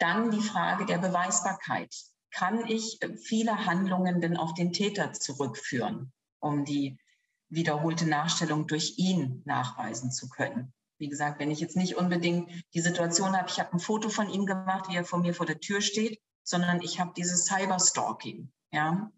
Dann 0.00 0.32
die 0.32 0.42
Frage 0.42 0.84
der 0.84 0.98
Beweisbarkeit. 0.98 1.94
Kann 2.32 2.66
ich 2.66 2.98
viele 3.22 3.66
Handlungen 3.66 4.20
denn 4.20 4.36
auf 4.36 4.52
den 4.54 4.72
Täter 4.72 5.12
zurückführen, 5.12 6.12
um 6.40 6.64
die 6.64 6.98
wiederholte 7.48 8.06
Nachstellung 8.06 8.66
durch 8.66 8.94
ihn 8.98 9.42
nachweisen 9.44 10.10
zu 10.10 10.28
können. 10.28 10.72
Wie 10.98 11.08
gesagt, 11.08 11.38
wenn 11.40 11.50
ich 11.50 11.60
jetzt 11.60 11.76
nicht 11.76 11.96
unbedingt 11.96 12.50
die 12.74 12.80
Situation 12.80 13.36
habe, 13.36 13.48
ich 13.48 13.60
habe 13.60 13.72
ein 13.72 13.78
Foto 13.78 14.08
von 14.08 14.30
ihm 14.30 14.46
gemacht, 14.46 14.88
wie 14.88 14.96
er 14.96 15.04
vor 15.04 15.18
mir 15.18 15.34
vor 15.34 15.46
der 15.46 15.60
Tür 15.60 15.80
steht, 15.80 16.20
sondern 16.42 16.80
ich 16.80 17.00
habe 17.00 17.12
dieses 17.16 17.44
Cyberstalking. 17.44 18.50
Ja? 18.72 19.10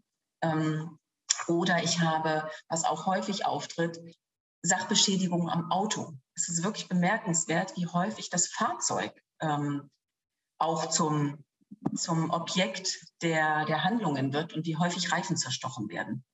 Ähm, 0.42 0.98
oder 1.46 1.82
ich 1.82 2.00
habe, 2.00 2.50
was 2.68 2.84
auch 2.84 3.06
häufig 3.06 3.46
auftritt, 3.46 4.00
Sachbeschädigung 4.62 5.48
am 5.48 5.70
Auto. 5.70 6.14
Es 6.34 6.48
ist 6.48 6.64
wirklich 6.64 6.88
bemerkenswert, 6.88 7.76
wie 7.76 7.86
häufig 7.86 8.28
das 8.28 8.48
Fahrzeug 8.48 9.12
ähm, 9.40 9.88
auch 10.58 10.86
zum, 10.86 11.44
zum 11.94 12.30
Objekt 12.30 12.98
der, 13.22 13.66
der 13.66 13.84
Handlungen 13.84 14.32
wird 14.32 14.54
und 14.54 14.66
wie 14.66 14.76
häufig 14.76 15.12
Reifen 15.12 15.36
zerstochen 15.36 15.88
werden. 15.88 16.24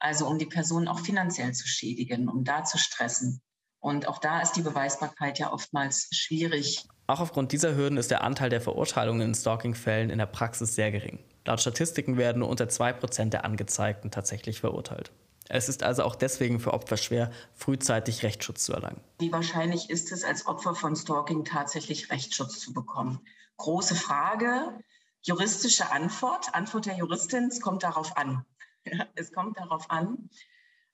Also 0.00 0.26
um 0.26 0.38
die 0.38 0.46
Person 0.46 0.88
auch 0.88 0.98
finanziell 0.98 1.52
zu 1.52 1.68
schädigen, 1.68 2.28
um 2.28 2.42
da 2.42 2.64
zu 2.64 2.78
stressen. 2.78 3.40
Und 3.78 4.08
auch 4.08 4.18
da 4.18 4.40
ist 4.40 4.52
die 4.52 4.62
Beweisbarkeit 4.62 5.38
ja 5.38 5.52
oftmals 5.52 6.08
schwierig. 6.12 6.86
Auch 7.06 7.20
aufgrund 7.20 7.52
dieser 7.52 7.76
Hürden 7.76 7.98
ist 7.98 8.10
der 8.10 8.22
Anteil 8.22 8.50
der 8.50 8.60
Verurteilungen 8.60 9.22
in 9.22 9.34
Stalking-Fällen 9.34 10.10
in 10.10 10.18
der 10.18 10.26
Praxis 10.26 10.74
sehr 10.74 10.90
gering. 10.90 11.18
Laut 11.46 11.60
Statistiken 11.60 12.16
werden 12.16 12.40
nur 12.40 12.48
unter 12.48 12.66
2% 12.66 13.30
der 13.30 13.44
Angezeigten 13.44 14.10
tatsächlich 14.10 14.60
verurteilt. 14.60 15.10
Es 15.48 15.68
ist 15.68 15.82
also 15.82 16.04
auch 16.04 16.14
deswegen 16.14 16.60
für 16.60 16.72
Opfer 16.72 16.96
schwer, 16.96 17.30
frühzeitig 17.54 18.22
Rechtsschutz 18.22 18.64
zu 18.64 18.72
erlangen. 18.72 19.00
Wie 19.18 19.32
wahrscheinlich 19.32 19.90
ist 19.90 20.12
es, 20.12 20.22
als 20.22 20.46
Opfer 20.46 20.76
von 20.76 20.94
Stalking 20.94 21.44
tatsächlich 21.44 22.10
Rechtsschutz 22.10 22.60
zu 22.60 22.72
bekommen? 22.72 23.20
Große 23.56 23.96
Frage, 23.96 24.78
juristische 25.22 25.90
Antwort. 25.90 26.54
Antwort 26.54 26.86
der 26.86 26.96
Juristin, 26.96 27.48
es 27.48 27.60
kommt 27.60 27.82
darauf 27.82 28.16
an. 28.16 28.44
Es 29.14 29.32
kommt 29.32 29.58
darauf 29.58 29.90
an. 29.90 30.30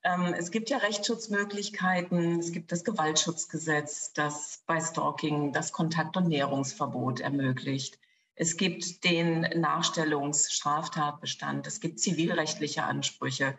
Ähm, 0.03 0.33
es 0.33 0.51
gibt 0.51 0.69
ja 0.69 0.77
Rechtsschutzmöglichkeiten. 0.77 2.39
Es 2.39 2.51
gibt 2.51 2.71
das 2.71 2.83
Gewaltschutzgesetz, 2.83 4.13
das 4.13 4.63
bei 4.65 4.79
Stalking 4.79 5.53
das 5.53 5.71
Kontakt- 5.71 6.17
und 6.17 6.27
Näherungsverbot 6.27 7.19
ermöglicht. 7.19 7.99
Es 8.35 8.55
gibt 8.55 9.03
den 9.03 9.41
Nachstellungsstraftatbestand. 9.59 11.65
Es 11.65 11.79
gibt 11.79 11.99
zivilrechtliche 11.99 12.83
Ansprüche. 12.83 13.57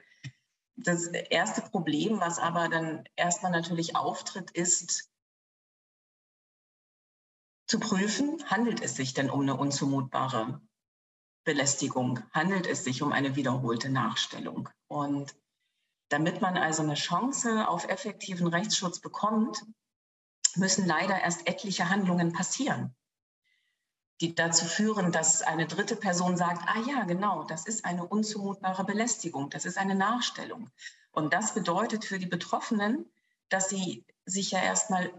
Das 0.77 1.09
erste 1.09 1.63
Problem, 1.63 2.21
was 2.21 2.39
aber 2.39 2.69
dann 2.69 3.03
erstmal 3.17 3.51
natürlich 3.51 3.97
auftritt, 3.97 4.53
ist 4.53 5.11
zu 7.67 7.81
prüfen, 7.81 8.45
handelt 8.47 8.81
es 8.81 8.95
sich 8.95 9.13
denn 9.13 9.29
um 9.29 9.41
eine 9.41 9.57
unzumutbare 9.57 10.61
Belästigung 11.49 12.21
handelt 12.35 12.67
es 12.67 12.85
sich 12.85 13.01
um 13.01 13.11
eine 13.11 13.35
wiederholte 13.35 13.89
Nachstellung. 13.89 14.69
Und 14.87 15.35
damit 16.11 16.43
man 16.43 16.59
also 16.59 16.83
eine 16.83 16.93
Chance 16.93 17.67
auf 17.67 17.89
effektiven 17.89 18.49
Rechtsschutz 18.49 19.01
bekommt, 19.01 19.65
müssen 20.57 20.87
leider 20.87 21.19
erst 21.19 21.49
etliche 21.49 21.89
Handlungen 21.89 22.35
passieren, 22.35 22.95
die 24.21 24.35
dazu 24.35 24.67
führen, 24.67 25.11
dass 25.11 25.41
eine 25.41 25.67
dritte 25.67 25.97
Person 25.97 26.37
sagt, 26.37 26.69
ah 26.69 26.83
ja, 26.87 27.05
genau, 27.05 27.45
das 27.45 27.65
ist 27.65 27.87
eine 27.87 28.05
unzumutbare 28.05 28.85
Belästigung, 28.85 29.49
das 29.49 29.65
ist 29.65 29.79
eine 29.79 29.95
Nachstellung. 29.95 30.69
Und 31.13 31.33
das 31.33 31.55
bedeutet 31.55 32.05
für 32.05 32.19
die 32.19 32.27
Betroffenen, 32.27 33.11
dass 33.49 33.71
sie 33.71 34.05
sich 34.27 34.51
ja 34.51 34.61
erstmal 34.61 35.11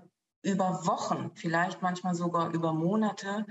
über 0.44 0.86
Wochen, 0.86 1.32
vielleicht 1.34 1.82
manchmal 1.82 2.14
sogar 2.14 2.52
über 2.54 2.72
Monate 2.72 3.48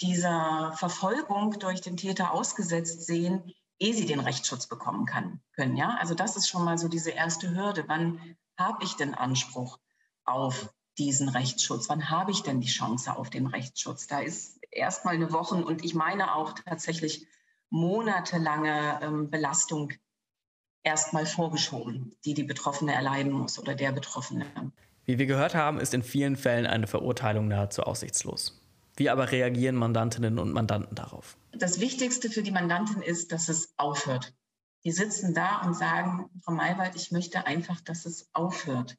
dieser 0.00 0.72
Verfolgung 0.76 1.58
durch 1.58 1.80
den 1.80 1.96
Täter 1.96 2.32
ausgesetzt 2.32 3.06
sehen, 3.06 3.52
ehe 3.78 3.94
sie 3.94 4.06
den 4.06 4.20
Rechtsschutz 4.20 4.66
bekommen 4.66 5.06
kann, 5.06 5.40
können. 5.52 5.76
Ja? 5.76 5.96
Also 6.00 6.14
das 6.14 6.36
ist 6.36 6.48
schon 6.48 6.64
mal 6.64 6.78
so 6.78 6.88
diese 6.88 7.10
erste 7.10 7.54
Hürde. 7.54 7.84
Wann 7.86 8.36
habe 8.56 8.84
ich 8.84 8.94
denn 8.94 9.14
Anspruch 9.14 9.78
auf 10.24 10.72
diesen 10.98 11.28
Rechtsschutz? 11.28 11.88
Wann 11.88 12.10
habe 12.10 12.30
ich 12.30 12.42
denn 12.42 12.60
die 12.60 12.68
Chance 12.68 13.16
auf 13.16 13.30
den 13.30 13.46
Rechtsschutz? 13.46 14.06
Da 14.06 14.20
ist 14.20 14.58
erstmal 14.70 15.14
eine 15.14 15.32
Woche 15.32 15.54
und 15.54 15.84
ich 15.84 15.94
meine 15.94 16.34
auch 16.34 16.52
tatsächlich 16.52 17.26
monatelange 17.70 19.00
ähm, 19.02 19.30
Belastung 19.30 19.92
erstmal 20.82 21.26
vorgeschoben, 21.26 22.14
die 22.24 22.34
die 22.34 22.44
Betroffene 22.44 22.94
erleiden 22.94 23.32
muss 23.32 23.58
oder 23.58 23.74
der 23.74 23.92
Betroffene. 23.92 24.46
Wie 25.04 25.18
wir 25.18 25.26
gehört 25.26 25.54
haben, 25.54 25.80
ist 25.80 25.94
in 25.94 26.02
vielen 26.02 26.36
Fällen 26.36 26.66
eine 26.66 26.86
Verurteilung 26.86 27.48
nahezu 27.48 27.82
aussichtslos. 27.82 28.60
Wie 28.98 29.10
aber 29.10 29.30
reagieren 29.30 29.76
Mandantinnen 29.76 30.40
und 30.40 30.52
Mandanten 30.52 30.96
darauf? 30.96 31.38
Das 31.52 31.78
Wichtigste 31.78 32.30
für 32.30 32.42
die 32.42 32.50
Mandantin 32.50 33.00
ist, 33.00 33.30
dass 33.30 33.48
es 33.48 33.72
aufhört. 33.76 34.34
Die 34.84 34.90
sitzen 34.90 35.34
da 35.34 35.62
und 35.62 35.74
sagen, 35.74 36.28
Frau 36.44 36.52
Maywald, 36.52 36.96
ich 36.96 37.12
möchte 37.12 37.46
einfach, 37.46 37.80
dass 37.80 38.06
es 38.06 38.28
aufhört. 38.32 38.96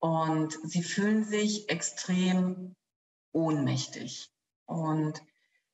Und 0.00 0.58
sie 0.64 0.82
fühlen 0.82 1.22
sich 1.24 1.68
extrem 1.68 2.74
ohnmächtig. 3.32 4.30
Und 4.66 5.22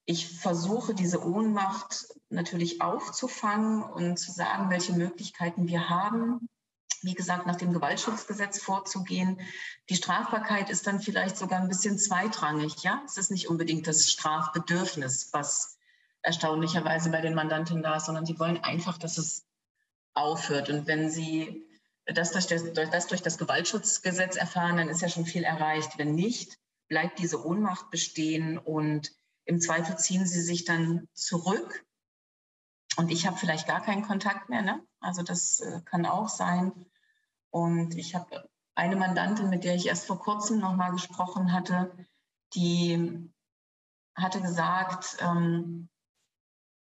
ich 0.05 0.39
versuche 0.39 0.95
diese 0.95 1.25
Ohnmacht 1.25 2.09
natürlich 2.29 2.83
aufzufangen 2.83 3.83
und 3.83 4.19
zu 4.19 4.33
sagen, 4.33 4.69
welche 4.69 4.93
Möglichkeiten 4.93 5.67
wir 5.67 5.89
haben, 5.89 6.47
wie 7.03 7.15
gesagt, 7.15 7.47
nach 7.47 7.57
dem 7.57 7.73
Gewaltschutzgesetz 7.73 8.63
vorzugehen. 8.63 9.41
Die 9.89 9.97
Strafbarkeit 9.97 10.71
ist 10.71 10.87
dann 10.87 11.01
vielleicht 11.01 11.37
sogar 11.37 11.61
ein 11.61 11.69
bisschen 11.69 11.99
zweitrangig. 11.99 12.83
Ja, 12.83 13.03
es 13.07 13.17
ist 13.17 13.31
nicht 13.31 13.49
unbedingt 13.49 13.87
das 13.87 14.11
Strafbedürfnis, 14.11 15.31
was 15.33 15.79
erstaunlicherweise 16.23 17.11
bei 17.11 17.21
den 17.21 17.35
Mandanten 17.35 17.83
da 17.83 17.97
ist, 17.97 18.07
sondern 18.07 18.27
sie 18.27 18.39
wollen 18.39 18.63
einfach, 18.63 18.99
dass 18.99 19.19
es 19.19 19.47
aufhört. 20.15 20.71
Und 20.71 20.87
wenn 20.87 21.11
sie 21.11 21.65
das 22.05 22.33
durch 22.33 22.47
das, 22.47 22.73
das 22.73 23.07
durch 23.07 23.23
das 23.23 23.39
Gewaltschutzgesetz 23.39 24.37
erfahren, 24.37 24.77
dann 24.77 24.89
ist 24.89 25.03
ja 25.03 25.09
schon 25.09 25.27
viel 25.27 25.45
erreicht. 25.45 25.99
Wenn 25.99 26.15
nicht, 26.15 26.59
bleibt 26.89 27.19
diese 27.19 27.45
Ohnmacht 27.45 27.91
bestehen 27.91 28.59
und 28.59 29.13
im 29.45 29.61
Zweifel 29.61 29.97
ziehen 29.97 30.27
sie 30.27 30.41
sich 30.41 30.65
dann 30.65 31.09
zurück. 31.15 31.85
Und 32.97 33.11
ich 33.11 33.27
habe 33.27 33.37
vielleicht 33.37 33.67
gar 33.67 33.83
keinen 33.83 34.03
Kontakt 34.03 34.49
mehr. 34.49 34.63
Ne? 34.63 34.81
Also 35.01 35.23
das 35.23 35.61
äh, 35.61 35.81
kann 35.85 36.07
auch 36.07 36.29
sein. 36.29 36.73
Und 37.51 37.95
ich 37.95 38.15
habe 38.15 38.49
eine 38.75 38.97
Mandantin, 38.97 39.49
mit 39.49 39.65
der 39.65 39.75
ich 39.75 39.87
erst 39.87 40.07
vor 40.07 40.19
kurzem 40.19 40.59
nochmal 40.59 40.93
gesprochen 40.93 41.53
hatte, 41.53 41.93
die 42.55 43.31
hatte 44.15 44.41
gesagt, 44.41 45.17
ähm, 45.21 45.89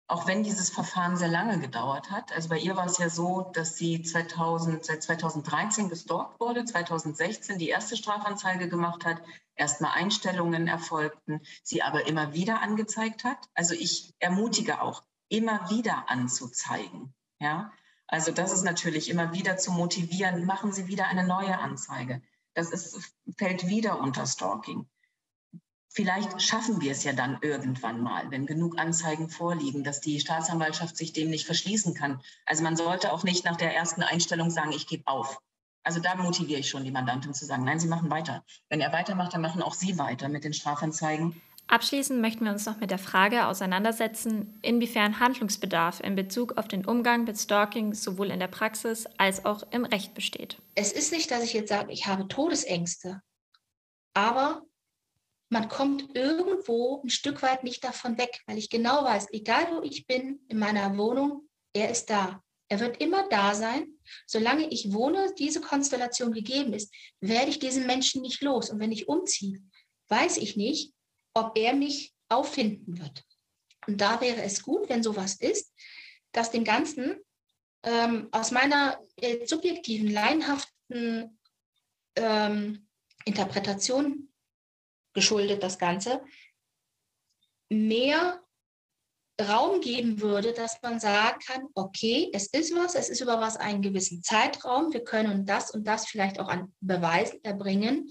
auch 0.09 0.29
wenn 0.29 0.45
dieses 0.45 0.71
Verfahren 0.71 1.17
sehr 1.17 1.29
lange 1.29 1.59
gedauert 1.59 2.13
hat, 2.13 2.33
also 2.33 2.49
bei 2.49 2.59
ihr 2.59 2.77
war 2.77 2.87
es 2.87 2.99
ja 2.99 3.09
so, 3.09 3.51
dass 3.55 3.77
sie 3.77 4.03
2000, 4.03 4.85
seit 4.85 5.03
2013 5.03 5.89
gestalkt 5.89 6.39
wurde, 6.39 6.65
2016 6.65 7.59
die 7.59 7.69
erste 7.69 7.97
Strafanzeige 7.97 8.69
gemacht 8.69 9.05
hat, 9.05 9.21
erstmal 9.57 9.93
Einstellungen 9.93 10.69
erfolgten, 10.69 11.41
sie 11.65 11.83
aber 11.83 12.07
immer 12.07 12.33
wieder 12.33 12.63
angezeigt 12.63 13.25
hat. 13.25 13.49
Also 13.55 13.75
ich 13.75 14.15
ermutige 14.21 14.81
auch, 14.81 15.03
immer 15.29 15.71
wieder 15.71 16.09
anzuzeigen. 16.09 17.15
Ja, 17.39 17.73
also 18.07 18.31
das 18.33 18.53
ist 18.53 18.63
natürlich 18.63 19.11
immer 19.11 19.33
wieder 19.33 19.57
zu 19.57 19.73
motivieren, 19.73 20.47
machen 20.47 20.73
Sie 20.73 20.87
wieder 20.87 21.09
eine 21.09 21.27
neue 21.27 21.59
Anzeige. 21.59 22.23
Das 22.55 22.71
ist, 22.71 23.15
fällt 23.37 23.67
wieder 23.67 24.01
unter 24.01 24.27
Stalking. 24.27 24.89
Vielleicht 25.89 26.43
schaffen 26.43 26.81
wir 26.81 26.93
es 26.93 27.05
ja 27.05 27.15
dann 27.15 27.39
irgendwann 27.41 28.03
mal, 28.03 28.31
wenn 28.31 28.47
genug 28.47 28.79
Anzeigen 28.79 29.31
vorliegen, 29.31 29.83
dass 29.83 30.01
die 30.01 30.21
Staatsanwaltschaft 30.21 30.97
sich 30.97 31.13
dem 31.13 31.31
nicht 31.31 31.47
verschließen 31.47 31.95
kann. 31.95 32.21
Also 32.45 32.63
man 32.63 32.77
sollte 32.77 33.13
auch 33.13 33.25
nicht 33.25 33.45
nach 33.45 33.57
der 33.57 33.75
ersten 33.75 34.03
Einstellung 34.03 34.51
sagen, 34.51 34.73
ich 34.73 34.87
gebe 34.87 35.07
auf. 35.07 35.41
Also 35.83 36.01
da 36.01 36.15
motiviere 36.17 36.61
ich 36.61 36.69
schon 36.69 36.85
die 36.85 36.91
Mandantin 36.91 37.33
zu 37.33 37.47
sagen, 37.47 37.65
nein, 37.65 37.81
Sie 37.81 37.89
machen 37.89 38.11
weiter. 38.11 38.45
Wenn 38.69 38.81
er 38.81 38.93
weitermacht, 38.93 39.33
dann 39.33 39.41
machen 39.41 39.63
auch 39.63 39.75
Sie 39.75 39.99
weiter 39.99 40.29
mit 40.29 40.45
den 40.45 40.53
Strafanzeigen. 40.53 41.41
Abschließend 41.69 42.21
möchten 42.21 42.45
wir 42.45 42.53
uns 42.53 42.65
noch 42.65 42.79
mit 42.79 42.91
der 42.93 42.99
Frage 42.99 43.47
auseinandersetzen, 43.47 44.59
inwiefern 44.63 45.19
Handlungsbedarf 45.19 46.01
in 46.01 46.15
Bezug 46.15 46.57
auf 46.59 46.69
den 46.69 46.85
Umgang 46.85 47.25
mit 47.25 47.39
Stalking 47.39 47.93
sowohl 47.93 48.31
in 48.31 48.39
der 48.39 48.47
Praxis 48.47 49.07
als 49.19 49.45
auch 49.45 49.65
im 49.73 49.85
Recht 49.85 50.15
besteht. 50.15 50.59
Es 50.77 50.93
ist 50.93 51.13
nicht, 51.13 51.31
dass 51.31 51.43
ich 51.43 51.55
jetzt 51.55 51.71
sage, 51.71 51.93
ich 51.93 52.07
habe 52.07 52.29
Todesängste, 52.29 53.21
aber 54.15 54.63
man 55.49 55.69
kommt 55.69 56.17
irgendwo 56.17 57.03
ein 57.03 57.11
Stück 57.11 57.43
weit 57.43 57.65
nicht 57.65 57.83
davon 57.83 58.17
weg, 58.17 58.41
weil 58.47 58.59
ich 58.59 58.71
genau 58.71 59.05
weiß, 59.05 59.29
egal 59.33 59.67
wo 59.73 59.83
ich 59.83 60.07
bin 60.07 60.41
in 60.49 60.59
meiner 60.59 60.97
Wohnung, 60.97 61.49
er 61.73 61.91
ist 61.91 62.11
da. 62.11 62.43
Er 62.69 62.81
wird 62.81 63.01
immer 63.01 63.29
da 63.29 63.55
sein. 63.55 63.87
Solange 64.27 64.69
ich 64.71 64.93
wohne, 64.93 65.33
diese 65.39 65.61
Konstellation 65.61 66.33
gegeben 66.33 66.73
ist, 66.73 66.93
werde 67.21 67.51
ich 67.51 67.61
diesen 67.61 67.87
Menschen 67.87 68.23
nicht 68.23 68.43
los. 68.43 68.71
Und 68.71 68.81
wenn 68.81 68.91
ich 68.91 69.09
umziehe, 69.09 69.61
weiß 70.09 70.39
ich 70.39 70.57
nicht, 70.57 70.93
ob 71.37 71.57
er 71.59 71.75
mich 71.75 72.15
auffinden 72.29 72.99
wird. 72.99 73.23
Und 73.87 74.01
da 74.01 74.21
wäre 74.21 74.43
es 74.43 74.63
gut, 74.63 74.89
wenn 74.89 75.03
sowas 75.03 75.35
ist, 75.35 75.73
dass 76.33 76.51
dem 76.51 76.65
Ganzen 76.65 77.21
ähm, 77.85 78.29
aus 78.33 78.51
meiner 78.51 78.99
äh, 79.17 79.47
subjektiven, 79.47 80.11
laienhaften 80.11 81.39
ähm, 82.17 82.89
Interpretation 83.27 84.33
geschuldet, 85.13 85.63
das 85.63 85.79
Ganze, 85.79 86.23
mehr 87.69 88.43
Raum 89.41 89.83
geben 89.83 90.23
würde, 90.23 90.55
dass 90.55 90.81
man 90.81 90.99
sagen 90.99 91.39
kann, 91.47 91.67
okay, 91.75 92.31
es 92.33 92.47
ist 92.47 92.75
was, 92.75 92.95
es 92.95 93.11
ist 93.11 93.21
über 93.21 93.41
was 93.41 93.59
einen 93.59 93.83
gewissen 93.83 94.23
Zeitraum, 94.23 94.93
wir 94.95 95.05
können 95.05 95.45
das 95.45 95.71
und 95.71 95.87
das 95.87 96.07
vielleicht 96.07 96.41
auch 96.41 96.49
an 96.49 96.75
Beweisen 96.81 97.45
erbringen, 97.45 98.11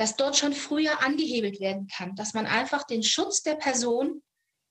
dass 0.00 0.16
dort 0.16 0.34
schon 0.34 0.54
früher 0.54 1.02
angehebelt 1.02 1.60
werden 1.60 1.86
kann, 1.94 2.16
dass 2.16 2.32
man 2.32 2.46
einfach 2.46 2.84
den 2.84 3.02
Schutz 3.02 3.42
der 3.42 3.56
Person 3.56 4.22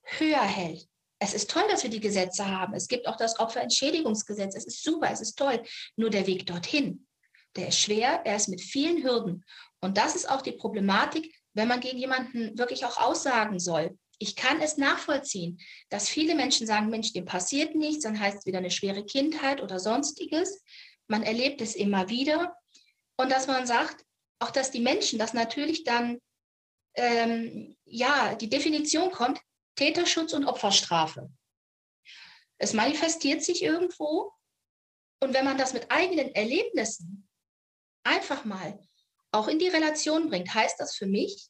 höher 0.01 0.41
hält. 0.41 0.87
Es 1.19 1.35
ist 1.35 1.51
toll, 1.51 1.65
dass 1.69 1.83
wir 1.83 1.91
die 1.91 1.99
Gesetze 1.99 2.47
haben. 2.47 2.73
Es 2.73 2.87
gibt 2.87 3.07
auch 3.07 3.15
das 3.15 3.39
Opferentschädigungsgesetz. 3.39 4.55
Es 4.55 4.65
ist 4.65 4.83
super, 4.83 5.11
es 5.11 5.21
ist 5.21 5.37
toll. 5.37 5.61
Nur 5.97 6.09
der 6.09 6.25
Weg 6.25 6.47
dorthin, 6.47 7.05
der 7.55 7.67
ist 7.67 7.79
schwer, 7.79 8.21
er 8.25 8.37
ist 8.37 8.47
mit 8.47 8.59
vielen 8.59 9.03
Hürden. 9.03 9.45
Und 9.81 9.99
das 9.99 10.15
ist 10.15 10.27
auch 10.27 10.41
die 10.41 10.53
Problematik, 10.53 11.31
wenn 11.53 11.67
man 11.67 11.79
gegen 11.79 11.99
jemanden 11.99 12.57
wirklich 12.57 12.83
auch 12.85 12.97
aussagen 12.97 13.59
soll 13.59 13.95
ich 14.21 14.35
kann 14.35 14.61
es 14.61 14.75
nachvollziehen, 14.75 15.59
dass 15.89 16.09
viele 16.09 16.35
Menschen 16.35 16.67
sagen, 16.67 16.89
Mensch, 16.89 17.13
dem 17.13 17.23
passiert 17.23 17.73
nichts, 17.75 18.03
dann 18.03 18.19
heißt 18.19 18.39
es 18.39 18.45
wieder 18.45 18.57
eine 18.57 18.69
schwere 18.69 19.05
Kindheit 19.05 19.61
oder 19.61 19.79
sonstiges. 19.79 20.61
Man 21.07 21.23
erlebt 21.23 21.61
es 21.61 21.73
immer 21.73 22.09
wieder. 22.09 22.53
Und 23.15 23.31
dass 23.31 23.47
man 23.47 23.65
sagt, 23.65 24.03
auch 24.39 24.51
dass 24.51 24.71
die 24.71 24.79
Menschen, 24.79 25.19
dass 25.19 25.33
natürlich 25.33 25.83
dann, 25.83 26.19
ähm, 26.95 27.77
ja, 27.85 28.35
die 28.35 28.49
Definition 28.49 29.11
kommt, 29.11 29.39
Täterschutz 29.75 30.33
und 30.33 30.45
Opferstrafe. 30.45 31.29
Es 32.57 32.73
manifestiert 32.73 33.43
sich 33.43 33.63
irgendwo. 33.63 34.33
Und 35.21 35.33
wenn 35.33 35.45
man 35.45 35.57
das 35.57 35.73
mit 35.73 35.91
eigenen 35.91 36.33
Erlebnissen 36.35 37.27
einfach 38.03 38.45
mal 38.45 38.79
auch 39.31 39.47
in 39.47 39.59
die 39.59 39.67
Relation 39.67 40.29
bringt, 40.29 40.53
heißt 40.53 40.79
das 40.79 40.95
für 40.95 41.05
mich 41.05 41.49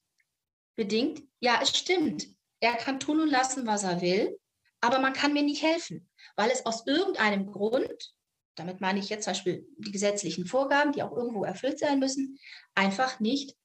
bedingt, 0.76 1.24
ja, 1.40 1.60
es 1.62 1.78
stimmt. 1.78 2.28
Er 2.62 2.76
kann 2.76 3.00
tun 3.00 3.22
und 3.22 3.30
lassen, 3.30 3.66
was 3.66 3.84
er 3.84 4.02
will, 4.02 4.40
aber 4.82 5.00
man 5.00 5.14
kann 5.14 5.34
mir 5.34 5.44
nicht 5.44 5.62
helfen, 5.62 6.10
weil 6.36 6.52
es 6.52 6.66
aus 6.66 6.86
irgendeinem 6.86 7.52
Grund, 7.52 8.14
damit 8.60 8.82
meine 8.82 9.00
ich 9.00 9.10
jetzt 9.10 9.24
zum 9.24 9.32
Beispiel 9.32 9.66
die 9.78 9.92
gesetzlichen 9.92 10.46
Vorgaben, 10.46 10.92
die 10.92 11.02
auch 11.02 11.16
irgendwo 11.16 11.44
erfüllt 11.44 11.80
sein 11.80 12.00
müssen, 12.00 12.38
einfach 12.76 13.20
nicht 13.20 13.56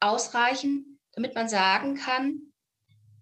ausreichen, 0.00 0.98
damit 1.12 1.34
man 1.34 1.48
sagen 1.48 1.96
kann, 1.96 2.40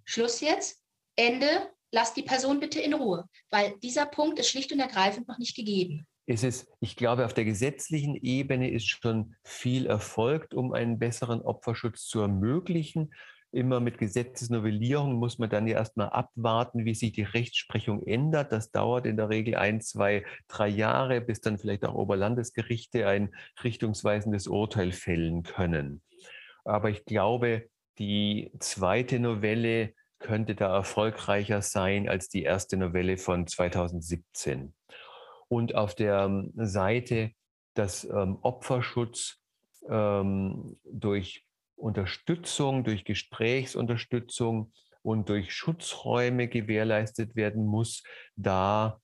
Schluss 0.04 0.40
jetzt, 0.40 0.82
Ende, 1.16 1.70
lass 1.90 2.14
die 2.14 2.22
Person 2.22 2.60
bitte 2.60 2.80
in 2.80 2.94
Ruhe, 2.94 3.28
weil 3.50 3.74
dieser 3.82 4.06
Punkt 4.06 4.38
ist 4.38 4.50
schlicht 4.50 4.72
und 4.72 4.80
ergreifend 4.80 5.26
noch 5.28 5.38
nicht 5.38 5.56
gegeben. 5.56 6.06
Es 6.26 6.66
ich 6.80 6.96
glaube, 6.96 7.24
auf 7.24 7.34
der 7.34 7.44
gesetzlichen 7.44 8.16
Ebene 8.16 8.70
ist 8.70 8.88
schon 8.88 9.36
viel 9.44 9.86
erfolgt, 9.86 10.54
um 10.54 10.72
einen 10.72 10.98
besseren 10.98 11.40
Opferschutz 11.40 12.06
zu 12.06 12.20
ermöglichen 12.20 13.14
immer 13.56 13.80
mit 13.80 13.98
Gesetzesnovellierung 13.98 15.14
muss 15.14 15.38
man 15.38 15.48
dann 15.48 15.66
ja 15.66 15.78
erstmal 15.78 16.10
abwarten, 16.10 16.84
wie 16.84 16.94
sich 16.94 17.12
die 17.12 17.22
Rechtsprechung 17.22 18.06
ändert. 18.06 18.52
Das 18.52 18.70
dauert 18.70 19.06
in 19.06 19.16
der 19.16 19.30
Regel 19.30 19.56
ein, 19.56 19.80
zwei, 19.80 20.24
drei 20.46 20.68
Jahre, 20.68 21.20
bis 21.20 21.40
dann 21.40 21.58
vielleicht 21.58 21.84
auch 21.84 21.94
Oberlandesgerichte 21.94 23.08
ein 23.08 23.34
richtungsweisendes 23.64 24.46
Urteil 24.46 24.92
fällen 24.92 25.42
können. 25.42 26.02
Aber 26.64 26.90
ich 26.90 27.04
glaube, 27.04 27.68
die 27.98 28.52
zweite 28.60 29.18
Novelle 29.18 29.94
könnte 30.18 30.54
da 30.54 30.74
erfolgreicher 30.74 31.62
sein 31.62 32.08
als 32.08 32.28
die 32.28 32.42
erste 32.42 32.76
Novelle 32.76 33.16
von 33.16 33.46
2017. 33.46 34.74
Und 35.48 35.74
auf 35.74 35.94
der 35.94 36.44
Seite, 36.56 37.30
dass 37.74 38.04
ähm, 38.04 38.38
Opferschutz 38.42 39.38
ähm, 39.88 40.78
durch 40.84 41.45
Unterstützung, 41.76 42.84
durch 42.84 43.04
Gesprächsunterstützung 43.04 44.72
und 45.02 45.28
durch 45.28 45.52
Schutzräume 45.52 46.48
gewährleistet 46.48 47.36
werden 47.36 47.66
muss, 47.66 48.02
da 48.34 49.00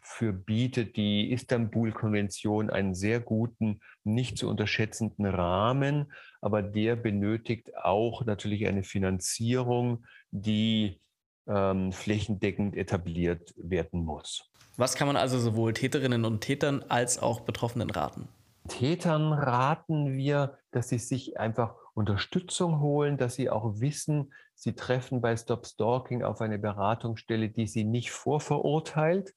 für 0.00 0.32
bietet 0.32 0.96
die 0.96 1.32
Istanbul-Konvention 1.32 2.70
einen 2.70 2.94
sehr 2.94 3.20
guten, 3.20 3.80
nicht 4.04 4.38
zu 4.38 4.48
unterschätzenden 4.48 5.26
Rahmen, 5.26 6.12
aber 6.40 6.62
der 6.62 6.96
benötigt 6.96 7.76
auch 7.76 8.24
natürlich 8.24 8.66
eine 8.66 8.82
Finanzierung, 8.82 10.04
die 10.30 11.00
ähm, 11.46 11.92
flächendeckend 11.92 12.76
etabliert 12.76 13.54
werden 13.56 14.04
muss. 14.04 14.50
Was 14.76 14.94
kann 14.94 15.08
man 15.08 15.16
also 15.16 15.38
sowohl 15.38 15.72
Täterinnen 15.72 16.24
und 16.24 16.40
Tätern 16.40 16.84
als 16.88 17.18
auch 17.18 17.40
Betroffenen 17.40 17.90
raten? 17.90 18.28
Tätern 18.68 19.32
raten 19.32 20.16
wir, 20.16 20.58
dass 20.70 20.88
sie 20.88 20.98
sich 20.98 21.38
einfach 21.38 21.74
Unterstützung 21.94 22.80
holen, 22.80 23.16
dass 23.16 23.34
sie 23.34 23.50
auch 23.50 23.80
wissen, 23.80 24.32
sie 24.54 24.74
treffen 24.74 25.20
bei 25.20 25.36
Stop 25.36 25.66
Stalking 25.66 26.22
auf 26.22 26.40
eine 26.40 26.58
Beratungsstelle, 26.58 27.48
die 27.48 27.66
sie 27.66 27.84
nicht 27.84 28.12
vorverurteilt, 28.12 29.34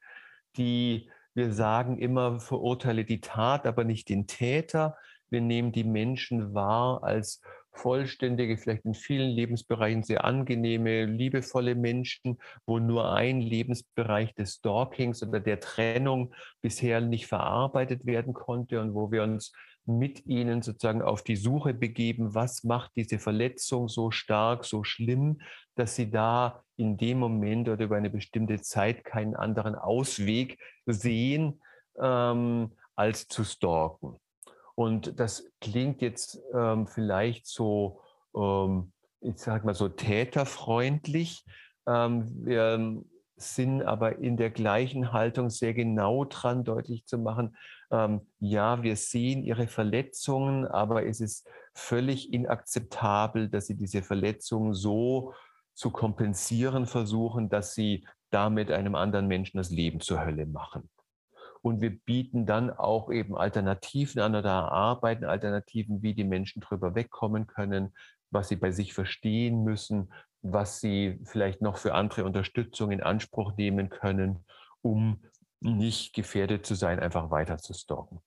die 0.58 1.10
wir 1.34 1.54
sagen 1.54 1.98
immer, 1.98 2.40
verurteile 2.40 3.06
die 3.06 3.22
Tat, 3.22 3.66
aber 3.66 3.84
nicht 3.84 4.10
den 4.10 4.28
Täter. 4.28 4.98
Wir 5.30 5.42
nehmen 5.42 5.72
die 5.72 5.86
Menschen 5.86 6.54
wahr 6.54 7.04
als 7.04 7.42
vollständige, 7.74 8.58
vielleicht 8.58 8.86
in 8.86 8.94
vielen 8.94 9.30
Lebensbereichen 9.30 10.04
sehr 10.04 10.24
angenehme, 10.26 11.06
liebevolle 11.06 11.76
Menschen, 11.76 12.38
wo 12.66 12.80
nur 12.80 13.14
ein 13.14 13.42
Lebensbereich 13.42 14.34
des 14.36 14.56
Stalkings 14.56 15.24
oder 15.24 15.40
der 15.40 15.60
Trennung 15.60 16.34
bisher 16.62 17.02
nicht 17.02 17.28
verarbeitet 17.28 18.06
werden 18.06 18.34
konnte 18.34 18.82
und 18.82 18.94
wo 18.94 19.12
wir 19.12 19.24
uns 19.24 19.52
mit 19.86 20.26
ihnen 20.26 20.62
sozusagen 20.62 21.02
auf 21.02 21.24
die 21.24 21.36
Suche 21.36 21.74
begeben, 21.74 22.36
was 22.36 22.64
macht 22.64 22.92
diese 22.96 23.20
Verletzung 23.20 23.88
so 23.88 24.12
stark, 24.12 24.64
so 24.66 24.84
schlimm, 24.84 25.42
dass 25.76 25.96
sie 25.96 26.12
da 26.12 26.64
in 26.78 26.98
dem 26.98 27.20
Moment 27.20 27.68
oder 27.68 27.86
über 27.86 27.98
eine 27.98 28.10
bestimmte 28.10 28.62
Zeit 28.62 29.04
keinen 29.04 29.36
anderen 29.36 29.76
Ausweg 29.76 30.60
sehen, 30.86 31.62
ähm, 32.00 32.72
als 32.96 33.28
zu 33.28 33.44
stalken. 33.44 34.21
Und 34.82 35.20
das 35.20 35.46
klingt 35.60 36.02
jetzt 36.02 36.42
ähm, 36.56 36.88
vielleicht 36.88 37.46
so, 37.46 38.02
ähm, 38.36 38.92
ich 39.20 39.38
sage 39.38 39.64
mal 39.64 39.76
so 39.76 39.90
täterfreundlich. 39.90 41.46
Ähm, 41.86 42.32
wir 42.44 43.04
sind 43.36 43.84
aber 43.84 44.18
in 44.18 44.38
der 44.38 44.50
gleichen 44.50 45.14
Haltung 45.14 45.52
sehr 45.52 45.76
genau 45.76 46.26
dran, 46.26 46.64
deutlich 46.64 47.06
zu 47.06 47.20
machen, 47.20 47.56
ähm, 47.92 48.22
ja, 48.40 48.82
wir 48.82 48.96
sehen 48.96 49.44
ihre 49.44 49.68
Verletzungen, 49.68 50.66
aber 50.66 51.06
es 51.06 51.22
ist 51.22 51.48
völlig 51.76 52.34
inakzeptabel, 52.34 53.50
dass 53.50 53.68
sie 53.68 53.76
diese 53.76 54.02
Verletzungen 54.02 54.74
so 54.74 55.36
zu 55.76 55.92
kompensieren 55.92 56.88
versuchen, 56.88 57.50
dass 57.50 57.76
sie 57.76 58.08
damit 58.32 58.72
einem 58.72 58.96
anderen 58.96 59.28
Menschen 59.28 59.58
das 59.58 59.70
Leben 59.70 60.00
zur 60.00 60.26
Hölle 60.26 60.48
machen. 60.48 60.90
Und 61.62 61.82
wir 61.82 61.98
bieten 62.00 62.46
dann 62.46 62.72
auch 62.72 63.12
eben 63.12 63.38
Alternativen 63.38 64.22
an 64.22 64.36
oder 64.36 64.50
erarbeiten 64.50 65.26
Alternativen, 65.26 66.02
wie 66.02 66.14
die 66.14 66.24
Menschen 66.24 66.62
drüber 66.62 66.96
wegkommen 66.96 67.48
können, 67.48 67.94
was 68.32 68.48
sie 68.48 68.56
bei 68.56 68.72
sich 68.72 68.94
verstehen 68.94 69.64
müssen, 69.64 70.12
was 70.42 70.80
sie 70.80 71.20
vielleicht 71.26 71.62
noch 71.62 71.78
für 71.78 71.94
andere 71.94 72.26
Unterstützung 72.26 72.92
in 72.92 73.04
Anspruch 73.04 73.56
nehmen 73.58 73.90
können, 73.90 74.46
um 74.82 75.22
nicht 75.60 76.14
gefährdet 76.14 76.66
zu 76.66 76.74
sein, 76.74 77.00
einfach 77.00 77.30
weiter 77.30 77.58
zu 77.58 77.74
stalken. 77.74 78.22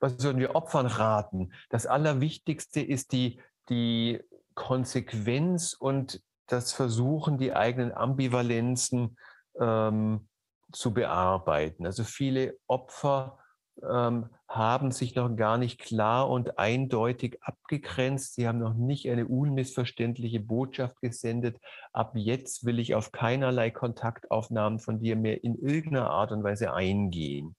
Was 0.00 0.18
sollen 0.18 0.38
wir 0.38 0.54
Opfern 0.54 0.86
raten? 0.86 1.52
Das 1.70 1.86
Allerwichtigste 1.86 2.80
ist 2.80 3.12
die, 3.12 3.40
die 3.70 4.20
Konsequenz 4.54 5.72
und 5.72 6.22
das 6.46 6.72
Versuchen, 6.72 7.38
die 7.38 7.54
eigenen 7.54 7.92
Ambivalenzen 7.92 9.16
ähm, 9.58 10.28
zu 10.72 10.92
bearbeiten. 10.92 11.86
Also 11.86 12.04
viele 12.04 12.56
Opfer 12.66 13.38
ähm, 13.82 14.28
haben 14.48 14.90
sich 14.92 15.14
noch 15.14 15.34
gar 15.36 15.58
nicht 15.58 15.78
klar 15.78 16.28
und 16.28 16.58
eindeutig 16.58 17.38
abgegrenzt. 17.42 18.34
Sie 18.34 18.48
haben 18.48 18.58
noch 18.58 18.74
nicht 18.74 19.08
eine 19.08 19.26
unmissverständliche 19.26 20.40
Botschaft 20.40 21.00
gesendet. 21.00 21.58
Ab 21.92 22.12
jetzt 22.14 22.64
will 22.64 22.78
ich 22.78 22.94
auf 22.94 23.12
keinerlei 23.12 23.70
Kontaktaufnahmen 23.70 24.78
von 24.78 25.00
dir 25.00 25.16
mehr 25.16 25.44
in 25.44 25.56
irgendeiner 25.56 26.10
Art 26.10 26.32
und 26.32 26.42
Weise 26.42 26.72
eingehen. 26.72 27.56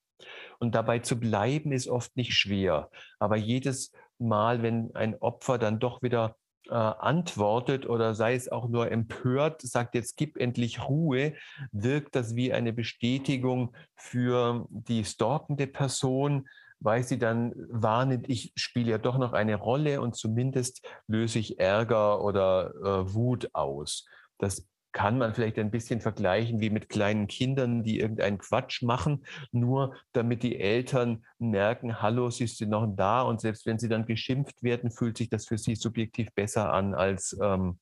Und 0.59 0.75
dabei 0.75 0.99
zu 0.99 1.19
bleiben 1.19 1.71
ist 1.71 1.87
oft 1.87 2.15
nicht 2.17 2.33
schwer. 2.33 2.89
Aber 3.19 3.37
jedes 3.37 3.93
Mal, 4.17 4.61
wenn 4.61 4.93
ein 4.95 5.15
Opfer 5.21 5.57
dann 5.57 5.79
doch 5.79 6.01
wieder 6.01 6.35
äh, 6.67 6.73
antwortet 6.73 7.87
oder 7.87 8.13
sei 8.13 8.35
es 8.35 8.51
auch 8.51 8.67
nur 8.67 8.91
empört, 8.91 9.61
sagt 9.61 9.95
jetzt 9.95 10.17
gib 10.17 10.37
endlich 10.37 10.87
Ruhe, 10.87 11.33
wirkt 11.71 12.15
das 12.15 12.35
wie 12.35 12.53
eine 12.53 12.73
Bestätigung 12.73 13.75
für 13.95 14.67
die 14.69 15.05
stalkende 15.05 15.67
Person, 15.67 16.47
weil 16.79 17.03
sie 17.03 17.19
dann 17.19 17.53
wahrnimmt, 17.69 18.29
ich 18.29 18.53
spiele 18.55 18.91
ja 18.91 18.97
doch 18.97 19.17
noch 19.17 19.33
eine 19.33 19.55
Rolle 19.55 20.01
und 20.01 20.15
zumindest 20.15 20.87
löse 21.07 21.39
ich 21.39 21.59
Ärger 21.59 22.23
oder 22.23 22.73
äh, 22.75 23.13
Wut 23.13 23.49
aus. 23.53 24.05
Das 24.37 24.65
kann 24.91 25.17
man 25.17 25.33
vielleicht 25.33 25.59
ein 25.59 25.71
bisschen 25.71 26.01
vergleichen 26.01 26.59
wie 26.59 26.69
mit 26.69 26.89
kleinen 26.89 27.27
Kindern, 27.27 27.83
die 27.83 27.99
irgendeinen 27.99 28.39
Quatsch 28.39 28.81
machen, 28.81 29.25
nur 29.51 29.95
damit 30.13 30.43
die 30.43 30.59
Eltern 30.59 31.25
merken, 31.37 32.01
hallo, 32.01 32.29
sie 32.29 32.47
sind 32.47 32.69
noch 32.69 32.87
da 32.95 33.21
und 33.21 33.39
selbst 33.39 33.65
wenn 33.65 33.77
sie 33.77 33.89
dann 33.89 34.05
geschimpft 34.05 34.63
werden, 34.63 34.91
fühlt 34.91 35.17
sich 35.17 35.29
das 35.29 35.47
für 35.47 35.57
sie 35.57 35.75
subjektiv 35.75 36.33
besser 36.33 36.73
an, 36.73 36.95
als 36.95 37.37
ähm, 37.41 37.79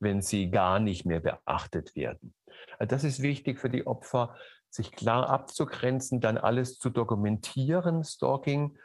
wenn 0.00 0.22
sie 0.22 0.50
gar 0.50 0.80
nicht 0.80 1.04
mehr 1.04 1.20
beachtet 1.20 1.94
werden. 1.96 2.34
Also 2.78 2.88
das 2.88 3.04
ist 3.04 3.22
wichtig 3.22 3.60
für 3.60 3.70
die 3.70 3.86
Opfer, 3.86 4.34
sich 4.70 4.92
klar 4.92 5.28
abzugrenzen, 5.28 6.20
dann 6.20 6.38
alles 6.38 6.78
zu 6.78 6.90
dokumentieren, 6.90 8.04
Stalking, 8.04 8.78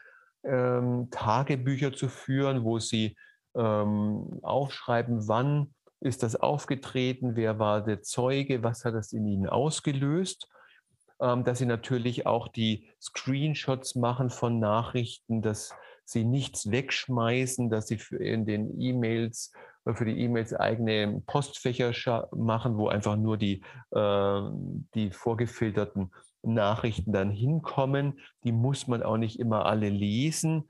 ähm, 0.43 1.09
Tagebücher 1.11 1.93
zu 1.93 2.09
führen, 2.09 2.63
wo 2.63 2.79
sie 2.79 3.15
ähm, 3.55 4.39
aufschreiben, 4.41 5.27
wann 5.27 5.73
ist 6.03 6.23
das 6.23 6.35
aufgetreten? 6.35 7.35
Wer 7.35 7.59
war 7.59 7.81
der 7.81 8.01
Zeuge? 8.01 8.63
Was 8.63 8.85
hat 8.85 8.93
das 8.93 9.13
in 9.13 9.25
Ihnen 9.25 9.47
ausgelöst? 9.47 10.49
Ähm, 11.21 11.43
dass 11.43 11.59
Sie 11.59 11.65
natürlich 11.65 12.25
auch 12.25 12.47
die 12.49 12.89
Screenshots 13.01 13.95
machen 13.95 14.29
von 14.29 14.59
Nachrichten, 14.59 15.41
dass 15.41 15.73
Sie 16.05 16.25
nichts 16.25 16.69
wegschmeißen, 16.69 17.69
dass 17.69 17.87
Sie 17.87 17.99
in 18.19 18.45
den 18.45 18.79
E-Mails 18.79 19.53
äh, 19.85 19.93
für 19.93 20.05
die 20.05 20.19
E-Mails 20.19 20.53
eigene 20.53 21.21
Postfächer 21.25 22.27
machen, 22.35 22.77
wo 22.77 22.89
einfach 22.89 23.15
nur 23.15 23.37
die, 23.37 23.63
äh, 23.91 24.41
die 24.95 25.11
vorgefilterten 25.11 26.11
Nachrichten 26.41 27.13
dann 27.13 27.31
hinkommen. 27.31 28.19
Die 28.43 28.51
muss 28.51 28.87
man 28.87 29.03
auch 29.03 29.17
nicht 29.17 29.39
immer 29.39 29.65
alle 29.65 29.87
lesen. 29.87 30.69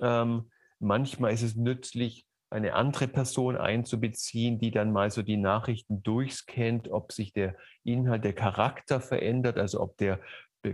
Ähm, 0.00 0.50
manchmal 0.78 1.34
ist 1.34 1.42
es 1.42 1.56
nützlich, 1.56 2.26
eine 2.50 2.74
andere 2.74 3.06
Person 3.06 3.56
einzubeziehen, 3.56 4.58
die 4.58 4.72
dann 4.72 4.92
mal 4.92 5.10
so 5.10 5.22
die 5.22 5.36
Nachrichten 5.36 6.02
durchscannt, 6.02 6.88
ob 6.88 7.12
sich 7.12 7.32
der 7.32 7.54
Inhalt, 7.84 8.24
der 8.24 8.32
Charakter 8.32 9.00
verändert, 9.00 9.56
also 9.56 9.80
ob 9.80 9.96
der 9.96 10.20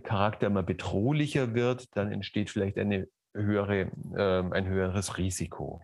Charakter 0.02 0.48
immer 0.48 0.62
bedrohlicher 0.62 1.54
wird, 1.54 1.94
dann 1.96 2.10
entsteht 2.10 2.50
vielleicht 2.50 2.78
eine 2.78 3.08
höhere, 3.34 3.90
äh, 4.14 4.54
ein 4.54 4.66
höheres 4.66 5.18
Risiko. 5.18 5.82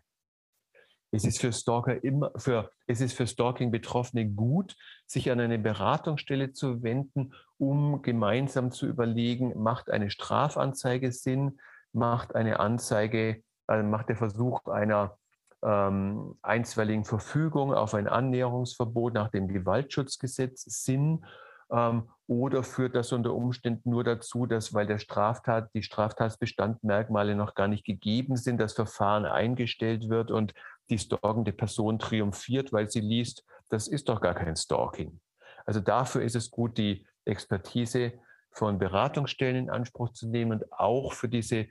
Es 1.14 1.24
ist 1.24 1.40
für 1.40 1.52
Stalker 1.52 2.02
immer, 2.02 2.32
für, 2.36 2.70
es 2.86 3.02
ist 3.02 3.12
für 3.12 3.27
Stalking-Betroffene 3.27 4.31
gut, 4.31 4.74
sich 5.06 5.31
an 5.31 5.40
eine 5.40 5.59
Beratungsstelle 5.59 6.52
zu 6.52 6.82
wenden, 6.82 7.35
um 7.59 8.01
gemeinsam 8.01 8.73
zu 8.73 8.86
überlegen, 8.86 9.62
macht 9.62 9.90
eine 9.90 10.10
Strafanzeige 10.10 11.12
Sinn, 11.12 11.60
macht 11.93 12.35
eine 12.35 12.60
Anzeige, 12.60 13.43
also 13.66 13.86
macht 13.86 14.09
der 14.09 14.16
Versuch 14.16 14.64
einer 14.69 15.19
ähm, 15.65 16.37
einstweiligen 16.43 17.05
Verfügung 17.05 17.73
auf 17.73 17.95
ein 17.95 18.09
Annäherungsverbot 18.09 19.15
nach 19.15 19.29
dem 19.29 19.49
Gewaltschutzgesetz 19.49 20.65
Sinn 20.85 21.25
ähm, 21.71 22.09
oder 22.27 22.63
führt 22.63 22.95
das 22.95 23.13
unter 23.13 23.35
Umständen 23.35 23.91
nur 23.91 24.05
dazu, 24.05 24.47
dass 24.47 24.75
weil 24.75 24.87
der 24.87 24.99
Straftat, 24.99 25.71
die 25.75 25.83
Straftatsbestandmerkmale 25.83 27.35
noch 27.35 27.55
gar 27.55 27.69
nicht 27.69 27.85
gegeben 27.85 28.37
sind, 28.37 28.59
das 28.59 28.75
Verfahren 28.75 29.25
eingestellt 29.25 30.09
wird 30.09 30.31
und 30.31 30.55
die 30.91 30.99
stalkende 30.99 31.53
Person 31.53 31.99
triumphiert, 31.99 32.73
weil 32.73 32.91
sie 32.91 33.01
liest, 33.01 33.45
das 33.69 33.89
ist 33.89 34.09
doch 34.09 34.21
gar 34.21 34.35
kein 34.35 34.57
Stalking. 34.57 35.21
Also 35.65 35.81
dafür 35.81 36.23
ist 36.23 36.37
es 36.37 36.51
gut, 36.51 36.77
die 36.77 37.07
Expertise 37.25 38.13
von 38.51 38.79
Beratungsstellen 38.79 39.57
in 39.57 39.71
Anspruch 39.71 40.13
zu 40.13 40.29
nehmen 40.29 40.53
und 40.53 40.73
auch 40.73 41.13
für 41.13 41.29
diese 41.29 41.69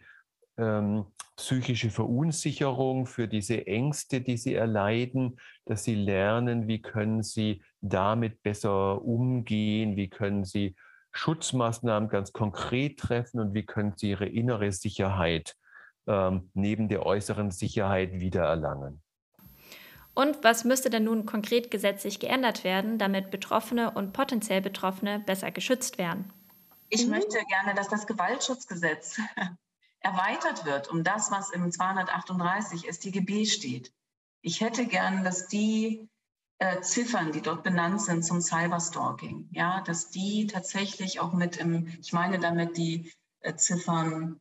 ähm, 0.57 1.05
psychische 1.35 1.89
Verunsicherung, 1.89 3.05
für 3.05 3.27
diese 3.27 3.65
Ängste, 3.65 4.21
die 4.21 4.37
sie 4.37 4.53
erleiden, 4.53 5.39
dass 5.65 5.83
sie 5.83 5.95
lernen, 5.95 6.67
wie 6.67 6.81
können 6.81 7.23
sie 7.23 7.63
damit 7.81 8.43
besser 8.43 9.01
umgehen, 9.03 9.95
wie 9.95 10.09
können 10.09 10.43
sie 10.45 10.75
Schutzmaßnahmen 11.13 12.09
ganz 12.09 12.31
konkret 12.31 12.99
treffen 12.99 13.39
und 13.39 13.53
wie 13.53 13.65
können 13.65 13.93
sie 13.95 14.11
ihre 14.11 14.27
innere 14.27 14.71
Sicherheit 14.71 15.55
ähm, 16.07 16.49
neben 16.53 16.89
der 16.89 17.05
äußeren 17.05 17.51
Sicherheit 17.51 18.13
wiedererlangen. 18.13 19.01
Und 20.13 20.43
was 20.43 20.65
müsste 20.65 20.89
denn 20.89 21.05
nun 21.05 21.25
konkret 21.25 21.71
gesetzlich 21.71 22.19
geändert 22.19 22.63
werden, 22.63 22.97
damit 22.97 23.31
Betroffene 23.31 23.91
und 23.91 24.13
potenziell 24.13 24.61
Betroffene 24.61 25.19
besser 25.19 25.51
geschützt 25.51 25.97
werden? 25.97 26.31
Ich 26.89 27.07
möchte 27.07 27.37
gerne, 27.47 27.73
dass 27.75 27.87
das 27.87 28.05
Gewaltschutzgesetz 28.05 29.19
erweitert 30.01 30.65
wird 30.65 30.89
um 30.89 31.03
das, 31.03 31.31
was 31.31 31.51
im 31.51 31.71
238 31.71 32.87
StGB 32.91 33.45
steht. 33.45 33.93
Ich 34.41 34.61
hätte 34.61 34.85
gern, 34.87 35.23
dass 35.23 35.47
die 35.47 36.09
äh, 36.57 36.81
Ziffern, 36.81 37.31
die 37.31 37.41
dort 37.41 37.63
benannt 37.63 38.01
sind 38.01 38.23
zum 38.23 38.41
Cyberstalking, 38.41 39.49
ja, 39.51 39.81
dass 39.81 40.09
die 40.09 40.47
tatsächlich 40.47 41.19
auch 41.19 41.33
mit 41.33 41.57
im, 41.57 41.87
ich 41.99 42.13
meine 42.13 42.39
damit 42.39 42.77
die 42.77 43.11
äh, 43.41 43.55
Ziffern, 43.55 44.39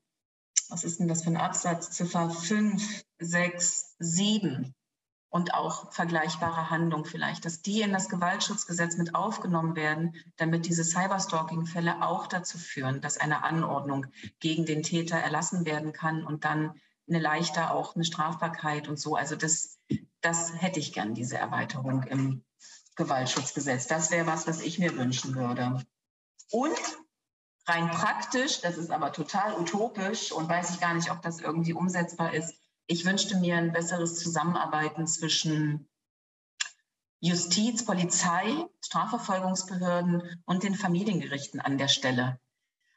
was 0.68 0.84
ist 0.84 1.00
denn 1.00 1.08
das 1.08 1.24
für 1.24 1.30
ein 1.30 1.36
Absatz, 1.36 1.90
Ziffer 1.90 2.30
5, 2.30 3.02
6, 3.18 3.96
7, 3.98 4.74
und 5.30 5.54
auch 5.54 5.92
vergleichbare 5.92 6.70
Handlungen 6.70 7.04
vielleicht, 7.04 7.44
dass 7.44 7.62
die 7.62 7.80
in 7.82 7.92
das 7.92 8.08
Gewaltschutzgesetz 8.08 8.96
mit 8.96 9.14
aufgenommen 9.14 9.76
werden, 9.76 10.16
damit 10.36 10.66
diese 10.66 10.84
Cyberstalking-Fälle 10.84 12.02
auch 12.02 12.26
dazu 12.26 12.58
führen, 12.58 13.00
dass 13.00 13.16
eine 13.16 13.44
Anordnung 13.44 14.06
gegen 14.40 14.66
den 14.66 14.82
Täter 14.82 15.16
erlassen 15.16 15.64
werden 15.64 15.92
kann 15.92 16.24
und 16.24 16.44
dann 16.44 16.74
eine 17.08 17.20
leichter 17.20 17.72
auch 17.72 17.94
eine 17.94 18.04
Strafbarkeit 18.04 18.88
und 18.88 18.98
so. 18.98 19.14
Also 19.14 19.36
das, 19.36 19.78
das 20.20 20.52
hätte 20.60 20.80
ich 20.80 20.92
gern, 20.92 21.14
diese 21.14 21.38
Erweiterung 21.38 22.02
im 22.04 22.44
Gewaltschutzgesetz. 22.96 23.86
Das 23.86 24.10
wäre 24.10 24.26
was, 24.26 24.48
was 24.48 24.60
ich 24.60 24.80
mir 24.80 24.96
wünschen 24.96 25.36
würde. 25.36 25.84
Und 26.50 26.98
rein 27.66 27.88
praktisch, 27.90 28.60
das 28.62 28.76
ist 28.76 28.90
aber 28.90 29.12
total 29.12 29.58
utopisch 29.58 30.32
und 30.32 30.48
weiß 30.48 30.70
ich 30.70 30.80
gar 30.80 30.94
nicht, 30.94 31.10
ob 31.12 31.22
das 31.22 31.40
irgendwie 31.40 31.72
umsetzbar 31.72 32.34
ist, 32.34 32.54
ich 32.90 33.04
wünschte 33.04 33.36
mir 33.36 33.56
ein 33.56 33.72
besseres 33.72 34.18
Zusammenarbeiten 34.18 35.06
zwischen 35.06 35.88
Justiz, 37.20 37.84
Polizei, 37.84 38.66
Strafverfolgungsbehörden 38.84 40.42
und 40.44 40.64
den 40.64 40.74
Familiengerichten 40.74 41.60
an 41.60 41.78
der 41.78 41.86
Stelle. 41.86 42.40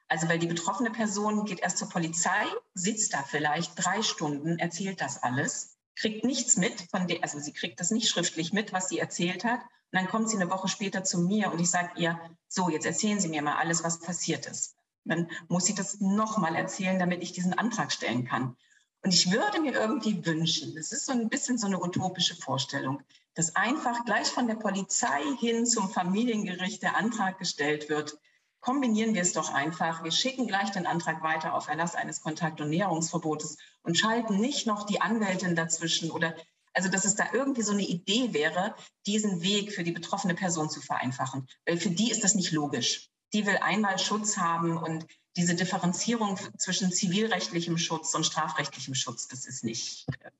Also 0.07 0.27
weil 0.27 0.39
die 0.39 0.47
betroffene 0.47 0.89
Person 0.89 1.45
geht 1.45 1.59
erst 1.59 1.77
zur 1.77 1.89
Polizei, 1.89 2.43
sitzt 2.73 3.13
da 3.13 3.21
vielleicht 3.21 3.73
drei 3.75 4.01
Stunden, 4.01 4.57
erzählt 4.57 4.99
das 4.99 5.21
alles, 5.21 5.77
kriegt 5.95 6.25
nichts 6.25 6.57
mit 6.57 6.87
von 6.89 7.05
der, 7.05 7.21
also 7.21 7.37
sie 7.37 7.53
kriegt 7.53 7.79
das 7.79 7.91
nicht 7.91 8.09
schriftlich 8.09 8.51
mit, 8.51 8.73
was 8.73 8.89
sie 8.89 8.97
erzählt 8.97 9.43
hat. 9.43 9.61
Und 9.61 9.99
dann 9.99 10.07
kommt 10.07 10.27
sie 10.27 10.37
eine 10.37 10.49
Woche 10.49 10.69
später 10.69 11.03
zu 11.03 11.19
mir 11.19 11.51
und 11.51 11.59
ich 11.59 11.69
sage 11.69 11.91
ihr, 11.97 12.19
so, 12.47 12.67
jetzt 12.67 12.87
erzählen 12.87 13.19
Sie 13.19 13.27
mir 13.27 13.43
mal 13.43 13.57
alles, 13.57 13.83
was 13.83 13.99
passiert 13.99 14.47
ist. 14.47 14.75
Dann 15.05 15.29
muss 15.49 15.65
sie 15.65 15.75
das 15.75 15.99
nochmal 15.99 16.55
erzählen, 16.55 16.97
damit 16.97 17.21
ich 17.21 17.31
diesen 17.31 17.53
Antrag 17.53 17.91
stellen 17.91 18.25
kann. 18.25 18.57
Und 19.03 19.13
ich 19.13 19.29
würde 19.31 19.59
mir 19.59 19.73
irgendwie 19.73 20.25
wünschen, 20.25 20.75
das 20.75 20.93
ist 20.93 21.05
so 21.05 21.11
ein 21.11 21.29
bisschen 21.29 21.57
so 21.57 21.67
eine 21.67 21.81
utopische 21.81 22.35
Vorstellung, 22.35 23.01
dass 23.35 23.55
einfach 23.55 24.05
gleich 24.05 24.27
von 24.27 24.47
der 24.47 24.55
Polizei 24.55 25.21
hin 25.39 25.65
zum 25.65 25.89
Familiengericht 25.89 26.81
der 26.81 26.95
Antrag 26.95 27.37
gestellt 27.37 27.89
wird. 27.89 28.17
Kombinieren 28.61 29.13
wir 29.13 29.21
es 29.21 29.33
doch 29.33 29.53
einfach. 29.53 30.05
Wir 30.05 30.11
schicken 30.11 30.47
gleich 30.47 30.71
den 30.71 30.87
Antrag 30.87 31.21
weiter 31.21 31.53
auf 31.53 31.67
Erlass 31.67 31.95
eines 31.95 32.21
Kontakt- 32.21 32.61
und 32.61 32.69
Näherungsverbotes 32.69 33.57
und 33.81 33.97
schalten 33.97 34.39
nicht 34.39 34.67
noch 34.67 34.85
die 34.85 35.01
Anwältin 35.01 35.55
dazwischen 35.55 36.09
oder 36.09 36.33
also, 36.75 36.89
dass 36.89 37.05
es 37.05 37.15
da 37.15 37.25
irgendwie 37.33 37.61
so 37.61 37.71
eine 37.71 37.83
Idee 37.83 38.33
wäre, 38.33 38.73
diesen 39.05 39.43
Weg 39.43 39.73
für 39.73 39.83
die 39.83 39.91
betroffene 39.91 40.33
Person 40.33 40.71
zu 40.71 40.81
vereinfachen. 40.81 41.47
Weil 41.67 41.77
für 41.77 41.91
die 41.91 42.09
ist 42.09 42.23
das 42.23 42.33
nicht 42.33 42.51
logisch. 42.51 43.09
Die 43.31 43.45
will 43.45 43.57
einmal 43.57 43.99
Schutz 43.99 44.37
haben 44.37 44.77
und 44.77 45.05
diese 45.35 45.55
Differenzierung 45.55 46.37
zwischen 46.57 46.91
zivilrechtlichem 46.91 47.77
Schutz 47.77 48.13
und 48.13 48.25
strafrechtlichem 48.25 48.95
Schutz, 48.95 49.27
das 49.27 49.45
ist 49.45 49.63
nicht 49.63 50.07
äh, 50.21 50.31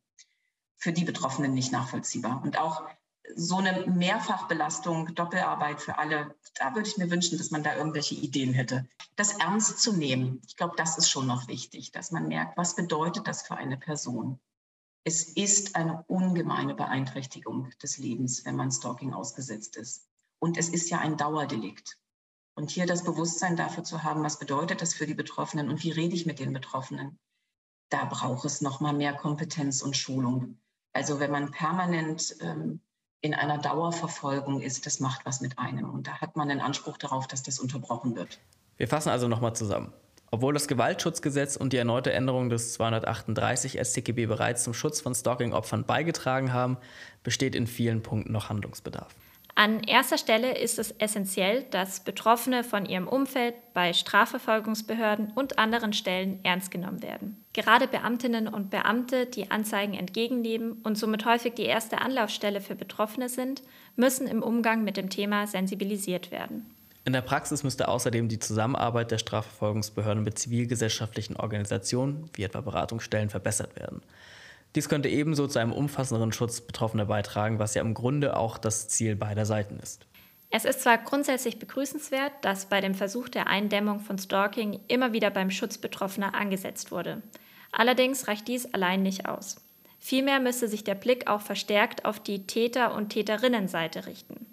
für 0.78 0.94
die 0.94 1.06
Betroffenen 1.06 1.54
nicht 1.54 1.72
nachvollziehbar. 1.72 2.42
Und 2.44 2.58
auch 2.58 2.84
so 3.36 3.58
eine 3.58 3.88
Mehrfachbelastung, 3.88 5.16
Doppelarbeit 5.16 5.82
für 5.82 5.98
alle, 5.98 6.36
da 6.56 6.76
würde 6.76 6.88
ich 6.88 6.98
mir 6.98 7.10
wünschen, 7.10 7.38
dass 7.38 7.52
man 7.52 7.64
da 7.64 7.76
irgendwelche 7.76 8.16
Ideen 8.16 8.54
hätte. 8.54 8.88
Das 9.16 9.34
ernst 9.34 9.80
zu 9.80 9.94
nehmen, 9.94 10.42
ich 10.46 10.58
glaube, 10.58 10.76
das 10.76 10.98
ist 10.98 11.10
schon 11.10 11.26
noch 11.26 11.48
wichtig, 11.48 11.92
dass 11.92 12.12
man 12.12 12.28
merkt, 12.28 12.58
was 12.58 12.76
bedeutet 12.76 13.28
das 13.28 13.44
für 13.44 13.56
eine 13.56 13.78
Person. 13.78 14.40
Es 15.06 15.24
ist 15.24 15.76
eine 15.76 16.04
ungemeine 16.08 16.76
Beeinträchtigung 16.76 17.70
des 17.82 17.98
Lebens, 17.98 18.46
wenn 18.46 18.56
man 18.56 18.72
Stalking 18.72 19.14
ausgesetzt 19.14 19.76
ist. 19.76 20.08
Und 20.40 20.58
es 20.58 20.70
ist 20.70 20.90
ja 20.90 21.00
ein 21.00 21.18
Dauerdelikt. 21.18 21.98
Und 22.56 22.70
hier 22.70 22.86
das 22.86 23.04
Bewusstsein 23.04 23.56
dafür 23.56 23.84
zu 23.84 24.04
haben, 24.04 24.24
was 24.24 24.38
bedeutet 24.38 24.82
das 24.82 24.94
für 24.94 25.08
die 25.08 25.16
Betroffenen 25.16 25.70
und 25.70 25.84
wie 25.84 25.92
rede 25.92 26.16
ich 26.16 26.26
mit 26.26 26.40
den 26.40 26.54
Betroffenen, 26.54 27.18
da 27.90 28.06
braucht 28.06 28.46
es 28.46 28.62
noch 28.62 28.80
mal 28.80 28.94
mehr 28.94 29.14
Kompetenz 29.14 29.82
und 29.82 29.98
Schulung. 29.98 30.58
Also 30.94 31.20
wenn 31.20 31.32
man 31.32 31.52
permanent 31.52 32.36
ähm, 32.42 32.82
in 33.22 33.34
einer 33.34 33.58
Dauerverfolgung 33.58 34.62
ist, 34.62 34.86
das 34.86 35.00
macht 35.00 35.26
was 35.26 35.42
mit 35.42 35.58
einem. 35.58 35.90
Und 35.90 36.08
da 36.08 36.20
hat 36.20 36.36
man 36.36 36.50
den 36.50 36.62
Anspruch 36.62 36.98
darauf, 36.98 37.28
dass 37.28 37.42
das 37.42 37.60
unterbrochen 37.60 38.16
wird. 38.16 38.40
Wir 38.78 38.88
fassen 38.88 39.10
also 39.10 39.28
nochmal 39.28 39.56
zusammen. 39.56 39.94
Obwohl 40.30 40.54
das 40.54 40.68
Gewaltschutzgesetz 40.68 41.56
und 41.56 41.74
die 41.74 41.78
erneute 41.78 42.12
Änderung 42.12 42.50
des 42.50 42.74
238 42.74 43.80
StGB 43.80 44.26
bereits 44.26 44.64
zum 44.64 44.74
Schutz 44.74 45.00
von 45.00 45.14
Stalking-Opfern 45.14 45.86
beigetragen 45.86 46.52
haben, 46.52 46.78
besteht 47.22 47.54
in 47.54 47.68
vielen 47.68 48.02
Punkten 48.02 48.32
noch 48.32 48.50
Handlungsbedarf. 48.50 49.14
An 49.56 49.84
erster 49.84 50.18
Stelle 50.18 50.58
ist 50.58 50.80
es 50.80 50.92
essentiell, 50.98 51.64
dass 51.70 52.00
Betroffene 52.00 52.64
von 52.64 52.86
ihrem 52.86 53.08
Umfeld 53.08 53.54
bei 53.76 53.94
Strafverfolgungsbehörden 53.94 55.32
und 55.36 55.60
anderen 55.60 55.94
Stellen 55.94 56.40
ernst 56.44 56.72
genommen 56.72 57.04
werden. 57.04 57.44
Gerade 57.54 57.88
Beamtinnen 57.88 58.48
und 58.48 58.72
Beamte, 58.72 59.28
die 59.28 59.52
Anzeigen 59.52 59.94
entgegennehmen 59.94 60.82
und 60.84 60.98
somit 60.98 61.26
häufig 61.26 61.54
die 61.54 61.66
erste 61.66 62.02
Anlaufstelle 62.02 62.62
für 62.62 62.74
Betroffene 62.74 63.30
sind, 63.30 63.62
müssen 63.96 64.26
im 64.26 64.42
Umgang 64.42 64.84
mit 64.84 64.98
dem 64.98 65.12
Thema 65.12 65.46
sensibilisiert 65.46 66.32
werden. 66.32 66.66
In 67.06 67.14
der 67.14 67.22
Praxis 67.22 67.64
müsste 67.64 67.90
außerdem 67.90 68.30
die 68.30 68.40
Zusammenarbeit 68.40 69.12
der 69.12 69.18
Strafverfolgungsbehörden 69.20 70.24
mit 70.24 70.40
zivilgesellschaftlichen 70.40 71.36
Organisationen, 71.36 72.30
wie 72.34 72.44
etwa 72.44 72.62
Beratungsstellen, 72.62 73.30
verbessert 73.30 73.76
werden. 73.76 74.02
Dies 74.76 74.90
könnte 74.90 75.10
ebenso 75.10 75.48
zu 75.48 75.60
einem 75.60 75.72
umfassenderen 75.72 76.32
Schutz 76.32 76.62
Betroffener 76.62 77.06
beitragen, 77.06 77.60
was 77.60 77.76
ja 77.76 77.82
im 77.82 77.94
Grunde 77.94 78.36
auch 78.36 78.58
das 78.58 78.88
Ziel 78.88 79.16
beider 79.16 79.46
Seiten 79.46 79.80
ist. 79.80 80.08
Es 80.50 80.66
ist 80.66 80.82
zwar 80.82 81.00
grundsätzlich 81.00 81.58
begrüßenswert, 81.58 82.32
dass 82.42 82.68
bei 82.68 82.80
dem 82.80 82.94
Versuch 82.94 83.28
der 83.28 83.48
Eindämmung 83.48 84.00
von 84.00 84.18
Stalking 84.18 84.80
immer 84.88 85.12
wieder 85.12 85.32
beim 85.32 85.50
Schutz 85.50 85.80
Betroffener 85.80 86.36
angesetzt 86.36 86.92
wurde. 86.92 87.24
Allerdings 87.72 88.28
reicht 88.28 88.48
dies 88.48 88.72
allein 88.72 89.02
nicht 89.02 89.28
aus. 89.28 89.58
Vielmehr 90.00 90.40
müsste 90.40 90.68
sich 90.68 90.84
der 90.84 90.96
Blick 90.96 91.28
auch 91.28 91.42
verstärkt 91.42 92.06
auf 92.06 92.20
die 92.20 92.46
Täter- 92.46 92.94
und 92.94 93.10
Täterinnenseite 93.10 94.06
richten. 94.06 94.46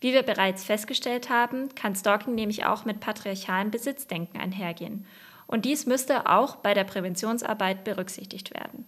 Wie 0.00 0.12
wir 0.12 0.22
bereits 0.22 0.64
festgestellt 0.64 1.28
haben, 1.28 1.74
kann 1.74 1.96
Stalking 1.96 2.34
nämlich 2.34 2.64
auch 2.64 2.84
mit 2.84 3.00
patriarchalem 3.00 3.70
Besitzdenken 3.70 4.38
einhergehen. 4.38 5.04
Und 5.46 5.64
dies 5.64 5.86
müsste 5.86 6.28
auch 6.30 6.56
bei 6.56 6.74
der 6.74 6.84
Präventionsarbeit 6.84 7.84
berücksichtigt 7.84 8.54
werden. 8.54 8.86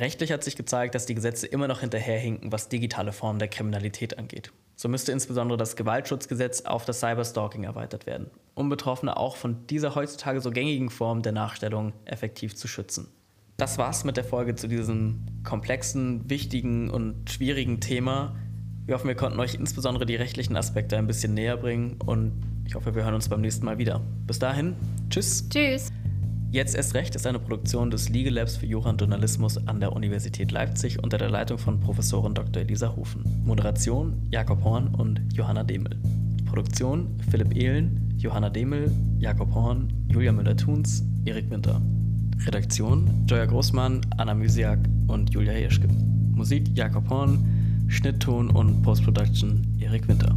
Rechtlich 0.00 0.32
hat 0.32 0.42
sich 0.42 0.56
gezeigt, 0.56 0.94
dass 0.94 1.04
die 1.04 1.14
Gesetze 1.14 1.46
immer 1.46 1.68
noch 1.68 1.80
hinterherhinken, 1.80 2.50
was 2.50 2.70
digitale 2.70 3.12
Formen 3.12 3.38
der 3.38 3.48
Kriminalität 3.48 4.16
angeht. 4.18 4.50
So 4.74 4.88
müsste 4.88 5.12
insbesondere 5.12 5.58
das 5.58 5.76
Gewaltschutzgesetz 5.76 6.62
auf 6.62 6.86
das 6.86 7.00
Cyberstalking 7.00 7.64
erweitert 7.64 8.06
werden, 8.06 8.30
um 8.54 8.70
Betroffene 8.70 9.18
auch 9.18 9.36
von 9.36 9.66
dieser 9.66 9.94
heutzutage 9.94 10.40
so 10.40 10.50
gängigen 10.50 10.88
Form 10.88 11.20
der 11.20 11.32
Nachstellung 11.32 11.92
effektiv 12.06 12.56
zu 12.56 12.66
schützen. 12.66 13.08
Das 13.58 13.76
war's 13.76 14.04
mit 14.04 14.16
der 14.16 14.24
Folge 14.24 14.54
zu 14.54 14.68
diesem 14.68 15.26
komplexen, 15.44 16.30
wichtigen 16.30 16.88
und 16.88 17.28
schwierigen 17.28 17.80
Thema. 17.80 18.34
Wir 18.86 18.94
hoffen, 18.94 19.08
wir 19.08 19.16
konnten 19.16 19.38
euch 19.38 19.54
insbesondere 19.54 20.06
die 20.06 20.16
rechtlichen 20.16 20.56
Aspekte 20.56 20.96
ein 20.96 21.06
bisschen 21.06 21.34
näher 21.34 21.58
bringen 21.58 21.98
und 22.06 22.32
ich 22.64 22.74
hoffe, 22.74 22.94
wir 22.94 23.04
hören 23.04 23.14
uns 23.14 23.28
beim 23.28 23.42
nächsten 23.42 23.66
Mal 23.66 23.76
wieder. 23.76 24.00
Bis 24.26 24.38
dahin, 24.38 24.76
tschüss. 25.10 25.46
Tschüss. 25.50 25.90
Jetzt 26.52 26.74
erst 26.74 26.94
recht 26.94 27.14
ist 27.14 27.28
eine 27.28 27.38
Produktion 27.38 27.92
des 27.92 28.08
Legal 28.08 28.34
Labs 28.34 28.56
für 28.56 28.66
Jura 28.66 28.90
und 28.90 29.00
Journalismus 29.00 29.56
an 29.68 29.78
der 29.78 29.92
Universität 29.92 30.50
Leipzig 30.50 31.00
unter 31.00 31.16
der 31.16 31.30
Leitung 31.30 31.58
von 31.58 31.78
Professorin 31.78 32.34
Dr. 32.34 32.62
Elisa 32.62 32.96
Hufen. 32.96 33.22
Moderation 33.44 34.26
Jakob 34.32 34.64
Horn 34.64 34.88
und 34.88 35.20
Johanna 35.32 35.62
Demel. 35.62 35.96
Produktion 36.46 37.16
Philipp 37.30 37.54
Ehlen, 37.54 38.16
Johanna 38.18 38.50
Demel, 38.50 38.90
Jakob 39.20 39.54
Horn, 39.54 39.92
Julia 40.08 40.32
Müller-Thuns, 40.32 41.04
Erik 41.24 41.48
Winter. 41.50 41.80
Redaktion 42.44 43.08
Joya 43.28 43.46
Großmann, 43.46 44.00
Anna 44.16 44.34
Mysiak 44.34 44.80
und 45.06 45.32
Julia 45.32 45.52
Hirschke. 45.52 45.86
Musik 46.32 46.66
Jakob 46.76 47.08
Horn, 47.08 47.38
Schnittton 47.86 48.50
und 48.50 48.82
Postproduction 48.82 49.64
Erik 49.78 50.08
Winter. 50.08 50.34